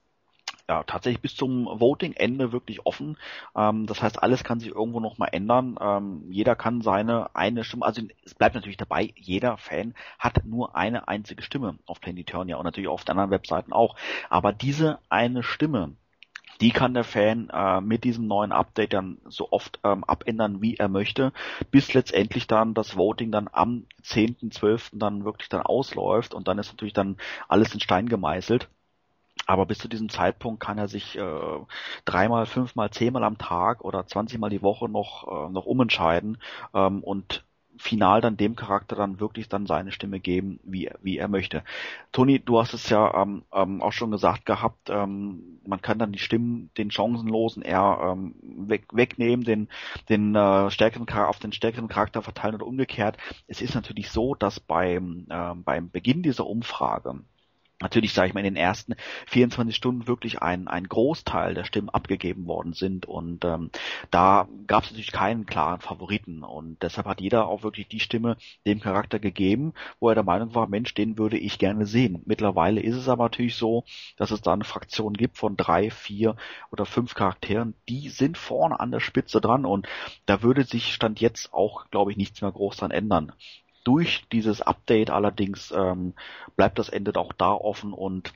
ja, 0.68 0.84
tatsächlich 0.84 1.20
bis 1.20 1.34
zum 1.34 1.66
Voting-Ende 1.66 2.52
wirklich 2.52 2.86
offen. 2.86 3.18
Ähm, 3.56 3.86
das 3.86 4.02
heißt, 4.02 4.22
alles 4.22 4.44
kann 4.44 4.60
sich 4.60 4.68
irgendwo 4.70 5.00
noch 5.00 5.18
mal 5.18 5.26
ändern. 5.26 5.76
Ähm, 5.80 6.24
jeder 6.30 6.54
kann 6.54 6.80
seine 6.80 7.34
eine 7.34 7.64
Stimme, 7.64 7.84
also 7.84 8.02
es 8.24 8.34
bleibt 8.36 8.54
natürlich 8.54 8.76
dabei, 8.76 9.12
jeder 9.16 9.56
Fan 9.56 9.94
hat 10.20 10.44
nur 10.44 10.76
eine 10.76 11.08
einzige 11.08 11.42
Stimme 11.42 11.78
auf 11.86 12.00
Planet 12.00 12.20
Eternia 12.20 12.56
und 12.56 12.64
natürlich 12.64 12.88
auf 12.88 13.04
den 13.04 13.12
anderen 13.12 13.32
Webseiten 13.32 13.72
auch. 13.72 13.96
Aber 14.28 14.52
diese 14.52 15.00
eine 15.08 15.42
Stimme, 15.42 15.96
die 16.60 16.70
kann 16.70 16.94
der 16.94 17.04
Fan 17.04 17.48
äh, 17.50 17.80
mit 17.80 18.04
diesem 18.04 18.26
neuen 18.26 18.52
Update 18.52 18.92
dann 18.92 19.18
so 19.26 19.50
oft 19.50 19.80
ähm, 19.84 20.04
abändern, 20.04 20.60
wie 20.60 20.76
er 20.76 20.88
möchte, 20.88 21.32
bis 21.70 21.94
letztendlich 21.94 22.46
dann 22.46 22.74
das 22.74 22.96
Voting 22.96 23.32
dann 23.32 23.48
am 23.50 23.86
10.12. 24.04 24.90
dann 24.92 25.24
wirklich 25.24 25.48
dann 25.48 25.62
ausläuft 25.62 26.34
und 26.34 26.48
dann 26.48 26.58
ist 26.58 26.72
natürlich 26.72 26.94
dann 26.94 27.16
alles 27.48 27.72
in 27.74 27.80
Stein 27.80 28.08
gemeißelt. 28.08 28.68
Aber 29.46 29.66
bis 29.66 29.78
zu 29.78 29.88
diesem 29.88 30.10
Zeitpunkt 30.10 30.60
kann 30.60 30.78
er 30.78 30.86
sich 30.86 31.16
äh, 31.16 31.58
dreimal, 32.04 32.46
fünfmal, 32.46 32.90
zehnmal 32.90 33.24
am 33.24 33.38
Tag 33.38 33.82
oder 33.82 34.06
zwanzigmal 34.06 34.50
die 34.50 34.62
Woche 34.62 34.88
noch, 34.88 35.26
äh, 35.26 35.50
noch 35.50 35.66
umentscheiden 35.66 36.38
ähm, 36.74 37.02
und 37.02 37.42
final 37.80 38.20
dann 38.20 38.36
dem 38.36 38.56
Charakter 38.56 38.94
dann 38.94 39.20
wirklich 39.20 39.48
dann 39.48 39.66
seine 39.66 39.90
Stimme 39.90 40.20
geben, 40.20 40.60
wie, 40.62 40.90
wie 41.02 41.16
er 41.16 41.28
möchte. 41.28 41.64
Toni, 42.12 42.38
du 42.38 42.60
hast 42.60 42.74
es 42.74 42.88
ja 42.90 43.22
ähm, 43.22 43.42
ähm, 43.52 43.80
auch 43.82 43.92
schon 43.92 44.10
gesagt 44.10 44.44
gehabt, 44.44 44.90
ähm, 44.90 45.60
man 45.66 45.80
kann 45.80 45.98
dann 45.98 46.12
die 46.12 46.18
Stimmen 46.18 46.70
den 46.76 46.90
chancenlosen 46.90 47.62
eher 47.62 47.98
ähm, 48.02 48.34
weg, 48.42 48.84
wegnehmen, 48.92 49.44
den, 49.44 49.68
den 50.08 50.34
äh, 50.34 50.70
stärkeren 50.70 51.08
auf 51.08 51.38
den 51.38 51.52
stärkeren 51.52 51.88
Charakter 51.88 52.22
verteilen 52.22 52.54
oder 52.54 52.66
umgekehrt. 52.66 53.16
Es 53.46 53.62
ist 53.62 53.74
natürlich 53.74 54.10
so, 54.10 54.34
dass 54.34 54.60
beim, 54.60 55.26
äh, 55.30 55.54
beim 55.54 55.90
Beginn 55.90 56.22
dieser 56.22 56.46
Umfrage 56.46 57.20
natürlich, 57.80 58.12
sage 58.12 58.28
ich 58.28 58.34
mal, 58.34 58.40
in 58.40 58.54
den 58.54 58.56
ersten 58.56 58.94
24 59.26 59.74
Stunden 59.74 60.06
wirklich 60.06 60.42
ein, 60.42 60.68
ein 60.68 60.84
Großteil 60.84 61.54
der 61.54 61.64
Stimmen 61.64 61.88
abgegeben 61.88 62.46
worden 62.46 62.72
sind. 62.74 63.06
Und 63.06 63.44
ähm, 63.44 63.70
da 64.10 64.48
gab 64.66 64.84
es 64.84 64.90
natürlich 64.90 65.12
keinen 65.12 65.46
klaren 65.46 65.80
Favoriten. 65.80 66.42
Und 66.44 66.82
deshalb 66.82 67.06
hat 67.06 67.20
jeder 67.20 67.48
auch 67.48 67.62
wirklich 67.62 67.88
die 67.88 68.00
Stimme 68.00 68.36
dem 68.66 68.80
Charakter 68.80 69.18
gegeben, 69.18 69.72
wo 69.98 70.08
er 70.08 70.14
der 70.14 70.24
Meinung 70.24 70.54
war, 70.54 70.68
Mensch, 70.68 70.94
den 70.94 71.18
würde 71.18 71.38
ich 71.38 71.58
gerne 71.58 71.86
sehen. 71.86 72.22
Mittlerweile 72.26 72.80
ist 72.80 72.96
es 72.96 73.08
aber 73.08 73.24
natürlich 73.24 73.56
so, 73.56 73.84
dass 74.16 74.30
es 74.30 74.42
da 74.42 74.52
eine 74.52 74.64
Fraktion 74.64 75.14
gibt 75.14 75.38
von 75.38 75.56
drei, 75.56 75.90
vier 75.90 76.36
oder 76.70 76.84
fünf 76.84 77.14
Charakteren, 77.14 77.74
die 77.88 78.08
sind 78.10 78.36
vorne 78.36 78.78
an 78.78 78.90
der 78.90 79.00
Spitze 79.00 79.40
dran. 79.40 79.64
Und 79.64 79.88
da 80.26 80.42
würde 80.42 80.64
sich 80.64 80.92
Stand 80.94 81.20
jetzt 81.20 81.52
auch, 81.52 81.88
glaube 81.90 82.10
ich, 82.10 82.16
nichts 82.16 82.42
mehr 82.42 82.52
groß 82.52 82.76
dran 82.76 82.90
ändern. 82.90 83.32
Durch 83.84 84.24
dieses 84.32 84.60
Update 84.60 85.10
allerdings 85.10 85.72
ähm, 85.72 86.14
bleibt 86.56 86.78
das 86.78 86.88
Ende 86.88 87.18
auch 87.18 87.32
da 87.32 87.52
offen 87.52 87.92
und 87.92 88.32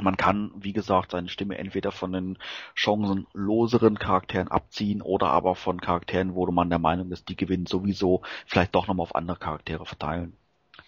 man 0.00 0.16
kann, 0.16 0.52
wie 0.54 0.72
gesagt, 0.72 1.10
seine 1.10 1.28
Stimme 1.28 1.58
entweder 1.58 1.90
von 1.90 2.12
den 2.12 2.38
chancenloseren 2.74 3.98
Charakteren 3.98 4.48
abziehen 4.48 5.02
oder 5.02 5.28
aber 5.28 5.56
von 5.56 5.80
Charakteren, 5.80 6.34
wo 6.34 6.46
man 6.52 6.70
der 6.70 6.78
Meinung 6.78 7.10
ist, 7.10 7.28
die 7.28 7.36
gewinnen 7.36 7.66
sowieso, 7.66 8.22
vielleicht 8.46 8.74
doch 8.74 8.86
nochmal 8.86 9.04
auf 9.04 9.14
andere 9.14 9.38
Charaktere 9.38 9.84
verteilen. 9.84 10.36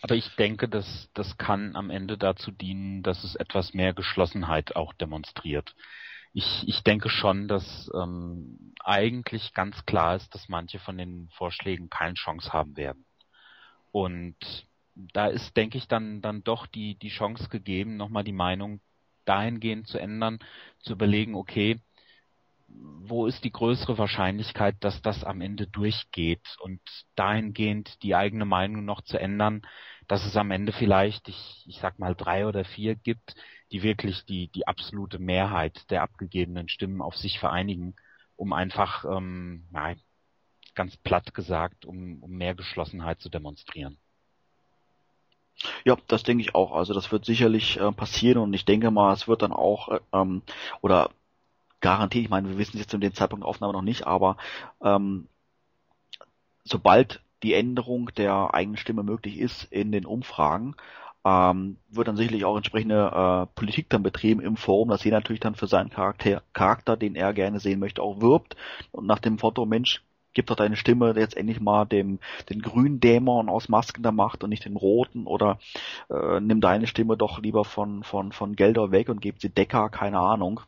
Aber 0.03 0.15
ich 0.15 0.35
denke, 0.37 0.69
dass 0.69 1.11
das 1.15 1.37
kann 1.37 1.77
am 1.77 1.91
Ende 1.91 2.17
dazu 2.17 2.51
dienen, 2.51 3.03
dass 3.03 3.25
es 3.25 3.35
etwas 3.35 3.75
mehr 3.75 3.93
Geschlossenheit 3.93 4.77
auch 4.77 4.93
demonstriert. 4.93 5.75
Ich, 6.33 6.65
ich 6.69 6.83
denke 6.85 7.11
schon, 7.11 7.49
dass 7.49 7.91
ähm, 7.95 8.73
eigentlich 8.85 9.53
ganz 9.53 9.85
klar 9.85 10.15
ist, 10.15 10.33
dass 10.35 10.49
manche 10.49 10.79
von 10.79 10.97
den 10.97 11.29
Vorschlägen 11.33 11.91
keine 11.91 12.15
Chance 12.15 12.53
haben 12.53 12.77
werden. 12.77 13.05
Und 13.93 14.37
da 14.95 15.27
ist, 15.27 15.57
denke 15.57 15.79
ich, 15.79 15.89
dann, 15.89 16.21
dann 16.21 16.45
doch 16.45 16.67
die, 16.67 16.97
die 16.97 17.09
Chance 17.09 17.49
gegeben, 17.49 17.97
nochmal 17.97 18.25
die 18.25 18.33
Meinung 18.33 18.81
dahingehend 19.25 19.87
zu 19.87 19.99
ändern, 19.99 20.39
zu 20.81 20.93
überlegen, 20.93 21.35
okay, 21.35 21.81
wo 22.69 23.27
ist 23.27 23.43
die 23.45 23.53
größere 23.53 23.99
Wahrscheinlichkeit, 23.99 24.77
dass 24.81 25.03
das 25.03 25.25
am 25.25 25.41
Ende 25.41 25.67
durchgeht? 25.67 26.57
Und 26.61 26.81
dahingehend 27.17 28.03
die 28.03 28.15
eigene 28.15 28.45
Meinung 28.45 28.85
noch 28.85 29.03
zu 29.03 29.19
ändern, 29.19 29.63
dass 30.07 30.25
es 30.25 30.37
am 30.37 30.51
Ende 30.51 30.73
vielleicht, 30.73 31.29
ich, 31.29 31.65
ich 31.67 31.79
sag 31.81 31.99
mal, 31.99 32.15
drei 32.15 32.47
oder 32.47 32.65
vier 32.65 32.95
gibt, 32.95 33.35
die 33.73 33.83
wirklich 33.83 34.25
die, 34.25 34.49
die 34.49 34.67
absolute 34.67 35.19
Mehrheit 35.19 35.91
der 35.91 36.03
abgegebenen 36.03 36.69
Stimmen 36.69 37.03
auf 37.03 37.17
sich 37.17 37.39
vereinigen, 37.39 37.95
um 38.37 38.53
einfach, 38.53 39.05
ähm, 39.05 39.67
nein, 39.71 40.01
ganz 40.75 40.97
platt 40.97 41.35
gesagt, 41.35 41.85
um, 41.85 42.23
um 42.23 42.31
mehr 42.31 42.55
Geschlossenheit 42.55 43.21
zu 43.21 43.29
demonstrieren. 43.29 43.97
Ja, 45.85 45.97
das 46.07 46.23
denke 46.23 46.43
ich 46.43 46.55
auch. 46.55 46.73
Also 46.73 46.95
das 46.95 47.13
wird 47.13 47.25
sicherlich 47.25 47.79
äh, 47.79 47.93
passieren 47.93 48.39
und 48.39 48.53
ich 48.55 48.65
denke 48.65 48.91
mal, 48.91 49.13
es 49.13 49.29
wird 49.29 49.43
dann 49.43 49.53
auch 49.53 49.89
äh, 49.89 50.01
ähm, 50.13 50.43
oder 50.81 51.11
garantiert, 51.81 52.25
ich 52.25 52.31
meine, 52.31 52.49
wir 52.49 52.59
wissen 52.59 52.75
es 52.75 52.81
jetzt 52.81 52.91
zu 52.91 52.99
dem 52.99 53.15
Zeitpunkt 53.15 53.45
Aufnahme 53.45 53.73
noch 53.73 53.83
nicht, 53.83 54.07
aber 54.07 54.37
ähm, 54.83 55.27
sobald 56.65 57.21
die 57.43 57.55
Änderung 57.55 58.11
der 58.17 58.55
eigenen 58.55 58.77
Stimme 58.77 59.03
möglich 59.03 59.39
ist 59.39 59.65
in 59.65 59.93
den 59.93 60.05
Umfragen, 60.05 60.77
ähm, 61.25 61.77
wird 61.89 62.09
dann 62.09 62.17
sicherlich 62.17 62.45
auch 62.45 62.57
entsprechende 62.57 63.11
äh, 63.13 63.55
Politik 63.55 63.89
dann 63.91 64.03
betrieben 64.03 64.41
im 64.41 64.57
Forum, 64.57 64.89
dass 64.89 65.05
jeder 65.05 65.19
natürlich 65.19 65.41
dann 65.41 65.55
für 65.55 65.67
seinen 65.67 65.91
Charakter, 65.91 66.43
Charakter, 66.53 66.97
den 66.97 67.15
er 67.15 67.33
gerne 67.33 67.61
sehen 67.61 67.81
möchte, 67.81 68.03
auch 68.03 68.21
wirbt 68.21 68.57
und 68.93 69.07
nach 69.07 69.19
dem 69.19 69.37
Motto, 69.41 69.67
Mensch, 69.67 70.03
gib 70.35 70.47
doch 70.47 70.57
deine 70.57 70.77
Stimme 70.77 71.15
jetzt 71.17 71.37
endlich 71.37 71.61
mal 71.61 71.85
dem 71.85 72.19
den 72.49 72.63
grünen 72.63 73.01
Dämon 73.01 73.49
aus 73.49 73.69
Masken 73.69 74.03
der 74.03 74.13
Macht 74.13 74.45
und 74.45 74.51
nicht 74.51 74.65
den 74.65 74.77
roten 74.77 75.27
oder 75.27 75.59
äh, 76.09 76.41
nimm 76.41 76.61
deine 76.61 76.87
Stimme 76.87 77.17
doch 77.17 77.41
lieber 77.41 77.65
von 77.65 78.05
von 78.05 78.33
von 78.33 78.57
Gelder 78.57 78.91
weg 78.91 79.09
und 79.09 79.21
gib 79.21 79.41
sie 79.41 79.51
Decker, 79.51 79.89
keine 79.91 80.21
Ahnung. 80.21 80.61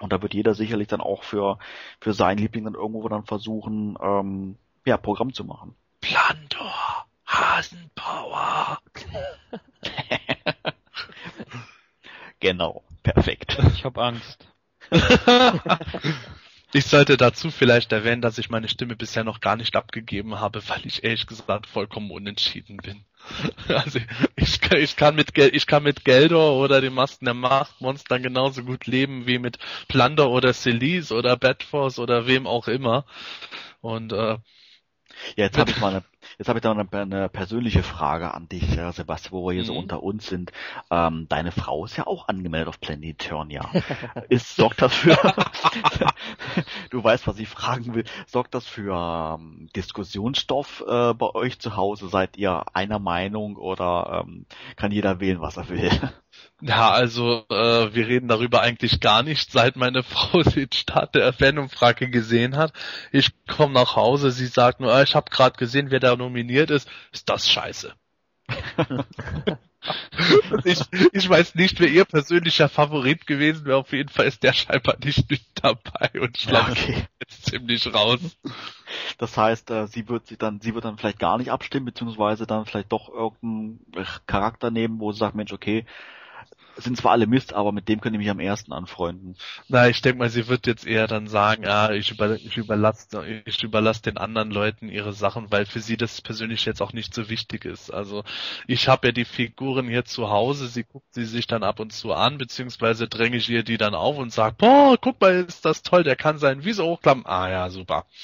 Und 0.00 0.12
da 0.12 0.20
wird 0.20 0.34
jeder 0.34 0.54
sicherlich 0.54 0.88
dann 0.88 1.00
auch 1.00 1.22
für 1.22 1.58
für 2.00 2.12
seinen 2.12 2.38
Liebling 2.38 2.64
dann 2.64 2.74
irgendwo 2.74 3.08
dann 3.08 3.24
versuchen, 3.24 3.96
ähm, 4.00 4.56
ja 4.84 4.96
Programm 4.96 5.32
zu 5.32 5.44
machen. 5.44 5.74
Plandor, 6.00 7.06
Hasenpower. 7.26 8.78
genau, 12.40 12.84
perfekt. 13.02 13.58
Ich 13.74 13.84
hab 13.84 13.98
Angst. 13.98 14.48
Ich 16.72 16.86
sollte 16.86 17.16
dazu 17.16 17.50
vielleicht 17.50 17.92
erwähnen, 17.92 18.22
dass 18.22 18.38
ich 18.38 18.50
meine 18.50 18.68
Stimme 18.68 18.96
bisher 18.96 19.24
noch 19.24 19.40
gar 19.40 19.56
nicht 19.56 19.76
abgegeben 19.76 20.40
habe, 20.40 20.66
weil 20.68 20.84
ich 20.84 21.04
ehrlich 21.04 21.26
gesagt 21.26 21.66
vollkommen 21.66 22.10
unentschieden 22.10 22.78
bin. 22.78 23.04
Also 23.68 23.98
ich, 24.36 24.60
ich 24.72 24.96
kann 24.96 25.16
mit 25.16 25.34
Gel 25.34 25.50
ich 25.52 25.66
kann 25.66 25.82
mit 25.82 26.04
Geldor 26.04 26.62
oder 26.62 26.80
den 26.80 26.94
Masken 26.94 27.24
der 27.24 27.34
Machtmonstern 27.34 28.22
genauso 28.22 28.62
gut 28.62 28.86
leben 28.86 29.26
wie 29.26 29.40
mit 29.40 29.58
Plunder 29.88 30.30
oder 30.30 30.52
Celise 30.52 31.12
oder 31.12 31.36
Batforce 31.36 31.98
oder 31.98 32.28
wem 32.28 32.46
auch 32.46 32.68
immer. 32.68 33.04
Und 33.80 34.12
äh, 34.12 34.36
ja, 34.36 34.40
jetzt 35.36 35.58
habe 35.58 35.70
ich 35.70 35.78
mal 35.78 35.90
eine 35.90 36.04
Jetzt 36.38 36.48
habe 36.48 36.58
ich 36.58 36.62
da 36.62 36.72
eine, 36.72 36.86
eine 36.92 37.28
persönliche 37.28 37.82
Frage 37.82 38.34
an 38.34 38.48
dich, 38.48 38.78
Sebastian, 38.92 39.32
wo 39.32 39.46
wir 39.46 39.52
hier 39.52 39.62
mhm. 39.62 39.66
so 39.66 39.78
unter 39.78 40.02
uns 40.02 40.26
sind. 40.26 40.52
Ähm, 40.90 41.26
deine 41.28 41.52
Frau 41.52 41.84
ist 41.84 41.96
ja 41.96 42.06
auch 42.06 42.28
angemeldet 42.28 42.68
auf 42.68 42.80
Planet 42.80 43.16
Eternia. 43.22 43.68
ist, 44.28 44.56
sorgt 44.56 44.82
das 44.82 44.94
für, 44.94 45.16
du 46.90 47.02
weißt, 47.02 47.26
was 47.26 47.38
ich 47.38 47.48
fragen 47.48 47.94
will, 47.94 48.04
sorgt 48.26 48.54
das 48.54 48.66
für 48.66 49.36
ähm, 49.38 49.68
Diskussionsstoff 49.74 50.84
äh, 50.86 51.14
bei 51.14 51.34
euch 51.34 51.58
zu 51.58 51.76
Hause? 51.76 52.08
Seid 52.08 52.36
ihr 52.36 52.64
einer 52.74 52.98
Meinung 52.98 53.56
oder 53.56 54.24
ähm, 54.26 54.46
kann 54.76 54.92
jeder 54.92 55.20
wählen, 55.20 55.40
was 55.40 55.56
er 55.56 55.68
will? 55.68 55.90
Ja, 56.62 56.90
also 56.90 57.44
äh, 57.50 57.94
wir 57.94 58.08
reden 58.08 58.28
darüber 58.28 58.62
eigentlich 58.62 59.00
gar 59.00 59.22
nicht, 59.22 59.52
seit 59.52 59.76
meine 59.76 60.02
Frau 60.04 60.42
den 60.42 60.72
Start 60.72 61.14
der 61.14 61.32
Fanumfrage 61.32 62.08
gesehen 62.08 62.56
hat. 62.56 62.72
Ich 63.12 63.30
komme 63.46 63.74
nach 63.74 63.94
Hause, 63.96 64.30
sie 64.30 64.46
sagt 64.46 64.80
nur, 64.80 64.92
ah, 64.92 65.02
ich 65.02 65.14
habe 65.14 65.30
gerade 65.30 65.58
gesehen, 65.58 65.90
wer 65.90 66.00
da 66.00 66.16
nominiert 66.16 66.70
ist. 66.70 66.88
Ist 67.12 67.28
das 67.28 67.48
scheiße? 67.50 67.92
ich, 70.64 70.80
ich 71.12 71.28
weiß 71.28 71.56
nicht, 71.56 71.78
wer 71.80 71.88
ihr 71.88 72.04
persönlicher 72.04 72.68
Favorit 72.68 73.26
gewesen 73.26 73.66
wäre. 73.66 73.78
Auf 73.78 73.92
jeden 73.92 74.08
Fall 74.08 74.26
ist 74.26 74.42
der 74.42 74.52
scheinbar 74.52 74.96
nicht 75.04 75.28
mit 75.30 75.42
dabei 75.54 76.10
und 76.20 76.38
ich 76.38 76.46
ja, 76.46 76.68
okay. 76.68 77.06
jetzt 77.20 77.46
ziemlich 77.46 77.92
raus. 77.92 78.20
Das 79.18 79.36
heißt, 79.36 79.70
äh, 79.70 79.86
sie 79.88 80.08
wird 80.08 80.26
sich 80.26 80.38
dann, 80.38 80.60
sie 80.60 80.74
wird 80.74 80.84
dann 80.84 80.96
vielleicht 80.96 81.18
gar 81.18 81.38
nicht 81.38 81.50
abstimmen, 81.50 81.86
beziehungsweise 81.86 82.46
dann 82.46 82.66
vielleicht 82.66 82.92
doch 82.92 83.08
irgendeinen 83.08 83.84
Charakter 84.26 84.70
nehmen, 84.70 85.00
wo 85.00 85.12
sie 85.12 85.18
sagt, 85.18 85.34
Mensch, 85.34 85.52
okay, 85.52 85.84
sind 86.76 86.96
zwar 86.96 87.12
alle 87.12 87.26
Mist, 87.26 87.52
aber 87.52 87.72
mit 87.72 87.88
dem 87.88 88.00
könnt 88.00 88.14
ihr 88.14 88.18
mich 88.18 88.30
am 88.30 88.40
ersten 88.40 88.72
anfreunden. 88.72 89.36
Na, 89.68 89.88
ich 89.88 90.02
denke 90.02 90.18
mal, 90.18 90.30
sie 90.30 90.48
wird 90.48 90.66
jetzt 90.66 90.86
eher 90.86 91.06
dann 91.06 91.26
sagen, 91.26 91.66
ah, 91.66 91.92
ich, 91.92 92.10
über, 92.10 92.36
ich 92.36 92.56
überlasse 92.56 93.06
ich 93.44 93.62
überlasse 93.62 94.02
den 94.02 94.18
anderen 94.18 94.50
Leuten 94.50 94.88
ihre 94.88 95.12
Sachen, 95.12 95.50
weil 95.50 95.66
für 95.66 95.80
sie 95.80 95.96
das 95.96 96.20
persönlich 96.20 96.64
jetzt 96.64 96.82
auch 96.82 96.92
nicht 96.92 97.14
so 97.14 97.28
wichtig 97.28 97.64
ist. 97.64 97.90
Also 97.90 98.24
ich 98.66 98.88
habe 98.88 99.08
ja 99.08 99.12
die 99.12 99.24
Figuren 99.24 99.88
hier 99.88 100.04
zu 100.04 100.30
Hause, 100.30 100.68
sie 100.68 100.84
guckt 100.84 101.12
sie 101.14 101.24
sich 101.24 101.46
dann 101.46 101.62
ab 101.62 101.80
und 101.80 101.92
zu 101.92 102.12
an, 102.12 102.38
beziehungsweise 102.38 103.08
dränge 103.08 103.36
ich 103.36 103.48
ihr 103.48 103.62
die 103.62 103.78
dann 103.78 103.94
auf 103.94 104.18
und 104.18 104.32
sag, 104.32 104.58
boah, 104.58 104.96
guck 105.00 105.20
mal, 105.20 105.44
ist 105.46 105.64
das 105.64 105.82
toll, 105.82 106.04
der 106.04 106.16
kann 106.16 106.38
seinen 106.38 106.64
Wiese 106.64 106.84
hochklappen. 106.84 107.26
Ah 107.26 107.50
ja, 107.50 107.70
super. 107.70 108.06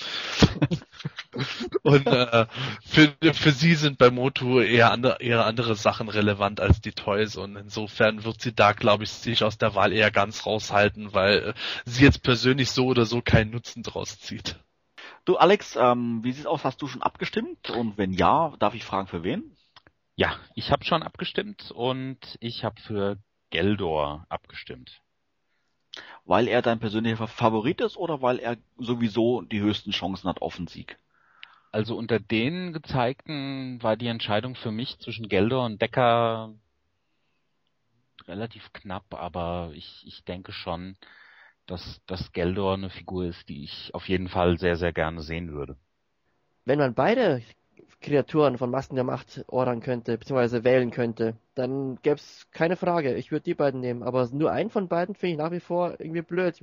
Und 1.82 2.06
äh, 2.06 2.46
für, 2.84 3.12
für 3.32 3.52
sie 3.52 3.74
sind 3.74 3.98
bei 3.98 4.10
Motu 4.10 4.60
eher, 4.60 4.92
andere, 4.92 5.20
eher 5.20 5.46
andere 5.46 5.74
Sachen 5.74 6.08
relevant 6.08 6.60
als 6.60 6.80
die 6.80 6.92
Toys 6.92 7.36
und 7.36 7.56
insofern 7.56 8.24
wird 8.24 8.41
sie 8.42 8.54
da, 8.54 8.72
glaube 8.72 9.04
ich, 9.04 9.10
sich 9.10 9.44
aus 9.44 9.58
der 9.58 9.74
Wahl 9.74 9.92
eher 9.92 10.10
ganz 10.10 10.46
raushalten, 10.46 11.14
weil 11.14 11.38
äh, 11.38 11.54
sie 11.84 12.04
jetzt 12.04 12.22
persönlich 12.22 12.70
so 12.70 12.86
oder 12.86 13.06
so 13.06 13.22
keinen 13.22 13.50
Nutzen 13.50 13.82
draus 13.82 14.18
zieht. 14.20 14.58
Du 15.24 15.36
Alex, 15.36 15.76
ähm, 15.76 16.20
wie 16.22 16.32
sieht's 16.32 16.46
aus? 16.46 16.64
Hast 16.64 16.82
du 16.82 16.88
schon 16.88 17.02
abgestimmt? 17.02 17.70
Und 17.70 17.96
wenn 17.96 18.12
ja, 18.12 18.54
darf 18.58 18.74
ich 18.74 18.84
fragen 18.84 19.06
für 19.06 19.22
wen? 19.22 19.56
Ja, 20.16 20.36
ich 20.54 20.70
habe 20.70 20.84
schon 20.84 21.02
abgestimmt 21.02 21.70
und 21.70 22.36
ich 22.40 22.64
habe 22.64 22.80
für 22.80 23.18
Geldor 23.50 24.26
abgestimmt. 24.28 25.00
Weil 26.24 26.48
er 26.48 26.62
dein 26.62 26.80
persönlicher 26.80 27.28
Favorit 27.28 27.80
ist 27.80 27.96
oder 27.96 28.22
weil 28.22 28.38
er 28.38 28.56
sowieso 28.78 29.42
die 29.42 29.60
höchsten 29.60 29.92
Chancen 29.92 30.28
hat 30.28 30.42
auf 30.42 30.56
den 30.56 30.66
Sieg? 30.66 30.98
Also 31.70 31.96
unter 31.96 32.20
den 32.20 32.72
gezeigten 32.72 33.82
war 33.82 33.96
die 33.96 34.08
Entscheidung 34.08 34.54
für 34.54 34.70
mich 34.70 34.98
zwischen 34.98 35.28
Geldor 35.28 35.64
und 35.64 35.80
Decker 35.80 36.54
relativ 38.28 38.72
knapp, 38.72 39.14
aber 39.14 39.70
ich, 39.74 40.04
ich 40.06 40.24
denke 40.24 40.52
schon, 40.52 40.96
dass, 41.66 42.00
dass 42.06 42.32
Geldor 42.32 42.74
eine 42.74 42.90
Figur 42.90 43.24
ist, 43.26 43.48
die 43.48 43.64
ich 43.64 43.94
auf 43.94 44.08
jeden 44.08 44.28
Fall 44.28 44.58
sehr, 44.58 44.76
sehr 44.76 44.92
gerne 44.92 45.22
sehen 45.22 45.52
würde. 45.52 45.76
Wenn 46.64 46.78
man 46.78 46.94
beide 46.94 47.42
Kreaturen 48.02 48.58
von 48.58 48.70
Masken 48.70 48.96
der 48.96 49.04
Macht 49.04 49.44
ordern 49.46 49.80
könnte, 49.80 50.18
beziehungsweise 50.18 50.64
wählen 50.64 50.90
könnte, 50.90 51.36
dann 51.54 51.98
gäbe 52.02 52.16
es 52.16 52.46
keine 52.50 52.76
Frage. 52.76 53.14
Ich 53.14 53.30
würde 53.30 53.44
die 53.44 53.54
beiden 53.54 53.80
nehmen. 53.80 54.02
Aber 54.02 54.28
nur 54.32 54.50
einen 54.50 54.70
von 54.70 54.88
beiden 54.88 55.14
finde 55.14 55.32
ich 55.32 55.38
nach 55.38 55.52
wie 55.52 55.60
vor 55.60 56.00
irgendwie 56.00 56.22
blöd. 56.22 56.60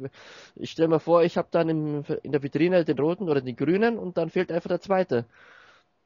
Ich 0.56 0.72
stelle 0.72 0.90
mir 0.90 1.00
vor, 1.00 1.24
ich 1.24 1.38
habe 1.38 1.48
dann 1.52 1.70
im, 1.70 2.04
in 2.24 2.32
der 2.34 2.44
Vitrine 2.44 2.84
den 2.86 3.00
roten 3.00 3.30
oder 3.30 3.42
den 3.42 3.56
grünen 3.56 3.98
und 3.98 4.18
dann 4.18 4.30
fehlt 4.30 4.52
einfach 4.52 4.68
der 4.68 4.82
zweite. 4.82 5.26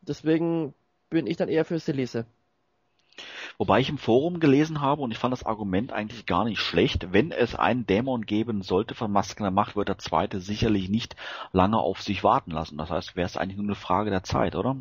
Deswegen 0.02 0.74
bin 1.10 1.28
ich 1.28 1.38
dann 1.38 1.50
eher 1.50 1.66
für 1.66 1.80
Selise. 1.80 2.26
Wobei 3.58 3.80
ich 3.80 3.90
im 3.90 3.98
Forum 3.98 4.40
gelesen 4.40 4.82
habe 4.82 5.02
und 5.02 5.12
ich 5.12 5.18
fand 5.18 5.32
das 5.32 5.46
Argument 5.46 5.92
eigentlich 5.92 6.26
gar 6.26 6.46
nicht 6.46 6.60
schlecht. 6.60 7.14
Wenn 7.14 7.32
es 7.32 7.56
einen 7.56 7.86
Dämon 7.86 8.26
geben 8.26 8.62
sollte 8.62 8.96
von 8.96 9.12
Masken 9.12 9.44
der 9.44 9.52
Macht, 9.52 9.76
wird 9.76 9.90
der 9.90 9.98
zweite 9.98 10.40
sicherlich 10.40 10.90
nicht 10.90 11.16
lange 11.52 11.78
auf 11.78 12.02
sich 12.02 12.24
warten 12.24 12.52
lassen. 12.52 12.78
Das 12.78 12.90
heißt, 12.90 13.16
wäre 13.16 13.26
es 13.26 13.38
eigentlich 13.38 13.58
nur 13.58 13.68
eine 13.68 13.76
Frage 13.76 14.10
der 14.10 14.24
Zeit, 14.24 14.56
oder? 14.56 14.76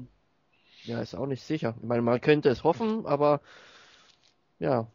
Ja, 0.85 1.01
ist 1.01 1.15
auch 1.15 1.27
nicht 1.27 1.43
sicher. 1.43 1.75
Ich 1.81 1.89
meine, 1.89 2.03
man 2.03 2.21
könnte 2.21 2.49
es 2.49 2.65
hoffen, 2.65 3.07
aber 3.07 3.41
ja, 4.59 4.87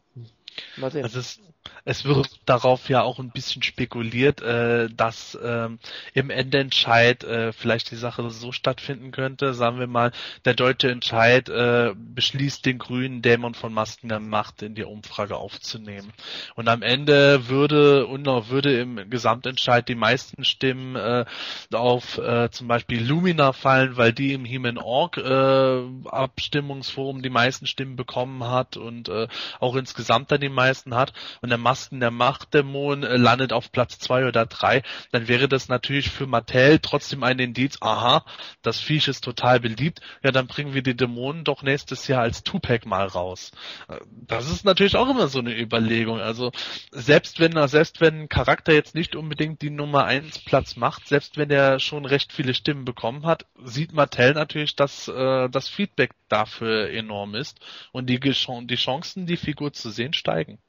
Mal 0.77 0.91
sehen. 0.91 1.03
Also 1.03 1.19
es, 1.19 1.39
es 1.85 2.05
wird 2.05 2.27
darauf 2.45 2.89
ja 2.89 3.01
auch 3.01 3.19
ein 3.19 3.31
bisschen 3.31 3.63
spekuliert, 3.63 4.41
äh, 4.41 4.89
dass 4.89 5.37
ähm, 5.41 5.79
im 6.13 6.29
Endentscheid 6.29 7.23
äh, 7.23 7.53
vielleicht 7.53 7.91
die 7.91 7.95
Sache 7.95 8.29
so 8.29 8.51
stattfinden 8.51 9.11
könnte. 9.11 9.53
Sagen 9.53 9.79
wir 9.79 9.87
mal, 9.87 10.11
der 10.45 10.53
deutsche 10.53 10.89
Entscheid 10.91 11.49
äh, 11.49 11.93
beschließt, 11.95 12.65
den 12.65 12.77
grünen 12.77 13.21
Dämon 13.21 13.53
von 13.53 13.73
Masken 13.73 14.09
der 14.09 14.19
Macht 14.19 14.61
in 14.61 14.75
die 14.75 14.83
Umfrage 14.83 15.37
aufzunehmen. 15.37 16.11
Und 16.55 16.67
am 16.67 16.81
Ende 16.81 17.47
würde 17.47 18.05
und 18.07 18.27
würde 18.27 18.79
im 18.79 19.09
Gesamtentscheid 19.09 19.87
die 19.87 19.95
meisten 19.95 20.43
Stimmen 20.43 20.95
äh, 20.95 21.25
auf 21.73 22.17
äh, 22.17 22.49
zum 22.51 22.67
Beispiel 22.67 23.01
Lumina 23.03 23.53
fallen, 23.53 23.97
weil 23.97 24.13
die 24.13 24.33
im 24.33 24.45
Human 24.45 24.77
Org 24.77 25.17
äh, 25.17 25.81
Abstimmungsforum 26.09 27.21
die 27.21 27.29
meisten 27.29 27.67
Stimmen 27.67 27.95
bekommen 27.95 28.43
hat 28.43 28.75
und 28.77 29.09
äh, 29.09 29.27
auch 29.59 29.75
insgesamt 29.75 30.31
dann 30.37 30.41
die 30.41 30.49
meisten 30.49 30.95
hat 30.95 31.13
und 31.41 31.49
der 31.49 31.57
Masken 31.57 31.99
der 31.99 32.11
Machtdämon 32.11 33.03
äh, 33.03 33.17
landet 33.17 33.53
auf 33.53 33.71
Platz 33.71 33.99
zwei 33.99 34.27
oder 34.27 34.45
drei, 34.45 34.83
dann 35.11 35.27
wäre 35.27 35.47
das 35.47 35.67
natürlich 35.67 36.09
für 36.09 36.27
Mattel 36.27 36.79
trotzdem 36.79 37.23
ein 37.23 37.39
Indiz, 37.39 37.77
aha, 37.81 38.25
das 38.61 38.79
Viech 38.79 39.07
ist 39.07 39.23
total 39.23 39.59
beliebt, 39.59 40.01
ja, 40.23 40.31
dann 40.31 40.47
bringen 40.47 40.73
wir 40.73 40.83
die 40.83 40.95
Dämonen 40.95 41.43
doch 41.43 41.63
nächstes 41.63 42.07
Jahr 42.07 42.21
als 42.21 42.43
Tupac 42.43 42.87
mal 42.87 43.07
raus. 43.07 43.51
Äh, 43.87 43.97
das 44.09 44.49
ist 44.49 44.65
natürlich 44.65 44.95
auch 44.95 45.09
immer 45.09 45.27
so 45.27 45.39
eine 45.39 45.57
Überlegung. 45.57 46.19
Also 46.19 46.51
selbst 46.91 47.39
wenn 47.39 47.57
selbst 47.67 48.01
wenn 48.01 48.21
ein 48.21 48.29
Charakter 48.29 48.73
jetzt 48.73 48.93
nicht 48.93 49.15
unbedingt 49.15 49.61
die 49.61 49.69
Nummer 49.69 50.05
eins 50.05 50.39
Platz 50.39 50.75
macht, 50.75 51.07
selbst 51.07 51.37
wenn 51.37 51.49
er 51.49 51.79
schon 51.79 52.05
recht 52.05 52.31
viele 52.31 52.53
Stimmen 52.53 52.85
bekommen 52.85 53.25
hat, 53.25 53.45
sieht 53.63 53.93
Mattel 53.93 54.33
natürlich, 54.33 54.75
dass 54.75 55.07
äh, 55.07 55.49
das 55.49 55.67
Feedback 55.67 56.11
dafür 56.29 56.89
enorm 56.89 57.35
ist 57.35 57.59
und 57.91 58.07
die, 58.07 58.19
die 58.19 58.75
Chancen, 58.75 59.25
die 59.25 59.37
Figur 59.37 59.73
zu 59.73 59.89
sehen, 59.89 60.13
steigen. 60.27 60.59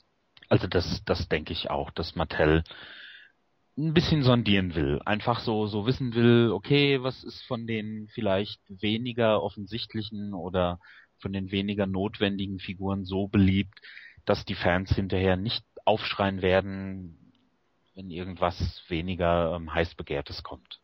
Also 0.48 0.68
das, 0.68 1.02
das 1.04 1.28
denke 1.28 1.52
ich 1.52 1.68
auch, 1.68 1.90
dass 1.90 2.14
Mattel 2.14 2.62
ein 3.76 3.92
bisschen 3.92 4.22
sondieren 4.22 4.74
will. 4.74 5.00
Einfach 5.04 5.40
so, 5.40 5.66
so 5.66 5.84
wissen 5.86 6.14
will, 6.14 6.50
okay, 6.52 7.02
was 7.02 7.24
ist 7.24 7.42
von 7.42 7.66
den 7.66 8.08
vielleicht 8.14 8.60
weniger 8.68 9.42
offensichtlichen 9.42 10.32
oder 10.32 10.78
von 11.20 11.32
den 11.32 11.50
weniger 11.50 11.86
notwendigen 11.86 12.60
Figuren 12.60 13.04
so 13.04 13.26
beliebt, 13.26 13.80
dass 14.24 14.44
die 14.44 14.54
Fans 14.54 14.94
hinterher 14.94 15.36
nicht 15.36 15.64
aufschreien 15.84 16.40
werden, 16.40 17.32
wenn 17.94 18.10
irgendwas 18.10 18.82
weniger 18.88 19.56
ähm, 19.56 19.74
heiß 19.74 19.96
begehrtes 19.96 20.42
kommt. 20.44 20.80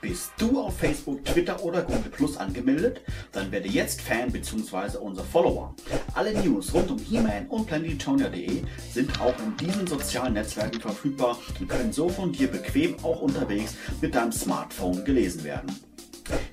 Bist 0.00 0.32
du 0.38 0.58
auf 0.58 0.78
Facebook, 0.78 1.22
Twitter 1.26 1.62
oder 1.62 1.82
Google 1.82 2.10
Plus 2.10 2.38
angemeldet? 2.38 3.02
Dann 3.32 3.52
werde 3.52 3.68
jetzt 3.68 4.00
Fan 4.00 4.32
bzw. 4.32 4.96
unser 4.96 5.24
Follower. 5.24 5.74
Alle 6.14 6.32
News 6.42 6.72
rund 6.72 6.90
um 6.90 6.98
He-Man 6.98 7.48
und 7.48 7.66
PlanetTonia.de 7.66 8.62
sind 8.90 9.20
auch 9.20 9.34
in 9.38 9.56
diesen 9.58 9.86
sozialen 9.86 10.32
Netzwerken 10.32 10.80
verfügbar 10.80 11.38
und 11.58 11.68
können 11.68 11.92
so 11.92 12.08
von 12.08 12.32
dir 12.32 12.48
bequem 12.48 12.96
auch 13.02 13.20
unterwegs 13.20 13.74
mit 14.00 14.14
deinem 14.14 14.32
Smartphone 14.32 15.04
gelesen 15.04 15.44
werden. 15.44 15.70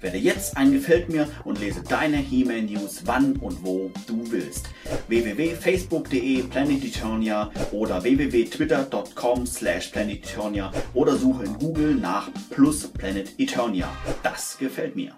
Werde 0.01 0.17
jetzt 0.17 0.57
ein 0.57 0.71
Gefällt 0.71 1.09
mir 1.09 1.27
und 1.43 1.59
lese 1.59 1.81
deine 1.81 2.17
He-Man 2.17 2.65
News 2.65 3.01
wann 3.05 3.35
und 3.37 3.63
wo 3.63 3.91
du 4.05 4.31
willst. 4.31 4.67
www.facebook.de 5.07 6.43
Planet 6.43 7.03
oder 7.71 8.03
www.twitter.com 8.03 9.45
slash 9.45 9.87
Planet 9.87 10.23
oder 10.93 11.15
suche 11.15 11.45
in 11.45 11.57
Google 11.59 11.95
nach 11.95 12.29
Plus 12.49 12.87
Planet. 12.87 13.31
Das 14.23 14.57
gefällt 14.57 14.95
mir. 14.95 15.13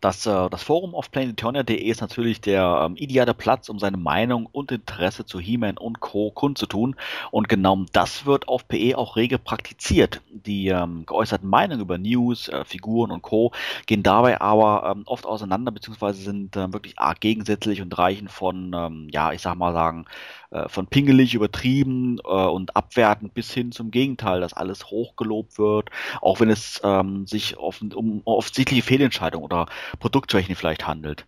Das, 0.00 0.26
äh, 0.26 0.48
das 0.48 0.62
Forum 0.62 0.94
auf 0.94 1.10
planetonia.de 1.10 1.76
ist 1.76 2.00
natürlich 2.00 2.40
der 2.40 2.84
ähm, 2.86 2.96
ideale 2.96 3.34
Platz, 3.34 3.68
um 3.68 3.78
seine 3.78 3.96
Meinung 3.96 4.46
und 4.46 4.70
Interesse 4.70 5.26
zu 5.26 5.40
He-Man 5.40 5.76
und 5.76 6.00
Co. 6.00 6.30
kundzutun. 6.30 6.94
Und 7.30 7.48
genau 7.48 7.84
das 7.92 8.24
wird 8.24 8.46
auf 8.46 8.68
PE 8.68 8.96
auch 8.96 9.16
rege 9.16 9.38
praktiziert. 9.38 10.20
Die 10.30 10.68
ähm, 10.68 11.04
geäußerten 11.06 11.48
Meinungen 11.48 11.80
über 11.80 11.98
News, 11.98 12.48
äh, 12.48 12.64
Figuren 12.64 13.10
und 13.10 13.22
Co. 13.22 13.52
gehen 13.86 14.02
dabei 14.02 14.40
aber 14.40 14.92
ähm, 14.92 15.02
oft 15.06 15.26
auseinander, 15.26 15.72
beziehungsweise 15.72 16.22
sind 16.22 16.56
äh, 16.56 16.72
wirklich 16.72 16.98
arg 16.98 17.20
gegensätzlich 17.20 17.82
und 17.82 17.96
reichen 17.98 18.28
von, 18.28 18.72
ähm, 18.74 19.08
ja, 19.10 19.32
ich 19.32 19.42
sag 19.42 19.56
mal 19.56 19.72
sagen, 19.72 20.06
äh, 20.50 20.68
von 20.68 20.86
pingelig, 20.86 21.34
übertrieben 21.34 22.18
äh, 22.18 22.28
und 22.28 22.74
abwertend 22.74 23.34
bis 23.34 23.52
hin 23.52 23.72
zum 23.72 23.90
Gegenteil, 23.90 24.40
dass 24.40 24.54
alles 24.54 24.86
hochgelobt 24.86 25.58
wird, 25.58 25.90
auch 26.20 26.40
wenn 26.40 26.50
es 26.50 26.80
ähm, 26.84 27.26
sich 27.26 27.58
auf, 27.58 27.82
um 27.82 28.22
offensichtliche 28.24 28.82
Fehlentscheidungen 28.82 29.44
oder 29.44 29.66
Produktschwächen 29.98 30.56
vielleicht 30.56 30.86
handelt. 30.86 31.26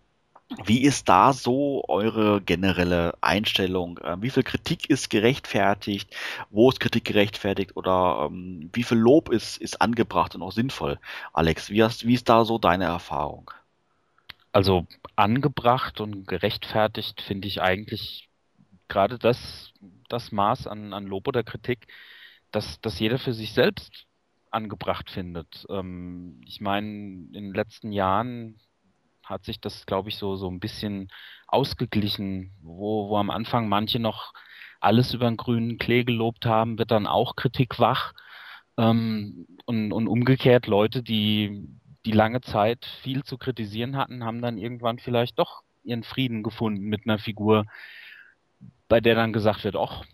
Wie 0.64 0.82
ist 0.82 1.08
da 1.08 1.32
so 1.32 1.84
eure 1.86 2.40
generelle 2.40 3.14
Einstellung? 3.20 3.98
Äh, 3.98 4.16
wie 4.20 4.30
viel 4.30 4.42
Kritik 4.42 4.90
ist 4.90 5.10
gerechtfertigt? 5.10 6.16
Wo 6.50 6.70
ist 6.70 6.80
Kritik 6.80 7.04
gerechtfertigt? 7.04 7.76
Oder 7.76 8.26
ähm, 8.26 8.70
wie 8.72 8.82
viel 8.82 8.98
Lob 8.98 9.28
ist, 9.28 9.58
ist 9.58 9.80
angebracht 9.80 10.34
und 10.34 10.42
auch 10.42 10.52
sinnvoll? 10.52 10.98
Alex, 11.32 11.70
wie, 11.70 11.84
hast, 11.84 12.06
wie 12.06 12.14
ist 12.14 12.28
da 12.28 12.44
so 12.44 12.58
deine 12.58 12.84
Erfahrung? 12.84 13.52
Also 14.50 14.86
angebracht 15.14 16.00
und 16.00 16.26
gerechtfertigt 16.26 17.20
finde 17.20 17.46
ich 17.46 17.62
eigentlich 17.62 18.29
gerade 18.90 19.18
das, 19.18 19.72
das 20.08 20.32
Maß 20.32 20.66
an, 20.66 20.92
an 20.92 21.06
Lob 21.06 21.26
oder 21.28 21.42
Kritik, 21.42 21.86
dass, 22.50 22.80
dass 22.80 22.98
jeder 22.98 23.18
für 23.18 23.32
sich 23.32 23.54
selbst 23.54 24.06
angebracht 24.50 25.10
findet. 25.10 25.66
Ähm, 25.70 26.40
ich 26.44 26.60
meine, 26.60 26.88
in 26.88 27.32
den 27.32 27.54
letzten 27.54 27.92
Jahren 27.92 28.60
hat 29.24 29.44
sich 29.44 29.60
das, 29.60 29.86
glaube 29.86 30.08
ich, 30.10 30.16
so, 30.16 30.36
so 30.36 30.50
ein 30.50 30.60
bisschen 30.60 31.08
ausgeglichen, 31.46 32.52
wo, 32.60 33.08
wo 33.08 33.16
am 33.16 33.30
Anfang 33.30 33.68
manche 33.68 33.98
noch 33.98 34.32
alles 34.80 35.14
über 35.14 35.26
den 35.26 35.36
grünen 35.36 35.78
Klee 35.78 36.04
gelobt 36.04 36.46
haben, 36.46 36.78
wird 36.78 36.90
dann 36.90 37.06
auch 37.06 37.36
Kritik 37.36 37.78
wach. 37.78 38.12
Ähm, 38.76 39.46
und, 39.66 39.92
und 39.92 40.08
umgekehrt 40.08 40.66
Leute, 40.66 41.02
die, 41.02 41.68
die 42.06 42.12
lange 42.12 42.40
Zeit 42.40 42.84
viel 43.02 43.22
zu 43.24 43.38
kritisieren 43.38 43.96
hatten, 43.96 44.24
haben 44.24 44.42
dann 44.42 44.58
irgendwann 44.58 44.98
vielleicht 44.98 45.38
doch 45.38 45.62
ihren 45.84 46.02
Frieden 46.02 46.42
gefunden 46.42 46.84
mit 46.84 47.02
einer 47.06 47.18
Figur, 47.18 47.66
bei 48.90 49.00
der 49.00 49.14
dann 49.14 49.32
gesagt 49.32 49.62
wird, 49.62 49.76
ach, 49.76 50.04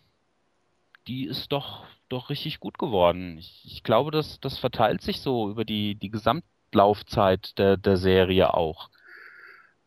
die 1.09 1.25
ist 1.25 1.51
doch, 1.51 1.87
doch 2.11 2.29
richtig 2.29 2.61
gut 2.61 2.79
geworden. 2.79 3.39
Ich, 3.39 3.65
ich 3.65 3.83
glaube, 3.83 4.11
das, 4.11 4.39
das 4.39 4.59
verteilt 4.59 5.01
sich 5.01 5.23
so 5.23 5.51
über 5.51 5.65
die, 5.65 5.95
die 5.95 6.11
Gesamtlaufzeit 6.11 7.59
der, 7.59 7.79
der 7.79 7.97
Serie 7.97 8.53
auch. 8.53 8.91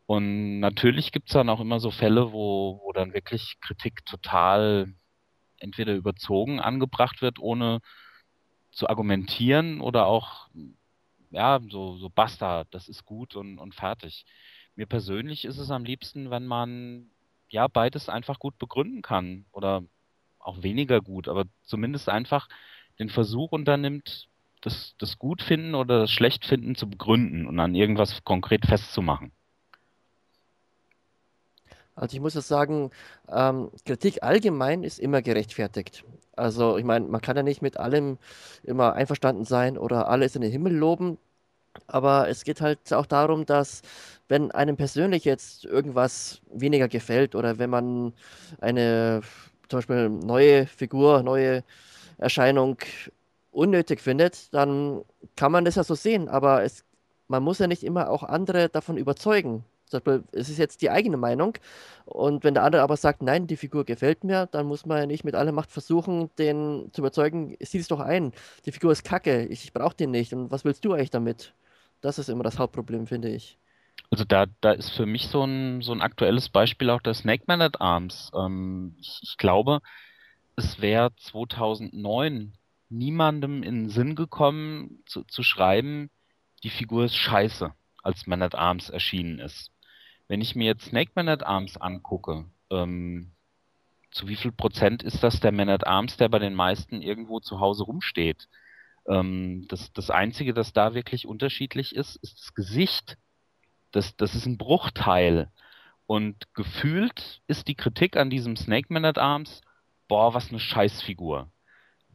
Und 0.08 0.60
natürlich 0.60 1.12
gibt 1.12 1.30
es 1.30 1.34
dann 1.34 1.50
auch 1.50 1.60
immer 1.60 1.80
so 1.80 1.92
Fälle, 1.92 2.32
wo, 2.32 2.82
wo 2.84 2.92
dann 2.92 3.14
wirklich 3.14 3.58
Kritik 3.62 4.06
total 4.06 4.92
entweder 5.60 5.94
überzogen 5.94 6.60
angebracht 6.60 7.22
wird, 7.22 7.38
ohne 7.38 7.82
zu 8.72 8.90
argumentieren 8.90 9.82
oder 9.82 10.08
auch 10.08 10.50
ja, 11.30 11.60
so, 11.70 11.98
so 11.98 12.10
basta, 12.10 12.64
das 12.72 12.88
ist 12.90 13.06
gut 13.06 13.36
und, 13.36 13.60
und 13.60 13.76
fertig. 13.76 14.26
Mir 14.76 14.88
persönlich 14.88 15.46
ist 15.46 15.60
es 15.60 15.70
am 15.70 15.86
liebsten, 15.86 16.32
wenn 16.32 16.48
man 16.48 17.12
ja 17.50 17.68
beides 17.68 18.10
einfach 18.10 18.40
gut 18.40 18.58
begründen 18.58 19.02
kann 19.02 19.46
oder 19.52 19.84
auch 20.40 20.64
weniger 20.64 21.02
gut, 21.02 21.28
aber 21.28 21.46
zumindest 21.64 22.10
einfach 22.10 22.48
den 23.00 23.10
Versuch 23.10 23.52
unternimmt, 23.52 24.28
das, 24.62 24.96
das 24.98 25.18
Gutfinden 25.18 25.76
oder 25.76 26.02
das 26.02 26.12
Schlechtfinden 26.12 26.76
zu 26.76 26.90
begründen 26.90 27.48
und 27.48 27.60
an 27.60 27.76
irgendwas 27.76 28.24
konkret 28.24 28.66
festzumachen. 28.66 29.32
Also 31.96 32.16
ich 32.16 32.22
muss 32.22 32.34
jetzt 32.34 32.48
sagen, 32.48 32.92
ähm, 33.28 33.72
Kritik 33.86 34.24
allgemein 34.24 34.84
ist 34.84 35.00
immer 35.00 35.22
gerechtfertigt. 35.22 36.06
Also 36.36 36.78
ich 36.78 36.86
meine, 36.86 37.06
man 37.06 37.22
kann 37.22 37.36
ja 37.36 37.44
nicht 37.44 37.62
mit 37.62 37.78
allem 37.78 38.18
immer 38.64 38.94
einverstanden 38.94 39.44
sein 39.44 39.78
oder 39.78 40.08
alles 40.08 40.36
in 40.36 40.42
den 40.42 40.52
Himmel 40.52 40.74
loben, 40.74 41.18
aber 41.88 42.30
es 42.30 42.44
geht 42.44 42.62
halt 42.62 42.94
auch 42.94 43.06
darum, 43.06 43.46
dass 43.46 43.82
wenn 44.28 44.52
einem 44.52 44.78
persönlich 44.78 45.26
jetzt 45.26 45.66
irgendwas 45.66 46.42
weniger 46.54 46.88
gefällt 46.88 47.36
oder 47.36 47.58
wenn 47.58 47.70
man 47.70 48.14
eine 48.62 49.22
zum 49.70 49.78
Beispiel 49.80 50.10
neue 50.10 50.68
Figur, 50.68 51.24
neue 51.24 51.64
Erscheinung 52.18 52.78
unnötig 53.52 54.02
findet, 54.02 54.54
dann 54.54 55.04
kann 55.36 55.52
man 55.52 55.66
das 55.66 55.76
ja 55.76 55.84
so 55.84 55.96
sehen, 55.96 56.30
aber 56.30 56.64
es, 56.64 56.84
man 57.28 57.44
muss 57.44 57.60
ja 57.60 57.68
nicht 57.68 57.84
immer 57.84 58.10
auch 58.10 58.24
andere 58.24 58.70
davon 58.70 58.98
überzeugen. 58.98 59.64
Zum 59.90 60.02
Beispiel, 60.02 60.24
es 60.32 60.50
ist 60.50 60.58
jetzt 60.58 60.82
die 60.82 60.90
eigene 60.90 61.18
Meinung 61.18 61.58
und 62.06 62.44
wenn 62.44 62.54
der 62.54 62.64
andere 62.64 62.82
aber 62.82 62.98
sagt, 62.98 63.22
nein, 63.22 63.48
die 63.48 63.58
Figur 63.58 63.86
gefällt 63.86 64.24
mir, 64.24 64.48
dann 64.48 64.68
muss 64.68 64.86
man 64.86 65.00
ja 65.00 65.06
nicht 65.06 65.24
mit 65.24 65.36
aller 65.36 65.52
Macht 65.52 65.72
versuchen, 65.72 66.30
den 66.38 66.90
zu 66.94 67.02
überzeugen, 67.02 67.58
sieh 67.60 67.80
es 67.80 67.88
doch 67.88 68.00
ein, 68.00 68.32
die 68.66 68.72
Figur 68.72 68.92
ist 68.92 69.04
kacke, 69.04 69.46
ich 69.46 69.74
brauche 69.74 69.96
den 69.96 70.12
nicht 70.12 70.34
und 70.34 70.52
was 70.52 70.64
willst 70.66 70.86
du 70.86 70.94
eigentlich 70.94 71.10
damit? 71.12 71.54
Das 72.02 72.20
ist 72.20 72.30
immer 72.30 72.44
das 72.44 72.60
Hauptproblem, 72.60 73.08
finde 73.08 73.30
ich. 73.30 73.58
Also 74.12 74.24
da, 74.24 74.46
da 74.62 74.72
ist 74.72 74.92
für 74.92 75.06
mich 75.06 75.28
so 75.28 75.44
ein, 75.44 75.82
so 75.82 75.92
ein 75.92 76.02
aktuelles 76.02 76.50
Beispiel 76.50 76.90
auch 76.90 77.02
der 77.02 77.14
Snake 77.14 77.44
Man 77.48 77.62
at 77.62 77.82
Arms. 77.82 78.32
Ähm, 78.34 78.96
ich, 79.00 79.20
ich 79.22 79.38
glaube, 79.38 79.82
es 80.56 80.82
wäre 80.82 81.16
2009 81.16 82.54
niemandem 82.90 83.64
in 83.64 83.84
den 83.84 83.90
Sinn 83.90 84.16
gekommen 84.16 85.04
zu, 85.06 85.24
zu 85.24 85.44
schreiben, 85.44 86.10
die 86.64 86.70
Figur 86.70 87.06
ist 87.06 87.16
scheiße, 87.16 87.74
als 88.04 88.28
Man 88.28 88.42
at 88.42 88.56
Arms 88.56 88.90
erschienen 88.90 89.40
ist. 89.40 89.72
Wenn 90.30 90.42
ich 90.42 90.56
mir 90.56 90.68
jetzt 90.68 90.86
Snake 90.86 91.12
Man 91.16 91.28
at 91.28 91.44
Arms 91.44 91.76
angucke, 91.76 92.46
ähm, 92.70 93.32
zu 94.12 94.28
wie 94.28 94.36
viel 94.36 94.52
Prozent 94.52 95.02
ist 95.04 95.24
das 95.24 95.40
der 95.40 95.52
Man 95.52 95.70
at 95.70 95.88
Arms, 95.88 96.18
der 96.18 96.30
bei 96.30 96.38
den 96.38 96.54
meisten 96.54 97.02
irgendwo 97.02 97.40
zu 97.40 97.60
Hause 97.60 97.84
rumsteht? 97.84 98.48
Ähm, 99.08 99.66
das, 99.70 99.92
das 99.92 100.12
Einzige, 100.12 100.54
das 100.54 100.72
da 100.72 100.94
wirklich 100.94 101.26
unterschiedlich 101.26 101.96
ist, 101.96 102.16
ist 102.18 102.40
das 102.40 102.54
Gesicht. 102.54 103.18
Das, 103.92 104.16
das 104.18 104.36
ist 104.36 104.46
ein 104.46 104.60
Bruchteil. 104.60 105.52
Und 106.06 106.54
gefühlt 106.54 107.42
ist 107.48 107.68
die 107.68 107.76
Kritik 107.76 108.16
an 108.16 108.30
diesem 108.30 108.56
Snake 108.56 108.94
Man 108.94 109.06
at 109.06 109.18
Arms, 109.18 109.62
boah, 110.08 110.36
was 110.36 110.50
eine 110.50 110.60
Scheißfigur. 110.60 111.50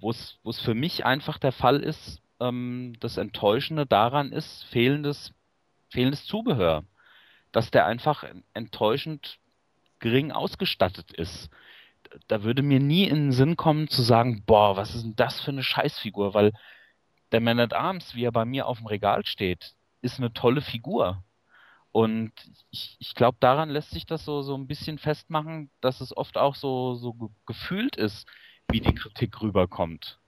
Wo 0.01 0.11
es 0.11 0.61
für 0.61 0.75
mich 0.75 1.05
einfach 1.05 1.39
der 1.39 1.53
Fall 1.53 1.81
ist, 1.81 2.23
ähm, 2.39 2.95
das 3.01 3.17
Enttäuschende 3.17 3.87
daran 3.87 4.31
ist, 4.31 4.63
fehlendes, 4.67 5.33
fehlendes 5.89 6.27
Zubehör. 6.27 6.85
Dass 7.55 7.71
der 7.71 7.87
einfach 7.87 8.25
enttäuschend 8.53 9.39
gering 10.01 10.33
ausgestattet 10.33 11.13
ist. 11.13 11.51
Da 12.27 12.43
würde 12.43 12.63
mir 12.63 12.81
nie 12.81 13.05
in 13.05 13.17
den 13.17 13.33
Sinn 13.33 13.57
kommen 13.57 13.87
zu 13.89 14.03
sagen, 14.03 14.43
boah, 14.45 14.77
was 14.77 14.95
ist 14.95 15.05
denn 15.05 15.17
das 15.17 15.41
für 15.41 15.53
eine 15.53 15.63
Scheißfigur, 15.63 16.35
weil 16.35 16.53
der 17.31 17.41
Man 17.41 17.61
at 17.61 17.73
Arms, 17.73 18.15
wie 18.17 18.25
er 18.25 18.33
bei 18.33 18.45
mir 18.45 18.67
auf 18.67 18.79
dem 18.79 18.89
Regal 18.89 19.25
steht, 19.25 19.75
ist 20.03 20.19
eine 20.19 20.33
tolle 20.33 20.63
Figur. 20.63 21.23
Und 21.93 22.33
ich, 22.73 22.97
ich 22.99 23.15
glaube, 23.15 23.39
daran 23.39 23.71
lässt 23.71 23.93
sich 23.93 24.05
das 24.05 24.25
so, 24.25 24.43
so 24.43 24.57
ein 24.57 24.67
bisschen 24.67 24.99
festmachen, 24.99 25.71
dass 25.81 26.01
es 26.01 26.17
oft 26.17 26.37
auch 26.37 26.57
so, 26.57 26.97
so 26.97 27.31
gefühlt 27.47 27.95
ist, 27.95 28.27
wie 28.69 28.81
die 28.81 28.97
Kritik 28.97 29.41
rüberkommt. 29.41 30.19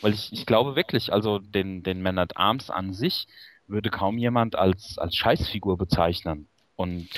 Weil 0.00 0.14
ich, 0.14 0.32
ich 0.32 0.46
glaube 0.46 0.76
wirklich, 0.76 1.12
also 1.12 1.38
den, 1.38 1.82
den 1.82 2.00
Man 2.00 2.18
at 2.18 2.38
Arms 2.38 2.70
an 2.70 2.94
sich 2.94 3.26
würde 3.70 3.90
kaum 3.90 4.18
jemand 4.18 4.56
als, 4.56 4.98
als 4.98 5.16
Scheißfigur 5.16 5.76
bezeichnen. 5.76 6.48
Und 6.76 7.08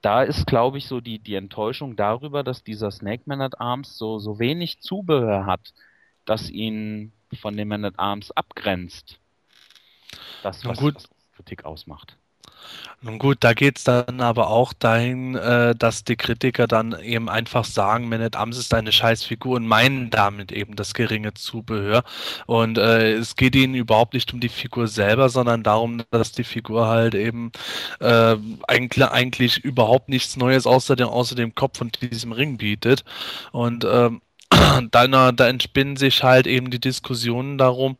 da 0.00 0.22
ist, 0.22 0.46
glaube 0.46 0.78
ich, 0.78 0.86
so 0.86 1.00
die, 1.00 1.18
die 1.18 1.34
Enttäuschung 1.34 1.96
darüber, 1.96 2.42
dass 2.42 2.62
dieser 2.62 2.90
Snake 2.90 3.22
Man 3.26 3.40
at 3.40 3.60
Arms 3.60 3.96
so, 3.96 4.18
so 4.18 4.38
wenig 4.38 4.80
Zubehör 4.80 5.46
hat, 5.46 5.72
dass 6.26 6.50
ihn 6.50 7.12
von 7.40 7.56
dem 7.56 7.68
Man 7.68 7.84
at 7.84 7.98
Arms 7.98 8.30
abgrenzt. 8.30 9.18
Das, 10.42 10.64
was, 10.64 10.82
was 10.82 11.08
Kritik 11.34 11.64
ausmacht. 11.64 12.16
Nun 13.02 13.18
gut, 13.18 13.38
da 13.40 13.52
geht 13.52 13.76
es 13.78 13.84
dann 13.84 14.22
aber 14.22 14.48
auch 14.48 14.72
dahin, 14.72 15.34
äh, 15.34 15.74
dass 15.74 16.04
die 16.04 16.16
Kritiker 16.16 16.66
dann 16.66 16.98
eben 17.02 17.28
einfach 17.28 17.64
sagen, 17.66 18.08
Manet 18.08 18.34
Ams 18.36 18.56
ist 18.56 18.72
eine 18.72 18.92
Scheißfigur 18.92 19.56
und 19.56 19.66
meinen 19.66 20.08
damit 20.08 20.52
eben 20.52 20.74
das 20.74 20.94
geringe 20.94 21.34
Zubehör. 21.34 22.02
Und 22.46 22.78
äh, 22.78 23.12
es 23.12 23.36
geht 23.36 23.56
ihnen 23.56 23.74
überhaupt 23.74 24.14
nicht 24.14 24.32
um 24.32 24.40
die 24.40 24.48
Figur 24.48 24.88
selber, 24.88 25.28
sondern 25.28 25.62
darum, 25.62 26.02
dass 26.10 26.32
die 26.32 26.44
Figur 26.44 26.86
halt 26.88 27.14
eben 27.14 27.52
äh, 28.00 28.36
eigentlich, 28.68 29.06
eigentlich 29.06 29.58
überhaupt 29.58 30.08
nichts 30.08 30.36
Neues 30.36 30.66
außer 30.66 30.96
dem, 30.96 31.08
außer 31.08 31.34
dem 31.34 31.54
Kopf 31.54 31.82
und 31.82 32.00
diesem 32.00 32.32
Ring 32.32 32.56
bietet. 32.56 33.04
Und 33.52 33.84
ähm, 33.84 34.22
da, 34.90 35.32
da 35.32 35.48
entspinnen 35.48 35.96
sich 35.96 36.22
halt 36.22 36.46
eben 36.46 36.70
die 36.70 36.80
Diskussionen 36.80 37.58
darum, 37.58 37.96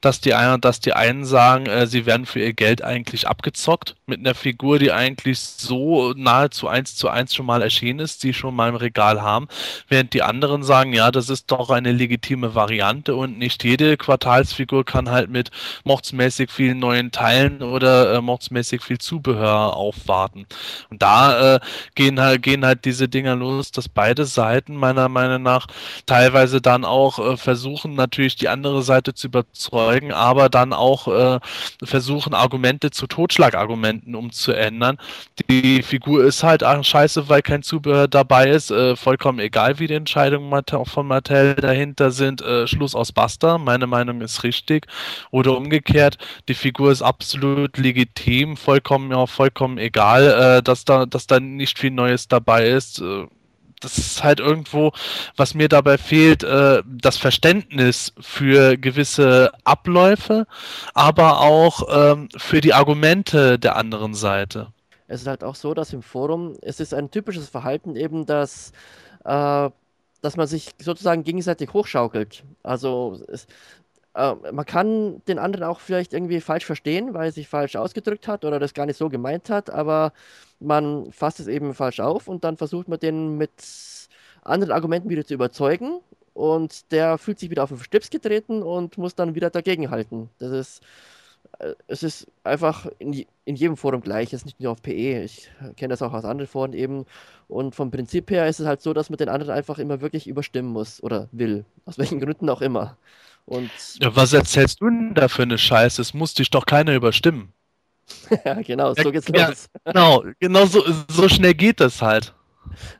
dass 0.00 0.20
die, 0.20 0.34
einen, 0.34 0.60
dass 0.60 0.80
die 0.80 0.92
einen 0.92 1.24
sagen, 1.24 1.66
äh, 1.66 1.86
sie 1.86 2.06
werden 2.06 2.26
für 2.26 2.40
ihr 2.40 2.52
Geld 2.52 2.82
eigentlich 2.82 3.28
abgezockt 3.28 3.94
mit 4.06 4.20
einer 4.20 4.34
Figur, 4.34 4.78
die 4.78 4.92
eigentlich 4.92 5.40
so 5.40 6.12
nahezu 6.16 6.68
eins 6.68 6.96
zu 6.96 7.08
eins 7.08 7.34
schon 7.34 7.46
mal 7.46 7.62
erschienen 7.62 8.00
ist, 8.00 8.22
die 8.22 8.34
schon 8.34 8.54
mal 8.54 8.68
im 8.68 8.76
Regal 8.76 9.22
haben, 9.22 9.48
während 9.88 10.12
die 10.14 10.22
anderen 10.22 10.62
sagen, 10.62 10.92
ja, 10.92 11.10
das 11.10 11.30
ist 11.30 11.50
doch 11.50 11.70
eine 11.70 11.92
legitime 11.92 12.54
Variante 12.54 13.14
und 13.14 13.38
nicht 13.38 13.64
jede 13.64 13.96
Quartalsfigur 13.96 14.84
kann 14.84 15.10
halt 15.10 15.30
mit 15.30 15.50
mordsmäßig 15.84 16.50
vielen 16.50 16.78
neuen 16.78 17.10
Teilen 17.12 17.62
oder 17.62 18.14
äh, 18.14 18.20
mordsmäßig 18.20 18.82
viel 18.82 18.98
Zubehör 18.98 19.76
aufwarten. 19.76 20.46
Und 20.90 21.02
da 21.02 21.56
äh, 21.56 21.60
gehen, 21.94 22.20
halt, 22.20 22.42
gehen 22.42 22.64
halt 22.64 22.84
diese 22.84 23.08
Dinger 23.08 23.36
los, 23.36 23.70
dass 23.70 23.88
beide 23.88 24.24
Seiten 24.24 24.76
meiner 24.76 25.08
Meinung 25.08 25.42
nach 25.42 25.66
teilweise 26.06 26.60
dann 26.60 26.84
auch 26.84 27.18
äh, 27.18 27.36
versuchen, 27.36 27.94
natürlich 27.94 28.36
die 28.36 28.48
andere 28.48 28.82
Seite 28.82 29.14
zu 29.14 29.28
überzeugen, 29.28 30.12
aber 30.12 30.48
dann 30.48 30.72
auch 30.72 31.08
äh, 31.08 31.40
versuchen, 31.82 32.34
Argumente 32.34 32.90
zu 32.90 33.06
Totschlagargumenten 33.06 34.14
umzuändern. 34.14 34.98
Die 35.48 35.82
Figur 35.82 36.24
ist 36.24 36.42
halt 36.42 36.62
scheiße, 36.84 37.28
weil 37.28 37.42
kein 37.42 37.62
Zubehör 37.62 38.08
dabei 38.08 38.48
ist. 38.48 38.70
Äh, 38.70 38.96
vollkommen 38.96 39.38
egal, 39.38 39.78
wie 39.78 39.86
die 39.86 39.94
Entscheidungen 39.94 40.48
von 40.84 41.06
Mattel 41.06 41.54
dahinter 41.54 42.10
sind. 42.10 42.42
Äh, 42.42 42.66
Schluss 42.66 42.94
aus 42.94 43.12
Basta. 43.12 43.58
Meine 43.58 43.86
Meinung 43.86 44.20
ist 44.20 44.42
richtig. 44.44 44.86
Oder 45.30 45.56
umgekehrt, 45.56 46.18
die 46.48 46.54
Figur 46.54 46.92
ist 46.92 47.02
absolut 47.02 47.76
legitim, 47.78 48.56
vollkommen, 48.56 49.10
ja, 49.10 49.26
vollkommen 49.26 49.78
egal, 49.78 50.58
äh, 50.58 50.62
dass 50.62 50.84
da, 50.84 51.06
dass 51.06 51.26
da 51.26 51.40
nicht 51.40 51.78
viel 51.78 51.90
Neues 51.90 52.28
dabei 52.28 52.68
ist. 52.68 53.02
Das 53.80 53.98
ist 53.98 54.24
halt 54.24 54.40
irgendwo, 54.40 54.92
was 55.36 55.54
mir 55.54 55.68
dabei 55.68 55.98
fehlt, 55.98 56.42
äh, 56.42 56.82
das 56.86 57.16
Verständnis 57.16 58.12
für 58.20 58.76
gewisse 58.76 59.52
Abläufe, 59.64 60.46
aber 60.94 61.40
auch 61.40 61.82
ähm, 61.90 62.28
für 62.36 62.60
die 62.60 62.72
Argumente 62.74 63.58
der 63.58 63.76
anderen 63.76 64.14
Seite. 64.14 64.68
Es 65.06 65.20
ist 65.20 65.26
halt 65.26 65.44
auch 65.44 65.54
so, 65.54 65.74
dass 65.74 65.92
im 65.92 66.02
Forum, 66.02 66.56
es 66.62 66.80
ist 66.80 66.94
ein 66.94 67.10
typisches 67.10 67.48
Verhalten 67.48 67.94
eben, 67.96 68.24
dass, 68.26 68.72
äh, 69.24 69.70
dass 70.22 70.36
man 70.36 70.46
sich 70.46 70.70
sozusagen 70.80 71.24
gegenseitig 71.24 71.72
hochschaukelt. 71.72 72.42
Also 72.62 73.20
es, 73.28 73.46
äh, 74.14 74.34
man 74.52 74.66
kann 74.66 75.22
den 75.26 75.38
anderen 75.38 75.64
auch 75.66 75.80
vielleicht 75.80 76.12
irgendwie 76.12 76.40
falsch 76.40 76.64
verstehen, 76.64 77.14
weil 77.14 77.26
er 77.26 77.32
sich 77.32 77.48
falsch 77.48 77.76
ausgedrückt 77.76 78.28
hat 78.28 78.44
oder 78.44 78.58
das 78.58 78.74
gar 78.74 78.86
nicht 78.86 78.96
so 78.96 79.08
gemeint 79.08 79.50
hat, 79.50 79.70
aber 79.70 80.12
man 80.60 81.10
fasst 81.12 81.40
es 81.40 81.46
eben 81.48 81.74
falsch 81.74 82.00
auf 82.00 82.28
und 82.28 82.44
dann 82.44 82.56
versucht 82.56 82.88
man 82.88 83.00
den 83.00 83.36
mit 83.36 83.50
anderen 84.42 84.72
Argumenten 84.72 85.08
wieder 85.08 85.24
zu 85.24 85.34
überzeugen 85.34 86.00
und 86.34 86.90
der 86.92 87.18
fühlt 87.18 87.38
sich 87.38 87.50
wieder 87.50 87.62
auf 87.62 87.70
den 87.70 87.78
Stips 87.78 88.10
getreten 88.10 88.62
und 88.62 88.98
muss 88.98 89.14
dann 89.14 89.34
wieder 89.34 89.50
dagegenhalten. 89.50 90.30
Das 90.38 90.50
ist, 90.52 90.82
äh, 91.58 91.74
es 91.86 92.02
ist 92.02 92.26
einfach 92.42 92.86
in, 92.98 93.24
in 93.44 93.56
jedem 93.56 93.76
Forum 93.76 94.00
gleich, 94.00 94.28
es 94.28 94.40
ist 94.40 94.46
nicht 94.46 94.60
nur 94.60 94.72
auf 94.72 94.82
PE. 94.82 95.22
Ich 95.22 95.50
kenne 95.76 95.92
das 95.92 96.02
auch 96.02 96.12
aus 96.12 96.24
anderen 96.24 96.48
Foren 96.48 96.72
eben. 96.72 97.06
Und 97.48 97.74
vom 97.74 97.90
Prinzip 97.90 98.30
her 98.30 98.48
ist 98.48 98.60
es 98.60 98.66
halt 98.66 98.82
so, 98.82 98.92
dass 98.92 99.10
man 99.10 99.16
den 99.16 99.28
anderen 99.28 99.54
einfach 99.54 99.78
immer 99.78 100.00
wirklich 100.00 100.26
überstimmen 100.26 100.70
muss 100.70 101.02
oder 101.02 101.28
will. 101.32 101.64
Aus 101.86 101.98
welchen 101.98 102.20
Gründen 102.20 102.48
auch 102.50 102.60
immer. 102.60 102.96
Und 103.46 103.70
ja, 104.00 104.14
was 104.16 104.32
erzählst 104.32 104.80
du 104.80 104.86
denn 104.86 105.14
da 105.14 105.28
für 105.28 105.42
eine 105.42 105.58
Scheiße? 105.58 106.00
Es 106.00 106.14
muss 106.14 106.34
dich 106.34 106.50
doch 106.50 106.66
keiner 106.66 106.94
überstimmen. 106.94 107.52
ja, 108.44 108.54
genau, 108.62 108.94
so 108.94 109.10
geht's 109.10 109.28
ja, 109.34 109.48
los. 109.48 109.68
genau, 109.84 110.24
genau 110.40 110.66
so, 110.66 110.84
so 111.08 111.28
schnell 111.28 111.54
geht 111.54 111.80
das 111.80 112.00
halt. 112.02 112.34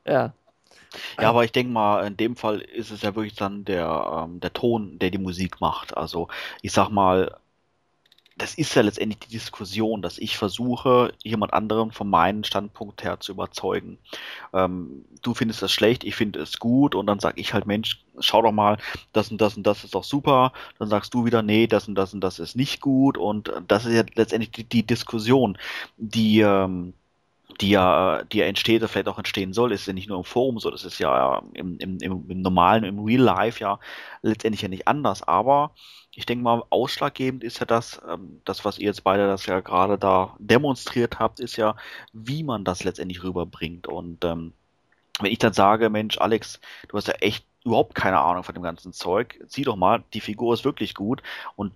Ja. 0.06 0.32
Ja, 1.20 1.30
aber 1.30 1.44
ich 1.44 1.50
denke 1.50 1.72
mal, 1.72 2.06
in 2.06 2.16
dem 2.16 2.36
Fall 2.36 2.60
ist 2.60 2.92
es 2.92 3.02
ja 3.02 3.16
wirklich 3.16 3.34
dann 3.34 3.64
der, 3.64 4.24
ähm, 4.24 4.38
der 4.38 4.52
Ton, 4.52 4.98
der 5.00 5.10
die 5.10 5.18
Musik 5.18 5.60
macht. 5.60 5.96
Also 5.96 6.28
ich 6.62 6.72
sag 6.72 6.88
mal, 6.88 7.36
das 8.36 8.54
ist 8.54 8.74
ja 8.74 8.82
letztendlich 8.82 9.20
die 9.20 9.28
Diskussion, 9.28 10.02
dass 10.02 10.18
ich 10.18 10.36
versuche, 10.36 11.12
jemand 11.22 11.52
anderen 11.52 11.92
von 11.92 12.10
meinem 12.10 12.42
Standpunkt 12.42 13.04
her 13.04 13.20
zu 13.20 13.32
überzeugen. 13.32 13.98
Ähm, 14.52 15.04
du 15.22 15.34
findest 15.34 15.62
das 15.62 15.72
schlecht, 15.72 16.02
ich 16.04 16.16
finde 16.16 16.40
es 16.40 16.58
gut 16.58 16.94
und 16.96 17.06
dann 17.06 17.20
sage 17.20 17.40
ich 17.40 17.54
halt, 17.54 17.66
Mensch, 17.66 18.02
schau 18.18 18.42
doch 18.42 18.52
mal, 18.52 18.78
das 19.12 19.30
und 19.30 19.40
das 19.40 19.56
und 19.56 19.64
das 19.64 19.84
ist 19.84 19.94
doch 19.94 20.04
super. 20.04 20.52
Dann 20.78 20.88
sagst 20.88 21.14
du 21.14 21.24
wieder, 21.24 21.42
nee, 21.42 21.66
das 21.68 21.86
und 21.86 21.94
das 21.94 22.12
und 22.12 22.22
das 22.22 22.38
ist 22.40 22.56
nicht 22.56 22.80
gut 22.80 23.18
und 23.18 23.52
das 23.68 23.86
ist 23.86 23.94
ja 23.94 24.02
letztendlich 24.16 24.50
die, 24.50 24.64
die 24.64 24.86
Diskussion, 24.86 25.56
die 25.96 26.40
ähm, 26.40 26.94
die 27.60 27.70
ja, 27.70 28.24
die 28.24 28.38
ja 28.38 28.46
entsteht 28.46 28.80
oder 28.82 28.88
vielleicht 28.88 29.08
auch 29.08 29.18
entstehen 29.18 29.52
soll, 29.52 29.72
ist 29.72 29.86
ja 29.86 29.92
nicht 29.92 30.08
nur 30.08 30.18
im 30.18 30.24
Forum 30.24 30.58
so, 30.58 30.70
das 30.70 30.84
ist 30.84 30.98
ja 30.98 31.42
im, 31.54 31.78
im, 31.78 31.98
im, 32.00 32.24
im 32.28 32.42
normalen, 32.42 32.84
im 32.84 32.98
Real 32.98 33.20
Life 33.20 33.60
ja 33.60 33.78
letztendlich 34.22 34.62
ja 34.62 34.68
nicht 34.68 34.88
anders. 34.88 35.22
Aber 35.22 35.72
ich 36.16 36.26
denke 36.26 36.44
mal, 36.44 36.62
ausschlaggebend 36.70 37.42
ist 37.42 37.58
ja 37.58 37.66
das, 37.66 38.00
ähm, 38.08 38.40
das, 38.44 38.64
was 38.64 38.78
ihr 38.78 38.86
jetzt 38.86 39.04
beide 39.04 39.26
das 39.26 39.46
ja 39.46 39.60
gerade 39.60 39.98
da 39.98 40.36
demonstriert 40.38 41.18
habt, 41.18 41.40
ist 41.40 41.56
ja, 41.56 41.76
wie 42.12 42.42
man 42.42 42.64
das 42.64 42.84
letztendlich 42.84 43.22
rüberbringt. 43.22 43.88
Und 43.88 44.24
ähm, 44.24 44.52
wenn 45.20 45.32
ich 45.32 45.38
dann 45.38 45.52
sage, 45.52 45.90
Mensch, 45.90 46.18
Alex, 46.18 46.60
du 46.88 46.96
hast 46.96 47.08
ja 47.08 47.14
echt 47.14 47.44
überhaupt 47.64 47.94
keine 47.94 48.20
Ahnung 48.20 48.44
von 48.44 48.54
dem 48.54 48.62
ganzen 48.62 48.92
Zeug, 48.92 49.40
sieh 49.46 49.62
doch 49.62 49.76
mal, 49.76 50.04
die 50.12 50.20
Figur 50.20 50.54
ist 50.54 50.64
wirklich 50.64 50.94
gut 50.94 51.22
und 51.56 51.72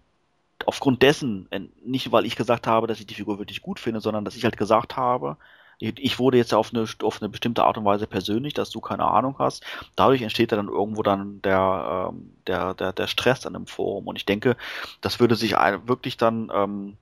aufgrund 0.66 1.02
dessen, 1.02 1.48
nicht 1.84 2.12
weil 2.12 2.26
ich 2.26 2.36
gesagt 2.36 2.66
habe, 2.66 2.86
dass 2.86 3.00
ich 3.00 3.06
die 3.06 3.14
Figur 3.14 3.38
wirklich 3.38 3.62
gut 3.62 3.80
finde, 3.80 4.00
sondern 4.00 4.24
dass 4.24 4.36
ich 4.36 4.44
halt 4.44 4.56
gesagt 4.56 4.96
habe, 4.96 5.36
ich 5.78 6.18
wurde 6.18 6.38
jetzt 6.38 6.52
auf 6.54 6.74
eine, 6.74 6.86
auf 7.02 7.22
eine 7.22 7.28
bestimmte 7.28 7.64
Art 7.64 7.78
und 7.78 7.84
Weise 7.84 8.06
persönlich, 8.06 8.54
dass 8.54 8.70
du 8.70 8.80
keine 8.80 9.04
Ahnung 9.04 9.36
hast. 9.38 9.64
Dadurch 9.94 10.22
entsteht 10.22 10.50
dann 10.52 10.68
irgendwo 10.68 11.02
dann 11.02 11.40
der, 11.42 12.10
ähm, 12.10 12.32
der, 12.46 12.74
der, 12.74 12.92
der 12.92 13.06
Stress 13.06 13.46
an 13.46 13.52
dem 13.52 13.66
Forum. 13.66 14.08
Und 14.08 14.16
ich 14.16 14.26
denke, 14.26 14.56
das 15.00 15.20
würde 15.20 15.36
sich 15.36 15.52
wirklich 15.52 16.16
dann 16.16 16.50
ähm, 16.52 16.96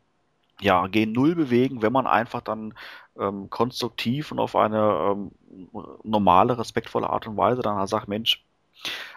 ja, 0.61 0.87
gegen 0.89 1.13
Null 1.13 1.35
bewegen, 1.35 1.83
wenn 1.83 1.93
man 1.93 2.07
einfach 2.07 2.43
dann 2.43 2.75
ähm, 3.19 3.49
konstruktiv 3.51 4.33
und 4.33 4.39
auf 4.39 4.57
eine 4.57 5.13
ähm, 5.13 5.31
normale, 6.03 6.59
respektvolle 6.59 7.09
Art 7.09 7.27
und 7.27 7.37
Weise 7.37 7.63
dann 7.63 7.77
halt 7.77 7.89
sagt, 7.89 8.09
Mensch, 8.09 8.45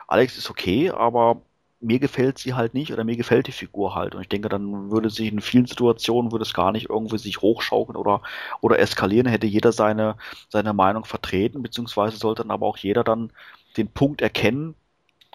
Alex 0.08 0.38
ist 0.38 0.50
okay, 0.50 0.90
aber 0.90 1.42
mir 1.82 2.00
gefällt 2.00 2.38
sie 2.38 2.54
halt 2.54 2.74
nicht 2.74 2.92
oder 2.92 3.04
mir 3.04 3.16
gefällt 3.16 3.48
die 3.48 3.54
Figur 3.54 3.96
halt. 3.96 4.16
Und 4.16 4.22
ich 4.22 4.30
denke, 4.30 4.50
dann 4.50 4.92
würde 4.92 5.10
sich 5.10 5.32
in 5.32 5.42
vielen 5.42 5.66
Situationen 5.66 6.32
würde 6.32 6.44
es 6.44 6.54
gar 6.54 6.72
nicht 6.72 6.90
irgendwie 6.90 7.18
sich 7.18 7.42
hochschaukeln 7.42 7.96
oder, 7.96 8.22
oder 8.62 8.80
eskalieren, 8.80 9.28
hätte 9.28 9.48
jeder 9.48 9.72
seine, 9.72 10.18
seine 10.50 10.74
Meinung 10.74 11.06
vertreten, 11.06 11.62
beziehungsweise 11.62 12.18
sollte 12.18 12.44
dann 12.44 12.52
aber 12.52 12.66
auch 12.66 12.78
jeder 12.78 13.04
dann 13.04 13.32
den 13.78 13.88
Punkt 13.88 14.22
erkennen, 14.22 14.76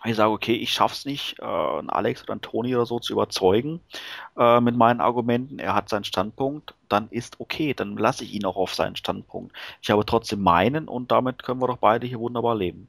ich 0.06 0.16
sage, 0.16 0.32
okay, 0.32 0.54
ich 0.54 0.70
schaff's 0.70 1.06
nicht, 1.06 1.38
äh, 1.40 1.44
einen 1.44 1.88
Alex 1.88 2.22
oder 2.22 2.32
einen 2.32 2.42
Toni 2.42 2.74
oder 2.74 2.84
so 2.84 2.98
zu 2.98 3.14
überzeugen 3.14 3.80
äh, 4.36 4.60
mit 4.60 4.76
meinen 4.76 5.00
Argumenten. 5.00 5.58
Er 5.58 5.74
hat 5.74 5.88
seinen 5.88 6.04
Standpunkt, 6.04 6.74
dann 6.90 7.08
ist 7.08 7.40
okay, 7.40 7.72
dann 7.72 7.96
lasse 7.96 8.24
ich 8.24 8.34
ihn 8.34 8.44
auch 8.44 8.56
auf 8.56 8.74
seinen 8.74 8.96
Standpunkt. 8.96 9.56
Ich 9.80 9.90
habe 9.90 10.04
trotzdem 10.04 10.42
meinen 10.42 10.88
und 10.88 11.10
damit 11.10 11.42
können 11.42 11.60
wir 11.60 11.68
doch 11.68 11.78
beide 11.78 12.06
hier 12.06 12.20
wunderbar 12.20 12.54
leben. 12.54 12.88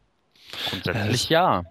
Grundsätzlich 0.69 1.29
ja. 1.29 1.63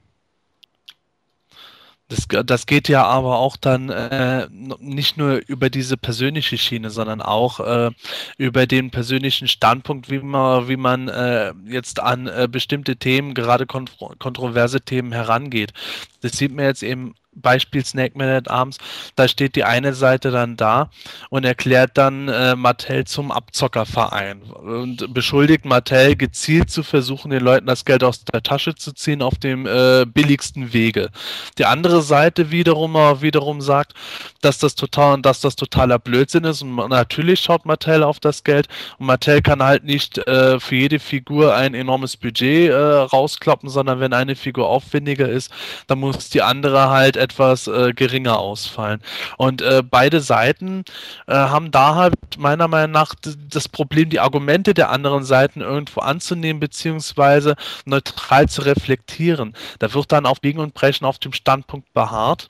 Das, 2.08 2.26
das 2.44 2.66
geht 2.66 2.88
ja 2.88 3.04
aber 3.04 3.38
auch 3.38 3.56
dann 3.56 3.88
äh, 3.88 4.46
nicht 4.50 5.16
nur 5.16 5.40
über 5.46 5.70
diese 5.70 5.96
persönliche 5.96 6.58
Schiene, 6.58 6.90
sondern 6.90 7.22
auch 7.22 7.60
äh, 7.60 7.90
über 8.36 8.66
den 8.66 8.90
persönlichen 8.90 9.48
Standpunkt, 9.48 10.10
wie 10.10 10.18
man, 10.18 10.68
wie 10.68 10.76
man 10.76 11.08
äh, 11.08 11.54
jetzt 11.66 12.00
an 12.00 12.26
äh, 12.26 12.46
bestimmte 12.50 12.96
Themen, 12.96 13.32
gerade 13.32 13.64
kontro 13.66 14.14
kontroverse 14.18 14.82
Themen 14.82 15.12
herangeht. 15.12 15.72
Das 16.20 16.32
sieht 16.32 16.54
man 16.54 16.66
jetzt 16.66 16.82
eben 16.82 17.14
Beispiel 17.36 17.84
Snake 17.84 18.16
Man 18.16 18.28
at 18.28 18.50
Arms, 18.50 18.78
da 19.16 19.28
steht 19.28 19.56
die 19.56 19.64
eine 19.64 19.94
Seite 19.94 20.30
dann 20.30 20.56
da 20.56 20.90
und 21.30 21.44
erklärt 21.44 21.92
dann 21.94 22.28
äh, 22.28 22.56
Mattel 22.56 23.04
zum 23.04 23.30
Abzockerverein 23.30 24.42
und 24.42 25.12
beschuldigt 25.12 25.64
Mattel 25.64 26.16
gezielt 26.16 26.70
zu 26.70 26.82
versuchen, 26.82 27.30
den 27.30 27.42
Leuten 27.42 27.66
das 27.66 27.84
Geld 27.84 28.04
aus 28.04 28.24
der 28.24 28.42
Tasche 28.42 28.74
zu 28.74 28.92
ziehen 28.92 29.22
auf 29.22 29.38
dem 29.38 29.66
äh, 29.66 30.04
billigsten 30.06 30.72
Wege. 30.72 31.10
Die 31.58 31.66
andere 31.66 32.02
Seite 32.02 32.50
wiederum 32.50 32.96
äh, 32.96 33.20
wiederum 33.20 33.60
sagt, 33.60 33.94
dass 34.40 34.58
das 34.58 34.74
total 34.74 35.20
dass 35.22 35.40
das 35.40 35.56
totaler 35.56 35.98
Blödsinn 35.98 36.44
ist 36.44 36.62
und 36.62 36.74
natürlich 36.74 37.40
schaut 37.40 37.66
Mattel 37.66 38.02
auf 38.02 38.20
das 38.20 38.44
Geld 38.44 38.68
und 38.98 39.06
Mattel 39.06 39.42
kann 39.42 39.62
halt 39.62 39.84
nicht 39.84 40.18
äh, 40.18 40.58
für 40.60 40.76
jede 40.76 40.98
Figur 40.98 41.54
ein 41.54 41.74
enormes 41.74 42.16
Budget 42.16 42.70
äh, 42.70 42.74
rauskloppen, 42.74 43.68
sondern 43.68 44.00
wenn 44.00 44.12
eine 44.12 44.36
Figur 44.36 44.68
aufwendiger 44.68 45.28
ist, 45.28 45.52
dann 45.86 45.98
muss 45.98 46.30
die 46.30 46.42
andere 46.42 46.90
halt 46.90 47.16
etwas 47.24 47.66
äh, 47.66 47.92
geringer 47.92 48.38
ausfallen. 48.38 49.00
Und 49.38 49.62
äh, 49.62 49.82
beide 49.82 50.20
Seiten 50.20 50.84
äh, 51.26 51.34
haben 51.34 51.70
da 51.70 51.94
halt 51.96 52.14
meiner 52.38 52.68
Meinung 52.68 52.92
nach 52.92 53.14
das 53.50 53.68
Problem, 53.68 54.10
die 54.10 54.20
Argumente 54.20 54.74
der 54.74 54.90
anderen 54.90 55.24
Seiten 55.24 55.60
irgendwo 55.60 56.00
anzunehmen, 56.00 56.60
beziehungsweise 56.60 57.56
neutral 57.84 58.48
zu 58.48 58.62
reflektieren. 58.62 59.54
Da 59.78 59.92
wird 59.92 60.12
dann 60.12 60.26
auf 60.26 60.40
Biegen 60.40 60.60
und 60.60 60.74
Brechen 60.74 61.06
auf 61.06 61.18
dem 61.18 61.32
Standpunkt 61.32 61.92
beharrt. 61.92 62.48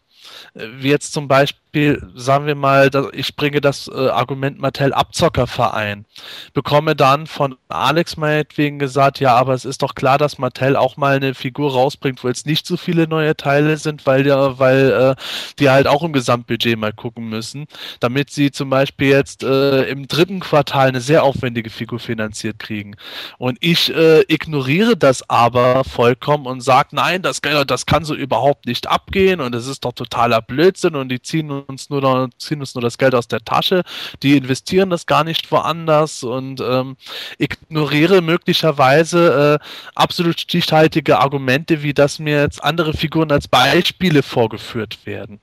Äh, 0.55 0.67
wie 0.79 0.91
jetzt 0.91 1.13
zum 1.13 1.29
Beispiel 1.29 1.64
Beispiel, 1.75 2.01
sagen 2.15 2.47
wir 2.47 2.55
mal, 2.55 2.89
ich 3.13 3.35
bringe 3.35 3.61
das 3.61 3.89
äh, 3.89 4.09
Argument 4.09 4.61
Mattel 4.61 4.93
Abzockerverein, 4.93 6.05
bekomme 6.53 6.95
dann 6.95 7.27
von 7.27 7.57
Alex 7.69 8.17
meinetwegen 8.17 8.79
gesagt, 8.79 9.19
ja, 9.19 9.35
aber 9.35 9.55
es 9.55 9.65
ist 9.65 9.83
doch 9.83 9.97
klar, 9.97 10.17
dass 10.17 10.39
Mattel 10.39 10.77
auch 10.77 10.97
mal 10.97 11.17
eine 11.17 11.35
Figur 11.35 11.73
rausbringt, 11.73 12.23
wo 12.23 12.29
jetzt 12.29 12.47
nicht 12.47 12.65
so 12.65 12.77
viele 12.77 13.09
neue 13.09 13.37
Teile 13.37 13.77
sind, 13.77 14.07
weil 14.07 14.25
ja, 14.25 14.59
weil 14.61 15.17
äh, 15.19 15.23
die 15.59 15.69
halt 15.69 15.89
auch 15.89 16.05
im 16.05 16.13
Gesamtbudget 16.13 16.79
mal 16.79 16.93
gucken 16.93 17.29
müssen, 17.29 17.67
damit 17.99 18.31
sie 18.31 18.53
zum 18.53 18.71
Beispiel 18.71 19.09
jetzt 19.09 19.43
äh, 19.43 19.83
im 19.85 20.07
dritten 20.07 20.39
Quartal 20.39 20.89
eine 20.89 21.01
sehr 21.01 21.25
aufwendige 21.25 21.71
Figur 21.71 21.99
finanziert 21.99 22.61
kriegen. 22.61 22.95
Und 23.39 23.59
ich 23.61 23.93
äh, 23.93 24.21
ignoriere 24.29 24.97
das 24.97 25.29
aber 25.29 25.83
vollkommen 25.83 26.47
und 26.47 26.61
sage, 26.61 26.91
nein, 26.93 27.23
das, 27.23 27.41
das 27.67 27.87
kann 27.87 28.05
so 28.05 28.15
überhaupt 28.15 28.67
nicht 28.67 28.87
abgehen 28.87 29.41
und 29.41 29.57
es 29.57 29.67
ist 29.67 29.85
doch 29.85 29.93
totaler 29.93 30.41
Blödsinn 30.41 30.95
und 30.95 31.09
die 31.09 31.21
ziehen 31.21 31.64
uns 31.69 31.91
nur, 31.91 32.31
ziehen 32.39 32.61
uns 32.61 32.75
nur 32.75 32.83
das 32.83 32.99
Geld 32.99 33.15
aus 33.15 33.29
der 33.29 33.41
Tasche, 33.41 33.83
die 34.23 34.37
investieren 34.37 34.91
das 34.91 35.07
gar 35.07 35.25
nicht 35.25 35.51
woanders 35.51 36.23
und 36.23 36.61
ähm, 36.61 36.97
ignoriere 37.39 38.21
möglicherweise 38.21 39.61
äh, 39.61 39.67
absolut 39.95 40.41
stichhaltige 40.41 41.19
Argumente, 41.19 41.83
wie 41.83 41.95
dass 41.95 42.19
mir 42.19 42.41
jetzt 42.41 42.63
andere 42.63 42.93
Figuren 42.95 43.31
als 43.33 43.49
Beispiele 43.49 44.23
vorgeführt 44.23 45.07
werden. 45.07 45.41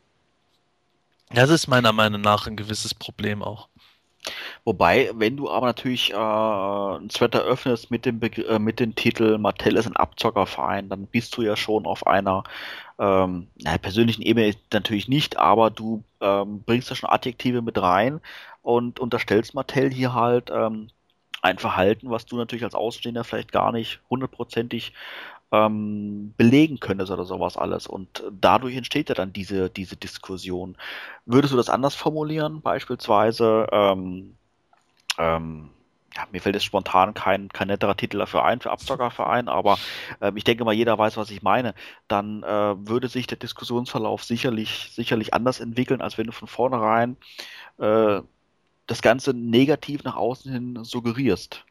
Das 1.33 1.49
ist 1.49 1.67
meiner 1.67 1.93
Meinung 1.93 2.21
nach 2.21 2.47
ein 2.47 2.57
gewisses 2.57 2.93
Problem 2.93 3.41
auch. 3.41 3.70
Wobei, 4.63 5.11
wenn 5.15 5.37
du 5.37 5.49
aber 5.49 5.65
natürlich 5.67 6.11
äh, 6.11 6.15
ein 6.15 7.09
Thread 7.09 7.35
öffnest 7.35 7.91
mit 7.91 8.05
dem, 8.05 8.19
Be 8.19 8.27
äh, 8.47 8.59
mit 8.59 8.79
dem 8.79 8.95
Titel 8.95 9.37
Mattel 9.37 9.75
ist 9.77 9.87
ein 9.87 9.95
Abzockerverein, 9.95 10.89
dann 10.89 11.07
bist 11.07 11.35
du 11.37 11.41
ja 11.41 11.55
schon 11.55 11.85
auf 11.85 12.05
einer 12.05 12.43
ähm, 12.99 13.47
na, 13.55 13.77
persönlichen 13.77 14.21
Ebene 14.21 14.53
natürlich 14.71 15.07
nicht, 15.07 15.37
aber 15.37 15.71
du 15.71 16.03
ähm, 16.21 16.61
bringst 16.63 16.91
da 16.91 16.95
schon 16.95 17.09
Adjektive 17.09 17.61
mit 17.61 17.81
rein 17.81 18.21
und 18.61 18.99
unterstellst 18.99 19.55
Mattel 19.55 19.91
hier 19.91 20.13
halt 20.13 20.51
ähm, 20.53 20.89
ein 21.41 21.57
Verhalten, 21.57 22.11
was 22.11 22.25
du 22.25 22.37
natürlich 22.37 22.63
als 22.63 22.75
Ausstehender 22.75 23.23
vielleicht 23.23 23.51
gar 23.51 23.71
nicht 23.71 23.99
hundertprozentig 24.09 24.93
ähm, 25.51 26.33
belegen 26.37 26.79
könntest 26.79 27.11
oder 27.11 27.25
sowas 27.25 27.57
alles. 27.57 27.87
Und 27.87 28.23
dadurch 28.31 28.75
entsteht 28.75 29.09
ja 29.09 29.15
dann 29.15 29.33
diese, 29.33 29.69
diese 29.69 29.95
Diskussion. 29.97 30.77
Würdest 31.25 31.53
du 31.53 31.57
das 31.57 31.69
anders 31.69 31.95
formulieren? 31.95 32.61
Beispielsweise, 32.61 33.67
ähm, 33.71 34.35
ähm, 35.17 35.69
ja, 36.15 36.27
mir 36.31 36.41
fällt 36.41 36.55
jetzt 36.55 36.65
spontan 36.65 37.13
kein, 37.13 37.49
kein 37.49 37.67
netterer 37.67 37.95
Titel 37.95 38.17
dafür 38.17 38.43
ein, 38.43 38.59
für 38.59 38.71
Abzockerverein, 38.71 39.47
aber 39.47 39.77
äh, 40.19 40.31
ich 40.35 40.43
denke 40.43 40.65
mal, 40.65 40.73
jeder 40.73 40.97
weiß, 40.97 41.15
was 41.17 41.31
ich 41.31 41.41
meine. 41.41 41.73
Dann 42.07 42.43
äh, 42.43 42.87
würde 42.87 43.07
sich 43.07 43.27
der 43.27 43.37
Diskussionsverlauf 43.37 44.23
sicherlich, 44.23 44.91
sicherlich 44.93 45.33
anders 45.33 45.59
entwickeln, 45.59 46.01
als 46.01 46.17
wenn 46.17 46.27
du 46.27 46.33
von 46.33 46.49
vornherein 46.49 47.17
äh, 47.77 48.21
das 48.87 49.01
Ganze 49.01 49.33
negativ 49.33 50.03
nach 50.03 50.15
außen 50.15 50.51
hin 50.51 50.83
suggerierst. 50.83 51.63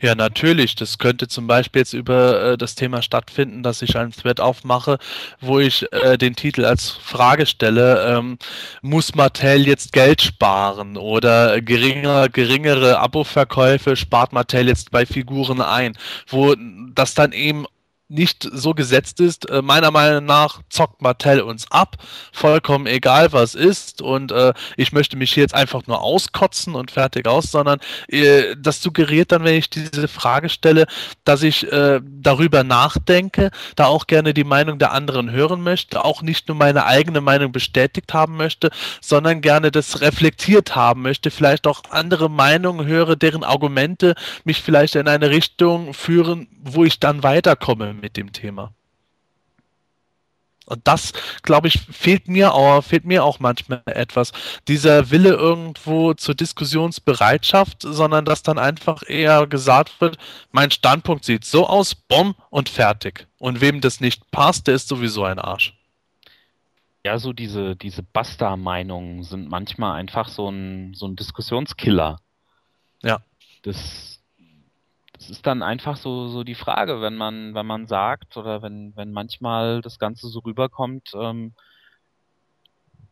Ja, 0.00 0.14
natürlich. 0.14 0.74
Das 0.74 0.98
könnte 0.98 1.26
zum 1.26 1.46
Beispiel 1.46 1.80
jetzt 1.80 1.94
über 1.94 2.52
äh, 2.52 2.58
das 2.58 2.74
Thema 2.74 3.00
stattfinden, 3.00 3.62
dass 3.62 3.80
ich 3.80 3.96
einen 3.96 4.12
Thread 4.12 4.40
aufmache, 4.40 4.98
wo 5.40 5.58
ich 5.58 5.90
äh, 5.92 6.18
den 6.18 6.36
Titel 6.36 6.66
als 6.66 6.90
Frage 6.90 7.46
stelle, 7.46 8.16
ähm, 8.16 8.38
muss 8.82 9.14
Mattel 9.14 9.66
jetzt 9.66 9.92
Geld 9.92 10.20
sparen 10.20 10.98
oder 10.98 11.62
geringer, 11.62 12.28
geringere 12.28 12.98
Abo-Verkäufe 12.98 13.96
spart 13.96 14.32
Mattel 14.34 14.68
jetzt 14.68 14.90
bei 14.90 15.06
Figuren 15.06 15.62
ein, 15.62 15.96
wo 16.28 16.54
das 16.94 17.14
dann 17.14 17.32
eben 17.32 17.66
nicht 18.08 18.48
so 18.52 18.72
gesetzt 18.72 19.20
ist. 19.20 19.50
Äh, 19.50 19.62
meiner 19.62 19.90
Meinung 19.90 20.24
nach 20.24 20.60
zockt 20.68 21.02
Mattel 21.02 21.40
uns 21.40 21.70
ab, 21.70 21.96
vollkommen 22.32 22.86
egal 22.86 23.32
was 23.32 23.54
ist 23.54 24.00
und 24.00 24.32
äh, 24.32 24.52
ich 24.76 24.92
möchte 24.92 25.16
mich 25.16 25.32
hier 25.32 25.42
jetzt 25.42 25.54
einfach 25.54 25.86
nur 25.86 26.02
auskotzen 26.02 26.74
und 26.74 26.90
fertig 26.90 27.26
aus, 27.26 27.50
sondern 27.50 27.80
äh, 28.08 28.54
das 28.58 28.80
suggeriert 28.80 29.32
dann, 29.32 29.44
wenn 29.44 29.56
ich 29.56 29.70
diese 29.70 30.08
Frage 30.08 30.48
stelle, 30.48 30.86
dass 31.24 31.42
ich 31.42 31.70
äh, 31.72 32.00
darüber 32.04 32.62
nachdenke, 32.62 33.50
da 33.74 33.86
auch 33.86 34.06
gerne 34.06 34.34
die 34.34 34.44
Meinung 34.44 34.78
der 34.78 34.92
anderen 34.92 35.30
hören 35.30 35.62
möchte, 35.62 36.04
auch 36.04 36.22
nicht 36.22 36.48
nur 36.48 36.56
meine 36.56 36.86
eigene 36.86 37.20
Meinung 37.20 37.50
bestätigt 37.50 38.14
haben 38.14 38.36
möchte, 38.36 38.70
sondern 39.00 39.40
gerne 39.40 39.70
das 39.70 40.00
reflektiert 40.00 40.76
haben 40.76 41.02
möchte, 41.02 41.30
vielleicht 41.30 41.66
auch 41.66 41.82
andere 41.90 42.30
Meinungen 42.30 42.86
höre, 42.86 43.16
deren 43.16 43.42
Argumente 43.42 44.14
mich 44.44 44.62
vielleicht 44.62 44.94
in 44.94 45.08
eine 45.08 45.30
Richtung 45.30 45.92
führen, 45.92 46.48
wo 46.62 46.84
ich 46.84 47.00
dann 47.00 47.22
weiterkomme 47.22 47.95
mit 48.00 48.16
dem 48.16 48.32
Thema. 48.32 48.72
Und 50.66 50.80
das, 50.88 51.12
glaube 51.42 51.68
ich, 51.68 51.78
fehlt 51.78 52.26
mir 52.26 52.52
auch, 52.52 52.82
fehlt 52.82 53.04
mir 53.04 53.24
auch 53.24 53.38
manchmal 53.38 53.82
etwas. 53.86 54.32
Dieser 54.66 55.10
Wille 55.10 55.30
irgendwo 55.30 56.12
zur 56.14 56.34
Diskussionsbereitschaft, 56.34 57.82
sondern 57.82 58.24
dass 58.24 58.42
dann 58.42 58.58
einfach 58.58 59.08
eher 59.08 59.46
gesagt 59.46 60.00
wird, 60.00 60.18
mein 60.50 60.72
Standpunkt 60.72 61.24
sieht 61.24 61.44
so 61.44 61.68
aus, 61.68 61.94
bumm 61.94 62.34
und 62.50 62.68
fertig. 62.68 63.28
Und 63.38 63.60
wem 63.60 63.80
das 63.80 64.00
nicht 64.00 64.30
passt, 64.32 64.66
der 64.66 64.74
ist 64.74 64.88
sowieso 64.88 65.22
ein 65.22 65.38
Arsch. 65.38 65.74
Ja, 67.04 67.20
so 67.20 67.32
diese, 67.32 67.76
diese 67.76 68.02
Basta-Meinungen 68.02 69.22
sind 69.22 69.48
manchmal 69.48 69.94
einfach 69.94 70.28
so 70.28 70.48
ein, 70.48 70.94
so 70.94 71.06
ein 71.06 71.14
Diskussionskiller. 71.14 72.18
Ja. 73.04 73.20
Das, 73.62 74.15
das 75.16 75.30
ist 75.30 75.46
dann 75.46 75.62
einfach 75.62 75.96
so, 75.96 76.28
so 76.28 76.44
die 76.44 76.54
Frage, 76.54 77.00
wenn 77.00 77.16
man, 77.16 77.54
wenn 77.54 77.66
man 77.66 77.86
sagt 77.86 78.36
oder 78.36 78.60
wenn, 78.60 78.94
wenn 78.96 79.12
manchmal 79.12 79.80
das 79.80 79.98
Ganze 79.98 80.28
so 80.28 80.40
rüberkommt, 80.40 81.12
ähm, 81.14 81.54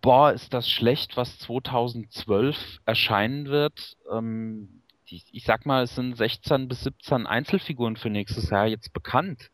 boah, 0.03 0.33
ist 0.33 0.53
das 0.53 0.69
schlecht, 0.69 1.17
was 1.17 1.39
2012 1.39 2.81
erscheinen 2.85 3.47
wird. 3.47 3.97
Ähm, 4.13 4.83
die, 5.09 5.23
ich 5.33 5.45
sag 5.45 5.65
mal, 5.65 5.85
es 5.85 5.95
sind 5.95 6.17
16 6.17 6.69
bis 6.69 6.85
17 6.85 7.27
Einzelfiguren 7.27 7.97
für 7.97 8.11
nächstes 8.11 8.51
Jahr 8.51 8.67
jetzt 8.67 8.93
bekannt. 8.93 9.51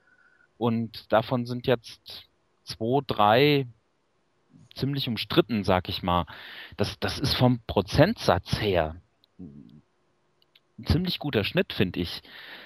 Und 0.58 1.12
davon 1.12 1.46
sind 1.46 1.68
jetzt 1.68 2.28
zwei, 2.64 3.00
drei 3.06 3.66
ziemlich 4.74 5.08
umstritten, 5.08 5.62
sag 5.62 5.88
ich 5.88 6.02
mal. 6.02 6.26
Das, 6.76 6.98
das 6.98 7.20
ist 7.20 7.34
vom 7.34 7.60
Prozentsatz 7.68 8.60
her 8.60 8.96
ein 10.80 10.86
ziemlich 10.86 11.18
guter 11.18 11.44
Schnitt, 11.44 11.72
finde 11.72 12.00
ich. 12.00 12.22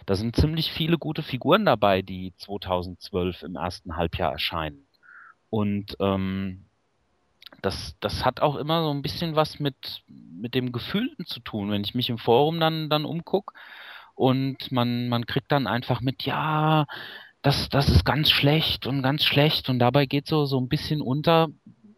Da 0.07 0.15
sind 0.15 0.37
ziemlich 0.37 0.73
viele 0.73 0.99
gute 0.99 1.23
Figuren 1.23 1.65
dabei, 1.65 2.03
die 2.03 2.35
2012 2.39 3.43
im 3.43 3.57
ersten 3.57 3.97
Halbjahr 3.97 4.33
erscheinen. 4.33 4.87
Und 5.51 5.97
ähm, 6.01 6.65
das, 7.63 7.97
das 8.01 8.25
hat 8.25 8.41
auch 8.41 8.57
immer 8.57 8.83
so 8.83 8.91
ein 8.91 9.03
bisschen 9.03 9.37
was 9.37 9.61
mit, 9.61 10.03
mit 10.09 10.55
dem 10.55 10.73
Gefühlten 10.73 11.27
zu 11.27 11.41
tun. 11.41 11.71
Wenn 11.71 11.85
ich 11.85 11.95
mich 11.95 12.11
im 12.11 12.19
Forum 12.19 12.61
dann, 12.61 12.89
dann 12.91 13.05
umgucke 13.05 13.55
und 14.15 14.71
man, 14.73 15.09
man 15.09 15.27
kriegt 15.27 15.51
dann 15.53 15.67
einfach 15.67 16.01
mit, 16.01 16.25
ja, 16.25 16.87
das, 17.43 17.69
das 17.69 17.89
ist 17.89 18.05
ganz 18.05 18.31
schlecht 18.31 18.87
und 18.87 19.03
ganz 19.03 19.25
schlecht 19.25 19.69
und 19.69 19.79
dabei 19.79 20.07
geht 20.07 20.27
so, 20.27 20.47
so 20.47 20.59
ein 20.61 20.69
bisschen 20.69 21.01
unter, 21.01 21.49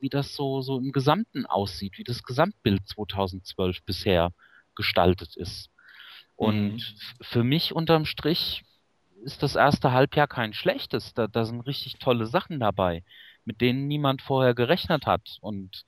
wie 0.00 0.08
das 0.08 0.34
so, 0.34 0.60
so 0.60 0.78
im 0.78 0.92
Gesamten 0.92 1.46
aussieht, 1.46 1.98
wie 1.98 2.04
das 2.04 2.22
Gesamtbild 2.22 2.86
2012 2.88 3.82
bisher 3.84 4.32
gestaltet 4.74 5.36
ist. 5.36 5.70
Und 6.36 6.74
mhm. 6.74 6.82
für 7.22 7.42
mich 7.42 7.74
unterm 7.74 8.04
Strich 8.04 8.62
ist 9.24 9.42
das 9.42 9.56
erste 9.56 9.92
Halbjahr 9.92 10.28
kein 10.28 10.52
schlechtes. 10.52 11.14
Da, 11.14 11.26
da 11.26 11.44
sind 11.44 11.60
richtig 11.62 11.98
tolle 11.98 12.26
Sachen 12.26 12.60
dabei, 12.60 13.02
mit 13.44 13.60
denen 13.60 13.88
niemand 13.88 14.22
vorher 14.22 14.54
gerechnet 14.54 15.06
hat. 15.06 15.38
Und 15.40 15.84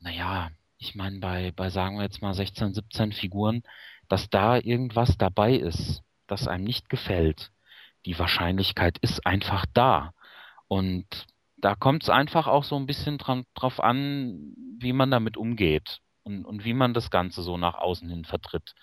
naja, 0.00 0.50
ich 0.78 0.94
meine, 0.94 1.18
bei, 1.18 1.52
bei 1.56 1.70
sagen 1.70 1.96
wir 1.96 2.04
jetzt 2.04 2.22
mal 2.22 2.34
16, 2.34 2.74
17 2.74 3.12
Figuren, 3.12 3.62
dass 4.08 4.28
da 4.28 4.58
irgendwas 4.58 5.16
dabei 5.16 5.54
ist, 5.54 6.02
das 6.26 6.46
einem 6.46 6.64
nicht 6.64 6.90
gefällt. 6.90 7.50
Die 8.04 8.18
Wahrscheinlichkeit 8.18 8.98
ist 8.98 9.26
einfach 9.26 9.64
da. 9.72 10.12
Und 10.68 11.06
da 11.56 11.74
kommt 11.74 12.02
es 12.02 12.10
einfach 12.10 12.46
auch 12.46 12.64
so 12.64 12.76
ein 12.76 12.86
bisschen 12.86 13.16
dran, 13.16 13.46
drauf 13.54 13.80
an, 13.80 14.54
wie 14.78 14.92
man 14.92 15.10
damit 15.10 15.38
umgeht 15.38 16.00
und, 16.22 16.44
und 16.44 16.64
wie 16.64 16.74
man 16.74 16.92
das 16.92 17.10
Ganze 17.10 17.42
so 17.42 17.56
nach 17.56 17.74
außen 17.74 18.08
hin 18.10 18.26
vertritt 18.26 18.74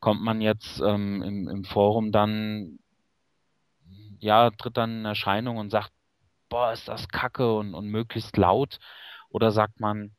kommt 0.00 0.22
man 0.22 0.40
jetzt 0.40 0.80
ähm, 0.80 1.22
im, 1.22 1.48
im 1.48 1.64
Forum 1.64 2.12
dann, 2.12 2.78
ja, 4.18 4.50
tritt 4.50 4.76
dann 4.76 5.00
in 5.00 5.04
Erscheinung 5.04 5.56
und 5.58 5.70
sagt, 5.70 5.92
boah, 6.48 6.72
ist 6.72 6.88
das 6.88 7.08
kacke 7.08 7.56
und, 7.56 7.74
und 7.74 7.86
möglichst 7.88 8.36
laut? 8.36 8.78
Oder 9.30 9.50
sagt 9.52 9.80
man, 9.80 10.12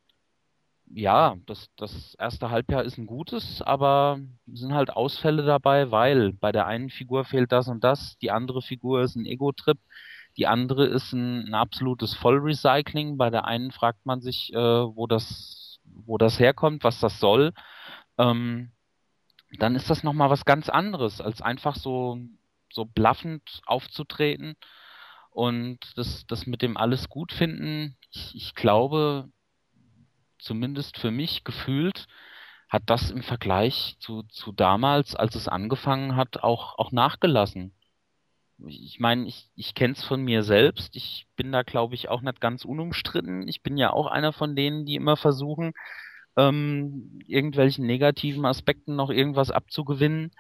ja, 0.89 1.35
das, 1.45 1.69
das 1.75 2.15
erste 2.15 2.49
Halbjahr 2.49 2.83
ist 2.83 2.97
ein 2.97 3.07
gutes, 3.07 3.61
aber 3.61 4.19
sind 4.47 4.73
halt 4.73 4.89
Ausfälle 4.91 5.43
dabei, 5.43 5.91
weil 5.91 6.33
bei 6.33 6.51
der 6.51 6.65
einen 6.67 6.89
Figur 6.89 7.25
fehlt 7.25 7.51
das 7.51 7.67
und 7.67 7.83
das, 7.83 8.17
die 8.19 8.31
andere 8.31 8.61
Figur 8.61 9.01
ist 9.01 9.15
ein 9.15 9.25
Ego-Trip, 9.25 9.77
die 10.37 10.47
andere 10.47 10.85
ist 10.85 11.13
ein, 11.13 11.47
ein 11.47 11.53
absolutes 11.55 12.13
Vollrecycling. 12.15 13.17
Bei 13.17 13.29
der 13.29 13.45
einen 13.45 13.71
fragt 13.71 14.05
man 14.05 14.21
sich, 14.21 14.53
äh, 14.53 14.57
wo 14.57 15.07
das, 15.07 15.79
wo 15.83 16.17
das 16.17 16.39
herkommt, 16.39 16.83
was 16.83 16.99
das 16.99 17.19
soll. 17.19 17.53
Ähm, 18.17 18.71
dann 19.59 19.75
ist 19.75 19.89
das 19.89 20.03
nochmal 20.03 20.29
was 20.29 20.45
ganz 20.45 20.69
anderes, 20.69 21.21
als 21.21 21.41
einfach 21.41 21.75
so, 21.75 22.19
so 22.71 22.85
blaffend 22.85 23.61
aufzutreten. 23.65 24.55
Und 25.31 25.79
das, 25.95 26.25
das 26.27 26.47
mit 26.47 26.61
dem 26.61 26.77
alles 26.77 27.09
gut 27.09 27.31
finden, 27.31 27.95
ich, 28.11 28.35
ich 28.35 28.55
glaube, 28.55 29.29
zumindest 30.39 30.97
für 30.97 31.11
mich 31.11 31.43
gefühlt, 31.43 32.07
hat 32.69 32.83
das 32.87 33.11
im 33.11 33.23
Vergleich 33.23 33.95
zu, 33.99 34.23
zu 34.23 34.51
damals, 34.51 35.15
als 35.15 35.35
es 35.35 35.47
angefangen 35.47 36.15
hat, 36.15 36.43
auch, 36.43 36.77
auch 36.77 36.91
nachgelassen. 36.91 37.73
Ich 38.65 38.99
meine, 38.99 39.27
ich, 39.27 39.49
ich 39.55 39.75
kenne 39.75 39.93
es 39.93 40.03
von 40.03 40.23
mir 40.23 40.43
selbst. 40.43 40.95
Ich 40.95 41.27
bin 41.35 41.51
da, 41.51 41.61
glaube 41.61 41.95
ich, 41.95 42.09
auch 42.09 42.21
nicht 42.21 42.41
ganz 42.41 42.65
unumstritten. 42.65 43.47
Ich 43.47 43.61
bin 43.61 43.77
ja 43.77 43.91
auch 43.91 44.07
einer 44.07 44.33
von 44.33 44.55
denen, 44.55 44.85
die 44.85 44.95
immer 44.95 45.15
versuchen, 45.15 45.73
ähm, 46.37 47.19
irgendwelchen 47.25 47.85
negativen 47.85 48.45
Aspekten 48.45 48.95
noch 48.95 49.09
irgendwas 49.09 49.51
abzugewinnen. 49.51 50.31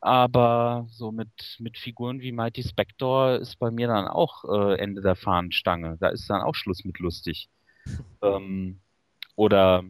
Aber 0.00 0.86
so 0.88 1.12
mit, 1.12 1.56
mit 1.58 1.76
Figuren 1.78 2.20
wie 2.20 2.32
Mighty 2.32 2.62
Spector 2.62 3.36
ist 3.36 3.58
bei 3.58 3.70
mir 3.70 3.86
dann 3.86 4.08
auch 4.08 4.44
äh, 4.44 4.78
Ende 4.78 5.02
der 5.02 5.14
Fahnenstange. 5.14 5.98
Da 6.00 6.08
ist 6.08 6.28
dann 6.30 6.40
auch 6.40 6.54
Schluss 6.54 6.84
mit 6.84 6.98
lustig. 6.98 7.50
ähm, 8.22 8.80
oder 9.36 9.84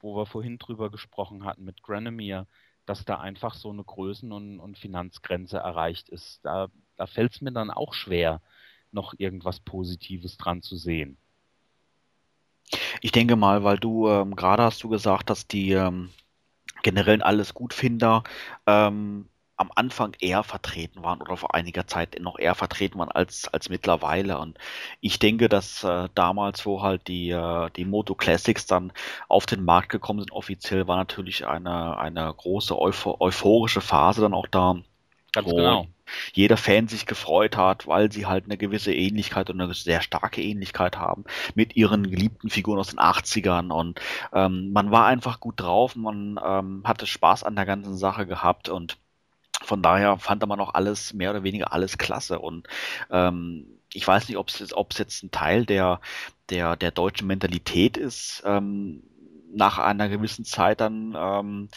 wo 0.00 0.16
wir 0.16 0.26
vorhin 0.26 0.58
drüber 0.58 0.90
gesprochen 0.90 1.44
hatten 1.44 1.64
mit 1.64 1.82
Granomir, 1.82 2.46
dass 2.84 3.04
da 3.04 3.20
einfach 3.20 3.54
so 3.54 3.70
eine 3.70 3.82
Größen- 3.82 4.32
und, 4.32 4.60
und 4.60 4.78
Finanzgrenze 4.78 5.58
erreicht 5.58 6.08
ist. 6.08 6.44
Da, 6.44 6.68
da 6.96 7.06
fällt 7.06 7.32
es 7.32 7.40
mir 7.40 7.52
dann 7.52 7.70
auch 7.70 7.94
schwer, 7.94 8.40
noch 8.92 9.14
irgendwas 9.18 9.60
Positives 9.60 10.36
dran 10.36 10.62
zu 10.62 10.76
sehen. 10.76 11.18
Ich 13.00 13.12
denke 13.12 13.36
mal, 13.36 13.64
weil 13.64 13.78
du 13.78 14.08
ähm, 14.08 14.36
gerade 14.36 14.62
hast 14.64 14.82
du 14.82 14.88
gesagt, 14.88 15.30
dass 15.30 15.46
die 15.46 15.72
ähm, 15.72 16.10
generellen 16.82 17.22
alles 17.22 17.54
Gutfinder 17.54 18.24
ähm, 18.66 19.28
am 19.56 19.70
Anfang 19.74 20.14
eher 20.20 20.44
vertreten 20.44 21.02
waren 21.04 21.22
oder 21.22 21.36
vor 21.36 21.54
einiger 21.54 21.86
Zeit 21.86 22.20
noch 22.20 22.38
eher 22.38 22.54
vertreten 22.54 22.98
waren 22.98 23.10
als, 23.10 23.48
als 23.48 23.68
mittlerweile. 23.70 24.38
Und 24.38 24.58
ich 25.00 25.18
denke, 25.18 25.48
dass 25.48 25.84
äh, 25.84 26.08
damals, 26.14 26.66
wo 26.66 26.82
halt 26.82 27.08
die, 27.08 27.30
äh, 27.30 27.70
die 27.76 27.84
Moto 27.86 28.14
Classics 28.14 28.66
dann 28.66 28.92
auf 29.28 29.46
den 29.46 29.64
Markt 29.64 29.90
gekommen 29.90 30.20
sind, 30.20 30.32
offiziell 30.32 30.88
war 30.88 30.96
natürlich 30.98 31.46
eine, 31.46 31.98
eine 31.98 32.32
große 32.34 32.78
Euph 32.78 33.06
euphorische 33.20 33.80
Phase 33.80 34.22
dann 34.22 34.34
auch 34.34 34.46
da. 34.48 34.76
Ganz 35.36 35.48
genau. 35.48 35.86
jeder 36.32 36.56
Fan 36.56 36.88
sich 36.88 37.06
gefreut 37.06 37.56
hat, 37.56 37.86
weil 37.86 38.10
sie 38.10 38.26
halt 38.26 38.44
eine 38.44 38.56
gewisse 38.56 38.92
Ähnlichkeit 38.92 39.50
und 39.50 39.60
eine 39.60 39.72
sehr 39.74 40.00
starke 40.00 40.42
Ähnlichkeit 40.42 40.98
haben 40.98 41.24
mit 41.54 41.76
ihren 41.76 42.10
geliebten 42.10 42.50
Figuren 42.50 42.78
aus 42.78 42.88
den 42.88 42.98
80ern 42.98 43.70
und 43.72 44.00
ähm, 44.32 44.72
man 44.72 44.90
war 44.90 45.06
einfach 45.06 45.40
gut 45.40 45.60
drauf, 45.60 45.94
man 45.96 46.40
ähm, 46.44 46.82
hatte 46.84 47.06
Spaß 47.06 47.44
an 47.44 47.56
der 47.56 47.66
ganzen 47.66 47.96
Sache 47.96 48.26
gehabt 48.26 48.68
und 48.68 48.98
von 49.62 49.82
daher 49.82 50.18
fand 50.18 50.46
man 50.46 50.60
auch 50.60 50.74
alles, 50.74 51.12
mehr 51.12 51.30
oder 51.30 51.42
weniger 51.42 51.72
alles 51.72 51.98
klasse. 51.98 52.38
Und 52.38 52.68
ähm, 53.10 53.66
ich 53.92 54.06
weiß 54.06 54.28
nicht, 54.28 54.36
ob 54.36 54.48
es 54.48 54.98
jetzt 54.98 55.22
ein 55.22 55.30
Teil 55.30 55.66
der, 55.66 56.00
der, 56.50 56.76
der 56.76 56.90
deutschen 56.90 57.26
Mentalität 57.26 57.96
ist, 57.96 58.42
ähm, 58.44 59.02
nach 59.52 59.78
einer 59.78 60.08
gewissen 60.08 60.44
Zeit 60.44 60.80
dann 60.80 61.14
ähm, 61.16 61.68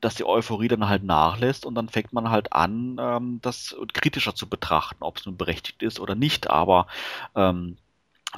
dass 0.00 0.14
die 0.14 0.24
Euphorie 0.24 0.68
dann 0.68 0.88
halt 0.88 1.04
nachlässt 1.04 1.66
und 1.66 1.74
dann 1.74 1.88
fängt 1.88 2.12
man 2.12 2.30
halt 2.30 2.52
an, 2.52 2.96
ähm, 3.00 3.38
das 3.42 3.76
kritischer 3.92 4.34
zu 4.34 4.48
betrachten, 4.48 5.02
ob 5.02 5.18
es 5.18 5.26
nun 5.26 5.36
berechtigt 5.36 5.82
ist 5.82 6.00
oder 6.00 6.14
nicht. 6.14 6.50
Aber 6.50 6.86
ähm, 7.34 7.76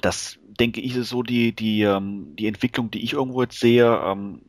das 0.00 0.38
denke 0.42 0.80
ich 0.80 0.96
ist 0.96 1.10
so 1.10 1.22
die 1.22 1.54
die 1.54 1.82
ähm, 1.82 2.34
die 2.36 2.46
Entwicklung, 2.46 2.90
die 2.90 3.02
ich 3.04 3.12
irgendwo 3.12 3.42
jetzt 3.42 3.60
sehe. 3.60 3.86
Ähm, 4.04 4.42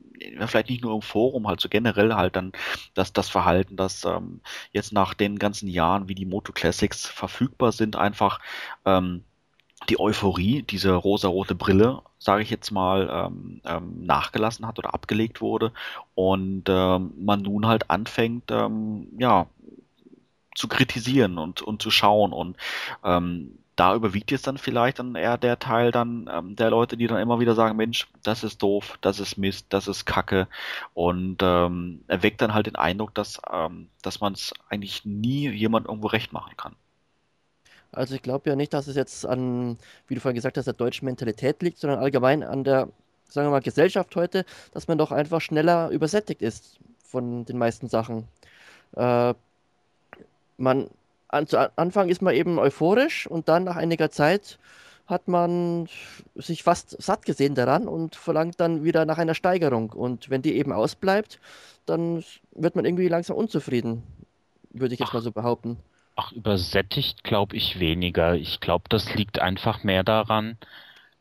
vielleicht 0.48 0.70
nicht 0.70 0.84
nur 0.84 0.96
im 0.96 1.02
Forum, 1.02 1.48
halt 1.48 1.60
so 1.60 1.70
generell 1.70 2.14
halt 2.14 2.36
dann 2.36 2.54
das, 2.94 3.14
das 3.14 3.30
Verhalten, 3.30 3.76
dass 3.76 4.06
ähm, 4.06 4.42
jetzt 4.72 4.94
nach 4.94 5.14
den 5.14 5.38
ganzen 5.38 5.68
Jahren, 5.68 6.08
wie 6.08 6.16
die 6.16 6.26
Moto 6.26 6.54
Classics 6.54 7.06
verfügbar 7.06 7.72
sind, 7.72 7.96
einfach 7.96 8.40
ähm, 8.86 9.24
die 9.90 10.00
Euphorie, 10.00 10.64
diese 10.64 10.94
rosarote 10.94 11.56
Brille, 11.56 12.02
sage 12.20 12.44
ich 12.44 12.50
jetzt 12.50 12.72
mal, 12.72 13.10
ähm, 13.12 13.62
ähm, 13.66 14.06
nachgelassen 14.06 14.66
hat 14.68 14.80
oder 14.80 14.94
abgelegt 14.94 15.42
wurde 15.42 15.72
und 16.16 16.64
ähm, 16.68 17.14
man 17.18 17.42
nun 17.42 17.68
halt 17.68 17.90
anfängt, 17.90 18.52
ähm, 18.52 19.08
ja, 19.18 19.48
zu 20.56 20.68
kritisieren 20.68 21.38
und, 21.38 21.62
und 21.62 21.82
zu 21.82 21.92
schauen 21.92 22.32
und 22.32 22.58
ähm, 23.04 23.58
da 23.76 23.96
überwiegt 23.96 24.32
jetzt 24.32 24.46
dann 24.46 24.58
vielleicht 24.58 25.00
dann 25.00 25.16
eher 25.16 25.38
der 25.38 25.58
Teil 25.58 25.92
dann 25.92 26.30
ähm, 26.32 26.56
der 26.56 26.70
Leute, 26.70 26.96
die 26.96 27.08
dann 27.08 27.20
immer 27.20 27.40
wieder 27.40 27.56
sagen, 27.56 27.76
Mensch, 27.76 28.08
das 28.22 28.44
ist 28.44 28.62
doof, 28.62 28.98
das 29.02 29.20
ist 29.20 29.38
Mist, 29.38 29.68
das 29.70 29.88
ist 29.88 30.06
Kacke 30.06 30.48
und 30.94 31.38
ähm, 31.42 32.04
erweckt 32.08 32.42
dann 32.42 32.54
halt 32.54 32.68
den 32.68 32.76
Eindruck, 32.76 33.16
dass 33.16 33.42
ähm, 33.52 33.90
dass 34.02 34.20
man 34.22 34.34
es 34.34 34.54
eigentlich 34.70 35.06
nie 35.06 35.50
jemand 35.50 35.88
irgendwo 35.88 36.08
recht 36.08 36.34
machen 36.34 36.56
kann. 36.56 36.76
Also 37.94 38.16
ich 38.16 38.22
glaube 38.22 38.50
ja 38.50 38.56
nicht, 38.56 38.74
dass 38.74 38.88
es 38.88 38.96
jetzt 38.96 39.26
an, 39.26 39.78
wie 40.08 40.16
du 40.16 40.22
vorhin 40.22 40.36
gesagt 40.36 40.58
hast, 40.58 40.66
der 40.66 40.74
deutschen 40.74 41.06
Mentalität 41.06 41.62
liegt, 41.62 41.80
sondern 41.80 42.00
allgemein 42.00 42.44
an 42.44 42.64
der, 42.64 42.90
sagen 43.30 43.48
wir 43.48 43.52
mal, 43.52 43.62
Gesellschaft 43.62 44.16
heute, 44.16 44.46
dass 44.74 44.88
man 44.88 44.98
doch 44.98 45.12
einfach 45.12 45.42
schneller 45.42 45.90
übersättigt 45.90 46.42
ist 46.42 46.80
von 47.04 47.46
den 47.46 47.58
meisten 47.58 47.88
Sachen. 47.88 48.28
Äh, 48.96 49.34
man 50.58 50.90
an, 51.28 51.48
zu 51.48 51.58
Anfang 51.78 52.10
ist 52.10 52.22
man 52.22 52.36
eben 52.36 52.60
euphorisch 52.60 53.28
und 53.28 53.50
dann 53.50 53.64
nach 53.64 53.76
einiger 53.76 54.12
Zeit 54.12 54.60
hat 55.06 55.28
man 55.28 55.90
sich 56.36 56.64
fast 56.64 57.02
satt 57.02 57.26
gesehen 57.26 57.56
daran 57.56 57.88
und 57.88 58.16
verlangt 58.16 58.60
dann 58.60 58.84
wieder 58.84 59.06
nach 59.06 59.18
einer 59.18 59.36
Steigerung. 59.36 59.90
Und 59.90 60.30
wenn 60.30 60.42
die 60.42 60.56
eben 60.56 60.72
ausbleibt, 60.72 61.40
dann 61.86 62.24
wird 62.54 62.76
man 62.76 62.86
irgendwie 62.86 63.10
langsam 63.10 63.36
unzufrieden, 63.36 64.04
würde 64.70 64.94
ich 64.94 65.00
jetzt 65.00 65.14
mal 65.14 65.22
so 65.22 65.32
behaupten. 65.32 65.78
Ach, 66.16 66.32
übersättigt 66.32 67.24
glaube 67.24 67.56
ich 67.56 67.80
weniger. 67.80 68.36
Ich 68.36 68.60
glaube, 68.60 68.86
das 68.90 69.14
liegt 69.16 69.40
einfach 69.40 69.84
mehr 69.84 70.04
daran, 70.04 70.58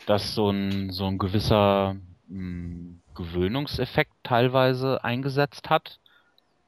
dass 0.06 0.35
so 0.35 0.51
ein, 0.51 0.90
so 0.93 1.06
ein 1.06 1.19
gewisser 1.19 1.97
mh, 2.28 2.97
Gewöhnungseffekt 3.14 4.12
teilweise 4.24 5.05
eingesetzt 5.05 5.70
hat. 5.70 6.01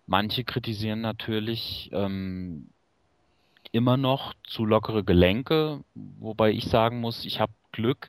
Manche 0.06 0.44
kritisieren 0.44 1.00
natürlich 1.02 1.90
ähm, 1.92 2.70
immer 3.72 3.96
noch 3.96 4.34
zu 4.46 4.64
lockere 4.64 5.04
Gelenke, 5.04 5.84
wobei 5.94 6.52
ich 6.52 6.66
sagen 6.66 7.00
muss, 7.00 7.24
ich 7.24 7.40
habe 7.40 7.52
Glück. 7.72 8.08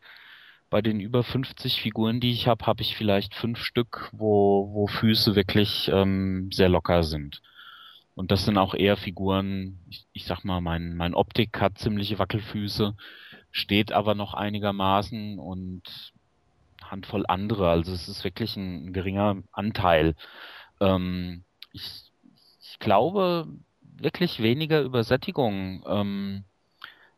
Bei 0.69 0.81
den 0.81 0.99
über 0.99 1.23
50 1.23 1.81
Figuren, 1.81 2.19
die 2.19 2.31
ich 2.31 2.47
habe, 2.47 2.65
habe 2.65 2.81
ich 2.81 2.95
vielleicht 2.97 3.35
fünf 3.35 3.59
Stück, 3.59 4.09
wo, 4.13 4.69
wo 4.73 4.87
Füße 4.87 5.35
wirklich 5.35 5.89
ähm, 5.93 6.49
sehr 6.51 6.69
locker 6.69 7.03
sind. 7.03 7.41
Und 8.15 8.31
das 8.31 8.45
sind 8.45 8.57
auch 8.57 8.73
eher 8.73 8.97
Figuren, 8.97 9.79
ich, 9.89 10.05
ich 10.13 10.25
sag 10.25 10.43
mal, 10.43 10.61
mein, 10.61 10.95
mein 10.95 11.13
Optik 11.13 11.59
hat 11.59 11.77
ziemliche 11.77 12.17
Wackelfüße, 12.17 12.95
steht 13.51 13.91
aber 13.91 14.15
noch 14.15 14.33
einigermaßen 14.33 15.37
und 15.37 16.13
Handvoll 16.81 17.25
andere. 17.27 17.69
Also 17.69 17.93
es 17.93 18.07
ist 18.07 18.23
wirklich 18.23 18.55
ein, 18.55 18.87
ein 18.87 18.93
geringer 18.93 19.43
Anteil. 19.51 20.15
Ähm, 20.79 21.43
ich, 21.73 22.11
ich 22.61 22.79
glaube 22.79 23.47
wirklich 23.81 24.41
weniger 24.41 24.81
Übersättigung. 24.81 25.83
Ähm, 25.87 26.45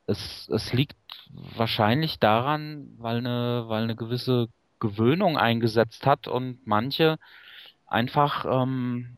es, 0.07 0.49
es 0.49 0.74
liegt 0.74 0.98
wahrscheinlich 1.30 2.19
daran, 2.19 2.88
weil 2.98 3.18
eine, 3.18 3.65
weil 3.68 3.84
eine 3.84 3.95
gewisse 3.95 4.48
Gewöhnung 4.80 5.38
eingesetzt 5.38 6.06
hat 6.06 6.28
und 6.28 6.65
manche 6.65 7.18
einfach 7.86 8.45
ähm, 8.45 9.16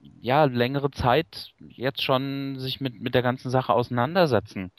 ja 0.00 0.44
längere 0.44 0.90
Zeit 0.90 1.52
jetzt 1.58 2.02
schon 2.02 2.58
sich 2.58 2.80
mit 2.80 3.00
mit 3.00 3.14
der 3.14 3.22
ganzen 3.22 3.50
Sache 3.50 3.72
auseinandersetzen 3.72 4.70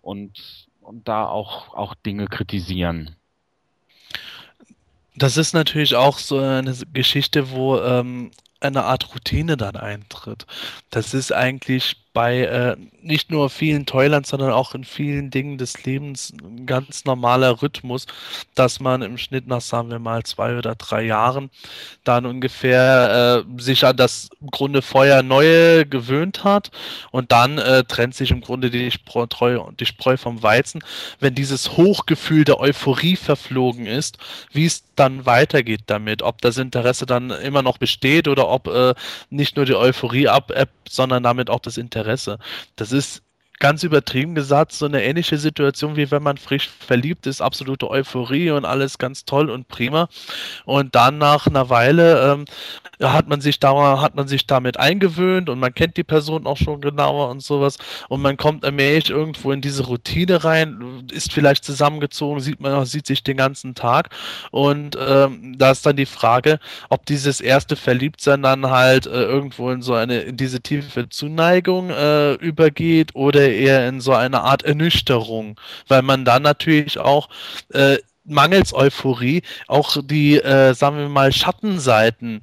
und 0.00 0.68
und 0.80 1.08
da 1.08 1.26
auch 1.26 1.74
auch 1.74 1.94
Dinge 1.94 2.26
kritisieren. 2.26 3.16
Das 5.16 5.36
ist 5.36 5.54
natürlich 5.54 5.94
auch 5.94 6.18
so 6.18 6.38
eine 6.38 6.74
Geschichte, 6.92 7.50
wo 7.50 7.78
ähm, 7.78 8.32
eine 8.60 8.84
Art 8.84 9.14
Routine 9.14 9.56
dann 9.56 9.76
eintritt. 9.76 10.46
Das 10.90 11.14
ist 11.14 11.32
eigentlich 11.32 12.03
bei 12.14 12.44
äh, 12.44 12.76
nicht 13.02 13.30
nur 13.30 13.50
vielen 13.50 13.86
Toylands, 13.86 14.30
sondern 14.30 14.52
auch 14.52 14.74
in 14.74 14.84
vielen 14.84 15.30
Dingen 15.30 15.58
des 15.58 15.84
Lebens 15.84 16.32
ein 16.42 16.64
ganz 16.64 17.04
normaler 17.04 17.60
Rhythmus, 17.60 18.06
dass 18.54 18.80
man 18.80 19.02
im 19.02 19.18
Schnitt 19.18 19.48
nach, 19.48 19.60
sagen 19.60 19.90
wir 19.90 19.98
mal, 19.98 20.22
zwei 20.22 20.56
oder 20.56 20.76
drei 20.76 21.02
Jahren 21.02 21.50
dann 22.04 22.24
ungefähr 22.24 23.44
äh, 23.44 23.60
sich 23.60 23.84
an 23.84 23.96
das 23.96 24.30
im 24.40 24.50
Grunde 24.50 24.80
Feuer 24.80 25.22
neue 25.22 25.86
gewöhnt 25.86 26.44
hat 26.44 26.70
und 27.10 27.32
dann 27.32 27.58
äh, 27.58 27.82
trennt 27.82 28.14
sich 28.14 28.30
im 28.30 28.40
Grunde 28.40 28.70
die 28.70 28.92
Spreu, 28.92 29.58
die 29.78 29.86
Spreu 29.86 30.16
vom 30.16 30.42
Weizen. 30.42 30.82
Wenn 31.18 31.34
dieses 31.34 31.76
Hochgefühl 31.76 32.44
der 32.44 32.60
Euphorie 32.60 33.16
verflogen 33.16 33.86
ist, 33.86 34.18
wie 34.52 34.66
es 34.66 34.84
dann 34.94 35.26
weitergeht 35.26 35.82
damit, 35.86 36.22
ob 36.22 36.40
das 36.40 36.58
Interesse 36.58 37.06
dann 37.06 37.30
immer 37.30 37.62
noch 37.62 37.78
besteht 37.78 38.28
oder 38.28 38.48
ob 38.48 38.68
äh, 38.68 38.94
nicht 39.30 39.56
nur 39.56 39.66
die 39.66 39.74
Euphorie 39.74 40.28
abebbt, 40.28 40.88
sondern 40.88 41.24
damit 41.24 41.50
auch 41.50 41.58
das 41.58 41.76
Interesse 41.76 42.03
Interesse. 42.04 42.38
Das 42.76 42.92
ist 42.92 43.22
ganz 43.58 43.82
übertrieben 43.82 44.34
gesagt 44.34 44.72
so 44.72 44.86
eine 44.86 45.02
ähnliche 45.02 45.38
Situation, 45.38 45.96
wie 45.96 46.10
wenn 46.10 46.22
man 46.22 46.36
frisch 46.36 46.68
verliebt 46.68 47.26
ist, 47.26 47.40
absolute 47.40 47.88
Euphorie 47.88 48.50
und 48.50 48.64
alles 48.64 48.98
ganz 48.98 49.24
toll 49.24 49.50
und 49.50 49.68
prima. 49.68 50.08
Und 50.64 50.94
dann 50.94 51.18
nach 51.18 51.46
einer 51.46 51.70
Weile 51.70 52.32
ähm, 52.32 52.44
hat 53.02 53.28
man 53.28 53.40
sich 53.40 53.60
da 53.60 54.00
hat 54.00 54.14
man 54.14 54.28
sich 54.28 54.46
damit 54.46 54.78
eingewöhnt 54.78 55.48
und 55.48 55.58
man 55.58 55.74
kennt 55.74 55.96
die 55.96 56.04
Person 56.04 56.46
auch 56.46 56.56
schon 56.56 56.80
genauer 56.80 57.28
und 57.30 57.42
sowas 57.42 57.78
und 58.08 58.22
man 58.22 58.36
kommt 58.36 58.64
allmählich 58.64 59.10
irgendwo 59.10 59.52
in 59.52 59.60
diese 59.60 59.84
Routine 59.84 60.44
rein, 60.44 61.04
ist 61.12 61.32
vielleicht 61.32 61.64
zusammengezogen, 61.64 62.40
sieht 62.40 62.60
man 62.60 62.84
sieht 62.86 63.06
sich 63.06 63.22
den 63.22 63.36
ganzen 63.36 63.74
Tag 63.74 64.10
und 64.50 64.96
ähm, 65.00 65.56
da 65.58 65.72
ist 65.72 65.84
dann 65.86 65.96
die 65.96 66.06
Frage, 66.06 66.60
ob 66.88 67.06
dieses 67.06 67.40
erste 67.40 67.76
Verliebtsein 67.76 68.42
dann 68.42 68.70
halt 68.70 69.06
äh, 69.06 69.22
irgendwo 69.22 69.70
in 69.70 69.82
so 69.82 69.94
eine 69.94 70.20
in 70.20 70.36
diese 70.36 70.60
tiefe 70.60 71.08
Zuneigung 71.08 71.90
äh, 71.90 72.34
übergeht 72.34 73.14
oder 73.14 73.43
eher 73.48 73.88
in 73.88 74.00
so 74.00 74.12
eine 74.12 74.42
Art 74.42 74.62
Ernüchterung, 74.62 75.60
weil 75.88 76.02
man 76.02 76.24
dann 76.24 76.42
natürlich 76.42 76.98
auch 76.98 77.28
äh, 77.72 77.98
mangels 78.24 78.72
Euphorie 78.72 79.42
auch 79.68 79.96
die, 80.02 80.36
äh, 80.38 80.74
sagen 80.74 80.96
wir 80.96 81.08
mal, 81.08 81.32
Schattenseiten 81.32 82.42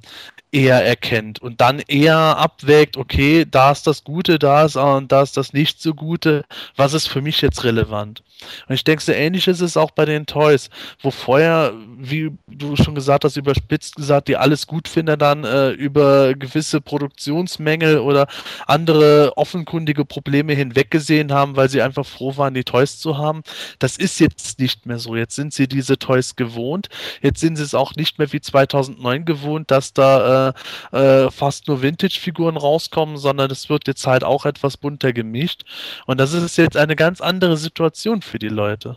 eher 0.52 0.84
erkennt 0.84 1.40
und 1.40 1.60
dann 1.60 1.80
eher 1.80 2.16
abwägt, 2.16 2.96
okay, 2.96 3.46
da 3.50 3.72
ist 3.72 3.86
das 3.86 4.04
Gute, 4.04 4.38
da 4.38 4.64
ist 4.64 4.76
und 4.76 5.10
da 5.10 5.22
ist 5.22 5.36
das 5.36 5.52
nicht 5.52 5.80
so 5.80 5.94
Gute, 5.94 6.44
was 6.76 6.92
ist 6.92 7.08
für 7.08 7.22
mich 7.22 7.40
jetzt 7.40 7.64
relevant? 7.64 8.22
Und 8.68 8.74
ich 8.74 8.84
denke, 8.84 9.02
so 9.02 9.12
ähnlich 9.12 9.48
ist 9.48 9.60
es 9.60 9.76
auch 9.76 9.90
bei 9.90 10.04
den 10.04 10.26
Toys, 10.26 10.70
wo 11.00 11.10
vorher, 11.10 11.72
wie 11.96 12.30
du 12.48 12.76
schon 12.76 12.94
gesagt 12.94 13.24
hast, 13.24 13.36
überspitzt 13.36 13.96
gesagt, 13.96 14.28
die 14.28 14.36
alles 14.36 14.66
gut 14.66 14.88
finden, 14.88 15.18
dann 15.18 15.44
äh, 15.44 15.70
über 15.70 16.34
gewisse 16.34 16.80
Produktionsmängel 16.80 17.98
oder 17.98 18.26
andere 18.66 19.32
offenkundige 19.36 20.04
Probleme 20.04 20.52
hinweggesehen 20.52 21.32
haben, 21.32 21.56
weil 21.56 21.68
sie 21.68 21.82
einfach 21.82 22.06
froh 22.06 22.36
waren, 22.36 22.54
die 22.54 22.64
Toys 22.64 22.98
zu 22.98 23.18
haben. 23.18 23.42
Das 23.78 23.96
ist 23.96 24.20
jetzt 24.20 24.58
nicht 24.58 24.86
mehr 24.86 24.98
so. 24.98 25.16
Jetzt 25.16 25.36
sind 25.36 25.52
sie 25.52 25.68
diese 25.68 25.98
Toys 25.98 26.36
gewohnt. 26.36 26.88
Jetzt 27.20 27.40
sind 27.40 27.56
sie 27.56 27.62
es 27.62 27.74
auch 27.74 27.94
nicht 27.94 28.18
mehr 28.18 28.32
wie 28.32 28.40
2009 28.40 29.24
gewohnt, 29.24 29.70
dass 29.70 29.92
da 29.92 30.54
äh, 30.92 30.96
äh, 30.96 31.30
fast 31.30 31.68
nur 31.68 31.82
Vintage-Figuren 31.82 32.56
rauskommen, 32.56 33.16
sondern 33.16 33.50
es 33.50 33.68
wird 33.68 33.86
jetzt 33.86 34.06
halt 34.06 34.24
auch 34.24 34.46
etwas 34.46 34.76
bunter 34.76 35.12
gemischt. 35.12 35.62
Und 36.06 36.18
das 36.18 36.32
ist 36.32 36.56
jetzt 36.56 36.76
eine 36.76 36.96
ganz 36.96 37.20
andere 37.20 37.56
Situation 37.56 38.22
für 38.22 38.31
die 38.38 38.48
Leute. 38.48 38.96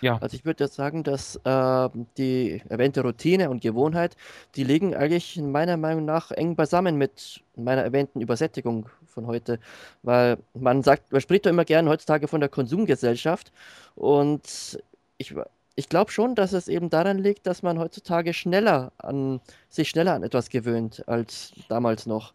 Ja. 0.00 0.18
Also 0.18 0.36
ich 0.36 0.44
würde 0.44 0.64
jetzt 0.64 0.74
sagen, 0.74 1.02
dass 1.02 1.36
äh, 1.44 1.88
die 2.16 2.62
erwähnte 2.68 3.02
Routine 3.02 3.50
und 3.50 3.62
Gewohnheit, 3.62 4.16
die 4.54 4.64
liegen 4.64 4.94
eigentlich 4.94 5.36
meiner 5.38 5.76
Meinung 5.76 6.04
nach 6.04 6.30
eng 6.30 6.54
beisammen 6.54 6.96
mit 6.96 7.42
meiner 7.56 7.82
erwähnten 7.82 8.20
Übersättigung 8.20 8.86
von 9.06 9.26
heute. 9.26 9.58
Weil 10.02 10.38
man 10.54 10.82
sagt, 10.82 11.10
man 11.10 11.20
spricht 11.20 11.46
doch 11.46 11.50
immer 11.50 11.64
gerne 11.64 11.90
heutzutage 11.90 12.28
von 12.28 12.40
der 12.40 12.48
Konsumgesellschaft 12.48 13.50
und 13.96 14.78
ich, 15.16 15.34
ich 15.74 15.88
glaube 15.88 16.12
schon, 16.12 16.36
dass 16.36 16.52
es 16.52 16.68
eben 16.68 16.90
daran 16.90 17.18
liegt, 17.18 17.46
dass 17.46 17.62
man 17.62 17.78
heutzutage 17.78 18.32
schneller 18.32 18.92
an 18.98 19.40
sich 19.68 19.88
schneller 19.88 20.14
an 20.14 20.22
etwas 20.22 20.48
gewöhnt 20.48 21.02
als 21.08 21.52
damals 21.68 22.06
noch. 22.06 22.34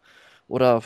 Oder 0.49 0.81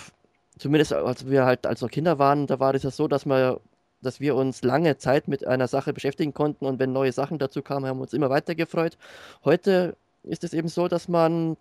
zumindest 0.60 0.94
als 0.94 1.28
wir 1.28 1.46
halt 1.46 1.66
als 1.66 1.82
noch 1.82 1.90
Kinder 1.90 2.20
waren, 2.20 2.46
da 2.46 2.60
war 2.60 2.76
es 2.76 2.84
ja 2.84 2.92
so, 2.92 3.08
dass 3.08 3.26
man 3.26 3.58
dass 4.02 4.20
wir 4.20 4.36
uns 4.36 4.64
lange 4.64 4.98
Zeit 4.98 5.28
mit 5.28 5.46
einer 5.46 5.68
Sache 5.68 5.94
beschäftigen 5.94 6.34
konnten 6.34 6.66
und 6.66 6.80
wenn 6.80 6.94
neue 6.94 7.12
Sachen 7.12 7.40
dazu 7.40 7.62
kamen, 7.62 7.86
haben 7.86 7.98
wir 7.98 8.04
uns 8.04 8.14
immer 8.14 8.30
weiter 8.30 8.56
gefreut. 8.56 8.98
Heute 9.44 9.96
ist 10.24 10.44
es 10.44 10.54
eben 10.54 10.68
so, 10.68 10.88
dass 10.88 11.08
man 11.08 11.58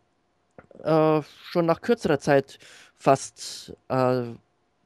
äh, 0.83 1.23
schon 1.23 1.67
nach 1.67 1.81
kürzerer 1.81 2.19
Zeit 2.19 2.59
fast 2.97 3.75
äh, 3.89 4.25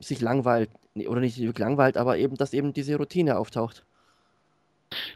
sich 0.01 0.21
langweilt, 0.21 0.71
oder 0.95 1.21
nicht 1.21 1.59
langweilt, 1.59 1.97
aber 1.97 2.19
eben, 2.19 2.37
dass 2.37 2.53
eben 2.53 2.73
diese 2.73 2.97
Routine 2.97 3.39
auftaucht. 3.39 3.85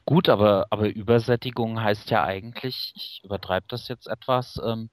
Gut, 0.04 0.28
aber, 0.28 0.66
aber 0.70 0.88
Übersättigung 0.88 1.82
heißt 1.82 2.10
ja 2.10 2.22
eigentlich, 2.22 2.92
ich 2.94 3.22
übertreibe 3.24 3.66
das 3.68 3.88
jetzt 3.88 4.06
etwas, 4.06 4.60
ähm, 4.64 4.88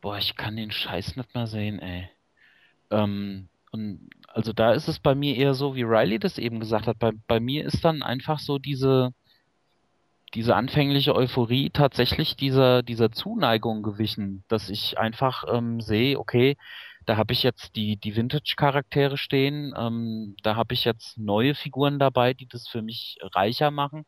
boah, 0.00 0.16
ich 0.16 0.36
kann 0.36 0.56
den 0.56 0.70
Scheiß 0.70 1.16
nicht 1.16 1.34
mehr 1.34 1.46
sehen, 1.46 1.80
ey. 1.80 2.08
Ähm, 2.90 3.48
und 3.72 4.08
also 4.36 4.52
da 4.52 4.72
ist 4.74 4.86
es 4.86 4.98
bei 4.98 5.14
mir 5.14 5.34
eher 5.34 5.54
so, 5.54 5.74
wie 5.74 5.82
Riley 5.82 6.18
das 6.18 6.36
eben 6.36 6.60
gesagt 6.60 6.86
hat. 6.86 6.98
Bei, 6.98 7.12
bei 7.26 7.40
mir 7.40 7.64
ist 7.64 7.82
dann 7.82 8.02
einfach 8.02 8.38
so 8.38 8.58
diese, 8.58 9.14
diese 10.34 10.54
anfängliche 10.54 11.14
Euphorie 11.14 11.70
tatsächlich 11.70 12.36
dieser, 12.36 12.82
dieser 12.82 13.10
Zuneigung 13.10 13.82
gewichen, 13.82 14.44
dass 14.48 14.68
ich 14.68 14.98
einfach 14.98 15.44
ähm, 15.50 15.80
sehe, 15.80 16.18
okay, 16.18 16.58
da 17.06 17.16
habe 17.16 17.32
ich 17.32 17.44
jetzt 17.44 17.76
die, 17.76 17.96
die 17.96 18.14
Vintage-Charaktere 18.14 19.16
stehen, 19.16 19.72
ähm, 19.74 20.36
da 20.42 20.54
habe 20.54 20.74
ich 20.74 20.84
jetzt 20.84 21.16
neue 21.16 21.54
Figuren 21.54 21.98
dabei, 21.98 22.34
die 22.34 22.46
das 22.46 22.68
für 22.68 22.82
mich 22.82 23.16
reicher 23.22 23.70
machen. 23.70 24.04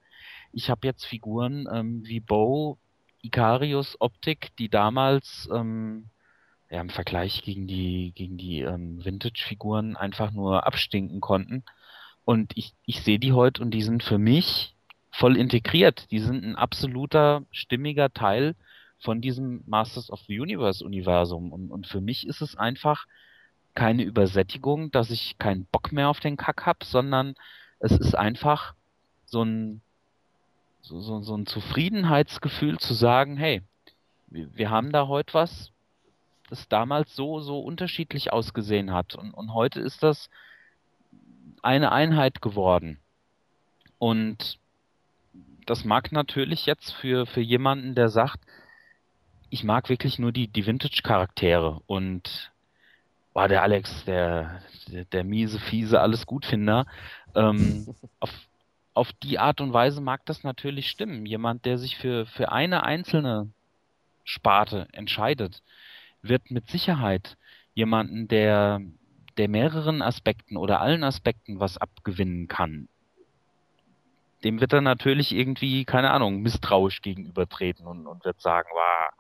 Ich 0.53 0.69
habe 0.69 0.87
jetzt 0.87 1.07
Figuren 1.07 1.67
ähm, 1.73 2.03
wie 2.05 2.21
Bo, 2.21 2.77
Icarius, 3.23 3.97
Optik, 3.99 4.55
die 4.59 4.69
damals 4.69 5.49
ähm, 5.55 6.11
ja, 6.71 6.81
im 6.81 6.91
Vergleich 6.91 7.43
gegen 7.43 7.67
die, 7.67 8.13
gegen 8.15 8.37
die 8.37 8.61
ähm, 8.61 9.05
Vintage-Figuren 9.05 9.97
einfach 9.97 10.33
nur 10.33 10.67
abstinken 10.67 11.21
konnten. 11.21 11.65
Und 12.25 12.57
ich, 12.57 12.75
ich 12.85 13.03
sehe 13.03 13.19
die 13.19 13.33
heute 13.33 13.63
und 13.63 13.71
die 13.71 13.83
sind 13.83 14.03
für 14.03 14.19
mich 14.19 14.75
voll 15.11 15.37
integriert. 15.37 16.11
Die 16.11 16.19
sind 16.19 16.45
ein 16.45 16.57
absoluter, 16.57 17.43
stimmiger 17.51 18.13
Teil 18.13 18.55
von 18.99 19.21
diesem 19.21 19.63
Masters 19.67 20.11
of 20.11 20.21
the 20.29 20.39
Universe 20.39 20.85
Universum. 20.85 21.53
Und, 21.53 21.71
und 21.71 21.87
für 21.87 22.01
mich 22.01 22.27
ist 22.27 22.43
es 22.43 22.57
einfach 22.57 23.07
keine 23.75 24.03
Übersättigung, 24.03 24.91
dass 24.91 25.11
ich 25.11 25.39
keinen 25.39 25.65
Bock 25.67 25.93
mehr 25.93 26.09
auf 26.09 26.21
den 26.21 26.37
Kack 26.37 26.67
hab, 26.67 26.85
sondern 26.85 27.35
es 27.79 27.93
ist 27.93 28.15
einfach 28.15 28.75
so 29.25 29.43
ein, 29.43 29.81
so, 30.83 31.01
so, 31.01 31.23
so 31.23 31.37
ein 31.37 31.47
Zufriedenheitsgefühl 31.47 32.79
zu 32.79 32.93
sagen, 32.93 33.37
hey, 33.37 33.63
wir, 34.27 34.55
wir 34.55 34.71
haben 34.71 34.93
da 34.93 35.07
heute 35.07 35.33
was, 35.35 35.71
das 36.49 36.69
damals 36.69 37.15
so, 37.15 37.41
so 37.41 37.61
unterschiedlich 37.61 38.33
ausgesehen 38.33 38.93
hat. 38.93 39.15
Und, 39.15 39.33
und 39.33 39.55
heute 39.55 39.81
ist 39.81 40.03
das 40.03 40.31
eine 41.63 41.93
Einheit 41.93 42.43
geworden. 42.43 42.99
Und 43.99 44.59
das 45.67 45.85
mag 45.85 46.13
natürlich 46.13 46.67
jetzt 46.67 46.93
für, 46.93 47.27
für 47.27 47.41
jemanden, 47.41 47.95
der 47.95 48.09
sagt, 48.09 48.41
ich 49.51 49.65
mag 49.65 49.89
wirklich 49.89 50.19
nur 50.19 50.33
die, 50.33 50.49
die 50.49 50.67
Vintage-Charaktere 50.67 51.81
und 51.87 52.51
war 53.33 53.49
der 53.49 53.63
Alex, 53.63 54.05
der, 54.05 54.63
der, 54.89 55.05
der, 55.05 55.25
miese, 55.25 55.59
fiese, 55.59 56.01
alles 56.01 56.27
Gutfinder. 56.27 56.87
Ähm, 57.35 57.95
auf, 58.21 58.31
auf 58.95 59.13
die 59.23 59.39
Art 59.39 59.61
und 59.61 59.73
Weise 59.73 60.01
mag 60.01 60.25
das 60.27 60.43
natürlich 60.43 60.89
stimmen. 60.89 61.27
Jemand, 61.27 61.65
der 61.65 61.79
sich 61.79 61.97
für, 61.97 62.27
für 62.27 62.51
eine 62.51 62.83
einzelne 62.83 63.49
Sparte 64.25 64.89
entscheidet, 64.93 65.63
wird 66.23 66.51
mit 66.51 66.69
Sicherheit 66.69 67.37
jemanden, 67.75 68.29
der, 68.29 68.81
der 69.37 69.49
mehreren 69.49 70.03
Aspekten 70.03 70.57
oder 70.57 70.81
allen 70.81 71.05
Aspekten 71.05 71.61
was 71.61 71.79
abgewinnen 71.79 72.49
kann 72.49 72.89
dem 74.45 74.61
wird 74.61 74.73
er 74.73 74.81
natürlich 74.81 75.33
irgendwie, 75.35 75.85
keine 75.85 76.11
Ahnung, 76.11 76.43
misstrauisch 76.43 77.03
gegenübertreten 77.03 77.87
und, 77.87 78.07
und 78.07 78.25
wird 78.25 78.41
sagen, 78.41 78.69
wow, 78.73 79.11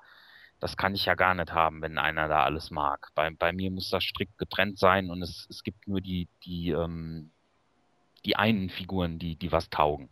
das 0.61 0.77
kann 0.77 0.95
ich 0.95 1.05
ja 1.05 1.15
gar 1.15 1.35
nicht 1.35 1.53
haben, 1.53 1.83
wenn 1.83 1.99
einer 1.99 2.29
da 2.29 2.45
alles 2.45 2.71
mag. 2.71 3.11
Bei, 3.15 3.31
bei 3.31 3.53
mir 3.53 3.71
muss 3.71 3.91
das 3.91 4.05
strikt 4.05 4.39
getrennt 4.39 4.79
sein 4.79 5.11
und 5.11 5.23
es, 5.23 5.47
es 5.51 5.63
gibt 5.63 5.87
nur 5.89 6.01
die, 6.01 6.29
die, 6.45 6.71
ähm, 6.71 7.31
die 8.25 8.37
einen 8.37 8.71
Figuren, 8.71 9.19
die, 9.19 9.37
die 9.37 9.53
was 9.53 9.71
taugen. 9.71 10.09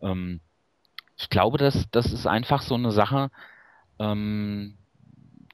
Ähm, 0.00 0.40
ich 1.16 1.28
glaube, 1.28 1.58
das, 1.58 1.88
das 1.90 2.12
ist 2.12 2.26
einfach 2.26 2.62
so 2.62 2.74
eine 2.74 2.90
Sache, 2.90 3.30
ähm, 3.98 4.76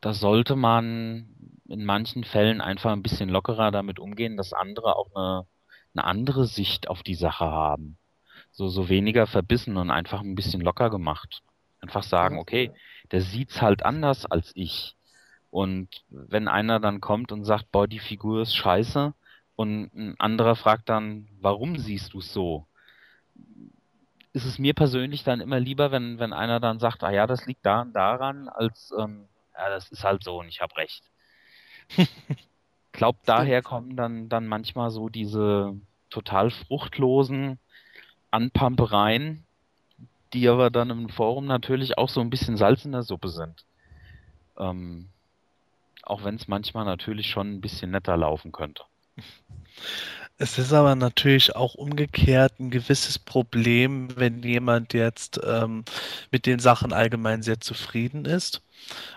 da 0.01 0.13
sollte 0.15 0.57
man 0.57 1.29
in 1.69 1.85
manchen 1.85 2.25
Fällen 2.25 2.61
einfach 2.61 2.93
ein 2.93 3.03
bisschen 3.03 3.29
lockerer 3.29 3.71
damit 3.71 3.99
umgehen, 3.99 4.37
dass 4.37 4.53
andere 4.53 4.97
auch 4.97 5.15
eine, 5.15 5.47
eine 5.95 6.05
andere 6.05 6.47
Sicht 6.47 6.89
auf 6.89 7.03
die 7.03 7.15
Sache 7.15 7.45
haben 7.45 7.99
so, 8.53 8.69
so 8.69 8.89
weniger 8.89 9.27
verbissen 9.27 9.77
und 9.77 9.91
einfach 9.91 10.21
ein 10.21 10.35
bisschen 10.35 10.61
locker 10.61 10.91
gemacht. 10.91 11.43
Einfach 11.81 12.03
sagen, 12.03 12.39
okay, 12.39 12.73
der 13.11 13.23
sieht's 13.23 13.63
halt 13.63 13.85
anders 13.85 14.27
als 14.27 14.53
ich. 14.55 14.97
Und 15.51 15.89
wenn 16.09 16.49
einer 16.49 16.79
dann 16.79 17.01
kommt 17.01 17.33
und 17.33 17.45
sagt, 17.45 17.73
boah, 17.73 17.89
die 17.89 17.99
Figur 17.99 18.43
ist 18.43 18.55
scheiße, 18.55 19.15
und 19.57 19.95
ein 19.95 20.15
anderer 20.19 20.57
fragt 20.57 20.89
dann, 20.89 21.29
warum 21.39 21.77
siehst 21.77 22.15
du 22.15 22.21
es 22.21 22.33
so? 22.33 22.67
Ist 24.33 24.47
es 24.47 24.59
mir 24.59 24.73
persönlich 24.73 25.23
dann 25.23 25.43
immer 25.43 25.61
lieber, 25.61 25.91
wenn, 25.91 26.19
wenn 26.19 26.33
einer 26.33 26.61
dann 26.61 26.79
sagt, 26.79 27.03
ah 27.03 27.11
ja, 27.11 27.27
das 27.27 27.45
liegt 27.45 27.67
da 27.67 27.83
und 27.83 27.93
daran, 27.93 28.49
als 28.49 28.91
ähm, 28.99 29.27
ja, 29.61 29.69
das 29.69 29.91
ist 29.91 30.05
halt 30.05 30.25
so 30.25 30.41
und 30.41 30.49
ich 30.49 30.61
habe 30.61 30.77
recht. 30.77 31.03
Glaubt, 32.93 33.29
daher 33.29 33.63
kommen 33.63 33.95
dann, 33.95 34.29
dann 34.29 34.47
manchmal 34.47 34.91
so 34.91 35.09
diese 35.09 35.77
total 36.09 36.51
fruchtlosen, 36.51 37.59
Anpampereien, 38.31 39.45
die 40.33 40.49
aber 40.49 40.71
dann 40.71 40.91
im 40.91 41.09
Forum 41.09 41.45
natürlich 41.47 41.99
auch 41.99 42.09
so 42.09 42.21
ein 42.21 42.31
bisschen 42.31 42.57
Salz 42.57 42.85
in 42.85 42.93
der 42.93 43.03
Suppe 43.03 43.29
sind. 43.29 43.65
Ähm, 44.59 45.09
auch 46.03 46.25
wenn 46.25 46.37
es 46.37 46.49
manchmal 46.49 46.85
natürlich 46.85 47.29
schon 47.29 47.53
ein 47.53 47.61
bisschen 47.61 47.91
netter 47.91 48.17
laufen 48.17 48.53
könnte. 48.53 48.83
Es 50.43 50.59
ist 50.59 50.73
aber 50.73 50.95
natürlich 50.95 51.55
auch 51.55 51.75
umgekehrt 51.75 52.61
ein 52.61 52.71
gewisses 52.71 53.19
Problem, 53.19 54.09
wenn 54.17 54.43
jemand 54.43 54.95
jetzt 54.95 55.39
ähm, 55.45 55.85
mit 56.31 56.47
den 56.47 56.59
Sachen 56.61 56.95
allgemein 56.95 57.43
sehr 57.43 57.61
zufrieden 57.61 58.25
ist 58.25 58.63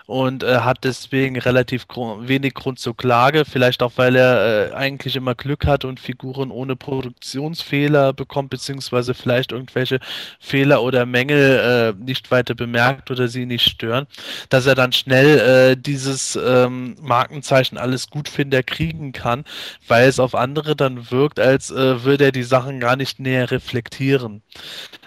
und 0.06 0.42
äh, 0.42 0.58
hat 0.58 0.84
deswegen 0.84 1.38
relativ 1.38 1.86
gr 1.86 2.28
wenig 2.28 2.54
Grund 2.54 2.78
zur 2.78 2.96
Klage, 2.96 3.44
vielleicht 3.44 3.82
auch 3.82 3.92
weil 3.96 4.16
er 4.16 4.72
äh, 4.72 4.74
eigentlich 4.74 5.16
immer 5.16 5.34
Glück 5.34 5.64
hat 5.64 5.84
und 5.84 6.00
Figuren 6.00 6.50
ohne 6.50 6.76
Produktionsfehler 6.76 8.12
bekommt, 8.12 8.50
beziehungsweise 8.50 9.14
vielleicht 9.14 9.52
irgendwelche 9.52 10.00
Fehler 10.40 10.82
oder 10.82 11.06
Mängel 11.06 11.94
äh, 11.98 12.04
nicht 12.04 12.30
weiter 12.30 12.54
bemerkt 12.54 13.10
oder 13.10 13.28
sie 13.28 13.46
nicht 13.46 13.68
stören, 13.68 14.06
dass 14.48 14.66
er 14.66 14.74
dann 14.74 14.92
schnell 14.92 15.38
äh, 15.38 15.76
dieses 15.80 16.36
ähm, 16.36 16.96
Markenzeichen 17.00 17.78
alles 17.78 18.10
gut 18.10 18.24
Gutfinder 18.24 18.62
kriegen 18.62 19.12
kann, 19.12 19.44
weil 19.86 20.08
es 20.08 20.18
auf 20.18 20.34
andere 20.34 20.74
dann 20.74 21.10
wirkt, 21.10 21.38
als 21.38 21.70
äh, 21.70 22.04
würde 22.04 22.24
er 22.24 22.32
die 22.32 22.42
Sachen 22.42 22.80
gar 22.80 22.96
nicht 22.96 23.20
näher 23.20 23.50
reflektieren. 23.50 24.42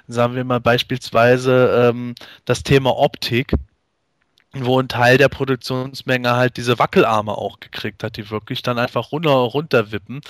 Sagen 0.07 0.35
wir 0.35 0.43
mal 0.43 0.59
beispielsweise 0.59 1.89
ähm, 1.89 2.15
das 2.45 2.63
Thema 2.63 2.95
Optik 2.95 3.51
wo 4.65 4.79
ein 4.79 4.87
Teil 4.87 5.17
der 5.17 5.29
Produktionsmenge 5.29 6.35
halt 6.35 6.57
diese 6.57 6.79
Wackelarme 6.79 7.31
auch 7.31 7.59
gekriegt 7.59 8.03
hat, 8.03 8.17
die 8.17 8.29
wirklich 8.29 8.61
dann 8.61 8.79
einfach 8.79 9.11
runter 9.11 9.31
runterwippen. 9.31 10.21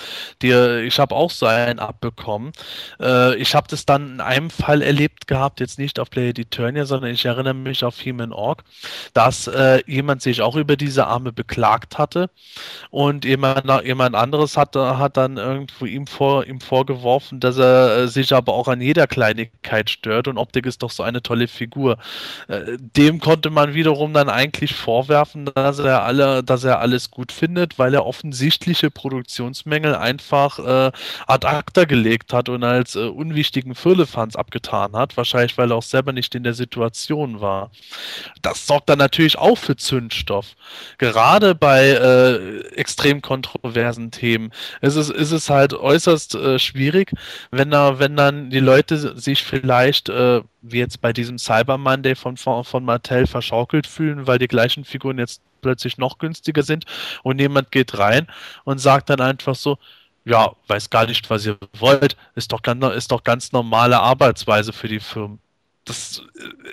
Die, 0.42 0.52
ich 0.86 0.98
habe 0.98 1.14
auch 1.14 1.30
so 1.30 1.46
einen 1.46 1.78
abbekommen. 1.78 2.52
Äh, 3.00 3.36
ich 3.36 3.54
habe 3.54 3.66
das 3.68 3.86
dann 3.86 4.14
in 4.14 4.20
einem 4.20 4.50
Fall 4.50 4.82
erlebt 4.82 5.26
gehabt, 5.26 5.60
jetzt 5.60 5.78
nicht 5.78 5.98
auf 5.98 6.10
Play 6.10 6.30
Eternia, 6.30 6.84
sondern 6.84 7.10
ich 7.10 7.24
erinnere 7.24 7.54
mich 7.54 7.84
auf 7.84 8.04
Human 8.04 8.32
Org, 8.32 8.64
dass 9.14 9.46
äh, 9.46 9.82
jemand 9.86 10.22
sich 10.22 10.42
auch 10.42 10.56
über 10.56 10.76
diese 10.76 11.06
Arme 11.06 11.32
beklagt 11.32 11.98
hatte 11.98 12.30
und 12.90 13.24
jemand, 13.24 13.64
jemand 13.84 14.14
anderes 14.14 14.56
hat, 14.56 14.76
hat 14.76 15.16
dann 15.16 15.36
irgendwo 15.36 15.86
ihm, 15.86 16.06
vor, 16.06 16.46
ihm 16.46 16.60
vorgeworfen, 16.60 17.40
dass 17.40 17.58
er 17.58 17.96
äh, 17.96 18.08
sich 18.08 18.32
aber 18.32 18.54
auch 18.54 18.68
an 18.68 18.80
jeder 18.80 19.06
Kleinigkeit 19.06 19.90
stört 19.90 20.28
und 20.28 20.38
Optik 20.38 20.66
ist 20.66 20.82
doch 20.82 20.90
so 20.90 21.02
eine 21.02 21.22
tolle 21.22 21.48
Figur. 21.48 21.98
Äh, 22.48 22.76
dem 22.78 23.20
konnte 23.20 23.50
man 23.50 23.74
wiederum 23.74 24.12
dann 24.18 24.28
eigentlich 24.28 24.74
vorwerfen, 24.74 25.46
dass 25.54 25.78
er 25.78 26.02
alle, 26.02 26.42
dass 26.42 26.64
er 26.64 26.80
alles 26.80 27.10
gut 27.10 27.32
findet, 27.32 27.78
weil 27.78 27.94
er 27.94 28.04
offensichtliche 28.04 28.90
Produktionsmängel 28.90 29.94
einfach 29.94 30.58
äh, 30.58 30.92
ad 31.26 31.46
acta 31.46 31.84
gelegt 31.84 32.32
hat 32.32 32.48
und 32.48 32.64
als 32.64 32.96
äh, 32.96 33.06
unwichtigen 33.06 33.74
Firlefanz 33.74 34.36
abgetan 34.36 34.92
hat. 34.94 35.16
Wahrscheinlich, 35.16 35.56
weil 35.56 35.72
er 35.72 35.76
auch 35.76 35.82
selber 35.82 36.12
nicht 36.12 36.34
in 36.34 36.42
der 36.42 36.54
Situation 36.54 37.40
war. 37.40 37.70
Das 38.42 38.66
sorgt 38.66 38.88
dann 38.88 38.98
natürlich 38.98 39.38
auch 39.38 39.56
für 39.56 39.76
Zündstoff. 39.76 40.56
Gerade 40.98 41.54
bei 41.54 41.88
äh, 41.88 42.60
extrem 42.74 43.22
kontroversen 43.22 44.10
Themen 44.10 44.52
ist 44.80 44.96
es, 44.96 45.10
ist 45.10 45.32
es 45.32 45.48
halt 45.48 45.74
äußerst 45.74 46.34
äh, 46.34 46.58
schwierig, 46.58 47.12
wenn 47.50 47.70
da, 47.70 47.98
wenn 47.98 48.16
dann 48.16 48.50
die 48.50 48.60
Leute 48.60 49.18
sich 49.18 49.44
vielleicht 49.44 50.08
wie 50.62 50.78
jetzt 50.78 51.00
bei 51.00 51.12
diesem 51.12 51.38
Cyber 51.38 51.78
Monday 51.78 52.14
von, 52.14 52.36
von, 52.36 52.64
von 52.64 52.84
Mattel 52.84 53.26
verschaukelt 53.26 53.86
fühlen, 53.86 54.26
weil 54.26 54.38
die 54.38 54.48
gleichen 54.48 54.84
Figuren 54.84 55.18
jetzt 55.18 55.40
plötzlich 55.60 55.98
noch 55.98 56.18
günstiger 56.18 56.62
sind 56.62 56.84
und 57.22 57.40
jemand 57.40 57.70
geht 57.70 57.98
rein 57.98 58.26
und 58.64 58.78
sagt 58.78 59.10
dann 59.10 59.20
einfach 59.20 59.54
so, 59.54 59.78
ja, 60.24 60.52
weiß 60.66 60.90
gar 60.90 61.06
nicht, 61.06 61.28
was 61.30 61.46
ihr 61.46 61.58
wollt, 61.78 62.16
ist 62.34 62.52
doch 62.52 62.62
ganz, 62.62 62.84
ist 62.94 63.10
doch 63.12 63.24
ganz 63.24 63.52
normale 63.52 63.98
Arbeitsweise 63.98 64.72
für 64.72 64.88
die 64.88 65.00
Firmen. 65.00 65.40
Das, 65.84 66.22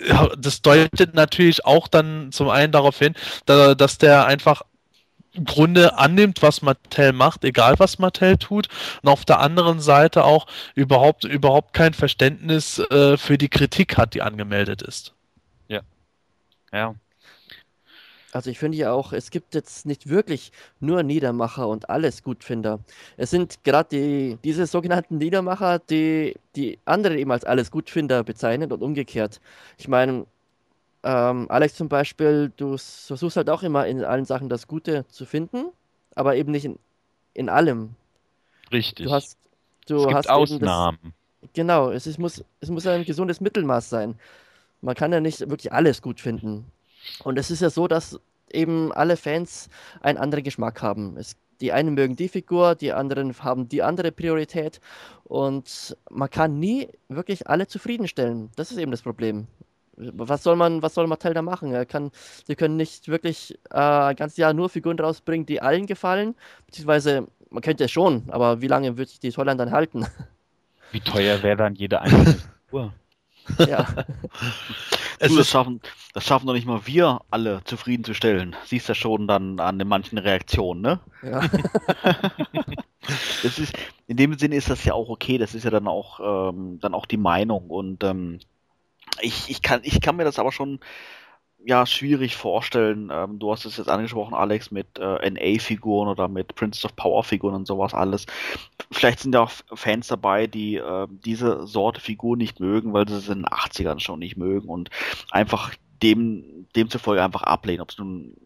äh, 0.02 0.28
das 0.38 0.60
deutet 0.60 1.14
natürlich 1.14 1.64
auch 1.64 1.88
dann 1.88 2.32
zum 2.32 2.50
einen 2.50 2.72
darauf 2.72 2.98
hin, 2.98 3.14
dass 3.46 3.98
der 3.98 4.26
einfach 4.26 4.62
Grunde 5.44 5.98
annimmt, 5.98 6.42
was 6.42 6.62
Mattel 6.62 7.12
macht, 7.12 7.44
egal 7.44 7.78
was 7.78 7.98
Mattel 7.98 8.36
tut, 8.36 8.68
und 9.02 9.08
auf 9.08 9.24
der 9.24 9.40
anderen 9.40 9.80
Seite 9.80 10.24
auch 10.24 10.46
überhaupt, 10.74 11.24
überhaupt 11.24 11.72
kein 11.72 11.94
Verständnis 11.94 12.78
äh, 12.78 13.16
für 13.16 13.38
die 13.38 13.48
Kritik 13.48 13.96
hat, 13.96 14.14
die 14.14 14.22
angemeldet 14.22 14.82
ist. 14.82 15.14
Ja. 15.68 15.80
Ja. 16.72 16.94
Also 18.36 18.50
ich 18.50 18.58
finde 18.58 18.76
ja 18.76 18.92
auch, 18.92 19.14
es 19.14 19.30
gibt 19.30 19.54
jetzt 19.54 19.86
nicht 19.86 20.10
wirklich 20.10 20.52
nur 20.78 21.02
Niedermacher 21.02 21.66
und 21.68 21.88
alles 21.88 22.22
Gutfinder. 22.22 22.80
Es 23.16 23.30
sind 23.30 23.64
gerade 23.64 23.88
die, 23.90 24.38
diese 24.44 24.66
sogenannten 24.66 25.16
Niedermacher, 25.16 25.78
die 25.78 26.34
die 26.54 26.78
andere 26.84 27.16
eben 27.16 27.32
als 27.32 27.44
alles 27.44 27.70
Gutfinder 27.70 28.24
bezeichnen 28.24 28.70
und 28.72 28.82
umgekehrt. 28.82 29.40
Ich 29.78 29.88
meine, 29.88 30.26
ähm, 31.06 31.46
Alex 31.48 31.76
zum 31.76 31.88
Beispiel, 31.88 32.52
du 32.56 32.76
versuchst 32.76 33.36
halt 33.36 33.48
auch 33.48 33.62
immer 33.62 33.86
in 33.86 34.02
allen 34.02 34.24
Sachen 34.24 34.48
das 34.48 34.66
Gute 34.66 35.06
zu 35.06 35.24
finden, 35.24 35.66
aber 36.16 36.34
eben 36.34 36.50
nicht 36.50 36.64
in, 36.64 36.80
in 37.32 37.48
allem. 37.48 37.94
Richtig. 38.72 39.06
Du 39.06 39.12
hast, 39.12 39.38
du 39.86 39.98
es 39.98 40.02
gibt 40.02 40.10
eben 40.10 40.16
das, 40.16 40.26
Ausnahmen. 40.26 41.14
genau, 41.54 41.90
es, 41.90 42.08
ist, 42.08 42.18
muss, 42.18 42.44
es 42.60 42.70
muss 42.70 42.88
ein 42.88 43.04
gesundes 43.04 43.40
Mittelmaß 43.40 43.88
sein. 43.88 44.18
Man 44.80 44.96
kann 44.96 45.12
ja 45.12 45.20
nicht 45.20 45.48
wirklich 45.48 45.72
alles 45.72 46.02
gut 46.02 46.20
finden. 46.20 46.72
Und 47.22 47.38
es 47.38 47.52
ist 47.52 47.62
ja 47.62 47.70
so, 47.70 47.86
dass 47.86 48.18
eben 48.50 48.92
alle 48.92 49.16
Fans 49.16 49.68
einen 50.00 50.18
anderen 50.18 50.42
Geschmack 50.42 50.82
haben. 50.82 51.16
Es, 51.16 51.36
die 51.60 51.70
einen 51.70 51.94
mögen 51.94 52.16
die 52.16 52.28
Figur, 52.28 52.74
die 52.74 52.92
anderen 52.92 53.32
haben 53.44 53.68
die 53.68 53.84
andere 53.84 54.10
Priorität. 54.10 54.80
Und 55.22 55.96
man 56.10 56.30
kann 56.30 56.58
nie 56.58 56.88
wirklich 57.08 57.46
alle 57.46 57.68
zufriedenstellen. 57.68 58.50
Das 58.56 58.72
ist 58.72 58.78
eben 58.78 58.90
das 58.90 59.02
Problem. 59.02 59.46
Was 59.96 60.42
soll 60.42 60.56
man, 60.56 60.82
was 60.82 60.94
soll 60.94 61.06
Mattel 61.06 61.32
da 61.32 61.42
machen? 61.42 61.72
Er 61.72 61.86
kann, 61.86 62.10
sie 62.46 62.54
können 62.54 62.76
nicht 62.76 63.08
wirklich 63.08 63.58
äh, 63.70 63.78
ein 63.78 64.16
ganzes 64.16 64.36
Jahr 64.36 64.52
nur 64.52 64.68
Figuren 64.68 64.98
rausbringen, 64.98 65.46
die 65.46 65.62
allen 65.62 65.86
gefallen. 65.86 66.34
Beziehungsweise, 66.66 67.28
man 67.50 67.62
könnte 67.62 67.84
es 67.84 67.90
schon, 67.90 68.24
aber 68.28 68.60
wie 68.60 68.68
lange 68.68 68.98
wird 68.98 69.08
sich 69.08 69.20
die 69.20 69.30
Toyline 69.30 69.56
dann 69.56 69.70
halten? 69.70 70.06
Wie 70.92 71.00
teuer 71.00 71.42
wäre 71.42 71.56
dann 71.56 71.74
jede 71.74 72.00
einzelne 72.00 72.38
Figur? 72.66 72.92
ja. 73.68 73.86
Es 75.18 75.30
du, 75.30 75.38
das, 75.38 75.48
schaffen, 75.48 75.80
das 76.12 76.24
schaffen 76.24 76.46
doch 76.46 76.52
nicht 76.52 76.66
mal 76.66 76.86
wir 76.86 77.20
alle 77.30 77.62
zufriedenzustellen. 77.64 78.54
Siehst 78.66 78.86
du 78.86 78.90
ja 78.90 78.94
schon 78.94 79.26
dann 79.26 79.58
an 79.60 79.78
den 79.78 79.88
manchen 79.88 80.18
Reaktionen, 80.18 80.82
ne? 80.82 81.00
ja. 81.22 81.40
Das 83.42 83.58
ist, 83.58 83.72
in 84.06 84.18
dem 84.18 84.36
Sinne 84.36 84.56
ist 84.56 84.68
das 84.68 84.84
ja 84.84 84.92
auch 84.92 85.08
okay, 85.08 85.38
das 85.38 85.54
ist 85.54 85.64
ja 85.64 85.70
dann 85.70 85.88
auch, 85.88 86.50
ähm, 86.50 86.78
dann 86.80 86.92
auch 86.92 87.06
die 87.06 87.16
Meinung 87.16 87.70
und 87.70 88.04
ähm, 88.04 88.40
ich, 89.20 89.48
ich, 89.50 89.62
kann, 89.62 89.80
ich 89.82 90.00
kann 90.00 90.16
mir 90.16 90.24
das 90.24 90.38
aber 90.38 90.52
schon 90.52 90.80
ja 91.64 91.84
schwierig 91.84 92.36
vorstellen. 92.36 93.10
Ähm, 93.12 93.38
du 93.38 93.50
hast 93.50 93.64
es 93.64 93.76
jetzt 93.76 93.88
angesprochen, 93.88 94.34
Alex, 94.34 94.70
mit 94.70 94.86
äh, 94.98 95.30
NA-Figuren 95.30 96.08
oder 96.08 96.28
mit 96.28 96.54
Princess 96.54 96.84
of 96.84 96.96
Power-Figuren 96.96 97.54
und 97.54 97.66
sowas 97.66 97.92
alles. 97.92 98.26
Vielleicht 98.92 99.20
sind 99.20 99.34
ja 99.34 99.42
auch 99.42 99.50
Fans 99.74 100.06
dabei, 100.06 100.46
die 100.46 100.76
äh, 100.76 101.06
diese 101.10 101.66
Sorte 101.66 102.00
Figur 102.00 102.36
nicht 102.36 102.60
mögen, 102.60 102.92
weil 102.92 103.08
sie 103.08 103.16
es 103.16 103.28
in 103.28 103.40
den 103.40 103.46
80ern 103.46 103.98
schon 104.00 104.20
nicht 104.20 104.36
mögen 104.36 104.68
und 104.68 104.90
einfach 105.30 105.74
dem, 106.02 106.66
demzufolge 106.76 107.22
einfach 107.22 107.42
ablehnen, 107.42 107.80
ob 107.80 107.90
es 107.90 107.98
nun 107.98 108.36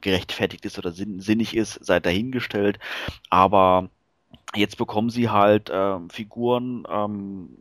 gerechtfertigt 0.00 0.64
ist 0.64 0.78
oder 0.78 0.90
sinn, 0.90 1.20
sinnig 1.20 1.54
ist, 1.54 1.84
sei 1.84 2.00
dahingestellt. 2.00 2.80
Aber 3.30 3.90
jetzt 4.56 4.76
bekommen 4.76 5.10
sie 5.10 5.30
halt 5.30 5.70
äh, 5.70 5.98
Figuren, 6.10 6.84
ähm, 6.90 7.58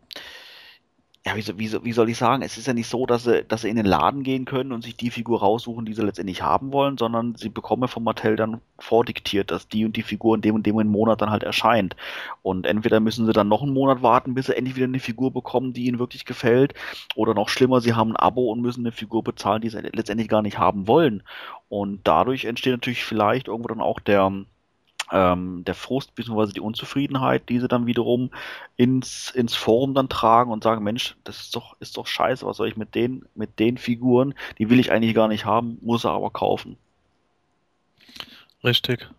ja, 1.28 1.36
wie, 1.36 1.44
wie, 1.58 1.84
wie 1.84 1.92
soll 1.92 2.10
ich 2.10 2.18
sagen, 2.18 2.44
es 2.44 2.56
ist 2.56 2.68
ja 2.68 2.74
nicht 2.74 2.88
so, 2.88 3.08
dass 3.08 3.24
sie, 3.24 3.44
dass 3.44 3.62
sie 3.62 3.70
in 3.70 3.78
den 3.78 3.86
Laden 3.88 4.22
gehen 4.22 4.46
können 4.46 4.72
und 4.72 4.84
sich 4.84 4.96
die 4.96 5.10
Figur 5.10 5.40
raussuchen, 5.40 5.84
die 5.86 5.96
sie 5.96 6.04
letztendlich 6.04 6.44
haben 6.44 6.72
wollen, 6.72 7.00
sondern 7.00 7.34
sie 7.36 7.50
bekommen 7.50 7.88
von 7.88 8.04
Mattel 8.04 8.36
dann 8.36 8.62
vordiktiert, 8.78 9.50
dass 9.50 9.68
die 9.68 9.86
und 9.86 9.96
die 9.96 10.04
Figur 10.04 10.36
in 10.36 10.42
dem 10.42 10.54
und 10.54 10.68
dem 10.68 10.76
Monat 10.88 11.22
dann 11.22 11.32
halt 11.32 11.42
erscheint. 11.42 11.96
Und 12.44 12.68
entweder 12.68 13.00
müssen 13.00 13.26
sie 13.26 13.34
dann 13.34 13.48
noch 13.48 13.64
einen 13.64 13.74
Monat 13.74 14.04
warten, 14.04 14.36
bis 14.36 14.46
sie 14.48 14.56
endlich 14.56 14.76
wieder 14.76 14.86
eine 14.86 15.00
Figur 15.00 15.32
bekommen, 15.32 15.74
die 15.74 15.86
ihnen 15.86 15.98
wirklich 15.98 16.26
gefällt, 16.26 16.76
oder 17.16 17.34
noch 17.34 17.50
schlimmer, 17.50 17.82
sie 17.82 17.94
haben 17.96 18.12
ein 18.12 18.18
Abo 18.18 18.52
und 18.52 18.62
müssen 18.62 18.82
eine 18.82 18.92
Figur 18.92 19.24
bezahlen, 19.24 19.62
die 19.62 19.70
sie 19.70 19.80
letztendlich 19.80 20.30
gar 20.30 20.44
nicht 20.44 20.60
haben 20.60 20.88
wollen. 20.88 21.24
Und 21.70 22.02
dadurch 22.04 22.46
entsteht 22.46 22.74
natürlich 22.74 23.04
vielleicht 23.04 23.48
irgendwo 23.48 23.70
dann 23.70 23.82
auch 23.82 24.00
der, 24.00 24.32
ähm, 25.12 25.64
der 25.66 25.76
Frust 25.76 26.16
bzw. 26.16 26.54
die 26.54 26.60
Unzufriedenheit, 26.60 27.50
die 27.50 27.60
sie 27.60 27.68
dann 27.68 27.86
wiederum 27.86 28.32
ins, 28.76 29.32
ins 29.32 29.56
Forum 29.56 29.94
dann 29.94 30.10
tragen 30.10 30.52
und 30.52 30.64
sagen, 30.64 30.84
Mensch, 30.84 31.16
das 31.24 31.42
ist 31.42 31.56
doch, 31.56 31.76
ist 31.80 31.98
doch 31.98 32.08
scheiße, 32.08 32.46
was 32.46 32.58
soll 32.58 32.68
ich 32.68 32.78
mit 32.78 32.96
den, 32.96 33.26
mit 33.36 33.60
den 33.60 33.78
Figuren, 33.78 34.34
die 34.58 34.70
will 34.70 34.80
ich 34.80 34.92
eigentlich 34.92 35.16
gar 35.16 35.28
nicht 35.28 35.46
haben, 35.46 35.78
muss 35.82 36.06
er 36.06 36.12
aber 36.12 36.32
kaufen. 36.32 36.78
Richtig. 38.64 39.10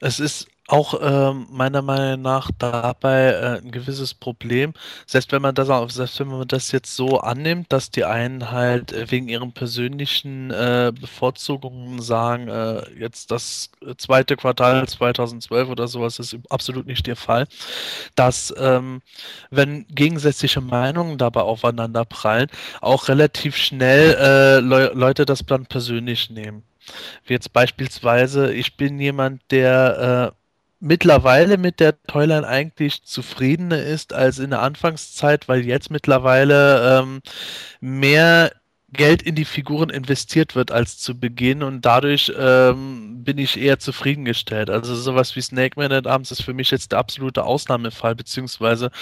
Es 0.00 0.20
ist 0.20 0.48
auch 0.68 0.94
ähm, 1.00 1.46
meiner 1.50 1.82
Meinung 1.82 2.22
nach 2.22 2.50
dabei 2.58 3.26
äh, 3.26 3.60
ein 3.62 3.70
gewisses 3.70 4.14
Problem. 4.14 4.72
Selbst 5.06 5.30
wenn 5.32 5.42
man 5.42 5.54
das 5.54 5.70
auch, 5.70 5.88
selbst 5.90 6.18
wenn 6.18 6.28
man 6.28 6.48
das 6.48 6.72
jetzt 6.72 6.94
so 6.96 7.20
annimmt, 7.20 7.72
dass 7.72 7.90
die 7.90 8.04
einen 8.04 8.50
halt 8.50 8.92
äh, 8.92 9.10
wegen 9.10 9.28
ihren 9.28 9.52
persönlichen 9.52 10.50
äh, 10.50 10.92
Bevorzugungen 10.98 12.00
sagen, 12.02 12.48
äh, 12.48 12.82
jetzt 12.98 13.30
das 13.30 13.70
zweite 13.96 14.36
Quartal 14.36 14.88
2012 14.88 15.68
oder 15.68 15.86
sowas 15.88 16.18
ist 16.18 16.36
absolut 16.50 16.86
nicht 16.86 17.06
der 17.06 17.16
Fall, 17.16 17.46
dass 18.16 18.52
ähm, 18.58 19.02
wenn 19.50 19.86
gegensätzliche 19.88 20.60
Meinungen 20.60 21.18
dabei 21.18 21.42
aufeinander 21.42 22.04
prallen, 22.04 22.48
auch 22.80 23.08
relativ 23.08 23.56
schnell 23.56 24.14
äh, 24.14 24.60
Le 24.60 24.92
Leute 24.94 25.26
das 25.26 25.44
dann 25.46 25.66
persönlich 25.66 26.30
nehmen. 26.30 26.64
Wie 27.24 27.32
jetzt 27.34 27.52
beispielsweise, 27.52 28.52
ich 28.52 28.76
bin 28.76 29.00
jemand, 29.00 29.42
der 29.50 30.32
äh, 30.32 30.45
mittlerweile 30.80 31.58
mit 31.58 31.80
der 31.80 32.02
Toyline 32.02 32.46
eigentlich 32.46 33.02
zufriedener 33.04 33.82
ist 33.82 34.12
als 34.12 34.38
in 34.38 34.50
der 34.50 34.62
Anfangszeit, 34.62 35.48
weil 35.48 35.64
jetzt 35.64 35.90
mittlerweile 35.90 37.00
ähm, 37.00 37.22
mehr 37.80 38.52
Geld 38.92 39.20
in 39.22 39.34
die 39.34 39.44
Figuren 39.44 39.90
investiert 39.90 40.54
wird 40.54 40.70
als 40.70 40.98
zu 40.98 41.18
Beginn 41.18 41.64
und 41.64 41.84
dadurch 41.84 42.32
ähm, 42.38 43.24
bin 43.24 43.36
ich 43.36 43.60
eher 43.60 43.80
zufriedengestellt. 43.80 44.70
Also 44.70 44.94
sowas 44.94 45.34
wie 45.34 45.40
Snake 45.40 45.78
Man 45.78 45.90
at 45.90 46.06
Arms 46.06 46.30
ist 46.30 46.42
für 46.42 46.54
mich 46.54 46.70
jetzt 46.70 46.92
der 46.92 47.00
absolute 47.00 47.44
Ausnahmefall, 47.44 48.14
beziehungsweise 48.14 48.92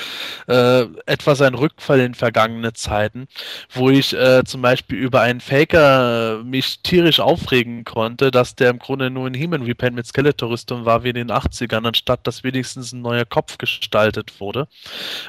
äh, 0.48 0.85
etwas 1.05 1.43
ein 1.43 1.52
Rückfall 1.52 2.01
in 2.01 2.15
vergangene 2.15 2.73
Zeiten, 2.73 3.28
wo 3.74 3.90
ich 3.90 4.15
äh, 4.15 4.43
zum 4.44 4.62
Beispiel 4.62 4.97
über 4.97 5.20
einen 5.20 5.43
Faker 5.43 6.43
mich 6.43 6.81
tierisch 6.82 7.20
aufregen 7.20 7.85
konnte, 7.85 8.31
dass 8.31 8.56
der 8.56 8.70
im 8.70 8.78
Grunde 8.78 9.11
nur 9.11 9.27
ein 9.27 9.35
Human 9.35 9.62
Repent 9.62 9.97
mit 9.97 10.06
Skeletor-Rüstung 10.06 10.86
war 10.86 11.05
wie 11.05 11.11
in 11.11 11.16
den 11.16 11.31
80ern, 11.31 11.86
anstatt 11.86 12.27
dass 12.27 12.43
wenigstens 12.43 12.93
ein 12.93 13.02
neuer 13.02 13.27
Kopf 13.27 13.59
gestaltet 13.59 14.40
wurde. 14.40 14.66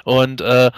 Und 0.05 0.39
äh, 0.39 0.71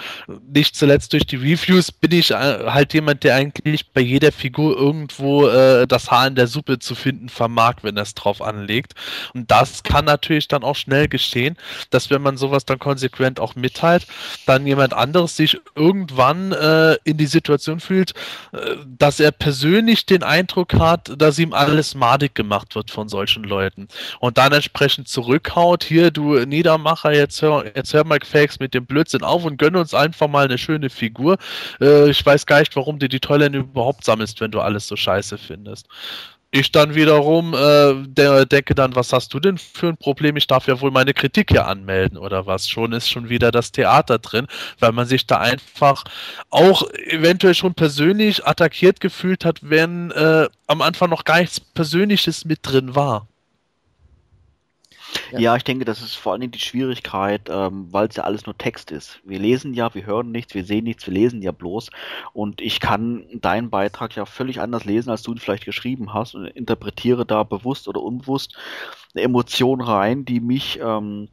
nicht 0.52 0.76
zuletzt 0.76 1.14
durch 1.14 1.28
die 1.28 1.36
Reviews 1.36 1.92
bin 1.92 2.12
ich 2.12 2.32
äh, 2.32 2.36
halt 2.36 2.96
jemand, 2.96 3.24
der 3.24 3.36
eigentlich 3.36 3.67
nicht 3.72 3.94
bei 3.94 4.02
jeder 4.02 4.32
Figur 4.32 4.78
irgendwo 4.78 5.48
äh, 5.48 5.88
das 5.88 6.12
Haar 6.12 6.28
in 6.28 6.36
der 6.36 6.48
Suppe 6.48 6.80
zu 6.80 6.96
finden 6.96 7.30
vermag, 7.30 7.76
wenn 7.82 7.98
er 7.98 8.04
es 8.04 8.14
drauf 8.14 8.42
anlegt. 8.42 8.94
Und 9.34 9.50
das 9.52 9.84
kann 9.84 10.06
natürlich 10.06 10.48
dann 10.48 10.64
auch 10.64 10.76
schnell 10.76 11.08
geschehen, 11.08 11.58
dass 11.90 12.10
wenn 12.10 12.22
man 12.22 12.38
sowas 12.38 12.66
dann 12.66 12.80
konsequent 12.80 13.40
auch 13.40 13.56
mitteilt, 13.56 14.08
dann 14.46 14.68
jemand 14.68 14.94
anderes 14.94 15.36
sich 15.36 15.60
irgendwann 15.76 16.52
äh, 16.52 16.98
in 17.04 17.18
die 17.18 17.26
Situation 17.26 17.80
fühlt, 17.80 18.14
äh, 18.52 18.76
dass 18.86 19.20
er 19.20 19.32
persönlich 19.32 20.06
den 20.06 20.24
Eindruck 20.24 20.74
hat, 20.74 21.12
dass 21.18 21.40
ihm 21.40 21.54
alles 21.54 21.96
madig 21.96 22.36
gemacht 22.36 22.76
wird 22.76 22.92
von 22.92 23.10
solchen 23.10 23.44
Leuten. 23.44 23.88
Und 24.20 24.38
dann 24.38 24.54
entsprechend 24.54 25.08
zurückhaut, 25.08 25.84
hier 25.84 26.12
du 26.12 26.36
Niedermacher, 26.46 27.14
jetzt 27.14 27.42
hör, 27.42 27.66
jetzt 27.76 27.94
hör 27.94 28.04
mal 28.04 28.20
Fakes 28.24 28.60
mit 28.60 28.74
dem 28.74 28.86
Blödsinn 28.86 29.24
auf 29.24 29.46
und 29.46 29.58
gönn 29.58 29.76
uns 29.76 29.94
einfach 29.94 30.28
mal 30.28 30.46
eine 30.46 30.58
schöne 30.58 30.90
Figur. 30.90 31.38
Äh, 31.80 32.10
ich 32.10 32.26
weiß 32.26 32.46
gar 32.46 32.60
nicht, 32.60 32.76
warum 32.76 33.00
dir 33.00 33.10
die 33.10 33.20
Tolle 33.20 33.50
überhaupt 33.58 34.04
sammelst, 34.04 34.42
wenn 34.42 34.52
du 34.52 34.62
alles 34.62 34.88
so 34.88 34.96
scheiße 34.96 35.38
findest. 35.38 35.88
Ich 36.50 36.72
dann 36.72 36.96
wiederum 36.96 37.54
äh, 37.54 38.46
denke 38.46 38.74
dann, 38.74 38.96
was 38.96 39.12
hast 39.12 39.34
du 39.34 39.40
denn 39.40 39.58
für 39.58 39.90
ein 39.90 39.98
Problem? 39.98 40.38
Ich 40.38 40.48
darf 40.48 40.68
ja 40.68 40.80
wohl 40.80 40.92
meine 40.92 41.14
Kritik 41.14 41.52
hier 41.52 41.68
anmelden 41.68 42.18
oder 42.18 42.46
was. 42.46 42.70
Schon 42.70 42.94
ist 42.94 43.10
schon 43.10 43.28
wieder 43.28 43.52
das 43.52 43.74
Theater 43.74 44.18
drin, 44.18 44.48
weil 44.80 44.94
man 44.94 45.06
sich 45.06 45.28
da 45.28 45.40
einfach 45.40 46.06
auch 46.50 46.90
eventuell 47.10 47.54
schon 47.54 47.74
persönlich 47.74 48.48
attackiert 48.48 49.02
gefühlt 49.02 49.44
hat, 49.44 49.60
wenn 49.62 50.12
äh, 50.12 50.48
am 50.68 50.82
Anfang 50.82 51.10
noch 51.10 51.26
gar 51.26 51.42
nichts 51.42 51.60
Persönliches 51.60 52.46
mit 52.46 52.60
drin 52.64 52.96
war. 52.96 53.28
Ja. 55.32 55.56
ich 55.56 55.64
denke, 55.64 55.86
das 55.86 56.02
ist 56.02 56.16
vor 56.16 56.32
allen 56.32 56.42
Dingen 56.42 56.52
die 56.52 56.60
Schwierigkeit, 56.60 57.50
ähm, 57.50 57.88
weil 57.92 58.08
es 58.08 58.16
ja 58.16 58.24
alles 58.24 58.46
nur 58.46 58.58
Text 58.58 58.92
ist. 58.92 59.20
Wir 59.24 59.40
lesen 59.40 59.74
ja, 59.74 59.94
wir 59.94 60.06
hören 60.06 60.32
nichts, 60.32 60.54
wir 60.54 60.64
sehen 60.64 60.86
nichts, 60.86 61.06
wir 61.06 61.14
lesen 61.14 61.42
ja 61.42 61.52
bloß. 61.52 61.90
Und 62.34 62.62
ich 62.62 62.80
kann 62.80 63.26
deinen 63.34 63.70
Beitrag 63.70 64.16
ja 64.16 64.26
völlig 64.26 64.62
anders 64.62 64.86
lesen, 64.86 65.10
als 65.10 65.22
du 65.24 65.34
ihn 65.34 65.40
vielleicht 65.40 65.66
geschrieben 65.66 66.14
hast 66.14 66.36
und 66.36 66.46
interpretiere 66.46 67.26
da 67.26 67.44
bewusst 67.44 67.88
oder 67.88 68.02
unbewusst 68.02 68.58
eine 69.14 69.24
Emotion 69.24 69.82
rein, 69.82 70.26
die 70.26 70.40
mich 70.40 70.80
ähm, 70.82 71.30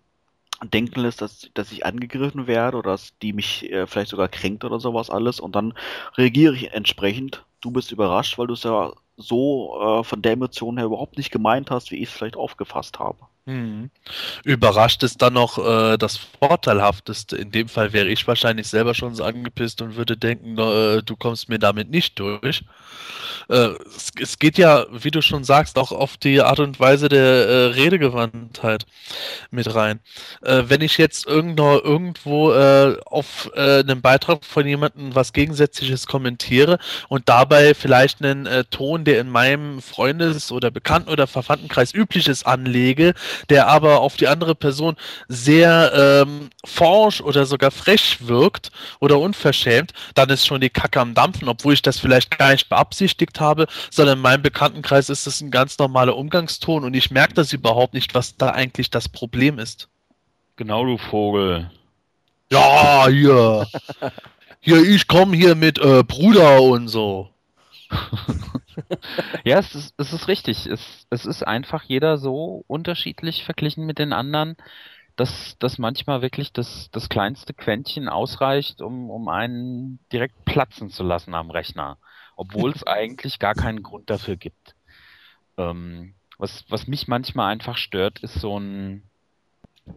denken 0.63 1.01
lässt, 1.01 1.21
dass, 1.21 1.51
dass 1.55 1.73
ich 1.73 1.85
angegriffen 1.85 2.47
werde 2.47 2.79
oder 2.79 2.93
dass 2.93 3.17
die 3.19 3.33
mich 3.33 3.71
äh, 3.71 3.87
vielleicht 3.87 4.11
sogar 4.11 4.29
kränkt 4.29 4.65
oder 4.65 4.81
sowas 4.81 5.11
alles. 5.11 5.41
Und 5.41 5.55
dann 5.55 5.75
reagiere 6.17 6.55
ich 6.55 6.73
entsprechend. 6.73 7.45
Du 7.61 7.71
bist 7.71 7.93
überrascht, 7.93 8.39
weil 8.39 8.47
du 8.47 8.55
es 8.55 8.63
ja 8.63 8.93
so 9.17 9.81
äh, 9.81 10.05
von 10.05 10.23
der 10.23 10.33
Emotion 10.33 10.77
her 10.77 10.87
überhaupt 10.87 11.17
nicht 11.17 11.31
gemeint 11.31 11.71
hast, 11.71 11.91
wie 11.91 11.97
ich 11.97 12.09
es 12.09 12.15
vielleicht 12.15 12.37
aufgefasst 12.37 12.99
habe. 12.99 13.19
Mhm. 13.47 13.91
Überrascht 14.45 15.03
ist 15.03 15.21
dann 15.21 15.35
noch 15.35 15.59
äh, 15.59 15.99
das 15.99 16.17
Vorteilhafteste. 16.17 17.37
In 17.37 17.51
dem 17.51 17.69
Fall 17.69 17.93
wäre 17.93 18.07
ich 18.07 18.27
wahrscheinlich 18.27 18.69
selber 18.69 18.95
schon 18.95 19.15
so 19.15 19.23
angepisst 19.23 19.83
und 19.83 19.97
würde 19.97 20.17
denken, 20.17 20.57
äh, 20.59 21.03
du 21.03 21.15
kommst 21.17 21.51
mir 21.51 21.59
damit 21.59 21.91
nicht 21.91 22.19
durch. 22.19 22.63
Äh, 23.51 23.75
es, 23.87 24.13
es, 24.19 24.39
geht 24.39 24.57
ja, 24.57 24.87
wie 24.91 25.11
du 25.11 25.21
schon 25.21 25.45
sagst, 25.45 25.77
auch 25.77 25.93
auf 25.93 26.17
die 26.17 26.41
Art 26.41 26.59
und 26.59 26.81
Weise 26.81 27.11
der 27.11 27.21
äh, 27.21 27.65
Redegewandtheit 27.67 28.87
mit 29.51 29.75
rein. 29.75 30.01
Äh, 30.41 30.63
wenn 30.69 30.81
ich 30.81 30.97
jetzt 30.97 31.27
irgendwo, 31.27 31.79
irgendwo 31.79 32.53
äh, 32.53 32.97
auf 33.05 33.51
einem 33.55 34.01
Beitrag 34.01 34.45
von 34.45 34.67
jemandem 34.67 35.15
was 35.15 35.33
Gegensätzliches 35.33 36.07
kommentiere 36.07 36.79
und 37.09 37.29
dabei 37.29 37.75
vielleicht 37.75 38.25
einen 38.25 38.49
Ton, 38.71 39.05
der 39.05 39.21
in 39.21 39.29
meinem 39.29 39.83
Freundes- 39.83 40.51
oder 40.51 40.71
Bekannten- 40.71 41.11
oder 41.11 41.27
Verwandtenkreis 41.27 41.93
üblich 41.95 42.29
ist, 42.29 42.47
anlege, 42.47 43.15
der 43.51 43.69
aber 43.69 44.01
auf 44.01 44.17
die 44.17 44.29
andere 44.29 44.55
Person 44.55 44.97
sehr 45.29 45.93
ähm, 46.27 46.51
forsch 46.65 47.21
oder 47.21 47.47
sogar 47.47 47.71
frech 47.71 48.27
wirkt 48.27 48.71
oder 49.01 49.19
unverschämt, 49.19 49.93
dann 50.15 50.31
ist 50.31 50.47
schon 50.47 50.61
die 50.61 50.71
Kacke 50.71 51.01
am 51.01 51.15
Dampfen, 51.15 51.49
obwohl 51.49 51.75
ich 51.75 51.83
das 51.83 51.99
vielleicht 51.99 52.37
gar 52.39 52.53
nicht 52.53 52.69
beabsichtigt 52.69 53.41
habe, 53.41 53.67
sondern 53.91 54.19
in 54.19 54.23
meinem 54.23 54.43
Bekanntenkreis 54.43 55.09
ist 55.09 55.27
das 55.27 55.41
ein 55.41 55.51
ganz 55.51 55.79
normaler 55.79 56.17
Umgangston 56.17 56.85
und 56.85 56.95
ich 56.95 57.11
merke 57.11 57.35
das 57.35 57.53
überhaupt 57.53 57.95
nicht, 57.95 58.15
was 58.15 58.37
da 58.37 58.51
eigentlich 58.51 58.91
das 58.91 59.09
Problem 59.09 59.59
ist. 59.59 59.89
Genau, 60.57 60.85
du 60.85 60.99
Vogel. 60.99 61.71
Ja, 62.51 63.09
hier. 63.09 63.67
hier, 64.61 64.83
ich 64.83 65.09
komme 65.09 65.37
hier 65.37 65.55
mit 65.55 65.79
äh, 65.79 66.05
Bruder 66.05 66.63
und 66.63 66.89
so. 66.89 67.31
ja, 69.45 69.59
es 69.59 69.75
ist, 69.75 69.95
es 69.99 70.13
ist 70.13 70.29
richtig. 70.29 70.67
Es, 70.67 71.07
es 71.11 71.27
ist 71.27 71.43
einfach 71.47 71.83
jeder 71.85 72.19
so 72.19 72.65
unterschiedlich 72.67 73.45
verglichen 73.45 73.87
mit 73.87 73.99
den 73.99 74.13
anderen, 74.13 74.57
dass, 75.17 75.57
dass 75.59 75.79
manchmal 75.79 76.23
wirklich 76.23 76.53
das, 76.53 76.91
das 76.91 77.09
kleinste 77.09 77.55
Quäntchen 77.55 78.09
ausreicht, 78.09 78.81
um, 78.81 79.11
um 79.11 79.29
einen 79.29 79.99
direkt 80.13 80.45
platzen 80.45 80.91
zu 80.91 81.05
lassen 81.05 81.35
am 81.35 81.51
Rechner. 81.51 81.99
Obwohl 82.37 82.73
es 82.73 82.83
eigentlich 82.87 83.39
gar 83.39 83.55
keinen 83.55 83.83
Grund 83.83 84.11
dafür 84.11 84.37
gibt. 84.37 84.75
Ähm, 85.57 86.15
was, 86.39 86.65
was 86.69 86.87
mich 86.87 87.07
manchmal 87.07 87.53
einfach 87.53 87.77
stört, 87.77 88.21
ist 88.21 88.35
so 88.35 88.59
ein, 88.59 89.03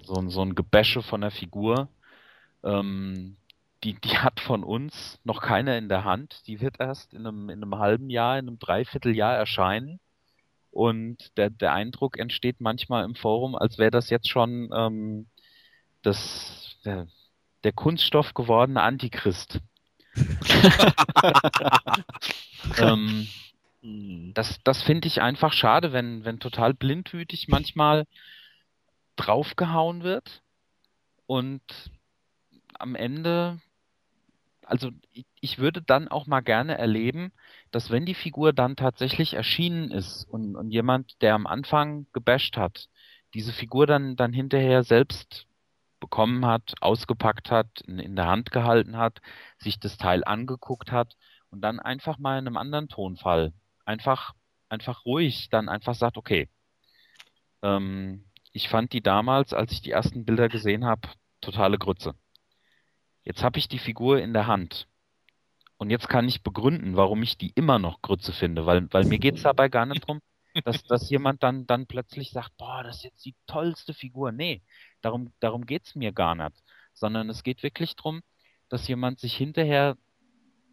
so 0.04 0.16
ein, 0.16 0.30
so 0.30 0.42
ein 0.42 0.54
Gebäsche 0.54 1.02
von 1.02 1.22
der 1.22 1.32
Figur. 1.32 1.88
Ähm, 2.64 3.38
die, 3.84 3.94
die 3.94 4.18
hat 4.18 4.40
von 4.40 4.64
uns 4.64 5.20
noch 5.24 5.42
keiner 5.42 5.78
in 5.78 5.90
der 5.90 6.04
Hand. 6.04 6.48
Die 6.48 6.62
wird 6.62 6.80
erst 6.80 7.14
in 7.14 7.28
einem, 7.28 7.50
in 7.50 7.62
einem 7.64 7.78
halben 7.78 8.10
Jahr, 8.10 8.40
in 8.40 8.48
einem 8.48 8.60
Dreivierteljahr 8.60 9.36
erscheinen. 9.36 10.00
Und 10.72 11.38
der, 11.38 11.50
der 11.50 11.74
Eindruck 11.74 12.18
entsteht 12.18 12.60
manchmal 12.60 13.04
im 13.06 13.16
Forum, 13.16 13.56
als 13.56 13.78
wäre 13.78 13.92
das 13.92 14.10
jetzt 14.10 14.30
schon 14.30 14.70
ähm, 14.74 15.28
das, 16.02 16.78
der, 16.86 17.08
der 17.64 17.72
Kunststoff 17.72 18.34
gewordene 18.34 18.82
Antichrist. 18.82 19.60
ähm, 22.80 23.28
hm. 23.82 24.32
das 24.34 24.60
das 24.64 24.82
finde 24.82 25.08
ich 25.08 25.22
einfach 25.22 25.54
schade, 25.54 25.94
wenn, 25.94 26.26
wenn 26.26 26.40
total 26.40 26.74
blindwütig 26.74 27.48
manchmal 27.48 28.06
draufgehauen 29.16 30.02
wird 30.04 30.42
und 31.28 31.62
am 32.80 32.96
Ende 32.96 33.62
also 34.68 34.92
ich, 35.40 35.58
würde 35.60 35.82
dann 35.82 36.08
auch 36.08 36.28
mal 36.28 36.42
gerne 36.42 36.78
erleben, 36.78 37.32
dass 37.72 37.90
wenn 37.90 38.06
die 38.06 38.14
Figur 38.14 38.54
dann 38.54 38.76
tatsächlich 38.76 39.34
erschienen 39.34 39.92
ist 39.92 40.26
und, 40.26 40.56
und 40.56 40.72
jemand, 40.72 41.22
der 41.22 41.36
am 41.36 41.48
Anfang 41.48 42.06
gebasht 42.14 42.58
hat, 42.58 42.90
diese 43.34 43.54
Figur 43.54 43.88
dann, 43.88 44.16
dann 44.16 44.34
hinterher 44.34 44.84
selbst 44.84 45.48
bekommen 46.00 46.46
hat, 46.46 46.76
ausgepackt 46.82 47.50
hat, 47.50 47.82
in, 47.82 48.00
in 48.00 48.16
der 48.16 48.28
Hand 48.28 48.52
gehalten 48.52 48.98
hat, 48.98 49.20
sich 49.58 49.80
das 49.80 49.98
Teil 49.98 50.24
angeguckt 50.24 50.92
hat 50.92 51.16
und 51.50 51.62
dann 51.62 51.80
einfach 51.80 52.20
mal 52.20 52.38
in 52.40 52.48
einem 52.48 52.58
anderen 52.58 52.90
Tonfall 52.90 53.54
einfach, 53.86 54.34
einfach 54.70 55.06
ruhig 55.06 55.50
dann 55.50 55.70
einfach 55.70 55.96
sagt, 55.96 56.18
okay, 56.18 56.50
ähm, 57.62 58.26
ich 58.52 58.70
fand 58.70 58.94
die 58.94 59.02
damals, 59.02 59.54
als 59.54 59.72
ich 59.72 59.82
die 59.82 59.92
ersten 59.92 60.26
Bilder 60.26 60.50
gesehen 60.50 60.86
habe, 60.86 61.08
totale 61.42 61.78
Grütze. 61.78 62.16
Jetzt 63.28 63.44
habe 63.44 63.60
ich 63.60 63.68
die 63.68 63.78
Figur 63.78 64.22
in 64.22 64.32
der 64.32 64.48
Hand. 64.48 64.88
Und 65.76 65.90
jetzt 65.90 66.08
kann 66.08 66.30
ich 66.30 66.44
begründen, 66.44 66.96
warum 66.96 67.22
ich 67.24 67.38
die 67.38 67.52
immer 67.56 67.78
noch 67.78 68.02
Grütze 68.02 68.32
finde, 68.32 68.66
weil, 68.66 68.88
weil 68.94 69.04
mir 69.04 69.20
es 69.22 69.44
dabei 69.44 69.68
gar 69.68 69.86
nicht 69.86 70.04
darum, 70.04 70.22
dass, 70.64 70.82
dass 70.86 71.10
jemand 71.10 71.44
dann, 71.44 71.68
dann 71.68 71.88
plötzlich 71.88 72.32
sagt, 72.32 72.56
boah, 72.56 72.84
das 72.84 72.98
ist 72.98 73.04
jetzt 73.04 73.26
die 73.26 73.36
tollste 73.46 73.94
Figur. 73.94 74.32
Nee, 74.32 74.62
darum, 75.02 75.34
darum 75.42 75.66
es 75.68 75.94
mir 75.94 76.14
gar 76.14 76.36
nicht. 76.36 76.64
Sondern 76.94 77.30
es 77.30 77.44
geht 77.44 77.64
wirklich 77.64 77.98
darum, 77.98 78.22
dass 78.70 78.88
jemand 78.88 79.20
sich 79.20 79.36
hinterher 79.36 79.98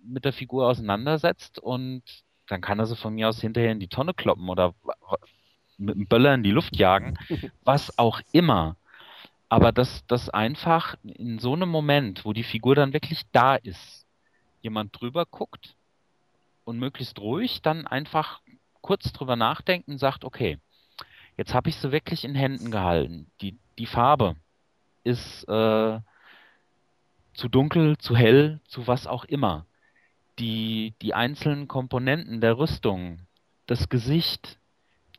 mit 0.04 0.24
der 0.24 0.32
Figur 0.32 0.68
auseinandersetzt 0.68 1.58
und 1.58 2.04
dann 2.46 2.60
kann 2.60 2.78
er 2.78 2.86
sie 2.86 2.94
von 2.94 3.14
mir 3.14 3.30
aus 3.30 3.40
hinterher 3.40 3.72
in 3.72 3.80
die 3.80 3.88
Tonne 3.88 4.14
kloppen 4.14 4.48
oder 4.48 4.76
mit 5.76 5.96
einem 5.96 6.06
Böller 6.06 6.34
in 6.34 6.44
die 6.44 6.52
Luft 6.52 6.76
jagen, 6.76 7.18
was 7.64 7.98
auch 7.98 8.20
immer. 8.30 8.76
Aber 9.54 9.70
dass 9.70 10.04
das 10.08 10.30
einfach 10.30 10.96
in 11.04 11.38
so 11.38 11.52
einem 11.52 11.68
Moment, 11.68 12.24
wo 12.24 12.32
die 12.32 12.42
Figur 12.42 12.74
dann 12.74 12.92
wirklich 12.92 13.22
da 13.30 13.54
ist, 13.54 14.04
jemand 14.62 15.00
drüber 15.00 15.26
guckt 15.26 15.76
und 16.64 16.80
möglichst 16.80 17.20
ruhig 17.20 17.62
dann 17.62 17.86
einfach 17.86 18.40
kurz 18.80 19.12
drüber 19.12 19.36
nachdenkt 19.36 19.86
und 19.86 19.98
sagt, 19.98 20.24
okay, 20.24 20.58
jetzt 21.36 21.54
habe 21.54 21.68
ich 21.68 21.76
sie 21.76 21.92
wirklich 21.92 22.24
in 22.24 22.34
Händen 22.34 22.72
gehalten. 22.72 23.30
Die, 23.40 23.56
die 23.78 23.86
Farbe 23.86 24.34
ist 25.04 25.44
äh, 25.44 26.00
zu 27.34 27.48
dunkel, 27.48 27.96
zu 27.98 28.16
hell, 28.16 28.58
zu 28.66 28.88
was 28.88 29.06
auch 29.06 29.24
immer. 29.24 29.66
Die, 30.40 30.94
die 31.00 31.14
einzelnen 31.14 31.68
Komponenten 31.68 32.40
der 32.40 32.58
Rüstung, 32.58 33.20
das 33.66 33.88
Gesicht. 33.88 34.58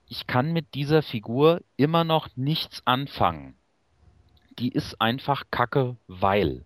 Ich 0.09 0.27
kann 0.27 0.51
mit 0.51 0.73
dieser 0.73 1.03
Figur 1.03 1.61
immer 1.77 2.03
noch 2.03 2.27
nichts 2.35 2.85
anfangen 2.85 3.55
die 4.59 4.69
ist 4.69 5.01
einfach 5.01 5.45
kacke, 5.51 5.97
weil. 6.07 6.65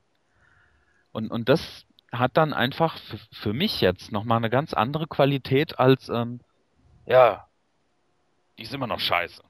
Und, 1.11 1.31
und 1.31 1.49
das 1.49 1.85
hat 2.11 2.37
dann 2.37 2.53
einfach 2.53 2.97
für 3.31 3.53
mich 3.53 3.81
jetzt 3.81 4.11
nochmal 4.11 4.37
eine 4.37 4.49
ganz 4.49 4.73
andere 4.73 5.07
Qualität 5.07 5.79
als, 5.79 6.09
ähm, 6.09 6.39
ja, 7.05 7.47
die 8.57 8.63
ist 8.63 8.73
immer 8.73 8.87
noch 8.87 8.99
scheiße. 8.99 9.43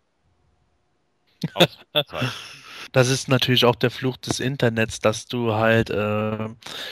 das 2.92 3.10
ist 3.10 3.28
natürlich 3.28 3.66
auch 3.66 3.76
der 3.76 3.92
Fluch 3.92 4.18
des 4.18 4.40
Internets, 4.40 5.00
dass 5.00 5.28
du 5.28 5.54
halt 5.54 5.90
äh, 5.90 6.50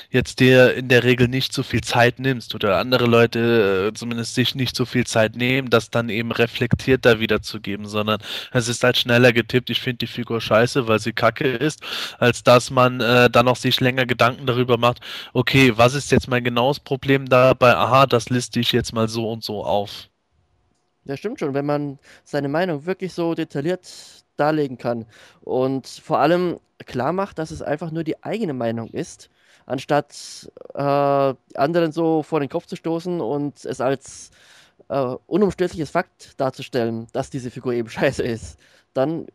jetzt 0.09 0.39
dir 0.39 0.73
in 0.75 0.89
der 0.89 1.03
Regel 1.03 1.27
nicht 1.27 1.53
so 1.53 1.63
viel 1.63 1.81
Zeit 1.81 2.19
nimmst 2.19 2.53
oder 2.55 2.77
andere 2.77 3.05
Leute 3.05 3.89
äh, 3.89 3.93
zumindest 3.93 4.35
sich 4.35 4.55
nicht 4.55 4.75
so 4.75 4.85
viel 4.85 5.05
Zeit 5.05 5.35
nehmen, 5.35 5.69
das 5.69 5.89
dann 5.89 6.09
eben 6.09 6.31
reflektiert 6.31 7.05
da 7.05 7.19
wiederzugeben, 7.19 7.87
sondern 7.87 8.19
es 8.51 8.67
ist 8.67 8.83
halt 8.83 8.97
schneller 8.97 9.33
getippt, 9.33 9.69
ich 9.69 9.81
finde 9.81 9.99
die 9.99 10.07
Figur 10.07 10.41
scheiße, 10.41 10.87
weil 10.87 10.99
sie 10.99 11.13
kacke 11.13 11.47
ist, 11.47 11.81
als 12.19 12.43
dass 12.43 12.69
man 12.69 13.01
äh, 13.01 13.29
dann 13.29 13.45
noch 13.45 13.55
sich 13.55 13.79
länger 13.79 14.05
Gedanken 14.05 14.45
darüber 14.45 14.77
macht, 14.77 14.99
okay, 15.33 15.73
was 15.77 15.93
ist 15.95 16.11
jetzt 16.11 16.27
mein 16.27 16.43
genaues 16.43 16.79
Problem 16.79 17.27
dabei? 17.27 17.75
Aha, 17.75 18.05
das 18.05 18.29
liste 18.29 18.59
ich 18.59 18.71
jetzt 18.71 18.93
mal 18.93 19.07
so 19.07 19.31
und 19.31 19.43
so 19.43 19.63
auf. 19.63 20.09
Ja, 21.05 21.15
stimmt 21.15 21.39
schon. 21.39 21.53
Wenn 21.53 21.65
man 21.65 21.99
seine 22.25 22.49
Meinung 22.49 22.85
wirklich 22.85 23.13
so 23.13 23.33
detailliert 23.33 24.25
darlegen 24.37 24.77
kann. 24.77 25.05
Und 25.41 25.87
vor 25.87 26.19
allem 26.19 26.59
klar 26.85 27.13
macht, 27.13 27.39
dass 27.39 27.51
es 27.51 27.61
einfach 27.61 27.91
nur 27.91 28.03
die 28.03 28.23
eigene 28.23 28.53
Meinung 28.53 28.89
ist, 28.89 29.29
anstatt 29.65 30.49
äh, 30.73 30.81
anderen 31.55 31.91
so 31.91 32.23
vor 32.23 32.39
den 32.39 32.49
Kopf 32.49 32.65
zu 32.65 32.75
stoßen 32.75 33.19
und 33.19 33.65
es 33.65 33.81
als 33.81 34.31
äh, 34.89 35.15
unumstößliches 35.27 35.89
Fakt 35.89 36.39
darzustellen, 36.39 37.07
dass 37.13 37.29
diese 37.29 37.51
Figur 37.51 37.73
eben 37.73 37.89
scheiße 37.89 38.23
ist, 38.23 38.59
dann 38.93 39.27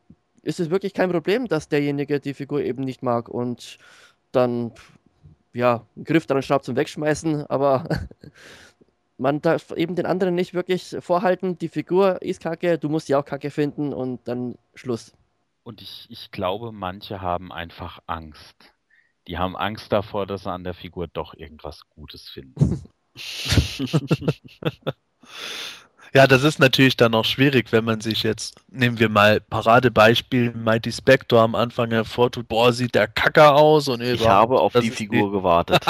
ist 0.42 0.60
es 0.60 0.70
wirklich 0.70 0.94
kein 0.94 1.10
Problem, 1.10 1.46
dass 1.46 1.68
derjenige 1.68 2.18
die 2.18 2.34
Figur 2.34 2.62
eben 2.62 2.82
nicht 2.82 3.02
mag 3.02 3.28
und 3.28 3.78
dann 4.32 4.72
ja, 5.52 5.86
einen 5.94 6.04
Griff 6.04 6.26
daran 6.26 6.42
schraubt 6.42 6.64
zum 6.64 6.76
Wegschmeißen, 6.76 7.46
aber 7.46 7.84
man 9.18 9.40
darf 9.40 9.70
eben 9.72 9.94
den 9.94 10.06
anderen 10.06 10.34
nicht 10.34 10.54
wirklich 10.54 10.96
vorhalten, 11.00 11.58
die 11.58 11.68
Figur 11.68 12.20
ist 12.22 12.42
kacke, 12.42 12.78
du 12.78 12.88
musst 12.88 13.06
sie 13.06 13.14
auch 13.14 13.24
kacke 13.24 13.50
finden 13.50 13.92
und 13.92 14.26
dann 14.26 14.56
Schluss. 14.74 15.12
Und 15.62 15.80
ich, 15.80 16.06
ich 16.10 16.30
glaube, 16.30 16.72
manche 16.72 17.20
haben 17.20 17.52
einfach 17.52 18.00
Angst. 18.06 18.74
Die 19.28 19.38
haben 19.38 19.56
Angst 19.56 19.92
davor, 19.92 20.26
dass 20.26 20.42
sie 20.42 20.50
an 20.50 20.64
der 20.64 20.74
Figur 20.74 21.06
doch 21.06 21.34
irgendwas 21.34 21.88
Gutes 21.88 22.28
finden. 22.28 22.82
Ja, 26.14 26.26
das 26.26 26.42
ist 26.42 26.58
natürlich 26.58 26.98
dann 26.98 27.14
auch 27.14 27.24
schwierig, 27.24 27.72
wenn 27.72 27.84
man 27.84 28.02
sich 28.02 28.22
jetzt, 28.22 28.60
nehmen 28.70 28.98
wir 28.98 29.08
mal 29.08 29.40
Paradebeispiel, 29.40 30.52
Mighty 30.52 30.92
Spector 30.92 31.40
am 31.40 31.54
Anfang 31.54 31.90
hervortut, 31.90 32.48
boah, 32.48 32.70
sieht 32.70 32.94
der 32.94 33.08
Kacker 33.08 33.54
aus 33.54 33.88
und 33.88 34.02
ich 34.02 34.28
habe 34.28 34.60
auf 34.60 34.74
die 34.74 34.90
Figur 34.90 35.28
die... 35.28 35.32
gewartet. 35.38 35.86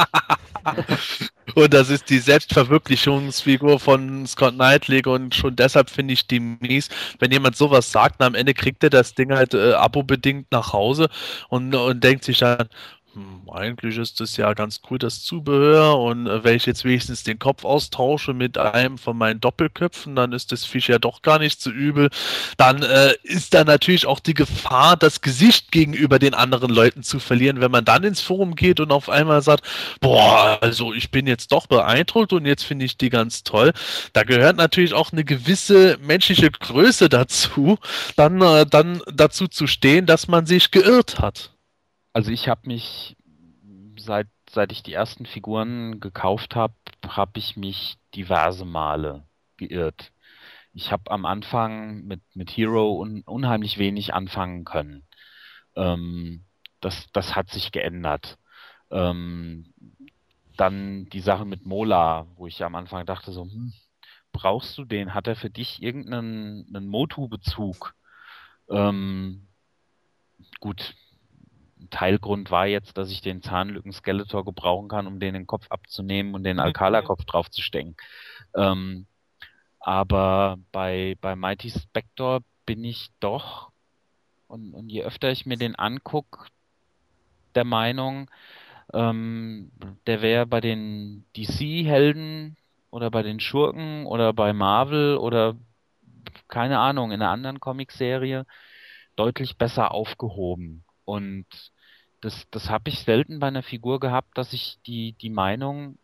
und 1.57 1.75
das 1.75 1.91
ist 1.91 2.09
die 2.09 2.21
Selbstverwirklichungsfigur 2.21 3.81
von 3.81 4.25
Scott 4.29 4.55
Knightley 4.55 5.03
und 5.05 5.35
schon 5.35 5.57
deshalb 5.57 5.91
finde 5.91 6.15
ich 6.15 6.29
die 6.29 6.39
mies. 6.39 6.89
Wenn 7.19 7.33
jemand 7.33 7.57
sowas 7.57 7.91
sagt, 7.91 8.21
und 8.21 8.27
am 8.27 8.35
Ende 8.37 8.55
kriegt 8.55 8.85
er 8.85 8.91
das 8.91 9.15
Ding 9.15 9.33
halt 9.33 9.55
äh, 9.55 9.73
abo-bedingt 9.73 10.53
nach 10.53 10.73
Hause 10.73 11.09
und, 11.49 11.75
und 11.75 12.05
denkt 12.05 12.23
sich 12.23 12.39
dann, 12.39 12.69
hm, 13.15 13.51
eigentlich 13.53 13.99
ist 13.99 14.21
das 14.21 14.39
ja 14.39 14.55
ganz 14.55 14.81
cool, 14.89 14.99
das 14.99 15.23
Zubehör. 15.23 15.99
Und 15.99 16.27
äh, 16.27 16.45
wenn 16.45 16.57
ich 16.57 16.65
jetzt 16.65 16.85
wenigstens 16.85 17.23
den 17.23 17.39
Kopf 17.39 17.63
austausche 17.65 18.33
mit 18.33 18.57
einem 18.57 18.97
von 18.97 19.19
meinen 19.19 19.39
Doppelköpfen, 19.39 20.17
dann 20.17 20.33
ist 20.33 20.51
das 20.51 20.65
Fisch 20.65 20.89
ja 20.89 20.99
doch 20.99 21.21
gar 21.21 21.39
nicht 21.39 21.61
so 21.61 21.71
übel. 21.71 22.09
Dann 22.57 22.83
äh, 22.83 23.13
ist 23.23 23.53
da 23.53 23.65
natürlich 23.65 24.07
auch 24.07 24.19
die 24.19 24.33
Gefahr, 24.33 24.97
das 24.97 25.21
Gesicht 25.21 25.73
gegenüber 25.73 26.19
den 26.19 26.33
anderen 26.33 26.73
Leuten 26.73 27.03
zu 27.03 27.19
verlieren, 27.19 27.61
wenn 27.61 27.71
man 27.71 27.85
dann 27.85 28.03
ins 28.03 28.23
Forum 28.23 28.57
geht 28.57 28.81
und 28.81 28.91
auf 28.91 29.11
einmal 29.11 29.43
sagt, 29.43 29.67
boah, 30.01 30.59
also 30.63 30.95
ich 30.95 31.11
bin 31.11 31.27
jetzt 31.27 31.53
doch 31.53 31.67
beeindruckt 31.67 32.33
und 32.33 32.47
jetzt 32.47 32.65
finde 32.65 32.87
ich 32.87 32.97
die 32.97 33.11
ganz 33.11 33.43
toll. 33.43 33.73
Da 34.15 34.23
gehört 34.23 34.57
natürlich 34.57 34.95
auch 34.95 35.13
eine 35.13 35.25
gewisse 35.25 35.99
menschliche 36.01 36.51
Größe 36.51 37.11
dazu, 37.11 37.79
dann, 38.17 38.41
äh, 38.41 38.65
dann 38.65 39.03
dazu 39.13 39.49
zu 39.49 39.67
stehen, 39.67 40.07
dass 40.07 40.29
man 40.29 40.47
sich 40.47 40.71
geirrt 40.71 41.19
hat. 41.21 41.52
Also 42.13 42.31
ich 42.31 42.49
habe 42.49 42.63
mich 42.67 43.17
seit 43.99 44.29
seit 44.51 44.73
ich 44.73 44.83
die 44.83 44.93
ersten 44.93 45.27
Figuren 45.27 46.01
gekauft 46.01 46.57
habe, 46.57 46.75
habe 47.07 47.39
ich 47.39 47.57
mich 47.57 47.97
diverse 48.15 48.65
Male 48.65 49.27
geirrt. 49.57 50.13
Ich 50.75 50.93
habe 50.93 51.11
am 51.11 51.27
Anfang 51.27 52.05
mit 52.05 52.23
mit 52.35 52.51
Hero 52.51 53.01
un, 53.01 53.23
unheimlich 53.25 53.79
wenig 53.79 54.15
anfangen 54.15 54.65
können. 54.65 55.07
Ähm, 55.77 56.45
das 56.81 57.09
das 57.13 57.37
hat 57.37 57.51
sich 57.51 57.73
geändert. 57.73 58.39
Ähm, 58.91 59.75
dann 60.57 61.07
die 61.11 61.21
Sache 61.21 61.45
mit 61.47 61.67
Mola, 61.67 62.27
wo 62.37 62.47
ich 62.47 62.65
am 62.65 62.75
Anfang 62.77 63.07
dachte 63.07 63.33
so, 63.33 63.45
hm, 63.45 63.73
brauchst 64.33 64.79
du 64.79 64.85
den? 64.85 65.15
Hat 65.15 65.27
er 65.29 65.37
für 65.37 65.51
dich 65.51 65.83
irgendeinen 65.83 66.87
Motu-Bezug? 66.89 67.95
Ähm, 68.71 69.49
gut, 70.61 70.95
Teilgrund 71.91 72.51
war 72.51 72.67
jetzt, 72.67 72.97
dass 72.99 73.11
ich 73.11 73.21
den 73.21 73.43
Zahnlücken-Skeletor 73.43 74.45
gebrauchen 74.45 74.89
kann, 74.89 75.07
um 75.07 75.21
den 75.21 75.35
den 75.35 75.47
Kopf 75.47 75.67
abzunehmen 75.71 76.35
und 76.35 76.45
den 76.45 76.57
mhm. 76.57 76.63
Alcala-Kopf 76.63 77.25
draufzustecken. 77.25 77.97
Ähm, 78.57 79.07
aber 79.81 80.59
bei, 80.71 81.17
bei 81.21 81.35
Mighty 81.37 81.71
Spector 81.71 82.41
bin 82.67 82.85
ich 82.85 83.11
doch, 83.21 83.71
und, 84.47 84.75
und 84.75 84.89
je 84.89 85.03
öfter 85.03 85.31
ich 85.31 85.47
mir 85.47 85.57
den 85.57 85.77
angucke, 85.77 86.47
der 87.55 87.65
Meinung, 87.65 88.31
ähm, 88.93 89.73
der 90.07 90.23
wäre 90.23 90.47
bei 90.47 90.61
den 90.61 91.25
DC-Helden 91.37 92.57
oder 92.91 93.11
bei 93.11 93.23
den 93.23 93.41
Schurken 93.41 94.07
oder 94.07 94.33
bei 94.33 94.53
Marvel 94.53 95.17
oder 95.17 95.57
keine 96.49 96.79
Ahnung, 96.79 97.13
in 97.13 97.23
einer 97.23 97.31
anderen 97.31 97.61
Comicserie 97.61 98.45
deutlich 99.17 99.57
besser 99.57 99.93
aufgehoben. 99.93 100.85
Und 101.13 101.45
das, 102.23 102.49
das 102.51 102.71
habe 102.71 102.89
ich 102.89 103.01
selten 103.01 103.39
bei 103.39 103.49
einer 103.49 103.63
Figur 103.63 104.01
gehabt, 104.01 104.39
dass 104.39 104.53
sich 104.53 104.79
die, 104.87 105.13
die 105.13 105.29
Meinung 105.29 105.99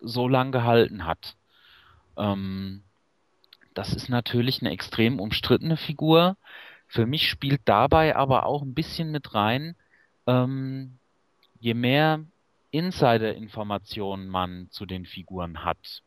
so 0.00 0.26
lang 0.26 0.52
gehalten 0.52 1.04
hat. 1.04 1.36
Ähm, 2.16 2.82
das 3.74 3.92
ist 3.92 4.08
natürlich 4.08 4.62
eine 4.62 4.70
extrem 4.70 5.20
umstrittene 5.20 5.76
Figur. 5.76 6.38
Für 6.86 7.04
mich 7.04 7.28
spielt 7.28 7.60
dabei 7.66 8.16
aber 8.16 8.46
auch 8.46 8.62
ein 8.62 8.72
bisschen 8.72 9.10
mit 9.10 9.34
rein, 9.34 9.76
ähm, 10.26 10.96
je 11.60 11.74
mehr 11.74 12.24
Insider-Informationen 12.70 14.28
man 14.28 14.70
zu 14.70 14.86
den 14.86 15.04
Figuren 15.04 15.62
hat. 15.62 16.02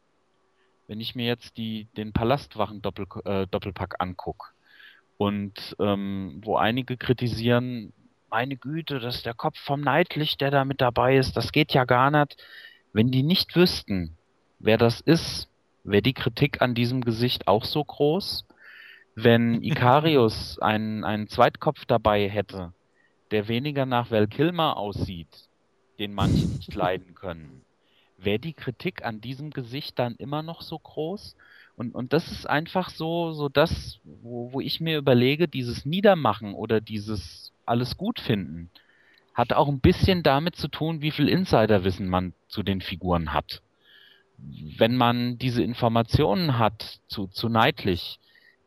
Wenn 0.88 1.00
ich 1.00 1.14
mir 1.14 1.28
jetzt 1.28 1.58
die, 1.58 1.86
den 1.96 2.12
Palastwachen-Doppelpack 2.12 3.94
äh, 3.94 3.98
angucke 4.00 4.48
und 5.20 5.76
ähm, 5.78 6.42
wo 6.44 6.56
einige 6.56 6.98
kritisieren, 6.98 7.94
meine 8.32 8.56
Güte, 8.56 9.00
das 9.00 9.18
ist 9.18 9.26
der 9.26 9.34
Kopf 9.34 9.60
vom 9.60 9.82
Neidlicht, 9.82 10.40
der 10.40 10.52
da 10.52 10.64
mit 10.64 10.80
dabei 10.80 11.18
ist, 11.18 11.36
das 11.36 11.52
geht 11.52 11.74
ja 11.74 11.84
gar 11.84 12.10
nicht. 12.10 12.42
Wenn 12.94 13.12
die 13.12 13.24
nicht 13.24 13.56
wüssten, 13.58 14.16
wer 14.60 14.78
das 14.78 15.02
ist, 15.02 15.50
wäre 15.84 16.02
die 16.02 16.14
Kritik 16.14 16.62
an 16.62 16.74
diesem 16.74 17.02
Gesicht 17.02 17.48
auch 17.50 17.66
so 17.66 17.84
groß. 17.84 18.46
Wenn 19.16 19.62
Ikarius 19.64 20.60
einen, 20.60 21.04
einen 21.04 21.28
Zweitkopf 21.28 21.86
dabei 21.86 22.30
hätte, 22.30 22.72
der 23.32 23.50
weniger 23.50 23.86
nach 23.86 24.12
Val 24.12 24.28
Kilmer 24.28 24.78
aussieht, 24.78 25.50
den 26.00 26.14
manche 26.14 26.48
nicht 26.48 26.74
leiden 26.74 27.14
können, 27.16 27.66
wäre 28.18 28.40
die 28.40 28.54
Kritik 28.54 29.04
an 29.04 29.20
diesem 29.20 29.52
Gesicht 29.52 30.00
dann 30.00 30.16
immer 30.16 30.42
noch 30.42 30.62
so 30.62 30.80
groß? 30.80 31.36
Und, 31.76 31.94
und 31.96 32.14
das 32.14 32.32
ist 32.32 32.50
einfach 32.50 32.90
so, 32.90 33.34
so 33.34 33.50
das, 33.50 34.00
wo, 34.04 34.54
wo 34.54 34.62
ich 34.62 34.80
mir 34.80 34.98
überlege, 34.98 35.50
dieses 35.50 35.86
Niedermachen 35.86 36.54
oder 36.54 36.80
dieses 36.80 37.51
alles 37.72 37.98
gut 37.98 38.20
finden, 38.20 38.70
hat 39.34 39.54
auch 39.54 39.68
ein 39.70 39.80
bisschen 39.80 40.24
damit 40.24 40.56
zu 40.56 40.68
tun, 40.68 41.02
wie 41.02 41.12
viel 41.12 41.30
Insiderwissen 41.30 42.08
man 42.08 42.34
zu 42.48 42.64
den 42.64 42.82
Figuren 42.82 43.34
hat. 43.34 43.62
Wenn 44.38 44.98
man 44.98 45.38
diese 45.38 45.64
Informationen 45.64 46.60
hat 46.60 47.00
zu, 47.08 47.28
zu 47.28 47.48
Neidlich, 47.48 48.20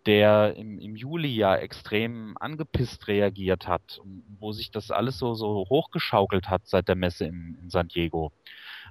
der 0.07 0.57
im, 0.57 0.79
im 0.79 0.97
Juli 0.97 1.35
ja 1.35 1.57
extrem 1.57 2.37
angepisst 2.39 3.09
reagiert 3.09 3.67
hat, 3.67 4.01
wo 4.39 4.53
sich 4.53 4.71
das 4.71 4.91
alles 4.91 5.19
so, 5.19 5.35
so 5.35 5.67
hochgeschaukelt 5.69 6.49
hat 6.49 6.67
seit 6.67 6.89
der 6.89 6.97
Messe 6.97 7.27
in, 7.27 7.59
in 7.63 7.71
San 7.71 7.89
Diego, 7.89 8.33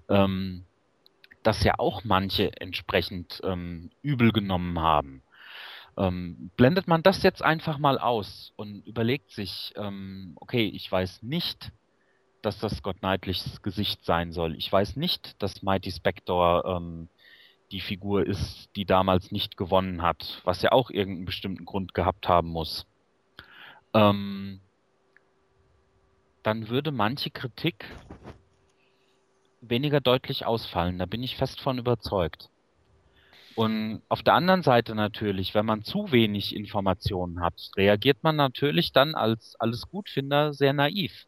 ähm, 0.09 0.65
dass 1.43 1.63
ja 1.63 1.73
auch 1.77 2.03
manche 2.03 2.51
entsprechend 2.59 3.41
ähm, 3.43 3.91
übel 4.01 4.31
genommen 4.31 4.79
haben. 4.79 5.21
Ähm, 5.97 6.51
blendet 6.57 6.87
man 6.87 7.03
das 7.03 7.21
jetzt 7.23 7.43
einfach 7.43 7.77
mal 7.77 7.99
aus 7.99 8.53
und 8.55 8.85
überlegt 8.87 9.31
sich, 9.31 9.73
ähm, 9.75 10.33
okay, 10.39 10.65
ich 10.65 10.91
weiß 10.91 11.23
nicht, 11.23 11.71
dass 12.41 12.59
das 12.59 12.77
Scott 12.77 12.99
Knightlichs 12.99 13.61
Gesicht 13.61 14.03
sein 14.03 14.31
soll. 14.31 14.55
Ich 14.55 14.71
weiß 14.71 14.95
nicht, 14.95 15.41
dass 15.41 15.61
Mighty 15.61 15.91
Spector 15.91 16.65
ähm, 16.65 17.09
die 17.71 17.79
Figur 17.79 18.25
ist, 18.25 18.69
die 18.75 18.85
damals 18.85 19.31
nicht 19.31 19.55
gewonnen 19.57 20.01
hat, 20.01 20.41
was 20.43 20.61
ja 20.61 20.71
auch 20.71 20.89
irgendeinen 20.89 21.25
bestimmten 21.25 21.65
Grund 21.65 21.93
gehabt 21.93 22.27
haben 22.27 22.49
muss. 22.49 22.85
Ähm, 23.93 24.59
dann 26.43 26.69
würde 26.69 26.91
manche 26.91 27.29
Kritik 27.29 27.85
weniger 29.61 30.01
deutlich 30.01 30.45
ausfallen. 30.45 30.99
Da 30.99 31.05
bin 31.05 31.23
ich 31.23 31.37
fest 31.37 31.61
von 31.61 31.77
überzeugt. 31.77 32.49
Und 33.55 34.01
auf 34.09 34.23
der 34.23 34.33
anderen 34.33 34.63
Seite 34.63 34.95
natürlich, 34.95 35.53
wenn 35.53 35.65
man 35.65 35.83
zu 35.83 36.11
wenig 36.11 36.55
Informationen 36.55 37.41
hat, 37.41 37.71
reagiert 37.75 38.23
man 38.23 38.35
natürlich 38.35 38.91
dann 38.91 39.15
als 39.15 39.55
alles 39.59 39.87
Gutfinder 39.89 40.53
sehr 40.53 40.73
naiv. 40.73 41.27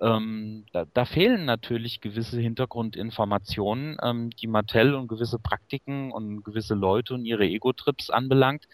Ähm, 0.00 0.66
da, 0.72 0.84
da, 0.92 1.04
fehlen 1.04 1.44
natürlich 1.44 2.00
gewisse 2.00 2.38
Hintergrundinformationen, 2.38 3.96
ähm, 4.02 4.30
die 4.30 4.46
Mattel 4.46 4.94
und 4.94 5.08
gewisse 5.08 5.38
Praktiken 5.38 6.12
und 6.12 6.44
gewisse 6.44 6.74
Leute 6.74 7.14
und 7.14 7.24
ihre 7.24 7.46
Ego-Trips 7.46 8.10
anbelangt. 8.10 8.68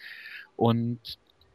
Und 0.55 0.99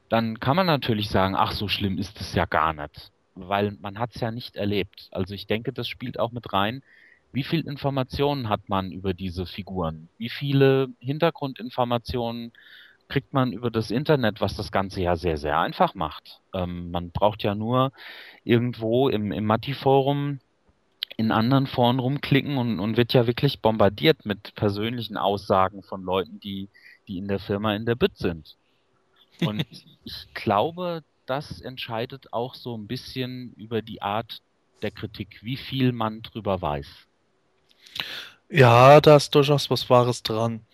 dann 0.08 0.40
kann 0.40 0.56
man 0.56 0.66
natürlich 0.66 1.08
sagen, 1.08 1.36
ach, 1.36 1.52
so 1.52 1.68
schlimm 1.68 1.98
ist 1.98 2.20
es 2.20 2.34
ja 2.34 2.46
gar 2.46 2.72
nicht, 2.72 3.12
weil 3.34 3.76
man 3.80 3.98
hat 3.98 4.14
es 4.14 4.20
ja 4.20 4.32
nicht 4.32 4.56
erlebt. 4.56 5.08
Also 5.12 5.34
ich 5.34 5.46
denke, 5.46 5.72
das 5.72 5.86
spielt 5.86 6.18
auch 6.18 6.32
mit 6.32 6.52
rein, 6.52 6.82
wie 7.32 7.44
viel 7.44 7.66
Informationen 7.66 8.48
hat 8.48 8.68
man 8.68 8.90
über 8.90 9.14
diese 9.14 9.46
Figuren? 9.46 10.08
Wie 10.18 10.28
viele 10.28 10.88
Hintergrundinformationen 10.98 12.52
kriegt 13.08 13.32
man 13.32 13.52
über 13.52 13.70
das 13.70 13.90
Internet, 13.90 14.40
was 14.40 14.56
das 14.56 14.72
Ganze 14.72 15.02
ja 15.02 15.16
sehr, 15.16 15.36
sehr 15.36 15.58
einfach 15.58 15.94
macht? 15.94 16.40
Ähm, 16.54 16.90
man 16.90 17.10
braucht 17.10 17.42
ja 17.42 17.54
nur 17.54 17.92
irgendwo 18.44 19.08
im, 19.08 19.32
im 19.32 19.44
Matti-Forum 19.44 20.40
in 21.16 21.32
anderen 21.32 21.66
Foren 21.66 21.98
rumklicken 21.98 22.56
und, 22.56 22.80
und 22.80 22.96
wird 22.96 23.12
ja 23.12 23.26
wirklich 23.26 23.60
bombardiert 23.60 24.24
mit 24.24 24.54
persönlichen 24.54 25.16
Aussagen 25.16 25.82
von 25.82 26.02
Leuten, 26.02 26.40
die, 26.40 26.68
die 27.08 27.18
in 27.18 27.28
der 27.28 27.40
Firma 27.40 27.74
in 27.74 27.84
der 27.84 27.94
Bütt 27.94 28.16
sind. 28.16 28.56
Und 29.40 29.66
ich 30.04 30.26
glaube, 30.34 31.02
das 31.26 31.60
entscheidet 31.60 32.32
auch 32.32 32.54
so 32.54 32.76
ein 32.76 32.86
bisschen 32.86 33.52
über 33.56 33.82
die 33.82 34.02
Art 34.02 34.40
der 34.82 34.90
Kritik, 34.90 35.40
wie 35.42 35.56
viel 35.56 35.92
man 35.92 36.22
drüber 36.22 36.62
weiß. 36.62 37.06
Ja, 38.48 39.00
da 39.00 39.16
ist 39.16 39.34
durchaus 39.34 39.70
was 39.70 39.88
Wahres 39.90 40.22
dran. 40.22 40.66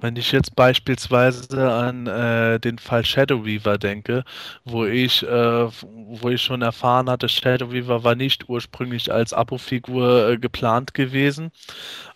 Wenn 0.00 0.16
ich 0.16 0.32
jetzt 0.32 0.54
beispielsweise 0.56 1.72
an 1.72 2.06
äh, 2.06 2.60
den 2.60 2.78
Fall 2.78 3.04
Shadow 3.04 3.44
Weaver 3.44 3.78
denke, 3.78 4.24
wo 4.64 4.84
ich, 4.84 5.22
äh, 5.22 5.66
wo 5.66 6.28
ich 6.28 6.42
schon 6.42 6.62
erfahren 6.62 7.08
hatte, 7.08 7.28
Shadow 7.28 7.72
Weaver 7.72 8.04
war 8.04 8.14
nicht 8.14 8.48
ursprünglich 8.48 9.12
als 9.12 9.32
Abo-Figur 9.32 10.28
äh, 10.28 10.38
geplant 10.38 10.94
gewesen 10.94 11.52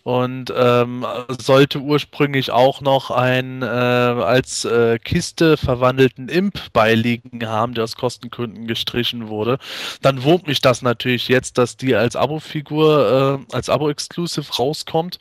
und 0.03 0.51
ähm, 0.55 1.05
sollte 1.39 1.79
ursprünglich 1.79 2.51
auch 2.51 2.81
noch 2.81 3.11
einen 3.11 3.61
äh, 3.61 3.65
als 3.65 4.65
äh, 4.65 4.97
Kiste 4.97 5.57
verwandelten 5.57 6.29
Imp 6.29 6.71
beiliegen 6.73 7.45
haben, 7.45 7.73
der 7.73 7.83
aus 7.83 7.95
Kostengründen 7.95 8.65
gestrichen 8.65 9.27
wurde. 9.27 9.59
Dann 10.01 10.23
wurmt 10.23 10.47
mich 10.47 10.61
das 10.61 10.81
natürlich 10.81 11.27
jetzt, 11.27 11.57
dass 11.57 11.77
die 11.77 11.95
als 11.95 12.15
Abo-Figur, 12.15 13.39
äh, 13.51 13.55
als 13.55 13.69
Abo-Exclusive 13.69 14.51
rauskommt 14.53 15.19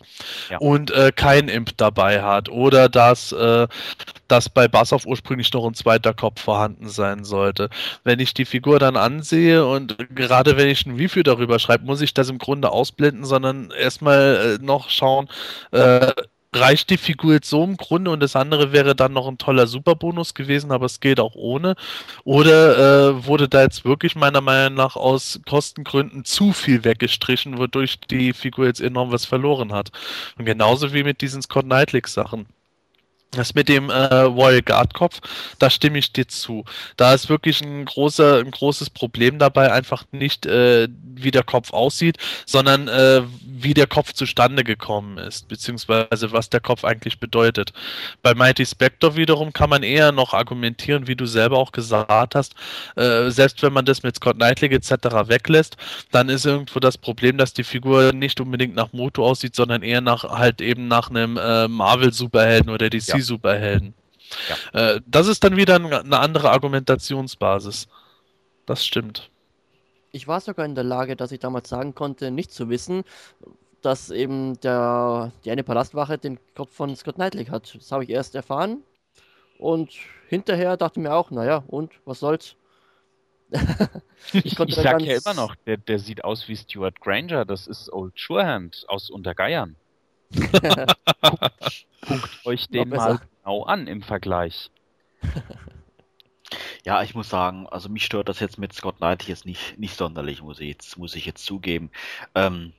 ja. 0.51 0.59
und 0.59 0.93
kein 1.17 1.49
Imp 1.49 1.77
dabei 1.77 2.18
hat. 2.23 2.49
Oder 2.49 2.89
dass, 2.89 3.33
äh, 3.33 3.67
dass 4.29 4.49
bei 4.49 4.69
Bassoff 4.69 5.07
ursprünglich 5.07 5.53
noch 5.53 5.67
ein 5.67 5.75
zweiter 5.75 6.15
Kopf 6.15 6.41
vorhanden 6.41 6.89
sein 6.89 7.25
sollte. 7.25 7.71
Wenn 8.05 8.21
ich 8.21 8.35
die 8.35 8.45
Figur 8.45 8.79
dann 8.79 8.97
ansehe 8.97 9.67
und 9.67 9.97
gerade 10.15 10.57
wenn 10.57 10.69
ich 10.69 10.87
ein 10.87 10.97
Review 10.97 11.23
darüber 11.23 11.59
schreibe, 11.59 11.85
muss 11.85 12.01
ich 12.01 12.15
das 12.15 12.29
im 12.29 12.39
Grunde 12.39 12.71
ausblenden, 12.71 13.25
sondern 13.25 13.71
erstmal 13.71 14.59
äh, 14.61 14.65
noch 14.65 14.91
schauen, 14.91 15.29
äh, 15.73 16.13
reicht 16.61 16.91
die 16.91 16.97
Figur 16.99 17.35
jetzt 17.35 17.49
so 17.49 17.65
im 17.65 17.77
Grunde 17.77 18.11
und 18.11 18.21
das 18.21 18.37
andere 18.37 18.73
wäre 18.73 18.95
dann 18.95 19.13
noch 19.13 19.29
ein 19.29 19.39
toller 19.39 19.67
Superbonus 19.67 20.35
gewesen, 20.35 20.73
aber 20.73 20.87
es 20.87 21.01
geht 21.01 21.21
auch 21.21 21.35
ohne. 21.35 21.77
Oder 22.25 23.11
äh, 23.11 23.27
wurde 23.27 23.49
da 23.49 23.63
jetzt 23.63 23.85
wirklich 23.85 24.15
meiner 24.17 24.41
Meinung 24.41 24.75
nach 24.75 24.97
aus 24.97 25.41
Kostengründen 25.47 26.25
zu 26.25 26.53
viel 26.53 26.85
weggestrichen, 26.85 27.59
wodurch 27.59 28.01
die 28.01 28.33
Figur 28.33 28.67
jetzt 28.67 28.81
enorm 28.81 29.13
was 29.13 29.25
verloren 29.25 29.73
hat. 29.73 29.91
Und 30.39 30.45
genauso 30.45 30.93
wie 30.93 31.05
mit 31.05 31.21
diesen 31.21 31.43
Scott 31.43 31.65
Knightley 31.65 32.03
Sachen. 32.07 32.47
Das 33.33 33.55
mit 33.55 33.69
dem 33.69 33.91
äh, 33.91 34.15
Royal 34.23 34.63
Guard 34.63 34.95
Kopf, 34.95 35.21
da 35.59 35.69
stimme 35.69 35.99
ich 35.99 36.15
dir 36.15 36.27
zu. 36.27 36.65
Da 36.97 37.13
ist 37.13 37.29
wirklich 37.29 37.61
ein 37.61 37.85
großer, 37.85 38.39
ein 38.39 38.51
großes 38.51 38.89
Problem 38.89 39.39
dabei, 39.39 39.71
einfach 39.71 40.05
nicht 40.13 40.47
äh, 40.47 40.89
wie 41.23 41.31
der 41.31 41.43
Kopf 41.43 41.75
aussieht, 41.75 42.17
sondern 42.47 42.89
äh, 42.89 43.23
wie 43.45 43.75
der 43.75 43.87
Kopf 43.87 44.13
zustande 44.15 44.65
gekommen 44.65 45.19
ist, 45.19 45.49
beziehungsweise 45.49 46.33
was 46.33 46.49
der 46.49 46.61
Kopf 46.61 46.85
eigentlich 46.85 47.21
bedeutet. 47.21 47.73
Bei 48.23 48.35
Mighty 48.35 48.65
Spectre 48.65 49.17
wiederum 49.17 49.53
kann 49.53 49.69
man 49.69 49.83
eher 49.83 50.13
noch 50.13 50.33
argumentieren, 50.33 51.07
wie 51.07 51.17
du 51.17 51.27
selber 51.27 51.59
auch 51.59 51.73
gesagt 51.73 52.35
hast, 52.35 52.55
äh, 52.97 53.31
selbst 53.31 53.63
wenn 53.63 53.73
man 53.73 53.85
das 53.85 54.03
mit 54.03 54.17
Scott 54.17 54.37
Knightley 54.37 54.75
etc. 54.75 54.91
weglässt, 55.27 55.77
dann 56.13 56.29
ist 56.29 56.47
irgendwo 56.47 56.81
das 56.81 56.97
Problem, 56.97 57.37
dass 57.37 57.53
die 57.53 57.65
Figur 57.65 58.13
nicht 58.13 58.41
unbedingt 58.41 58.75
nach 58.75 58.93
Moto 58.93 59.27
aussieht, 59.27 59.55
sondern 59.55 59.83
eher 59.83 60.01
nach 60.01 60.25
halt 60.25 60.61
eben 60.61 60.89
nach 60.89 61.11
einem 61.11 61.37
äh, 61.37 61.69
Marvel-Superhelden 61.69 62.71
oder 62.71 62.89
DC 62.89 63.09
ja. 63.09 63.18
DC-Superhelden. 63.19 63.95
Ja. 64.73 64.95
Äh, 64.95 65.01
das 65.07 65.27
ist 65.27 65.45
dann 65.45 65.57
wieder 65.57 65.77
eine 65.77 66.19
andere 66.19 66.51
Argumentationsbasis. 66.51 67.89
Das 68.67 68.85
stimmt. 68.85 69.31
Ich 70.13 70.29
war 70.29 70.41
sogar 70.41 70.67
in 70.67 70.75
der 70.75 70.85
Lage, 70.85 71.17
dass 71.17 71.33
ich 71.33 71.39
damals 71.39 71.69
sagen 71.69 71.95
konnte, 71.95 72.31
nicht 72.31 72.53
zu 72.53 72.69
wissen, 72.69 73.05
dass 73.83 74.11
eben 74.11 74.59
der, 74.61 75.33
die 75.45 75.51
eine 75.51 75.65
Palastwache 75.65 76.19
den 76.19 76.39
Kopf 76.55 76.75
von 76.75 76.95
Scott 76.97 77.17
Knightley 77.17 77.47
hat. 77.47 77.75
Das 77.75 77.93
habe 77.93 78.05
ich 78.05 78.11
erst 78.11 78.35
erfahren. 78.35 78.83
Und 79.59 79.91
hinterher 80.29 80.77
dachte 80.77 81.01
ich 81.01 81.05
mir 81.05 81.15
auch, 81.15 81.31
naja, 81.31 81.65
und 81.67 81.93
was 82.05 82.21
soll's? 82.21 82.57
ich, 84.33 84.59
ich 84.59 84.75
sag 84.75 85.01
ja 85.01 85.17
immer 85.17 85.35
noch, 85.35 85.55
der, 85.67 85.79
der 85.79 85.99
sieht 85.99 86.23
aus 86.23 86.49
wie 86.49 86.57
Stuart 86.57 87.01
Granger, 87.01 87.47
das 87.47 87.67
ist 87.67 87.91
Old 87.91 88.13
Surehand 88.19 88.85
aus 88.89 89.09
Untergeiern. 89.09 89.77
Guckt, 90.35 91.87
guckt 92.07 92.47
euch 92.47 92.69
den 92.69 92.91
mal 92.91 93.21
genau 93.43 93.65
an 93.65 93.87
im 93.87 94.03
Vergleich. 94.03 94.71
Ja, 96.85 97.03
ich 97.03 97.15
muss 97.15 97.29
sagen, 97.29 97.67
also 97.67 97.89
mich 97.89 98.05
stört 98.05 98.29
das 98.29 98.41
jetzt 98.41 98.59
mit 98.59 98.73
Scott 98.73 98.97
Knight 98.99 99.25
jetzt 99.25 99.45
nicht, 99.45 99.79
nicht 99.79 99.97
sonderlich, 99.97 100.43
muss 100.43 100.61
ich 100.61 100.69
jetzt, 100.69 100.97
muss 100.97 101.15
ich 101.15 101.27
jetzt 101.27 101.45
zugeben. 101.45 101.91
Ähm, 102.35 102.73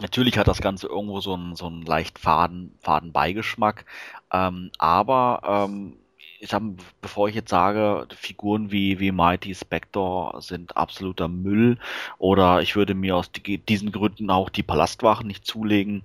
natürlich 0.00 0.36
hat 0.38 0.48
das 0.48 0.60
Ganze 0.60 0.88
irgendwo 0.88 1.20
so 1.20 1.34
einen, 1.34 1.56
so 1.56 1.66
einen 1.66 1.82
leicht 1.82 2.18
faden, 2.18 2.76
faden 2.80 3.12
Beigeschmack, 3.12 3.86
ähm, 4.32 4.70
aber 4.78 5.66
ähm, 5.68 5.96
ich 6.40 6.50
sag, 6.50 6.62
bevor 7.00 7.28
ich 7.28 7.34
jetzt 7.34 7.50
sage, 7.50 8.06
Figuren 8.14 8.70
wie, 8.70 9.00
wie 9.00 9.12
Mighty 9.12 9.54
Spector 9.54 10.40
sind 10.42 10.76
absoluter 10.76 11.28
Müll 11.28 11.78
oder 12.18 12.60
ich 12.60 12.76
würde 12.76 12.94
mir 12.94 13.16
aus 13.16 13.32
die, 13.32 13.58
diesen 13.58 13.92
Gründen 13.92 14.30
auch 14.30 14.50
die 14.50 14.62
Palastwachen 14.62 15.26
nicht 15.26 15.46
zulegen, 15.46 16.04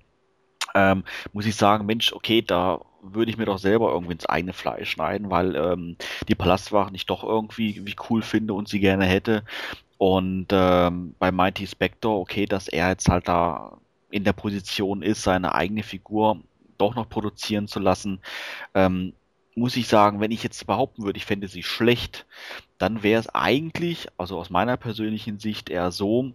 ähm, 0.76 1.04
muss 1.34 1.46
ich 1.46 1.56
sagen, 1.56 1.86
Mensch, 1.86 2.14
okay, 2.14 2.42
da 2.42 2.80
würde 3.02 3.32
ich 3.32 3.38
mir 3.38 3.46
doch 3.46 3.58
selber 3.58 3.92
irgendwie 3.92 4.14
ins 4.14 4.26
eigene 4.26 4.54
Fleisch 4.54 4.92
schneiden, 4.92 5.30
weil 5.30 5.56
ähm, 5.56 5.98
die 6.28 6.36
Palastwachen 6.36 6.96
ich 6.96 7.06
doch 7.06 7.24
irgendwie 7.24 7.86
wie 7.86 7.96
cool 8.10 8.22
finde 8.22 8.54
und 8.54 8.68
sie 8.70 8.80
gerne 8.80 9.06
hätte. 9.06 9.44
Und 9.98 10.48
ähm, 10.52 11.16
bei 11.20 11.32
Mighty 11.32 11.68
Spector, 11.68 12.20
okay, 12.20 12.46
dass 12.46 12.68
er 12.68 12.90
jetzt 12.90 13.10
halt 13.10 13.28
da 13.28 13.78
in 14.10 14.24
der 14.24 14.34
Position 14.34 15.02
ist, 15.02 15.24
seine 15.24 15.56
eigene 15.56 15.84
Figur 15.84 16.42
doch 16.78 16.96
noch 16.96 17.10
produzieren 17.10 17.68
zu 17.68 17.80
lassen, 17.80 18.20
ähm, 18.74 19.14
muss 19.56 19.76
ich 19.76 19.88
sagen, 19.88 20.20
wenn 20.20 20.32
ich 20.32 20.44
jetzt 20.44 20.66
behaupten 20.66 21.04
würde, 21.04 21.18
ich 21.18 21.26
fände 21.26 21.48
sie 21.48 21.64
schlecht, 21.64 22.26
dann 22.78 23.04
wäre 23.04 23.20
es 23.20 23.30
eigentlich, 23.30 24.08
also 24.18 24.40
aus 24.40 24.50
meiner 24.50 24.78
persönlichen 24.78 25.40
Sicht 25.40 25.70
eher 25.70 25.92
so, 25.92 26.32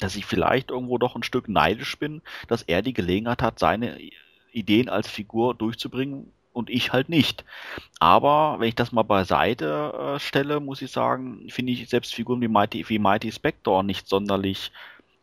dass 0.00 0.16
ich 0.16 0.26
vielleicht 0.26 0.70
irgendwo 0.70 0.98
doch 0.98 1.16
ein 1.16 1.22
Stück 1.22 1.48
neidisch 1.48 1.98
bin, 1.98 2.22
dass 2.48 2.62
er 2.62 2.82
die 2.82 2.94
Gelegenheit 2.94 3.42
hat, 3.42 3.58
seine 3.58 3.98
Ideen 4.52 4.88
als 4.88 5.08
Figur 5.08 5.54
durchzubringen 5.54 6.32
und 6.52 6.70
ich 6.70 6.92
halt 6.92 7.08
nicht. 7.08 7.44
Aber 7.98 8.56
wenn 8.58 8.68
ich 8.68 8.74
das 8.74 8.92
mal 8.92 9.02
beiseite 9.02 10.14
äh, 10.16 10.20
stelle, 10.20 10.60
muss 10.60 10.82
ich 10.82 10.90
sagen, 10.90 11.46
finde 11.48 11.72
ich 11.72 11.88
selbst 11.88 12.14
Figuren 12.14 12.40
wie 12.40 12.48
Mighty, 12.48 12.88
wie 12.88 12.98
Mighty 12.98 13.32
Spector 13.32 13.82
nicht 13.82 14.06
sonderlich 14.06 14.72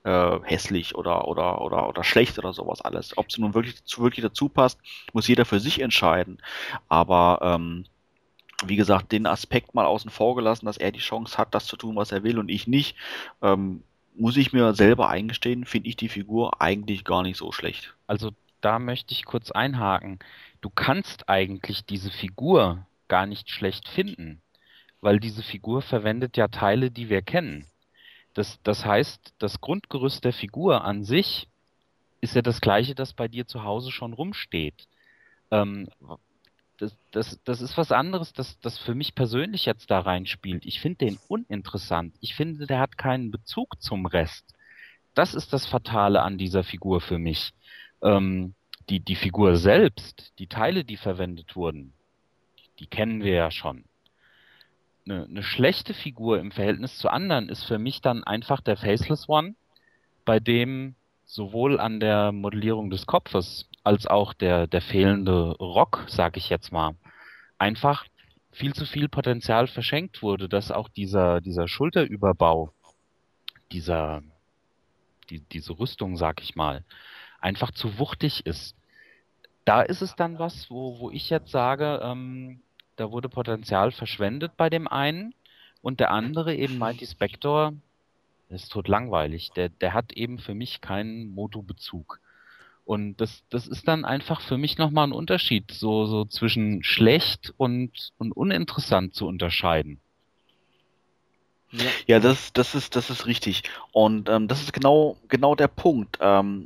äh, 0.03 0.39
hässlich 0.43 0.95
oder, 0.95 1.27
oder, 1.27 1.61
oder, 1.61 1.87
oder 1.87 2.03
schlecht 2.03 2.39
oder 2.39 2.53
sowas 2.53 2.81
alles. 2.81 3.17
Ob 3.17 3.31
sie 3.31 3.41
nun 3.41 3.53
wirklich, 3.53 3.75
wirklich 3.97 4.23
dazu 4.23 4.49
passt, 4.49 4.79
muss 5.13 5.27
jeder 5.27 5.45
für 5.45 5.59
sich 5.59 5.81
entscheiden. 5.81 6.39
Aber 6.87 7.39
ähm, 7.41 7.85
wie 8.65 8.75
gesagt, 8.75 9.11
den 9.11 9.25
Aspekt 9.25 9.73
mal 9.73 9.85
außen 9.85 10.11
vor 10.11 10.35
gelassen, 10.35 10.65
dass 10.65 10.77
er 10.77 10.91
die 10.91 10.99
Chance 10.99 11.37
hat, 11.37 11.53
das 11.53 11.65
zu 11.65 11.77
tun, 11.77 11.95
was 11.95 12.11
er 12.11 12.23
will 12.23 12.39
und 12.39 12.49
ich 12.49 12.67
nicht, 12.67 12.95
ähm, 13.41 13.83
muss 14.19 14.37
ich 14.37 14.53
mir 14.53 14.73
selber 14.73 15.09
eingestehen, 15.09 15.65
finde 15.65 15.89
ich 15.89 15.95
die 15.95 16.09
Figur 16.09 16.61
eigentlich 16.61 17.03
gar 17.03 17.23
nicht 17.23 17.37
so 17.37 17.51
schlecht. 17.51 17.95
Also 18.07 18.31
da 18.61 18.77
möchte 18.77 19.13
ich 19.13 19.25
kurz 19.25 19.51
einhaken. 19.51 20.19
Du 20.61 20.69
kannst 20.69 21.29
eigentlich 21.29 21.85
diese 21.85 22.11
Figur 22.11 22.85
gar 23.07 23.25
nicht 23.25 23.49
schlecht 23.49 23.87
finden, 23.87 24.41
weil 25.01 25.19
diese 25.19 25.41
Figur 25.43 25.81
verwendet 25.81 26.37
ja 26.37 26.49
Teile, 26.49 26.91
die 26.91 27.09
wir 27.09 27.21
kennen. 27.21 27.65
Das, 28.33 28.59
das 28.63 28.85
heißt, 28.85 29.33
das 29.39 29.61
Grundgerüst 29.61 30.23
der 30.23 30.33
Figur 30.33 30.83
an 30.83 31.03
sich 31.03 31.47
ist 32.21 32.35
ja 32.35 32.41
das 32.41 32.61
gleiche, 32.61 32.95
das 32.95 33.13
bei 33.13 33.27
dir 33.27 33.47
zu 33.47 33.63
Hause 33.63 33.91
schon 33.91 34.13
rumsteht. 34.13 34.87
Ähm, 35.51 35.87
das, 36.79 36.95
das, 37.11 37.43
das 37.43 37.61
ist 37.61 37.77
was 37.77 37.91
anderes, 37.91 38.33
das, 38.33 38.59
das 38.61 38.77
für 38.77 38.95
mich 38.95 39.13
persönlich 39.13 39.65
jetzt 39.65 39.91
da 39.91 39.99
reinspielt. 39.99 40.65
Ich 40.65 40.79
finde 40.79 41.05
den 41.05 41.19
uninteressant. 41.27 42.15
Ich 42.21 42.35
finde, 42.35 42.65
der 42.67 42.79
hat 42.79 42.97
keinen 42.97 43.31
Bezug 43.31 43.81
zum 43.81 44.05
Rest. 44.05 44.55
Das 45.13 45.33
ist 45.33 45.51
das 45.51 45.65
Fatale 45.65 46.21
an 46.21 46.37
dieser 46.37 46.63
Figur 46.63 47.01
für 47.01 47.17
mich. 47.17 47.53
Ähm, 48.01 48.53
die, 48.89 49.01
die 49.01 49.15
Figur 49.15 49.55
selbst, 49.57 50.33
die 50.39 50.47
Teile, 50.47 50.83
die 50.85 50.97
verwendet 50.97 51.55
wurden, 51.55 51.93
die, 52.57 52.69
die 52.79 52.87
kennen 52.87 53.23
wir 53.23 53.33
ja 53.33 53.51
schon. 53.51 53.83
Eine, 55.05 55.25
eine 55.25 55.43
schlechte 55.43 55.93
Figur 55.93 56.39
im 56.39 56.51
Verhältnis 56.51 56.97
zu 56.97 57.09
anderen 57.09 57.49
ist 57.49 57.65
für 57.65 57.77
mich 57.77 58.01
dann 58.01 58.23
einfach 58.23 58.61
der 58.61 58.77
Faceless 58.77 59.27
One, 59.27 59.55
bei 60.23 60.39
dem 60.39 60.95
sowohl 61.25 61.79
an 61.79 61.99
der 61.99 62.31
Modellierung 62.31 62.89
des 62.89 63.05
Kopfes 63.05 63.69
als 63.89 64.05
auch 64.05 64.33
der, 64.33 64.67
der 64.67 64.81
fehlende 64.81 65.55
Rock, 65.57 66.05
sag 66.07 66.37
ich 66.37 66.49
jetzt 66.49 66.71
mal, 66.71 66.93
einfach 67.57 68.05
viel 68.51 68.75
zu 68.75 68.85
viel 68.85 69.09
Potenzial 69.09 69.65
verschenkt 69.65 70.21
wurde, 70.21 70.47
dass 70.47 70.69
auch 70.69 70.89
dieser, 70.89 71.41
dieser 71.41 71.67
Schulterüberbau, 71.67 72.71
dieser, 73.71 74.21
die, 75.31 75.39
diese 75.39 75.79
Rüstung, 75.79 76.17
sag 76.17 76.39
ich 76.43 76.55
mal, 76.55 76.83
einfach 77.41 77.71
zu 77.71 77.97
wuchtig 77.97 78.45
ist. 78.45 78.75
Da 79.65 79.81
ist 79.81 80.03
es 80.03 80.15
dann 80.15 80.37
was, 80.37 80.69
wo, 80.69 80.99
wo 80.99 81.09
ich 81.09 81.31
jetzt 81.31 81.49
sage, 81.49 81.99
ähm, 82.03 82.61
da 82.95 83.09
wurde 83.09 83.27
Potenzial 83.27 83.91
verschwendet 83.91 84.51
bei 84.55 84.69
dem 84.69 84.87
einen 84.87 85.33
und 85.81 85.99
der 85.99 86.11
andere 86.11 86.53
eben 86.53 86.77
Mighty 86.77 87.07
Spector, 87.07 87.73
ist 88.49 88.71
tot 88.71 88.87
langweilig. 88.87 89.49
Der, 89.55 89.69
der 89.69 89.95
hat 89.95 90.13
eben 90.13 90.37
für 90.37 90.53
mich 90.53 90.79
keinen 90.79 91.33
Moto-Bezug. 91.33 92.19
Und 92.89 93.21
das, 93.21 93.43
das 93.51 93.67
ist 93.67 93.87
dann 93.87 94.03
einfach 94.03 94.41
für 94.41 94.57
mich 94.57 94.79
nochmal 94.79 95.05
ein 95.05 95.11
Unterschied, 95.11 95.69
so, 95.69 96.07
so 96.07 96.25
zwischen 96.25 96.83
schlecht 96.83 97.53
und, 97.55 97.91
und 98.17 98.31
uninteressant 98.31 99.13
zu 99.13 99.27
unterscheiden. 99.27 99.99
Ja, 102.07 102.19
das, 102.19 102.51
das, 102.51 102.73
ist, 102.73 102.95
das 102.95 103.11
ist 103.11 103.27
richtig. 103.27 103.61
Und 103.91 104.27
ähm, 104.27 104.47
das 104.47 104.63
ist 104.63 104.73
genau, 104.73 105.17
genau 105.27 105.53
der 105.53 105.67
Punkt. 105.67 106.17
Ähm, 106.19 106.65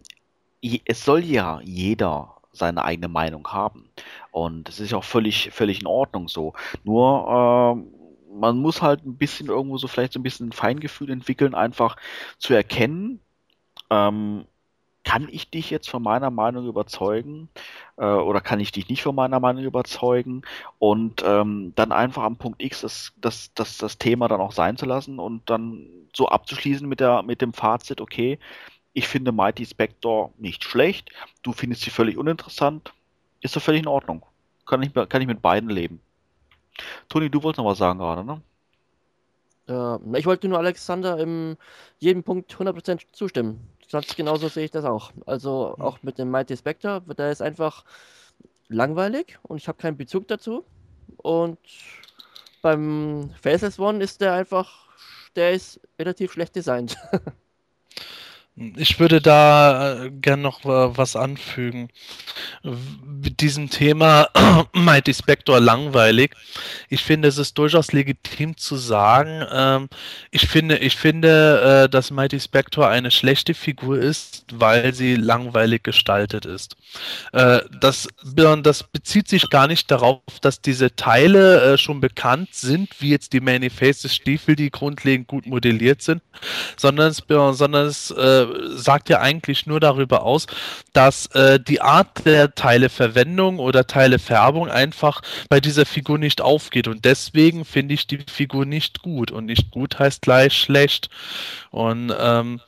es 0.85 1.03
soll 1.03 1.25
ja 1.25 1.59
jeder 1.59 2.37
seine 2.53 2.85
eigene 2.85 3.09
Meinung 3.09 3.45
haben. 3.49 3.89
Und 4.31 4.69
es 4.69 4.79
ist 4.79 4.93
auch 4.93 5.03
völlig, 5.03 5.51
völlig 5.51 5.81
in 5.81 5.87
Ordnung 5.87 6.29
so. 6.29 6.53
Nur, 6.85 7.75
äh, 7.83 8.33
man 8.33 8.59
muss 8.59 8.81
halt 8.81 9.05
ein 9.05 9.17
bisschen 9.17 9.47
irgendwo 9.47 9.77
so 9.77 9.89
vielleicht 9.89 10.13
so 10.13 10.21
ein 10.21 10.23
bisschen 10.23 10.47
ein 10.47 10.53
Feingefühl 10.53 11.09
entwickeln, 11.09 11.53
einfach 11.53 11.97
zu 12.37 12.53
erkennen, 12.53 13.19
ähm, 13.89 14.45
kann 15.13 15.27
ich 15.29 15.51
dich 15.51 15.69
jetzt 15.69 15.91
von 15.91 16.01
meiner 16.01 16.31
Meinung 16.31 16.65
überzeugen 16.65 17.47
äh, 17.97 18.05
oder 18.05 18.41
kann 18.41 18.59
ich 18.59 18.71
dich 18.71 18.89
nicht 18.89 19.03
von 19.03 19.13
meiner 19.13 19.39
Meinung 19.39 19.63
überzeugen 19.63 20.41
und 20.79 21.21
ähm, 21.23 21.71
dann 21.75 21.91
einfach 21.91 22.23
am 22.23 22.37
Punkt 22.37 22.63
X 22.63 22.81
das, 22.81 23.13
das, 23.21 23.53
das, 23.53 23.77
das 23.77 23.99
Thema 23.99 24.27
dann 24.27 24.41
auch 24.41 24.53
sein 24.53 24.75
zu 24.75 24.87
lassen 24.87 25.19
und 25.19 25.47
dann 25.51 25.85
so 26.15 26.29
abzuschließen 26.29 26.89
mit, 26.89 26.99
der, 26.99 27.21
mit 27.21 27.41
dem 27.41 27.53
Fazit, 27.53 28.01
okay, 28.01 28.39
ich 28.93 29.07
finde 29.07 29.31
Mighty 29.31 29.67
Spector 29.67 30.33
nicht 30.39 30.63
schlecht, 30.63 31.11
du 31.43 31.53
findest 31.53 31.83
sie 31.83 31.91
völlig 31.91 32.17
uninteressant, 32.17 32.91
ist 33.41 33.55
doch 33.55 33.61
völlig 33.61 33.81
in 33.81 33.87
Ordnung. 33.87 34.25
Kann 34.65 34.81
ich, 34.81 34.93
kann 34.93 35.21
ich 35.21 35.27
mit 35.27 35.43
beiden 35.43 35.69
leben. 35.69 36.01
Toni, 37.07 37.29
du 37.29 37.43
wolltest 37.43 37.59
noch 37.59 37.69
was 37.69 37.77
sagen 37.77 37.99
gerade, 37.99 38.23
ne? 38.23 38.41
Äh, 39.67 40.17
ich 40.17 40.25
wollte 40.25 40.47
nur 40.47 40.57
Alexander 40.57 41.19
in 41.19 41.55
jedem 41.99 42.23
Punkt 42.23 42.55
100% 42.55 42.99
zustimmen. 43.11 43.72
Ganz 43.93 44.15
genauso 44.15 44.47
sehe 44.47 44.65
ich 44.65 44.71
das 44.71 44.85
auch. 44.85 45.11
Also 45.27 45.75
auch 45.77 46.01
mit 46.01 46.17
dem 46.17 46.31
Mighty 46.31 46.57
Spectre, 46.57 47.03
der 47.15 47.31
ist 47.31 47.43
einfach 47.43 47.85
langweilig 48.67 49.37
und 49.43 49.57
ich 49.57 49.67
habe 49.67 49.77
keinen 49.77 49.97
Bezug 49.97 50.27
dazu. 50.27 50.65
Und 51.17 51.59
beim 52.63 53.29
Faceless 53.39 53.77
One 53.77 54.03
ist 54.03 54.19
der 54.19 54.33
einfach, 54.33 54.87
der 55.35 55.51
ist 55.51 55.79
relativ 55.99 56.31
schlecht 56.31 56.55
designt. 56.55 56.97
Ich 58.55 58.99
würde 58.99 59.19
da 59.19 60.03
äh, 60.03 60.11
gern 60.11 60.43
noch 60.43 60.63
äh, 60.63 60.95
was 60.95 61.15
anfügen. 61.15 61.89
Mit 62.61 63.41
diesem 63.41 63.71
Thema 63.71 64.29
Mighty 64.73 65.11
Spector 65.11 65.59
langweilig. 65.59 66.35
Ich 66.87 67.01
finde, 67.01 67.29
es 67.29 67.39
ist 67.39 67.57
durchaus 67.57 67.93
legitim 67.93 68.55
zu 68.55 68.75
sagen, 68.75 69.43
ähm, 69.51 69.89
ich 70.29 70.47
finde, 70.47 70.77
ich 70.77 70.97
finde, 70.97 71.85
äh, 71.85 71.89
dass 71.89 72.11
Mighty 72.11 72.39
Spector 72.39 72.87
eine 72.87 73.09
schlechte 73.09 73.55
Figur 73.55 73.97
ist, 73.97 74.45
weil 74.53 74.93
sie 74.93 75.15
langweilig 75.15 75.81
gestaltet 75.81 76.45
ist. 76.45 76.75
Äh, 77.31 77.61
das, 77.81 78.07
das 78.23 78.83
bezieht 78.83 79.29
sich 79.29 79.49
gar 79.49 79.65
nicht 79.65 79.89
darauf, 79.89 80.21
dass 80.41 80.61
diese 80.61 80.95
Teile 80.95 81.73
äh, 81.73 81.77
schon 81.79 82.01
bekannt 82.01 82.53
sind, 82.53 83.01
wie 83.01 83.09
jetzt 83.09 83.33
die 83.33 83.41
Many 83.41 83.71
Faces 83.71 84.13
Stiefel, 84.13 84.55
die 84.55 84.69
grundlegend 84.69 85.27
gut 85.27 85.47
modelliert 85.47 86.03
sind, 86.03 86.21
sondern 86.77 87.07
es, 87.07 87.23
sondern 87.27 87.87
es 87.87 88.11
äh, 88.11 88.42
sagt 88.75 89.09
ja 89.09 89.19
eigentlich 89.19 89.65
nur 89.65 89.79
darüber 89.79 90.23
aus, 90.23 90.47
dass 90.93 91.27
äh, 91.27 91.59
die 91.59 91.81
Art 91.81 92.25
der 92.25 92.55
Teileverwendung 92.55 93.59
oder 93.59 93.87
Teilefärbung 93.87 94.69
einfach 94.69 95.21
bei 95.49 95.59
dieser 95.59 95.85
Figur 95.85 96.17
nicht 96.17 96.41
aufgeht. 96.41 96.87
Und 96.87 97.05
deswegen 97.05 97.65
finde 97.65 97.93
ich 97.93 98.07
die 98.07 98.19
Figur 98.29 98.65
nicht 98.65 99.01
gut. 99.01 99.31
Und 99.31 99.45
nicht 99.45 99.71
gut 99.71 99.99
heißt 99.99 100.21
gleich 100.21 100.53
schlecht. 100.53 101.09
Und 101.71 102.13
ähm, 102.17 102.61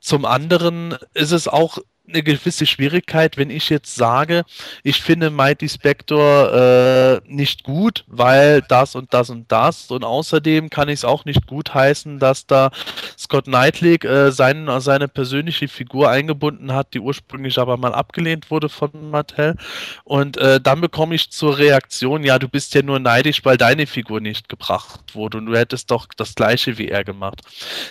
zum 0.00 0.24
anderen 0.24 0.96
ist 1.14 1.30
es 1.30 1.46
auch 1.46 1.78
eine 2.08 2.22
gewisse 2.22 2.66
Schwierigkeit, 2.66 3.36
wenn 3.36 3.50
ich 3.50 3.68
jetzt 3.68 3.94
sage, 3.94 4.44
ich 4.82 5.00
finde 5.02 5.30
Mighty 5.30 5.68
Spector 5.68 6.52
äh, 6.52 7.20
nicht 7.26 7.62
gut, 7.62 8.04
weil 8.08 8.62
das 8.62 8.94
und 8.96 9.14
das 9.14 9.30
und 9.30 9.50
das 9.52 9.90
und 9.90 10.04
außerdem 10.04 10.68
kann 10.68 10.88
ich 10.88 11.00
es 11.00 11.04
auch 11.04 11.24
nicht 11.24 11.46
gut 11.46 11.74
heißen, 11.74 12.18
dass 12.18 12.46
da 12.46 12.70
Scott 13.16 13.44
Knightley 13.44 13.94
äh, 14.04 14.32
sein, 14.32 14.68
seine 14.80 15.06
persönliche 15.06 15.68
Figur 15.68 16.10
eingebunden 16.10 16.72
hat, 16.72 16.92
die 16.92 17.00
ursprünglich 17.00 17.58
aber 17.58 17.76
mal 17.76 17.94
abgelehnt 17.94 18.50
wurde 18.50 18.68
von 18.68 18.90
Mattel 19.10 19.56
und 20.04 20.36
äh, 20.36 20.60
dann 20.60 20.80
bekomme 20.80 21.14
ich 21.14 21.30
zur 21.30 21.56
Reaktion, 21.56 22.24
ja, 22.24 22.38
du 22.38 22.48
bist 22.48 22.74
ja 22.74 22.82
nur 22.82 22.98
neidisch, 22.98 23.44
weil 23.44 23.56
deine 23.56 23.86
Figur 23.86 24.20
nicht 24.20 24.48
gebracht 24.48 25.14
wurde 25.14 25.38
und 25.38 25.46
du 25.46 25.56
hättest 25.56 25.90
doch 25.90 26.08
das 26.16 26.34
gleiche 26.34 26.78
wie 26.78 26.88
er 26.88 27.04
gemacht. 27.04 27.42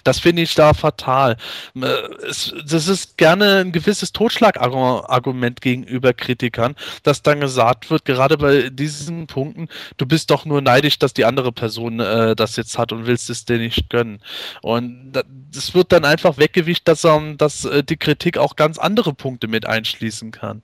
Das 0.04 0.20
finde 0.20 0.42
ich 0.42 0.54
da 0.54 0.74
fatal. 0.74 1.38
Äh, 1.76 1.86
es, 2.28 2.54
das 2.66 2.88
ist 2.88 3.18
gerne 3.18 3.62
ein 3.62 3.72
gewisses 3.72 4.01
gutes 4.02 4.12
Totschlagargument 4.12 5.62
gegenüber 5.62 6.14
Kritikern, 6.14 6.76
dass 7.04 7.22
dann 7.22 7.40
gesagt 7.40 7.90
wird, 7.92 8.06
gerade 8.06 8.38
bei 8.38 8.70
diesen 8.70 9.28
Punkten, 9.28 9.70
du 9.98 10.06
bist 10.06 10.32
doch 10.32 10.46
nur 10.46 10.62
neidisch, 10.62 10.98
dass 10.98 11.14
die 11.14 11.26
andere 11.26 11.52
Person 11.52 12.00
äh, 12.00 12.36
das 12.36 12.56
jetzt 12.56 12.78
hat 12.78 12.92
und 12.92 13.06
willst 13.06 13.30
es 13.30 13.46
dir 13.46 13.60
nicht 13.60 13.90
gönnen. 13.90 14.20
Und 14.62 15.14
das 15.52 15.76
wird 15.76 15.92
dann 15.92 16.06
einfach 16.06 16.38
weggewischt, 16.38 16.88
dass, 16.88 17.04
ähm, 17.04 17.38
dass 17.38 17.66
äh, 17.66 17.84
die 17.84 17.98
Kritik 17.98 18.38
auch 18.38 18.56
ganz 18.56 18.80
andere 18.80 19.14
Punkte 19.14 19.48
mit 19.48 19.68
einschließen 19.68 20.32
kann. 20.32 20.64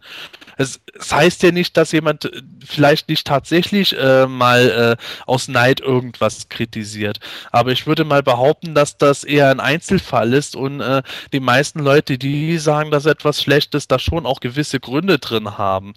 Es, 0.58 0.80
es 1.00 1.14
heißt 1.14 1.44
ja 1.44 1.52
nicht, 1.52 1.78
dass 1.78 1.92
jemand 1.92 2.26
äh, 2.26 2.42
vielleicht 2.66 3.10
nicht 3.10 3.28
tatsächlich 3.28 3.96
äh, 3.98 4.26
mal 4.26 4.98
äh, 4.98 5.04
aus 5.28 5.48
Neid 5.48 5.80
irgendwas 5.80 6.50
kritisiert. 6.50 7.20
Aber 7.52 7.72
ich 7.72 7.86
würde 7.86 8.04
mal 8.04 8.24
behaupten, 8.24 8.74
dass 8.74 8.98
das 8.98 9.24
eher 9.24 9.52
ein 9.52 9.60
Einzelfall 9.60 10.34
ist 10.34 10.56
und 10.56 10.82
äh, 10.82 11.04
die 11.32 11.40
meisten 11.40 11.80
Leute, 11.80 12.18
die 12.18 12.58
sagen, 12.58 12.90
dass 12.90 13.06
etwas 13.06 13.27
schlecht 13.34 13.76
ist, 13.76 13.92
da 13.92 14.00
schon 14.00 14.26
auch 14.26 14.40
gewisse 14.40 14.80
Gründe 14.80 15.20
drin 15.20 15.58
haben. 15.58 15.94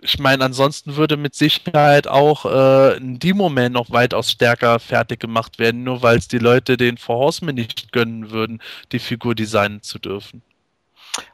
Ich 0.00 0.18
meine, 0.18 0.44
ansonsten 0.44 0.96
würde 0.96 1.16
mit 1.16 1.34
Sicherheit 1.34 2.06
auch 2.08 2.44
äh, 2.44 2.96
ein 2.96 3.18
Demo-Man 3.18 3.72
noch 3.72 3.90
weitaus 3.90 4.30
stärker 4.30 4.78
fertig 4.78 5.20
gemacht 5.20 5.58
werden, 5.58 5.84
nur 5.84 6.02
weil 6.02 6.18
es 6.18 6.28
die 6.28 6.38
Leute 6.38 6.76
den 6.76 6.96
For 6.96 7.16
Horseman 7.16 7.54
nicht 7.54 7.92
gönnen 7.92 8.30
würden, 8.30 8.62
die 8.92 8.98
Figur 8.98 9.34
designen 9.34 9.82
zu 9.82 9.98
dürfen. 9.98 10.42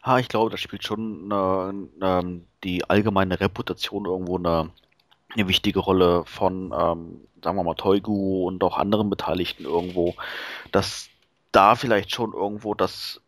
Ah, 0.03 0.19
ich 0.19 0.29
glaube, 0.29 0.51
das 0.51 0.61
spielt 0.61 0.85
schon 0.85 1.31
äh, 2.01 2.23
die 2.65 2.89
allgemeine 2.89 3.39
Reputation 3.39 4.07
irgendwo 4.07 4.37
eine, 4.37 4.71
eine 5.35 5.49
wichtige 5.49 5.79
Rolle 5.79 6.25
von, 6.27 6.73
ähm, 6.73 7.21
sagen 7.43 7.57
wir 7.57 7.63
mal, 7.63 7.75
Toigu 7.75 8.47
und 8.47 8.65
auch 8.65 8.77
anderen 8.77 9.11
Beteiligten 9.11 9.65
irgendwo, 9.65 10.15
dass 10.73 11.09
da 11.53 11.77
vielleicht 11.77 12.13
schon 12.13 12.33
irgendwo 12.33 12.75
das 12.75 13.21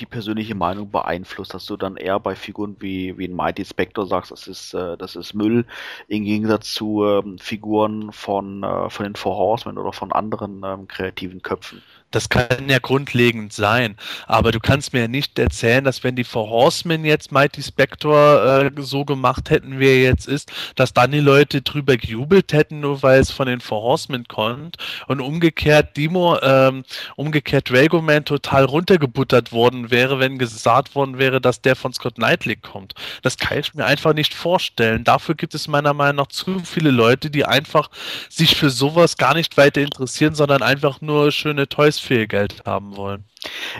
die 0.00 0.06
persönliche 0.06 0.54
Meinung 0.54 0.90
beeinflusst, 0.90 1.54
dass 1.54 1.66
du 1.66 1.76
dann 1.76 1.96
eher 1.96 2.18
bei 2.20 2.34
Figuren 2.34 2.76
wie, 2.80 3.16
wie 3.18 3.28
ein 3.28 3.34
Mighty 3.34 3.64
Spectre 3.64 4.06
sagst, 4.06 4.30
das 4.30 4.46
ist, 4.48 4.74
äh, 4.74 4.96
das 4.96 5.16
ist 5.16 5.34
Müll, 5.34 5.66
im 6.08 6.24
Gegensatz 6.24 6.72
zu 6.72 7.04
ähm, 7.04 7.38
Figuren 7.38 8.12
von, 8.12 8.62
äh, 8.62 8.90
von 8.90 9.04
den 9.04 9.16
Four 9.16 9.36
Horsemen 9.36 9.78
oder 9.78 9.92
von 9.92 10.12
anderen 10.12 10.62
ähm, 10.64 10.88
kreativen 10.88 11.42
Köpfen. 11.42 11.82
Das 12.10 12.28
kann 12.28 12.68
ja 12.68 12.78
grundlegend 12.78 13.52
sein. 13.52 13.96
Aber 14.26 14.50
du 14.50 14.58
kannst 14.58 14.92
mir 14.92 15.02
ja 15.02 15.08
nicht 15.08 15.38
erzählen, 15.38 15.84
dass 15.84 16.02
wenn 16.02 16.16
die 16.16 16.24
Four 16.24 16.50
Horsemen 16.50 17.04
jetzt 17.04 17.30
Mighty 17.30 17.62
Spector 17.62 18.44
äh, 18.44 18.70
so 18.78 19.04
gemacht 19.04 19.50
hätten, 19.50 19.78
wie 19.78 19.86
er 19.86 20.02
jetzt 20.02 20.26
ist, 20.26 20.50
dass 20.74 20.92
dann 20.92 21.12
die 21.12 21.20
Leute 21.20 21.62
drüber 21.62 21.96
gejubelt 21.96 22.52
hätten, 22.52 22.80
nur 22.80 23.02
weil 23.02 23.20
es 23.20 23.30
von 23.30 23.46
den 23.46 23.60
Four 23.60 23.82
Horsemen 23.82 24.26
kommt. 24.26 24.76
Und 25.06 25.20
umgekehrt 25.20 25.96
Demo, 25.96 26.36
ähm, 26.42 26.84
umgekehrt 27.14 27.70
Dragoman 27.70 28.24
total 28.24 28.64
runtergebuttert 28.64 29.52
worden 29.52 29.90
wäre, 29.90 30.18
wenn 30.18 30.38
gesagt 30.38 30.96
worden 30.96 31.18
wäre, 31.18 31.40
dass 31.40 31.62
der 31.62 31.76
von 31.76 31.92
Scott 31.92 32.16
Knightley 32.16 32.56
kommt. 32.56 32.94
Das 33.22 33.36
kann 33.36 33.58
ich 33.58 33.74
mir 33.74 33.84
einfach 33.84 34.14
nicht 34.14 34.34
vorstellen. 34.34 35.04
Dafür 35.04 35.36
gibt 35.36 35.54
es 35.54 35.68
meiner 35.68 35.94
Meinung 35.94 36.16
nach 36.16 36.26
zu 36.28 36.58
viele 36.64 36.90
Leute, 36.90 37.30
die 37.30 37.44
einfach 37.44 37.88
sich 38.28 38.56
für 38.56 38.70
sowas 38.70 39.16
gar 39.16 39.34
nicht 39.34 39.56
weiter 39.56 39.80
interessieren, 39.80 40.34
sondern 40.34 40.62
einfach 40.62 41.00
nur 41.00 41.30
schöne 41.30 41.68
Toys 41.68 41.99
viel 42.00 42.26
Geld 42.26 42.62
haben 42.66 42.96
wollen. 42.96 43.24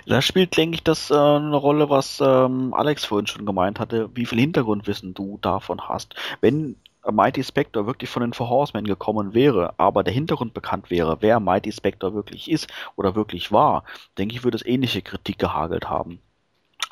Da 0.06 0.22
spielt, 0.22 0.56
denke 0.56 0.76
ich, 0.76 0.84
das 0.84 1.10
äh, 1.10 1.14
eine 1.14 1.56
Rolle, 1.56 1.90
was 1.90 2.20
ähm, 2.20 2.74
Alex 2.74 3.04
vorhin 3.04 3.26
schon 3.26 3.46
gemeint 3.46 3.80
hatte, 3.80 4.10
wie 4.14 4.26
viel 4.26 4.40
Hintergrundwissen 4.40 5.14
du 5.14 5.38
davon 5.42 5.88
hast. 5.88 6.14
Wenn 6.40 6.76
Mighty 7.10 7.42
Spectre 7.42 7.86
wirklich 7.86 8.10
von 8.10 8.22
den 8.22 8.32
Four 8.32 8.50
Horsemen 8.50 8.84
gekommen 8.84 9.32
wäre, 9.34 9.74
aber 9.78 10.04
der 10.04 10.12
Hintergrund 10.12 10.52
bekannt 10.54 10.90
wäre, 10.90 11.18
wer 11.20 11.40
Mighty 11.40 11.72
Spectre 11.72 12.14
wirklich 12.14 12.50
ist 12.50 12.68
oder 12.96 13.14
wirklich 13.14 13.52
war, 13.52 13.84
denke 14.18 14.34
ich, 14.34 14.44
würde 14.44 14.56
es 14.56 14.66
ähnliche 14.66 15.02
Kritik 15.02 15.38
gehagelt 15.38 15.88
haben. 15.88 16.20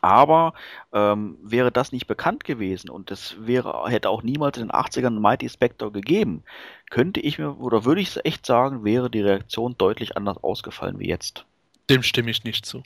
Aber 0.01 0.55
ähm, 0.93 1.39
wäre 1.43 1.73
das 1.73 1.93
nicht 1.93 2.07
bekannt 2.07 2.45
gewesen 2.45 2.89
und 2.89 3.11
es 3.11 3.37
wäre, 3.41 3.89
hätte 3.89 4.11
auch 4.11 4.23
niemals 4.23 4.57
in 4.57 4.69
den 4.69 4.73
80ern 4.73 5.19
Mighty 5.19 5.49
Spectre 5.49 5.91
gegeben, 5.91 6.45
könnte 6.91 7.21
ich 7.21 7.39
mir, 7.39 7.59
oder 7.59 7.85
würde 7.85 8.01
ich 8.01 8.25
echt 8.25 8.47
sagen, 8.47 8.85
wäre 8.85 9.11
die 9.11 9.23
Reaktion 9.23 9.77
deutlich 9.77 10.17
anders 10.17 10.37
ausgefallen 10.39 10.99
wie 10.99 11.09
jetzt. 11.09 11.45
Dem 11.91 12.03
stimme 12.03 12.31
ich 12.31 12.45
nicht 12.45 12.65
zu. 12.65 12.83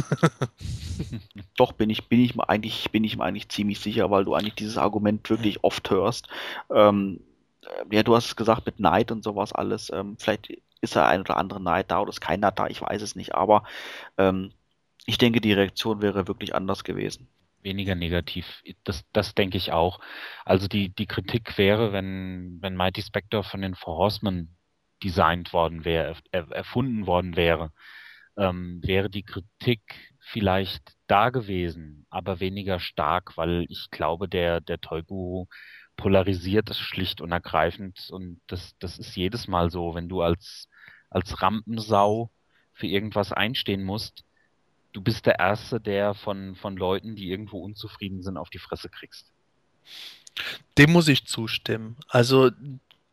Doch, 1.60 1.72
bin 1.72 1.90
ich, 1.90 2.08
bin 2.08 2.20
ich 2.20 2.34
mir 2.34 2.48
eigentlich, 2.48 2.90
bin 2.90 3.04
ich 3.04 3.16
mir 3.18 3.24
eigentlich 3.24 3.48
ziemlich 3.50 3.80
sicher, 3.80 4.10
weil 4.10 4.24
du 4.24 4.34
eigentlich 4.34 4.54
dieses 4.56 4.78
Argument 4.78 5.28
wirklich 5.30 5.62
oft 5.64 5.90
hörst. 5.90 6.28
Ähm, 6.70 7.20
äh, 7.64 7.96
ja, 7.96 8.02
du 8.02 8.14
hast 8.16 8.26
es 8.26 8.36
gesagt 8.36 8.66
mit 8.66 8.80
Neid 8.80 9.12
und 9.12 9.22
sowas 9.24 9.52
alles. 9.52 9.90
Ähm, 9.90 10.16
vielleicht 10.18 10.50
ist 10.80 10.96
da 10.96 11.06
ein 11.08 11.20
oder 11.20 11.36
andere 11.36 11.60
Neid 11.62 11.90
da 11.90 12.00
oder 12.00 12.10
ist 12.10 12.20
keiner 12.20 12.50
da, 12.52 12.66
ich 12.68 12.80
weiß 12.82 13.02
es 13.02 13.16
nicht, 13.16 13.34
aber 13.34 13.64
ähm, 14.18 14.52
ich 15.06 15.18
denke, 15.18 15.40
die 15.40 15.52
Reaktion 15.52 16.02
wäre 16.02 16.28
wirklich 16.28 16.54
anders 16.54 16.84
gewesen. 16.84 17.28
weniger 17.62 17.94
negativ. 17.94 18.62
Das, 18.84 19.04
das 19.12 19.34
denke 19.34 19.58
ich 19.58 19.72
auch. 19.72 20.00
Also 20.44 20.68
die, 20.68 20.90
die 20.90 21.06
Kritik 21.06 21.58
wäre, 21.58 21.92
wenn, 21.92 22.58
wenn 22.62 22.76
Mighty 22.76 23.02
Spectre 23.02 23.44
von 23.44 23.62
den 23.62 23.74
Four 23.74 23.96
Horsemen 23.98 24.56
designt 25.04 25.52
worden 25.52 25.84
wäre, 25.84 26.16
er, 26.32 26.50
erfunden 26.52 27.06
worden 27.06 27.36
wäre, 27.36 27.72
ähm, 28.36 28.80
wäre 28.84 29.10
die 29.10 29.24
Kritik 29.24 30.09
vielleicht 30.20 30.96
da 31.06 31.30
gewesen, 31.30 32.06
aber 32.10 32.40
weniger 32.40 32.78
stark, 32.78 33.36
weil 33.36 33.66
ich 33.68 33.90
glaube, 33.90 34.28
der, 34.28 34.60
der 34.60 34.80
Toy-Guru 34.80 35.46
polarisiert 35.96 36.70
es 36.70 36.78
schlicht 36.78 37.20
und 37.20 37.32
ergreifend 37.32 38.08
und 38.10 38.40
das, 38.46 38.74
das 38.78 38.98
ist 38.98 39.16
jedes 39.16 39.48
Mal 39.48 39.70
so, 39.70 39.94
wenn 39.94 40.08
du 40.08 40.22
als, 40.22 40.68
als 41.10 41.42
Rampensau 41.42 42.30
für 42.72 42.86
irgendwas 42.86 43.32
einstehen 43.32 43.82
musst, 43.82 44.24
du 44.92 45.02
bist 45.02 45.26
der 45.26 45.38
Erste, 45.38 45.80
der 45.80 46.14
von, 46.14 46.54
von 46.56 46.76
Leuten, 46.76 47.16
die 47.16 47.30
irgendwo 47.30 47.58
unzufrieden 47.58 48.22
sind, 48.22 48.36
auf 48.36 48.50
die 48.50 48.58
Fresse 48.58 48.88
kriegst. 48.88 49.30
Dem 50.78 50.92
muss 50.92 51.08
ich 51.08 51.26
zustimmen. 51.26 51.96
Also 52.08 52.50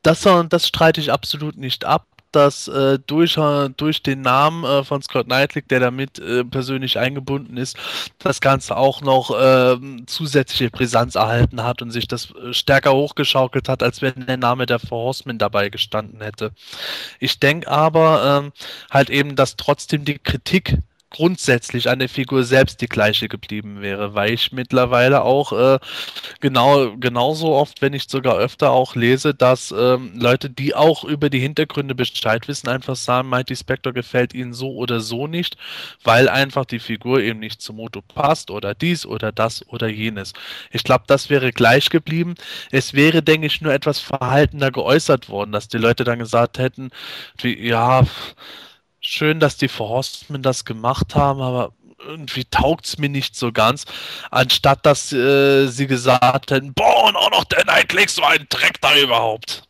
das, 0.03 0.21
das 0.21 0.67
streite 0.67 1.01
ich 1.01 1.11
absolut 1.11 1.57
nicht 1.57 1.83
ab 1.83 2.05
dass 2.31 2.67
äh, 2.67 2.99
durch, 3.05 3.37
durch 3.77 4.03
den 4.03 4.21
Namen 4.21 4.63
äh, 4.63 4.83
von 4.83 5.01
Scott 5.01 5.27
Knightley, 5.27 5.61
der 5.63 5.79
damit 5.79 6.19
äh, 6.19 6.43
persönlich 6.43 6.97
eingebunden 6.97 7.57
ist, 7.57 7.77
das 8.19 8.41
Ganze 8.41 8.77
auch 8.77 9.01
noch 9.01 9.31
ähm, 9.39 10.05
zusätzliche 10.07 10.69
Brisanz 10.69 11.15
erhalten 11.15 11.63
hat 11.63 11.81
und 11.81 11.91
sich 11.91 12.07
das 12.07 12.31
äh, 12.31 12.53
stärker 12.53 12.93
hochgeschaukelt 12.93 13.69
hat, 13.69 13.83
als 13.83 14.01
wenn 14.01 14.25
der 14.25 14.37
Name 14.37 14.65
der 14.65 14.79
Four 14.79 15.05
Horsemen 15.05 15.37
dabei 15.37 15.69
gestanden 15.69 16.21
hätte. 16.21 16.51
Ich 17.19 17.39
denke 17.39 17.69
aber 17.69 18.41
ähm, 18.43 18.51
halt 18.91 19.09
eben, 19.09 19.35
dass 19.35 19.55
trotzdem 19.55 20.05
die 20.05 20.19
Kritik 20.19 20.77
grundsätzlich 21.09 21.89
an 21.89 21.99
der 21.99 22.09
Figur 22.09 22.43
selbst 22.43 22.81
die 22.81 22.87
gleiche 22.87 23.27
geblieben 23.27 23.81
wäre, 23.81 24.13
weil 24.13 24.33
ich 24.33 24.51
mittlerweile 24.51 25.21
auch 25.21 25.53
äh, 25.53 25.79
genau 26.41 26.97
genauso 26.97 27.53
oft, 27.53 27.81
wenn 27.81 27.93
nicht 27.93 28.09
sogar 28.09 28.37
öfter 28.37 28.71
auch 28.71 28.95
lese, 28.95 29.33
dass 29.33 29.73
ähm, 29.77 30.11
Leute, 30.15 30.49
die 30.49 30.75
auch 30.75 31.03
über 31.03 31.29
die 31.29 31.39
Hintergründe 31.39 31.95
Bescheid 31.95 32.47
wissen, 32.47 32.67
einfach 32.67 32.95
sagen, 32.95 33.29
Mighty 33.29 33.55
Spectre 33.55 33.93
gefällt 33.93 34.33
ihnen 34.33 34.53
so 34.53 34.73
oder 34.75 34.99
so 34.99 35.27
nicht, 35.27 35.57
weil 36.03 36.27
einfach 36.29 36.65
die 36.65 36.79
Figur 36.79 37.21
eben 37.21 37.39
nicht 37.39 37.61
zum 37.61 37.77
Motto 37.77 38.01
passt 38.01 38.51
oder 38.51 38.75
dies 38.75 39.05
oder 39.05 39.31
das 39.31 39.67
oder 39.69 39.87
jenes. 39.87 40.33
Ich 40.71 40.83
glaube, 40.83 41.05
das 41.07 41.29
wäre 41.29 41.51
gleich 41.51 41.89
geblieben. 41.89 42.35
Es 42.71 42.93
wäre, 42.93 43.23
denke 43.23 43.47
ich, 43.47 43.61
nur 43.61 43.73
etwas 43.73 43.99
verhaltener 43.99 44.71
geäußert 44.71 45.29
worden, 45.29 45.51
dass 45.51 45.67
die 45.67 45.77
Leute 45.77 46.03
dann 46.03 46.19
gesagt 46.19 46.59
hätten, 46.59 46.89
wie, 47.41 47.67
ja, 47.67 48.05
schön, 49.07 49.39
dass 49.39 49.57
die 49.57 49.69
Forstmen 49.69 50.41
das 50.41 50.65
gemacht 50.65 51.15
haben, 51.15 51.41
aber 51.41 51.71
irgendwie 51.99 52.45
taugt 52.45 52.85
es 52.85 52.97
mir 52.97 53.09
nicht 53.09 53.35
so 53.35 53.51
ganz, 53.51 53.85
anstatt 54.29 54.85
dass 54.85 55.11
äh, 55.11 55.67
sie 55.67 55.87
gesagt 55.87 56.51
hätten, 56.51 56.73
boah, 56.73 57.07
und 57.07 57.15
auch 57.15 57.31
noch 57.31 57.45
der 57.45 57.65
Nightclick, 57.65 58.09
so 58.09 58.23
ein 58.23 58.45
Dreck 58.49 58.79
da 58.81 58.95
überhaupt. 58.97 59.63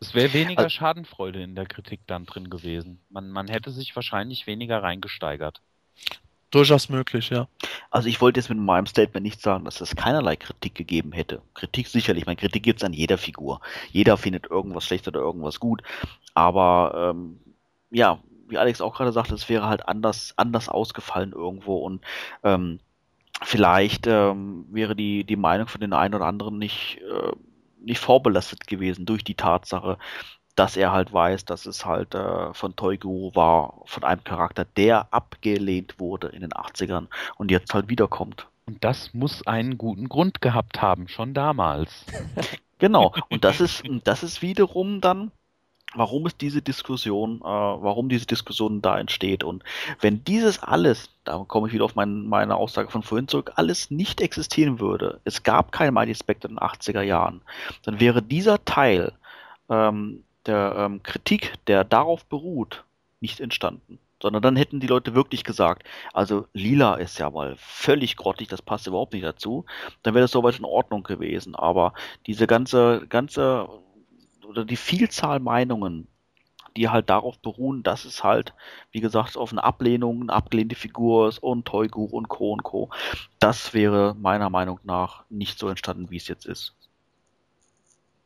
Es 0.00 0.14
wäre 0.14 0.32
weniger 0.32 0.64
also, 0.64 0.70
Schadenfreude 0.70 1.42
in 1.42 1.54
der 1.54 1.66
Kritik 1.66 2.00
dann 2.06 2.26
drin 2.26 2.50
gewesen. 2.50 3.00
Man, 3.10 3.30
man 3.30 3.48
hätte 3.48 3.70
sich 3.70 3.94
wahrscheinlich 3.96 4.46
weniger 4.46 4.82
reingesteigert. 4.82 5.60
Durchaus 6.50 6.88
möglich, 6.88 7.30
ja. 7.30 7.48
Also 7.90 8.08
ich 8.08 8.20
wollte 8.20 8.38
jetzt 8.38 8.48
mit 8.48 8.58
meinem 8.58 8.86
Statement 8.86 9.24
nicht 9.24 9.40
sagen, 9.40 9.64
dass 9.64 9.80
es 9.80 9.96
keinerlei 9.96 10.36
Kritik 10.36 10.74
gegeben 10.74 11.12
hätte. 11.12 11.42
Kritik 11.54 11.88
sicherlich, 11.88 12.26
meine 12.26 12.36
Kritik 12.36 12.62
gibt 12.62 12.80
es 12.80 12.84
an 12.84 12.92
jeder 12.92 13.18
Figur. 13.18 13.60
Jeder 13.90 14.16
findet 14.16 14.46
irgendwas 14.46 14.84
schlecht 14.84 15.08
oder 15.08 15.20
irgendwas 15.20 15.58
gut. 15.58 15.82
Aber 16.34 17.12
ähm, 17.12 17.40
ja, 17.90 18.20
wie 18.48 18.58
Alex 18.58 18.80
auch 18.80 18.94
gerade 18.96 19.12
sagte, 19.12 19.34
es 19.34 19.48
wäre 19.48 19.68
halt 19.68 19.88
anders, 19.88 20.34
anders 20.36 20.68
ausgefallen 20.68 21.32
irgendwo 21.32 21.78
und 21.78 22.02
ähm, 22.42 22.80
vielleicht 23.42 24.06
ähm, 24.06 24.66
wäre 24.70 24.94
die, 24.96 25.24
die 25.24 25.36
Meinung 25.36 25.66
von 25.68 25.80
den 25.80 25.92
einen 25.92 26.14
oder 26.14 26.26
anderen 26.26 26.58
nicht, 26.58 27.00
äh, 27.02 27.32
nicht 27.80 27.98
vorbelastet 27.98 28.66
gewesen 28.66 29.06
durch 29.06 29.24
die 29.24 29.34
Tatsache, 29.34 29.98
dass 30.54 30.76
er 30.76 30.92
halt 30.92 31.12
weiß, 31.12 31.44
dass 31.44 31.66
es 31.66 31.84
halt 31.84 32.14
äh, 32.14 32.54
von 32.54 32.76
Toy 32.76 32.96
Guru 32.96 33.34
war, 33.34 33.82
von 33.86 34.04
einem 34.04 34.22
Charakter, 34.22 34.64
der 34.64 35.12
abgelehnt 35.12 35.98
wurde 35.98 36.28
in 36.28 36.42
den 36.42 36.52
80ern 36.52 37.08
und 37.36 37.50
jetzt 37.50 37.74
halt 37.74 37.88
wiederkommt. 37.88 38.48
Und 38.66 38.82
das 38.82 39.12
muss 39.12 39.46
einen 39.46 39.76
guten 39.76 40.08
Grund 40.08 40.40
gehabt 40.40 40.80
haben, 40.80 41.08
schon 41.08 41.34
damals. 41.34 42.06
genau, 42.78 43.12
und 43.28 43.44
das 43.44 43.60
ist, 43.60 43.82
das 44.04 44.22
ist 44.22 44.42
wiederum 44.42 45.00
dann 45.00 45.32
warum 45.94 46.26
es 46.26 46.36
diese 46.36 46.62
Diskussion, 46.62 47.40
äh, 47.40 47.44
warum 47.44 48.08
diese 48.08 48.26
Diskussion 48.26 48.82
da 48.82 48.98
entsteht. 48.98 49.44
Und 49.44 49.62
wenn 50.00 50.24
dieses 50.24 50.62
alles, 50.62 51.10
da 51.24 51.38
komme 51.46 51.68
ich 51.68 51.72
wieder 51.72 51.84
auf 51.84 51.94
mein, 51.94 52.26
meine 52.26 52.56
Aussage 52.56 52.90
von 52.90 53.02
vorhin 53.02 53.28
zurück, 53.28 53.52
alles 53.56 53.90
nicht 53.90 54.20
existieren 54.20 54.80
würde, 54.80 55.20
es 55.24 55.42
gab 55.42 55.72
kein 55.72 55.94
Mighty 55.94 56.14
Spectre 56.14 56.48
in 56.48 56.56
den 56.56 56.60
80er 56.60 57.02
Jahren, 57.02 57.42
dann 57.84 58.00
wäre 58.00 58.22
dieser 58.22 58.64
Teil 58.64 59.12
ähm, 59.70 60.24
der 60.46 60.74
ähm, 60.76 61.02
Kritik, 61.02 61.54
der 61.66 61.84
darauf 61.84 62.24
beruht, 62.26 62.84
nicht 63.20 63.40
entstanden. 63.40 63.98
Sondern 64.22 64.42
dann 64.42 64.56
hätten 64.56 64.80
die 64.80 64.86
Leute 64.86 65.14
wirklich 65.14 65.44
gesagt, 65.44 65.86
also 66.14 66.46
lila 66.54 66.94
ist 66.94 67.18
ja 67.18 67.28
mal 67.28 67.56
völlig 67.58 68.16
grottig, 68.16 68.48
das 68.48 68.62
passt 68.62 68.86
überhaupt 68.86 69.12
nicht 69.12 69.24
dazu. 69.24 69.66
Dann 70.02 70.14
wäre 70.14 70.24
das 70.24 70.30
soweit 70.30 70.58
in 70.58 70.64
Ordnung 70.64 71.02
gewesen. 71.02 71.54
Aber 71.54 71.92
diese 72.26 72.46
ganze, 72.46 73.04
ganze 73.08 73.68
oder 74.44 74.64
die 74.64 74.76
Vielzahl 74.76 75.40
Meinungen, 75.40 76.08
die 76.76 76.88
halt 76.88 77.08
darauf 77.10 77.38
beruhen, 77.38 77.82
dass 77.82 78.04
es 78.04 78.24
halt, 78.24 78.52
wie 78.90 79.00
gesagt, 79.00 79.36
auf 79.36 79.52
eine 79.52 79.62
Ablehnung, 79.62 80.22
eine 80.22 80.32
abgelehnte 80.32 80.74
Figur 80.74 81.28
ist 81.28 81.38
und 81.38 81.66
Toygur 81.66 82.12
und 82.12 82.28
Co. 82.28 82.52
und 82.52 82.62
Co. 82.62 82.90
Das 83.38 83.74
wäre 83.74 84.14
meiner 84.18 84.50
Meinung 84.50 84.80
nach 84.82 85.24
nicht 85.30 85.58
so 85.58 85.68
entstanden, 85.68 86.10
wie 86.10 86.16
es 86.16 86.28
jetzt 86.28 86.46
ist. 86.46 86.74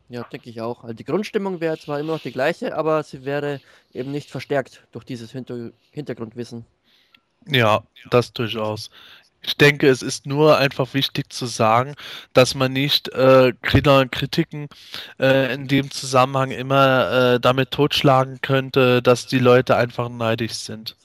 Ja, 0.08 0.22
denke 0.22 0.48
ich 0.48 0.62
auch. 0.62 0.84
Also 0.84 0.94
die 0.94 1.04
Grundstimmung 1.04 1.60
wäre 1.60 1.78
zwar 1.78 2.00
immer 2.00 2.12
noch 2.12 2.22
die 2.22 2.32
gleiche, 2.32 2.74
aber 2.76 3.02
sie 3.02 3.26
wäre 3.26 3.60
eben 3.92 4.10
nicht 4.10 4.30
verstärkt 4.30 4.86
durch 4.92 5.04
dieses 5.04 5.32
Hinter 5.32 5.70
Hintergrundwissen. 5.90 6.64
Ja, 7.46 7.82
das 8.10 8.32
durchaus. 8.32 8.90
Ich 9.42 9.56
denke, 9.56 9.88
es 9.88 10.02
ist 10.02 10.26
nur 10.26 10.58
einfach 10.58 10.94
wichtig 10.94 11.32
zu 11.32 11.46
sagen, 11.46 11.94
dass 12.32 12.54
man 12.54 12.72
nicht 12.72 13.08
äh, 13.10 13.52
Kritiken 13.62 14.68
äh, 15.18 15.54
in 15.54 15.68
dem 15.68 15.90
Zusammenhang 15.90 16.50
immer 16.50 17.34
äh, 17.34 17.40
damit 17.40 17.70
totschlagen 17.70 18.40
könnte, 18.42 19.00
dass 19.00 19.26
die 19.26 19.38
Leute 19.38 19.76
einfach 19.76 20.08
neidisch 20.08 20.54
sind 20.54 20.96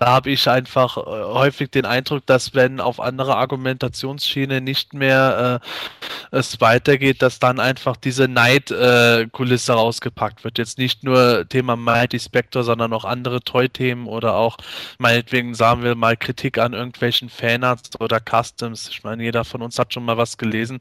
da 0.00 0.06
habe 0.06 0.30
ich 0.30 0.48
einfach 0.48 0.96
äh, 0.96 1.00
häufig 1.00 1.70
den 1.70 1.84
Eindruck, 1.84 2.24
dass 2.24 2.54
wenn 2.54 2.80
auf 2.80 3.00
andere 3.00 3.36
Argumentationsschiene 3.36 4.60
nicht 4.62 4.94
mehr 4.94 5.60
äh, 5.60 6.36
es 6.36 6.60
weitergeht, 6.60 7.20
dass 7.22 7.38
dann 7.38 7.60
einfach 7.60 7.96
diese 7.96 8.26
Neidkulisse 8.26 9.72
äh, 9.72 9.74
rausgepackt 9.74 10.42
wird. 10.42 10.58
Jetzt 10.58 10.78
nicht 10.78 11.04
nur 11.04 11.46
Thema 11.48 11.76
Mighty 11.76 12.18
Spectre, 12.18 12.62
sondern 12.62 12.92
auch 12.94 13.04
andere 13.04 13.42
Toy-Themen 13.42 14.06
oder 14.06 14.36
auch 14.36 14.56
meinetwegen 14.98 15.54
sagen 15.54 15.82
wir 15.82 15.94
mal 15.94 16.16
Kritik 16.16 16.56
an 16.58 16.72
irgendwelchen 16.72 17.28
Fanarts 17.28 18.00
oder 18.00 18.20
Customs. 18.20 18.88
Ich 18.88 19.04
meine, 19.04 19.22
jeder 19.22 19.44
von 19.44 19.60
uns 19.60 19.78
hat 19.78 19.92
schon 19.92 20.04
mal 20.06 20.16
was 20.16 20.38
gelesen, 20.38 20.78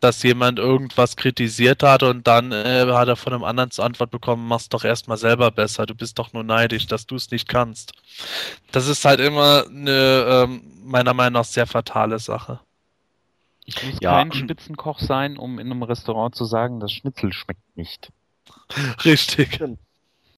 dass 0.00 0.22
jemand 0.22 0.58
irgendwas 0.58 1.16
kritisiert 1.16 1.82
hat 1.82 2.02
und 2.02 2.26
dann 2.26 2.52
äh, 2.52 2.86
hat 2.92 3.08
er 3.08 3.16
von 3.16 3.34
einem 3.34 3.44
anderen 3.44 3.70
zur 3.70 3.84
Antwort 3.84 4.10
bekommen, 4.10 4.48
mach's 4.48 4.70
doch 4.70 4.84
erstmal 4.84 5.18
selber 5.18 5.50
besser, 5.50 5.84
du 5.84 5.94
bist 5.94 6.18
doch 6.18 6.32
nur 6.32 6.44
neidisch, 6.44 6.86
dass 6.86 7.06
du 7.06 7.16
es 7.16 7.30
nicht 7.30 7.48
kannst 7.48 7.92
das 8.72 8.88
ist 8.88 9.04
halt 9.04 9.20
immer 9.20 9.66
eine 9.68 10.46
ähm, 10.48 10.62
meiner 10.84 11.14
Meinung 11.14 11.34
nach 11.40 11.44
sehr 11.44 11.66
fatale 11.66 12.18
Sache. 12.18 12.60
Ich 13.64 13.82
muss 13.84 13.98
ja. 14.00 14.12
kein 14.12 14.32
Spitzenkoch 14.32 14.98
sein, 14.98 15.36
um 15.36 15.58
in 15.58 15.70
einem 15.70 15.82
Restaurant 15.82 16.34
zu 16.34 16.44
sagen, 16.44 16.80
das 16.80 16.92
Schnitzel 16.92 17.32
schmeckt 17.32 17.76
nicht. 17.76 18.10
Richtig. 19.04 19.60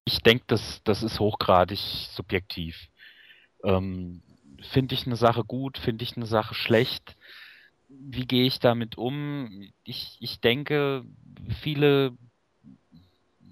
Ich 0.05 0.19
denke, 0.19 0.43
das, 0.47 0.81
das 0.83 1.01
ist 1.01 1.19
hochgradig 1.19 1.79
subjektiv. 2.13 2.89
Ähm, 3.63 4.21
finde 4.61 4.93
ich 4.93 5.05
eine 5.07 5.15
Sache 5.15 5.43
gut, 5.43 5.77
finde 5.77 6.03
ich 6.03 6.15
eine 6.15 6.27
Sache 6.27 6.53
schlecht? 6.53 7.15
Wie 7.89 8.27
gehe 8.27 8.45
ich 8.45 8.59
damit 8.59 8.97
um? 8.97 9.69
Ich, 9.83 10.17
ich 10.19 10.39
denke, 10.39 11.03
viele 11.61 12.13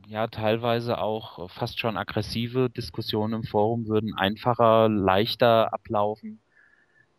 ja 0.07 0.27
teilweise 0.27 0.97
auch 0.97 1.49
fast 1.49 1.80
schon 1.80 1.97
aggressive 1.97 2.69
Diskussionen 2.69 3.34
im 3.34 3.43
Forum 3.43 3.88
würden 3.88 4.15
einfacher, 4.15 4.89
leichter 4.89 5.73
ablaufen, 5.73 6.41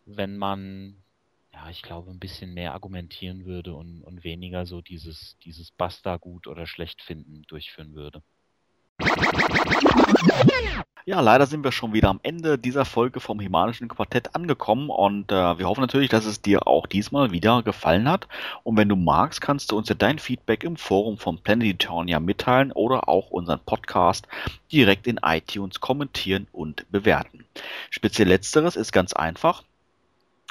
wenn 0.05 0.37
man, 0.37 0.95
ja, 1.53 1.69
ich 1.69 1.81
glaube, 1.81 2.11
ein 2.11 2.19
bisschen 2.19 2.53
mehr 2.53 2.73
argumentieren 2.73 3.45
würde 3.45 3.73
und, 3.73 4.01
und 4.03 4.23
weniger 4.23 4.65
so 4.65 4.81
dieses, 4.81 5.37
dieses 5.43 5.71
Basta 5.71 6.17
gut 6.17 6.47
oder 6.47 6.67
schlecht 6.67 7.01
finden 7.01 7.43
durchführen 7.47 7.93
würde. 7.93 8.21
Ja, 11.07 11.21
leider 11.21 11.45
sind 11.45 11.63
wir 11.63 11.71
schon 11.71 11.93
wieder 11.93 12.09
am 12.09 12.19
Ende 12.23 12.57
dieser 12.57 12.83
Folge 12.83 13.19
vom 13.19 13.39
Himanischen 13.39 13.87
Quartett 13.87 14.33
angekommen 14.33 14.89
und 14.89 15.31
äh, 15.31 15.59
wir 15.59 15.67
hoffen 15.67 15.81
natürlich, 15.81 16.09
dass 16.09 16.25
es 16.25 16.41
dir 16.41 16.65
auch 16.65 16.87
diesmal 16.87 17.31
wieder 17.31 17.61
gefallen 17.61 18.09
hat. 18.09 18.27
Und 18.63 18.75
wenn 18.75 18.89
du 18.89 18.95
magst, 18.95 19.39
kannst 19.39 19.71
du 19.71 19.77
uns 19.77 19.87
ja 19.87 19.93
dein 19.93 20.17
Feedback 20.17 20.63
im 20.63 20.77
Forum 20.77 21.19
von 21.19 21.37
Planetitonia 21.37 22.19
mitteilen 22.19 22.71
oder 22.71 23.07
auch 23.07 23.29
unseren 23.29 23.59
Podcast 23.59 24.27
direkt 24.71 25.05
in 25.05 25.19
iTunes 25.23 25.79
kommentieren 25.79 26.47
und 26.51 26.91
bewerten. 26.91 27.45
Speziell 27.91 28.29
letzteres 28.29 28.75
ist 28.75 28.91
ganz 28.91 29.13
einfach. 29.13 29.63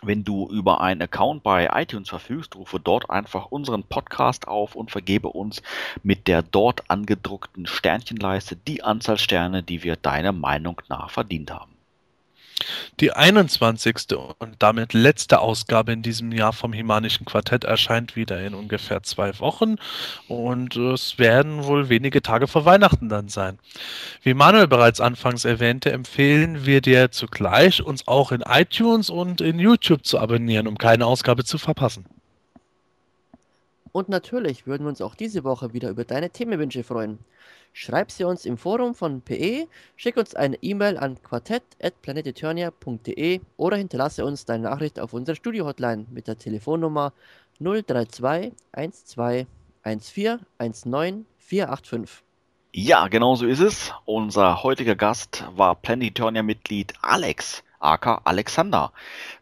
Wenn 0.06 0.22
du 0.22 0.48
über 0.50 0.82
einen 0.82 1.00
Account 1.00 1.42
bei 1.42 1.70
iTunes 1.72 2.10
verfügst, 2.10 2.56
rufe 2.56 2.78
dort 2.78 3.08
einfach 3.08 3.46
unseren 3.46 3.84
Podcast 3.84 4.46
auf 4.46 4.74
und 4.74 4.90
vergebe 4.90 5.28
uns 5.28 5.62
mit 6.02 6.28
der 6.28 6.42
dort 6.42 6.90
angedruckten 6.90 7.66
Sternchenleiste 7.66 8.54
die 8.54 8.82
Anzahl 8.82 9.16
Sterne, 9.16 9.62
die 9.62 9.82
wir 9.82 9.96
deiner 9.96 10.32
Meinung 10.32 10.82
nach 10.88 11.10
verdient 11.10 11.50
haben. 11.50 11.73
Die 13.00 13.12
21. 13.12 14.14
und 14.38 14.54
damit 14.60 14.92
letzte 14.92 15.40
Ausgabe 15.40 15.92
in 15.92 16.02
diesem 16.02 16.30
Jahr 16.30 16.52
vom 16.52 16.72
Himanischen 16.72 17.26
Quartett 17.26 17.64
erscheint 17.64 18.14
wieder 18.14 18.40
in 18.40 18.54
ungefähr 18.54 19.02
zwei 19.02 19.38
Wochen 19.40 19.76
und 20.28 20.76
es 20.76 21.18
werden 21.18 21.64
wohl 21.64 21.88
wenige 21.88 22.22
Tage 22.22 22.46
vor 22.46 22.64
Weihnachten 22.64 23.08
dann 23.08 23.28
sein. 23.28 23.58
Wie 24.22 24.34
Manuel 24.34 24.68
bereits 24.68 25.00
anfangs 25.00 25.44
erwähnte, 25.44 25.90
empfehlen 25.90 26.64
wir 26.64 26.80
dir 26.80 27.10
zugleich, 27.10 27.82
uns 27.82 28.06
auch 28.06 28.30
in 28.30 28.42
iTunes 28.42 29.10
und 29.10 29.40
in 29.40 29.58
YouTube 29.58 30.04
zu 30.04 30.18
abonnieren, 30.18 30.68
um 30.68 30.78
keine 30.78 31.06
Ausgabe 31.06 31.44
zu 31.44 31.58
verpassen. 31.58 32.06
Und 33.90 34.08
natürlich 34.08 34.66
würden 34.66 34.84
wir 34.84 34.88
uns 34.88 35.00
auch 35.00 35.14
diese 35.14 35.44
Woche 35.44 35.72
wieder 35.72 35.88
über 35.90 36.04
deine 36.04 36.30
Themenwünsche 36.30 36.82
freuen. 36.82 37.18
Schreib 37.76 38.12
sie 38.12 38.22
uns 38.22 38.46
im 38.46 38.56
Forum 38.56 38.94
von 38.94 39.20
PE, 39.20 39.66
schick 39.96 40.16
uns 40.16 40.36
eine 40.36 40.54
E-Mail 40.62 40.96
an 40.96 41.20
quartett.planeteturnia.de 41.20 43.40
oder 43.56 43.76
hinterlasse 43.76 44.24
uns 44.24 44.44
deine 44.44 44.62
Nachricht 44.62 45.00
auf 45.00 45.12
unserer 45.12 45.34
Studio-Hotline 45.34 46.06
mit 46.08 46.28
der 46.28 46.38
Telefonnummer 46.38 47.12
032 47.58 48.52
12 49.04 49.48
14 49.82 50.38
19 50.84 51.26
485. 51.38 52.22
Ja, 52.72 53.08
genau 53.08 53.34
so 53.34 53.44
ist 53.44 53.58
es. 53.58 53.92
Unser 54.04 54.62
heutiger 54.62 54.94
Gast 54.94 55.42
war 55.56 55.74
Planetonia-Mitglied 55.74 56.92
Alex, 57.02 57.64
aka 57.80 58.20
Alexander. 58.22 58.92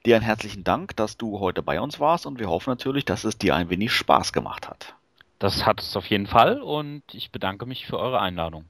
Dir 0.06 0.16
einen 0.16 0.24
herzlichen 0.24 0.64
Dank, 0.64 0.96
dass 0.96 1.18
du 1.18 1.38
heute 1.38 1.62
bei 1.62 1.82
uns 1.82 2.00
warst 2.00 2.24
und 2.24 2.38
wir 2.38 2.48
hoffen 2.48 2.70
natürlich, 2.70 3.04
dass 3.04 3.24
es 3.24 3.36
dir 3.36 3.54
ein 3.54 3.68
wenig 3.68 3.92
Spaß 3.92 4.32
gemacht 4.32 4.70
hat. 4.70 4.94
Das 5.42 5.66
hat 5.66 5.80
es 5.80 5.96
auf 5.96 6.06
jeden 6.06 6.28
Fall 6.28 6.62
und 6.62 7.02
ich 7.12 7.32
bedanke 7.32 7.66
mich 7.66 7.84
für 7.84 7.98
eure 7.98 8.20
Einladung. 8.20 8.66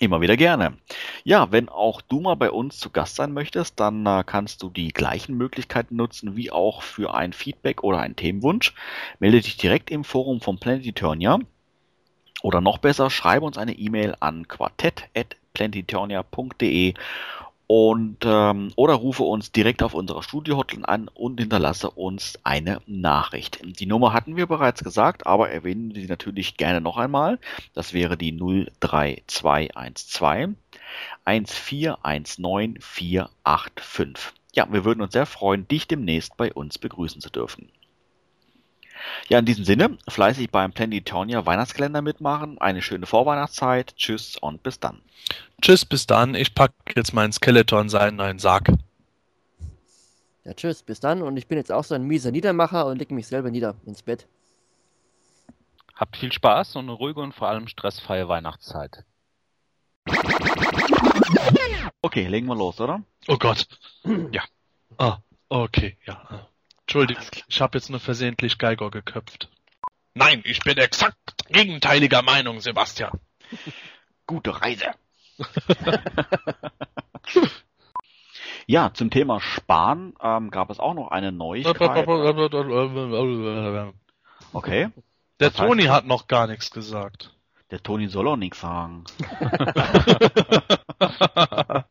Immer 0.00 0.20
wieder 0.20 0.36
gerne. 0.36 0.76
Ja, 1.22 1.52
wenn 1.52 1.68
auch 1.68 2.00
du 2.00 2.18
mal 2.18 2.34
bei 2.34 2.50
uns 2.50 2.80
zu 2.80 2.90
Gast 2.90 3.14
sein 3.14 3.32
möchtest, 3.32 3.78
dann 3.78 4.04
äh, 4.04 4.24
kannst 4.26 4.64
du 4.64 4.70
die 4.70 4.88
gleichen 4.88 5.36
Möglichkeiten 5.36 5.94
nutzen 5.94 6.34
wie 6.34 6.50
auch 6.50 6.82
für 6.82 7.14
ein 7.14 7.32
Feedback 7.32 7.84
oder 7.84 8.00
einen 8.00 8.16
Themenwunsch. 8.16 8.74
Melde 9.20 9.42
dich 9.42 9.58
direkt 9.58 9.92
im 9.92 10.02
Forum 10.02 10.40
von 10.40 10.58
Planet 10.58 10.86
Eternia 10.86 11.38
oder 12.42 12.60
noch 12.60 12.78
besser, 12.78 13.08
schreibe 13.08 13.46
uns 13.46 13.56
eine 13.56 13.74
E-Mail 13.74 14.16
an 14.18 14.48
quartett.planeteturnia.de 14.48 16.94
und 17.72 18.24
ähm, 18.24 18.72
oder 18.74 18.94
rufe 18.94 19.22
uns 19.22 19.52
direkt 19.52 19.84
auf 19.84 19.94
unserer 19.94 20.24
Studio-Hotline 20.24 20.88
an 20.88 21.06
und 21.06 21.38
hinterlasse 21.38 21.88
uns 21.88 22.36
eine 22.42 22.80
Nachricht. 22.88 23.60
Die 23.62 23.86
Nummer 23.86 24.12
hatten 24.12 24.34
wir 24.34 24.46
bereits 24.46 24.82
gesagt, 24.82 25.24
aber 25.24 25.50
erwähnen 25.50 25.94
Sie 25.94 26.06
natürlich 26.06 26.56
gerne 26.56 26.80
noch 26.80 26.96
einmal. 26.96 27.38
Das 27.72 27.92
wäre 27.92 28.16
die 28.16 28.36
03212 28.36 30.56
1419485. 31.24 34.18
Ja, 34.52 34.66
wir 34.72 34.84
würden 34.84 35.02
uns 35.02 35.12
sehr 35.12 35.26
freuen, 35.26 35.68
dich 35.68 35.86
demnächst 35.86 36.36
bei 36.36 36.52
uns 36.52 36.76
begrüßen 36.76 37.20
zu 37.20 37.30
dürfen. 37.30 37.70
Ja, 39.28 39.38
in 39.38 39.44
diesem 39.44 39.64
Sinne, 39.64 39.98
fleißig 40.08 40.50
beim 40.50 40.72
Planetonia 40.72 41.46
Weihnachtskalender 41.46 42.02
mitmachen. 42.02 42.58
Eine 42.58 42.82
schöne 42.82 43.06
Vorweihnachtszeit. 43.06 43.94
Tschüss 43.96 44.36
und 44.36 44.62
bis 44.62 44.80
dann. 44.80 45.00
Tschüss, 45.62 45.84
bis 45.84 46.06
dann. 46.06 46.34
Ich 46.34 46.54
packe 46.54 46.74
jetzt 46.94 47.12
meinen 47.12 47.32
Skeleton 47.32 47.88
seinen 47.88 48.16
neuen 48.16 48.38
Sarg. 48.38 48.70
Ja, 50.44 50.54
tschüss, 50.54 50.82
bis 50.82 51.00
dann. 51.00 51.22
Und 51.22 51.36
ich 51.36 51.46
bin 51.46 51.58
jetzt 51.58 51.70
auch 51.70 51.84
so 51.84 51.94
ein 51.94 52.04
mieser 52.04 52.30
Niedermacher 52.30 52.86
und 52.86 52.98
lege 52.98 53.14
mich 53.14 53.26
selber 53.26 53.50
nieder 53.50 53.74
ins 53.86 54.02
Bett. 54.02 54.26
Habt 55.94 56.16
viel 56.16 56.32
Spaß 56.32 56.76
und 56.76 56.84
eine 56.84 56.92
ruhige 56.92 57.20
und 57.20 57.34
vor 57.34 57.48
allem 57.48 57.68
stressfreie 57.68 58.26
Weihnachtszeit. 58.26 59.04
Okay, 62.00 62.26
legen 62.26 62.46
wir 62.46 62.56
los, 62.56 62.80
oder? 62.80 63.02
Oh 63.28 63.36
Gott. 63.36 63.66
Ja. 64.32 64.42
Ah, 64.96 65.18
okay, 65.50 65.98
ja. 66.06 66.48
Entschuldigung, 66.90 67.22
ich 67.46 67.60
habe 67.60 67.78
jetzt 67.78 67.88
nur 67.88 68.00
versehentlich 68.00 68.58
Geigor 68.58 68.90
geköpft. 68.90 69.48
Nein, 70.14 70.42
ich 70.44 70.58
bin 70.58 70.76
exakt 70.76 71.16
gegenteiliger 71.48 72.20
Meinung, 72.20 72.58
Sebastian. 72.58 73.12
Gute 74.26 74.60
Reise. 74.60 74.86
ja, 78.66 78.92
zum 78.92 79.10
Thema 79.10 79.38
Sparen 79.38 80.14
ähm, 80.20 80.50
gab 80.50 80.68
es 80.70 80.80
auch 80.80 80.94
noch 80.94 81.12
eine 81.12 81.30
Neuigkeit. 81.30 82.08
Okay. 84.52 84.88
Der 85.38 85.52
Toni 85.52 85.84
hat 85.84 86.06
noch 86.06 86.26
gar 86.26 86.48
nichts 86.48 86.72
gesagt. 86.72 87.32
Der 87.70 87.84
Toni 87.84 88.08
soll 88.08 88.26
auch 88.26 88.36
nichts 88.36 88.62
sagen. 88.62 89.04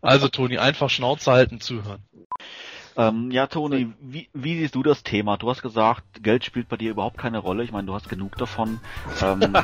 Also 0.00 0.28
Toni, 0.28 0.58
einfach 0.58 0.90
Schnauze 0.90 1.30
halten, 1.30 1.60
zuhören. 1.60 2.02
Ähm, 2.96 3.30
ja, 3.30 3.46
Toni, 3.46 3.92
wie, 4.00 4.28
wie 4.34 4.58
siehst 4.58 4.74
du 4.74 4.82
das 4.82 5.02
Thema? 5.02 5.36
Du 5.36 5.48
hast 5.48 5.62
gesagt, 5.62 6.22
Geld 6.22 6.44
spielt 6.44 6.68
bei 6.68 6.76
dir 6.76 6.90
überhaupt 6.90 7.18
keine 7.18 7.38
Rolle. 7.38 7.64
Ich 7.64 7.72
meine, 7.72 7.86
du 7.86 7.94
hast 7.94 8.08
genug 8.08 8.36
davon. 8.36 8.80
Ähm, 9.22 9.40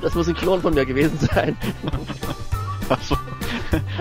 Das 0.00 0.14
muss 0.14 0.28
ein 0.28 0.34
Klon 0.34 0.60
von 0.62 0.74
mir 0.74 0.86
gewesen 0.86 1.18
sein. 1.18 1.56
achso. 2.88 3.16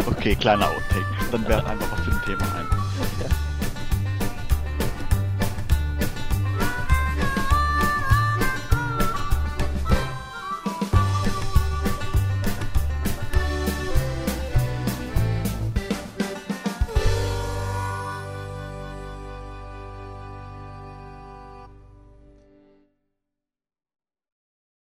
Okay, 0.06 0.36
kleiner 0.36 0.68
Outtake. 0.68 1.06
Dann 1.32 1.48
wäre 1.48 1.66
einfach 1.66 1.92
was 1.92 2.02
für 2.02 2.12
ein 2.12 2.22
Thema 2.26 2.56
ein. 2.56 2.68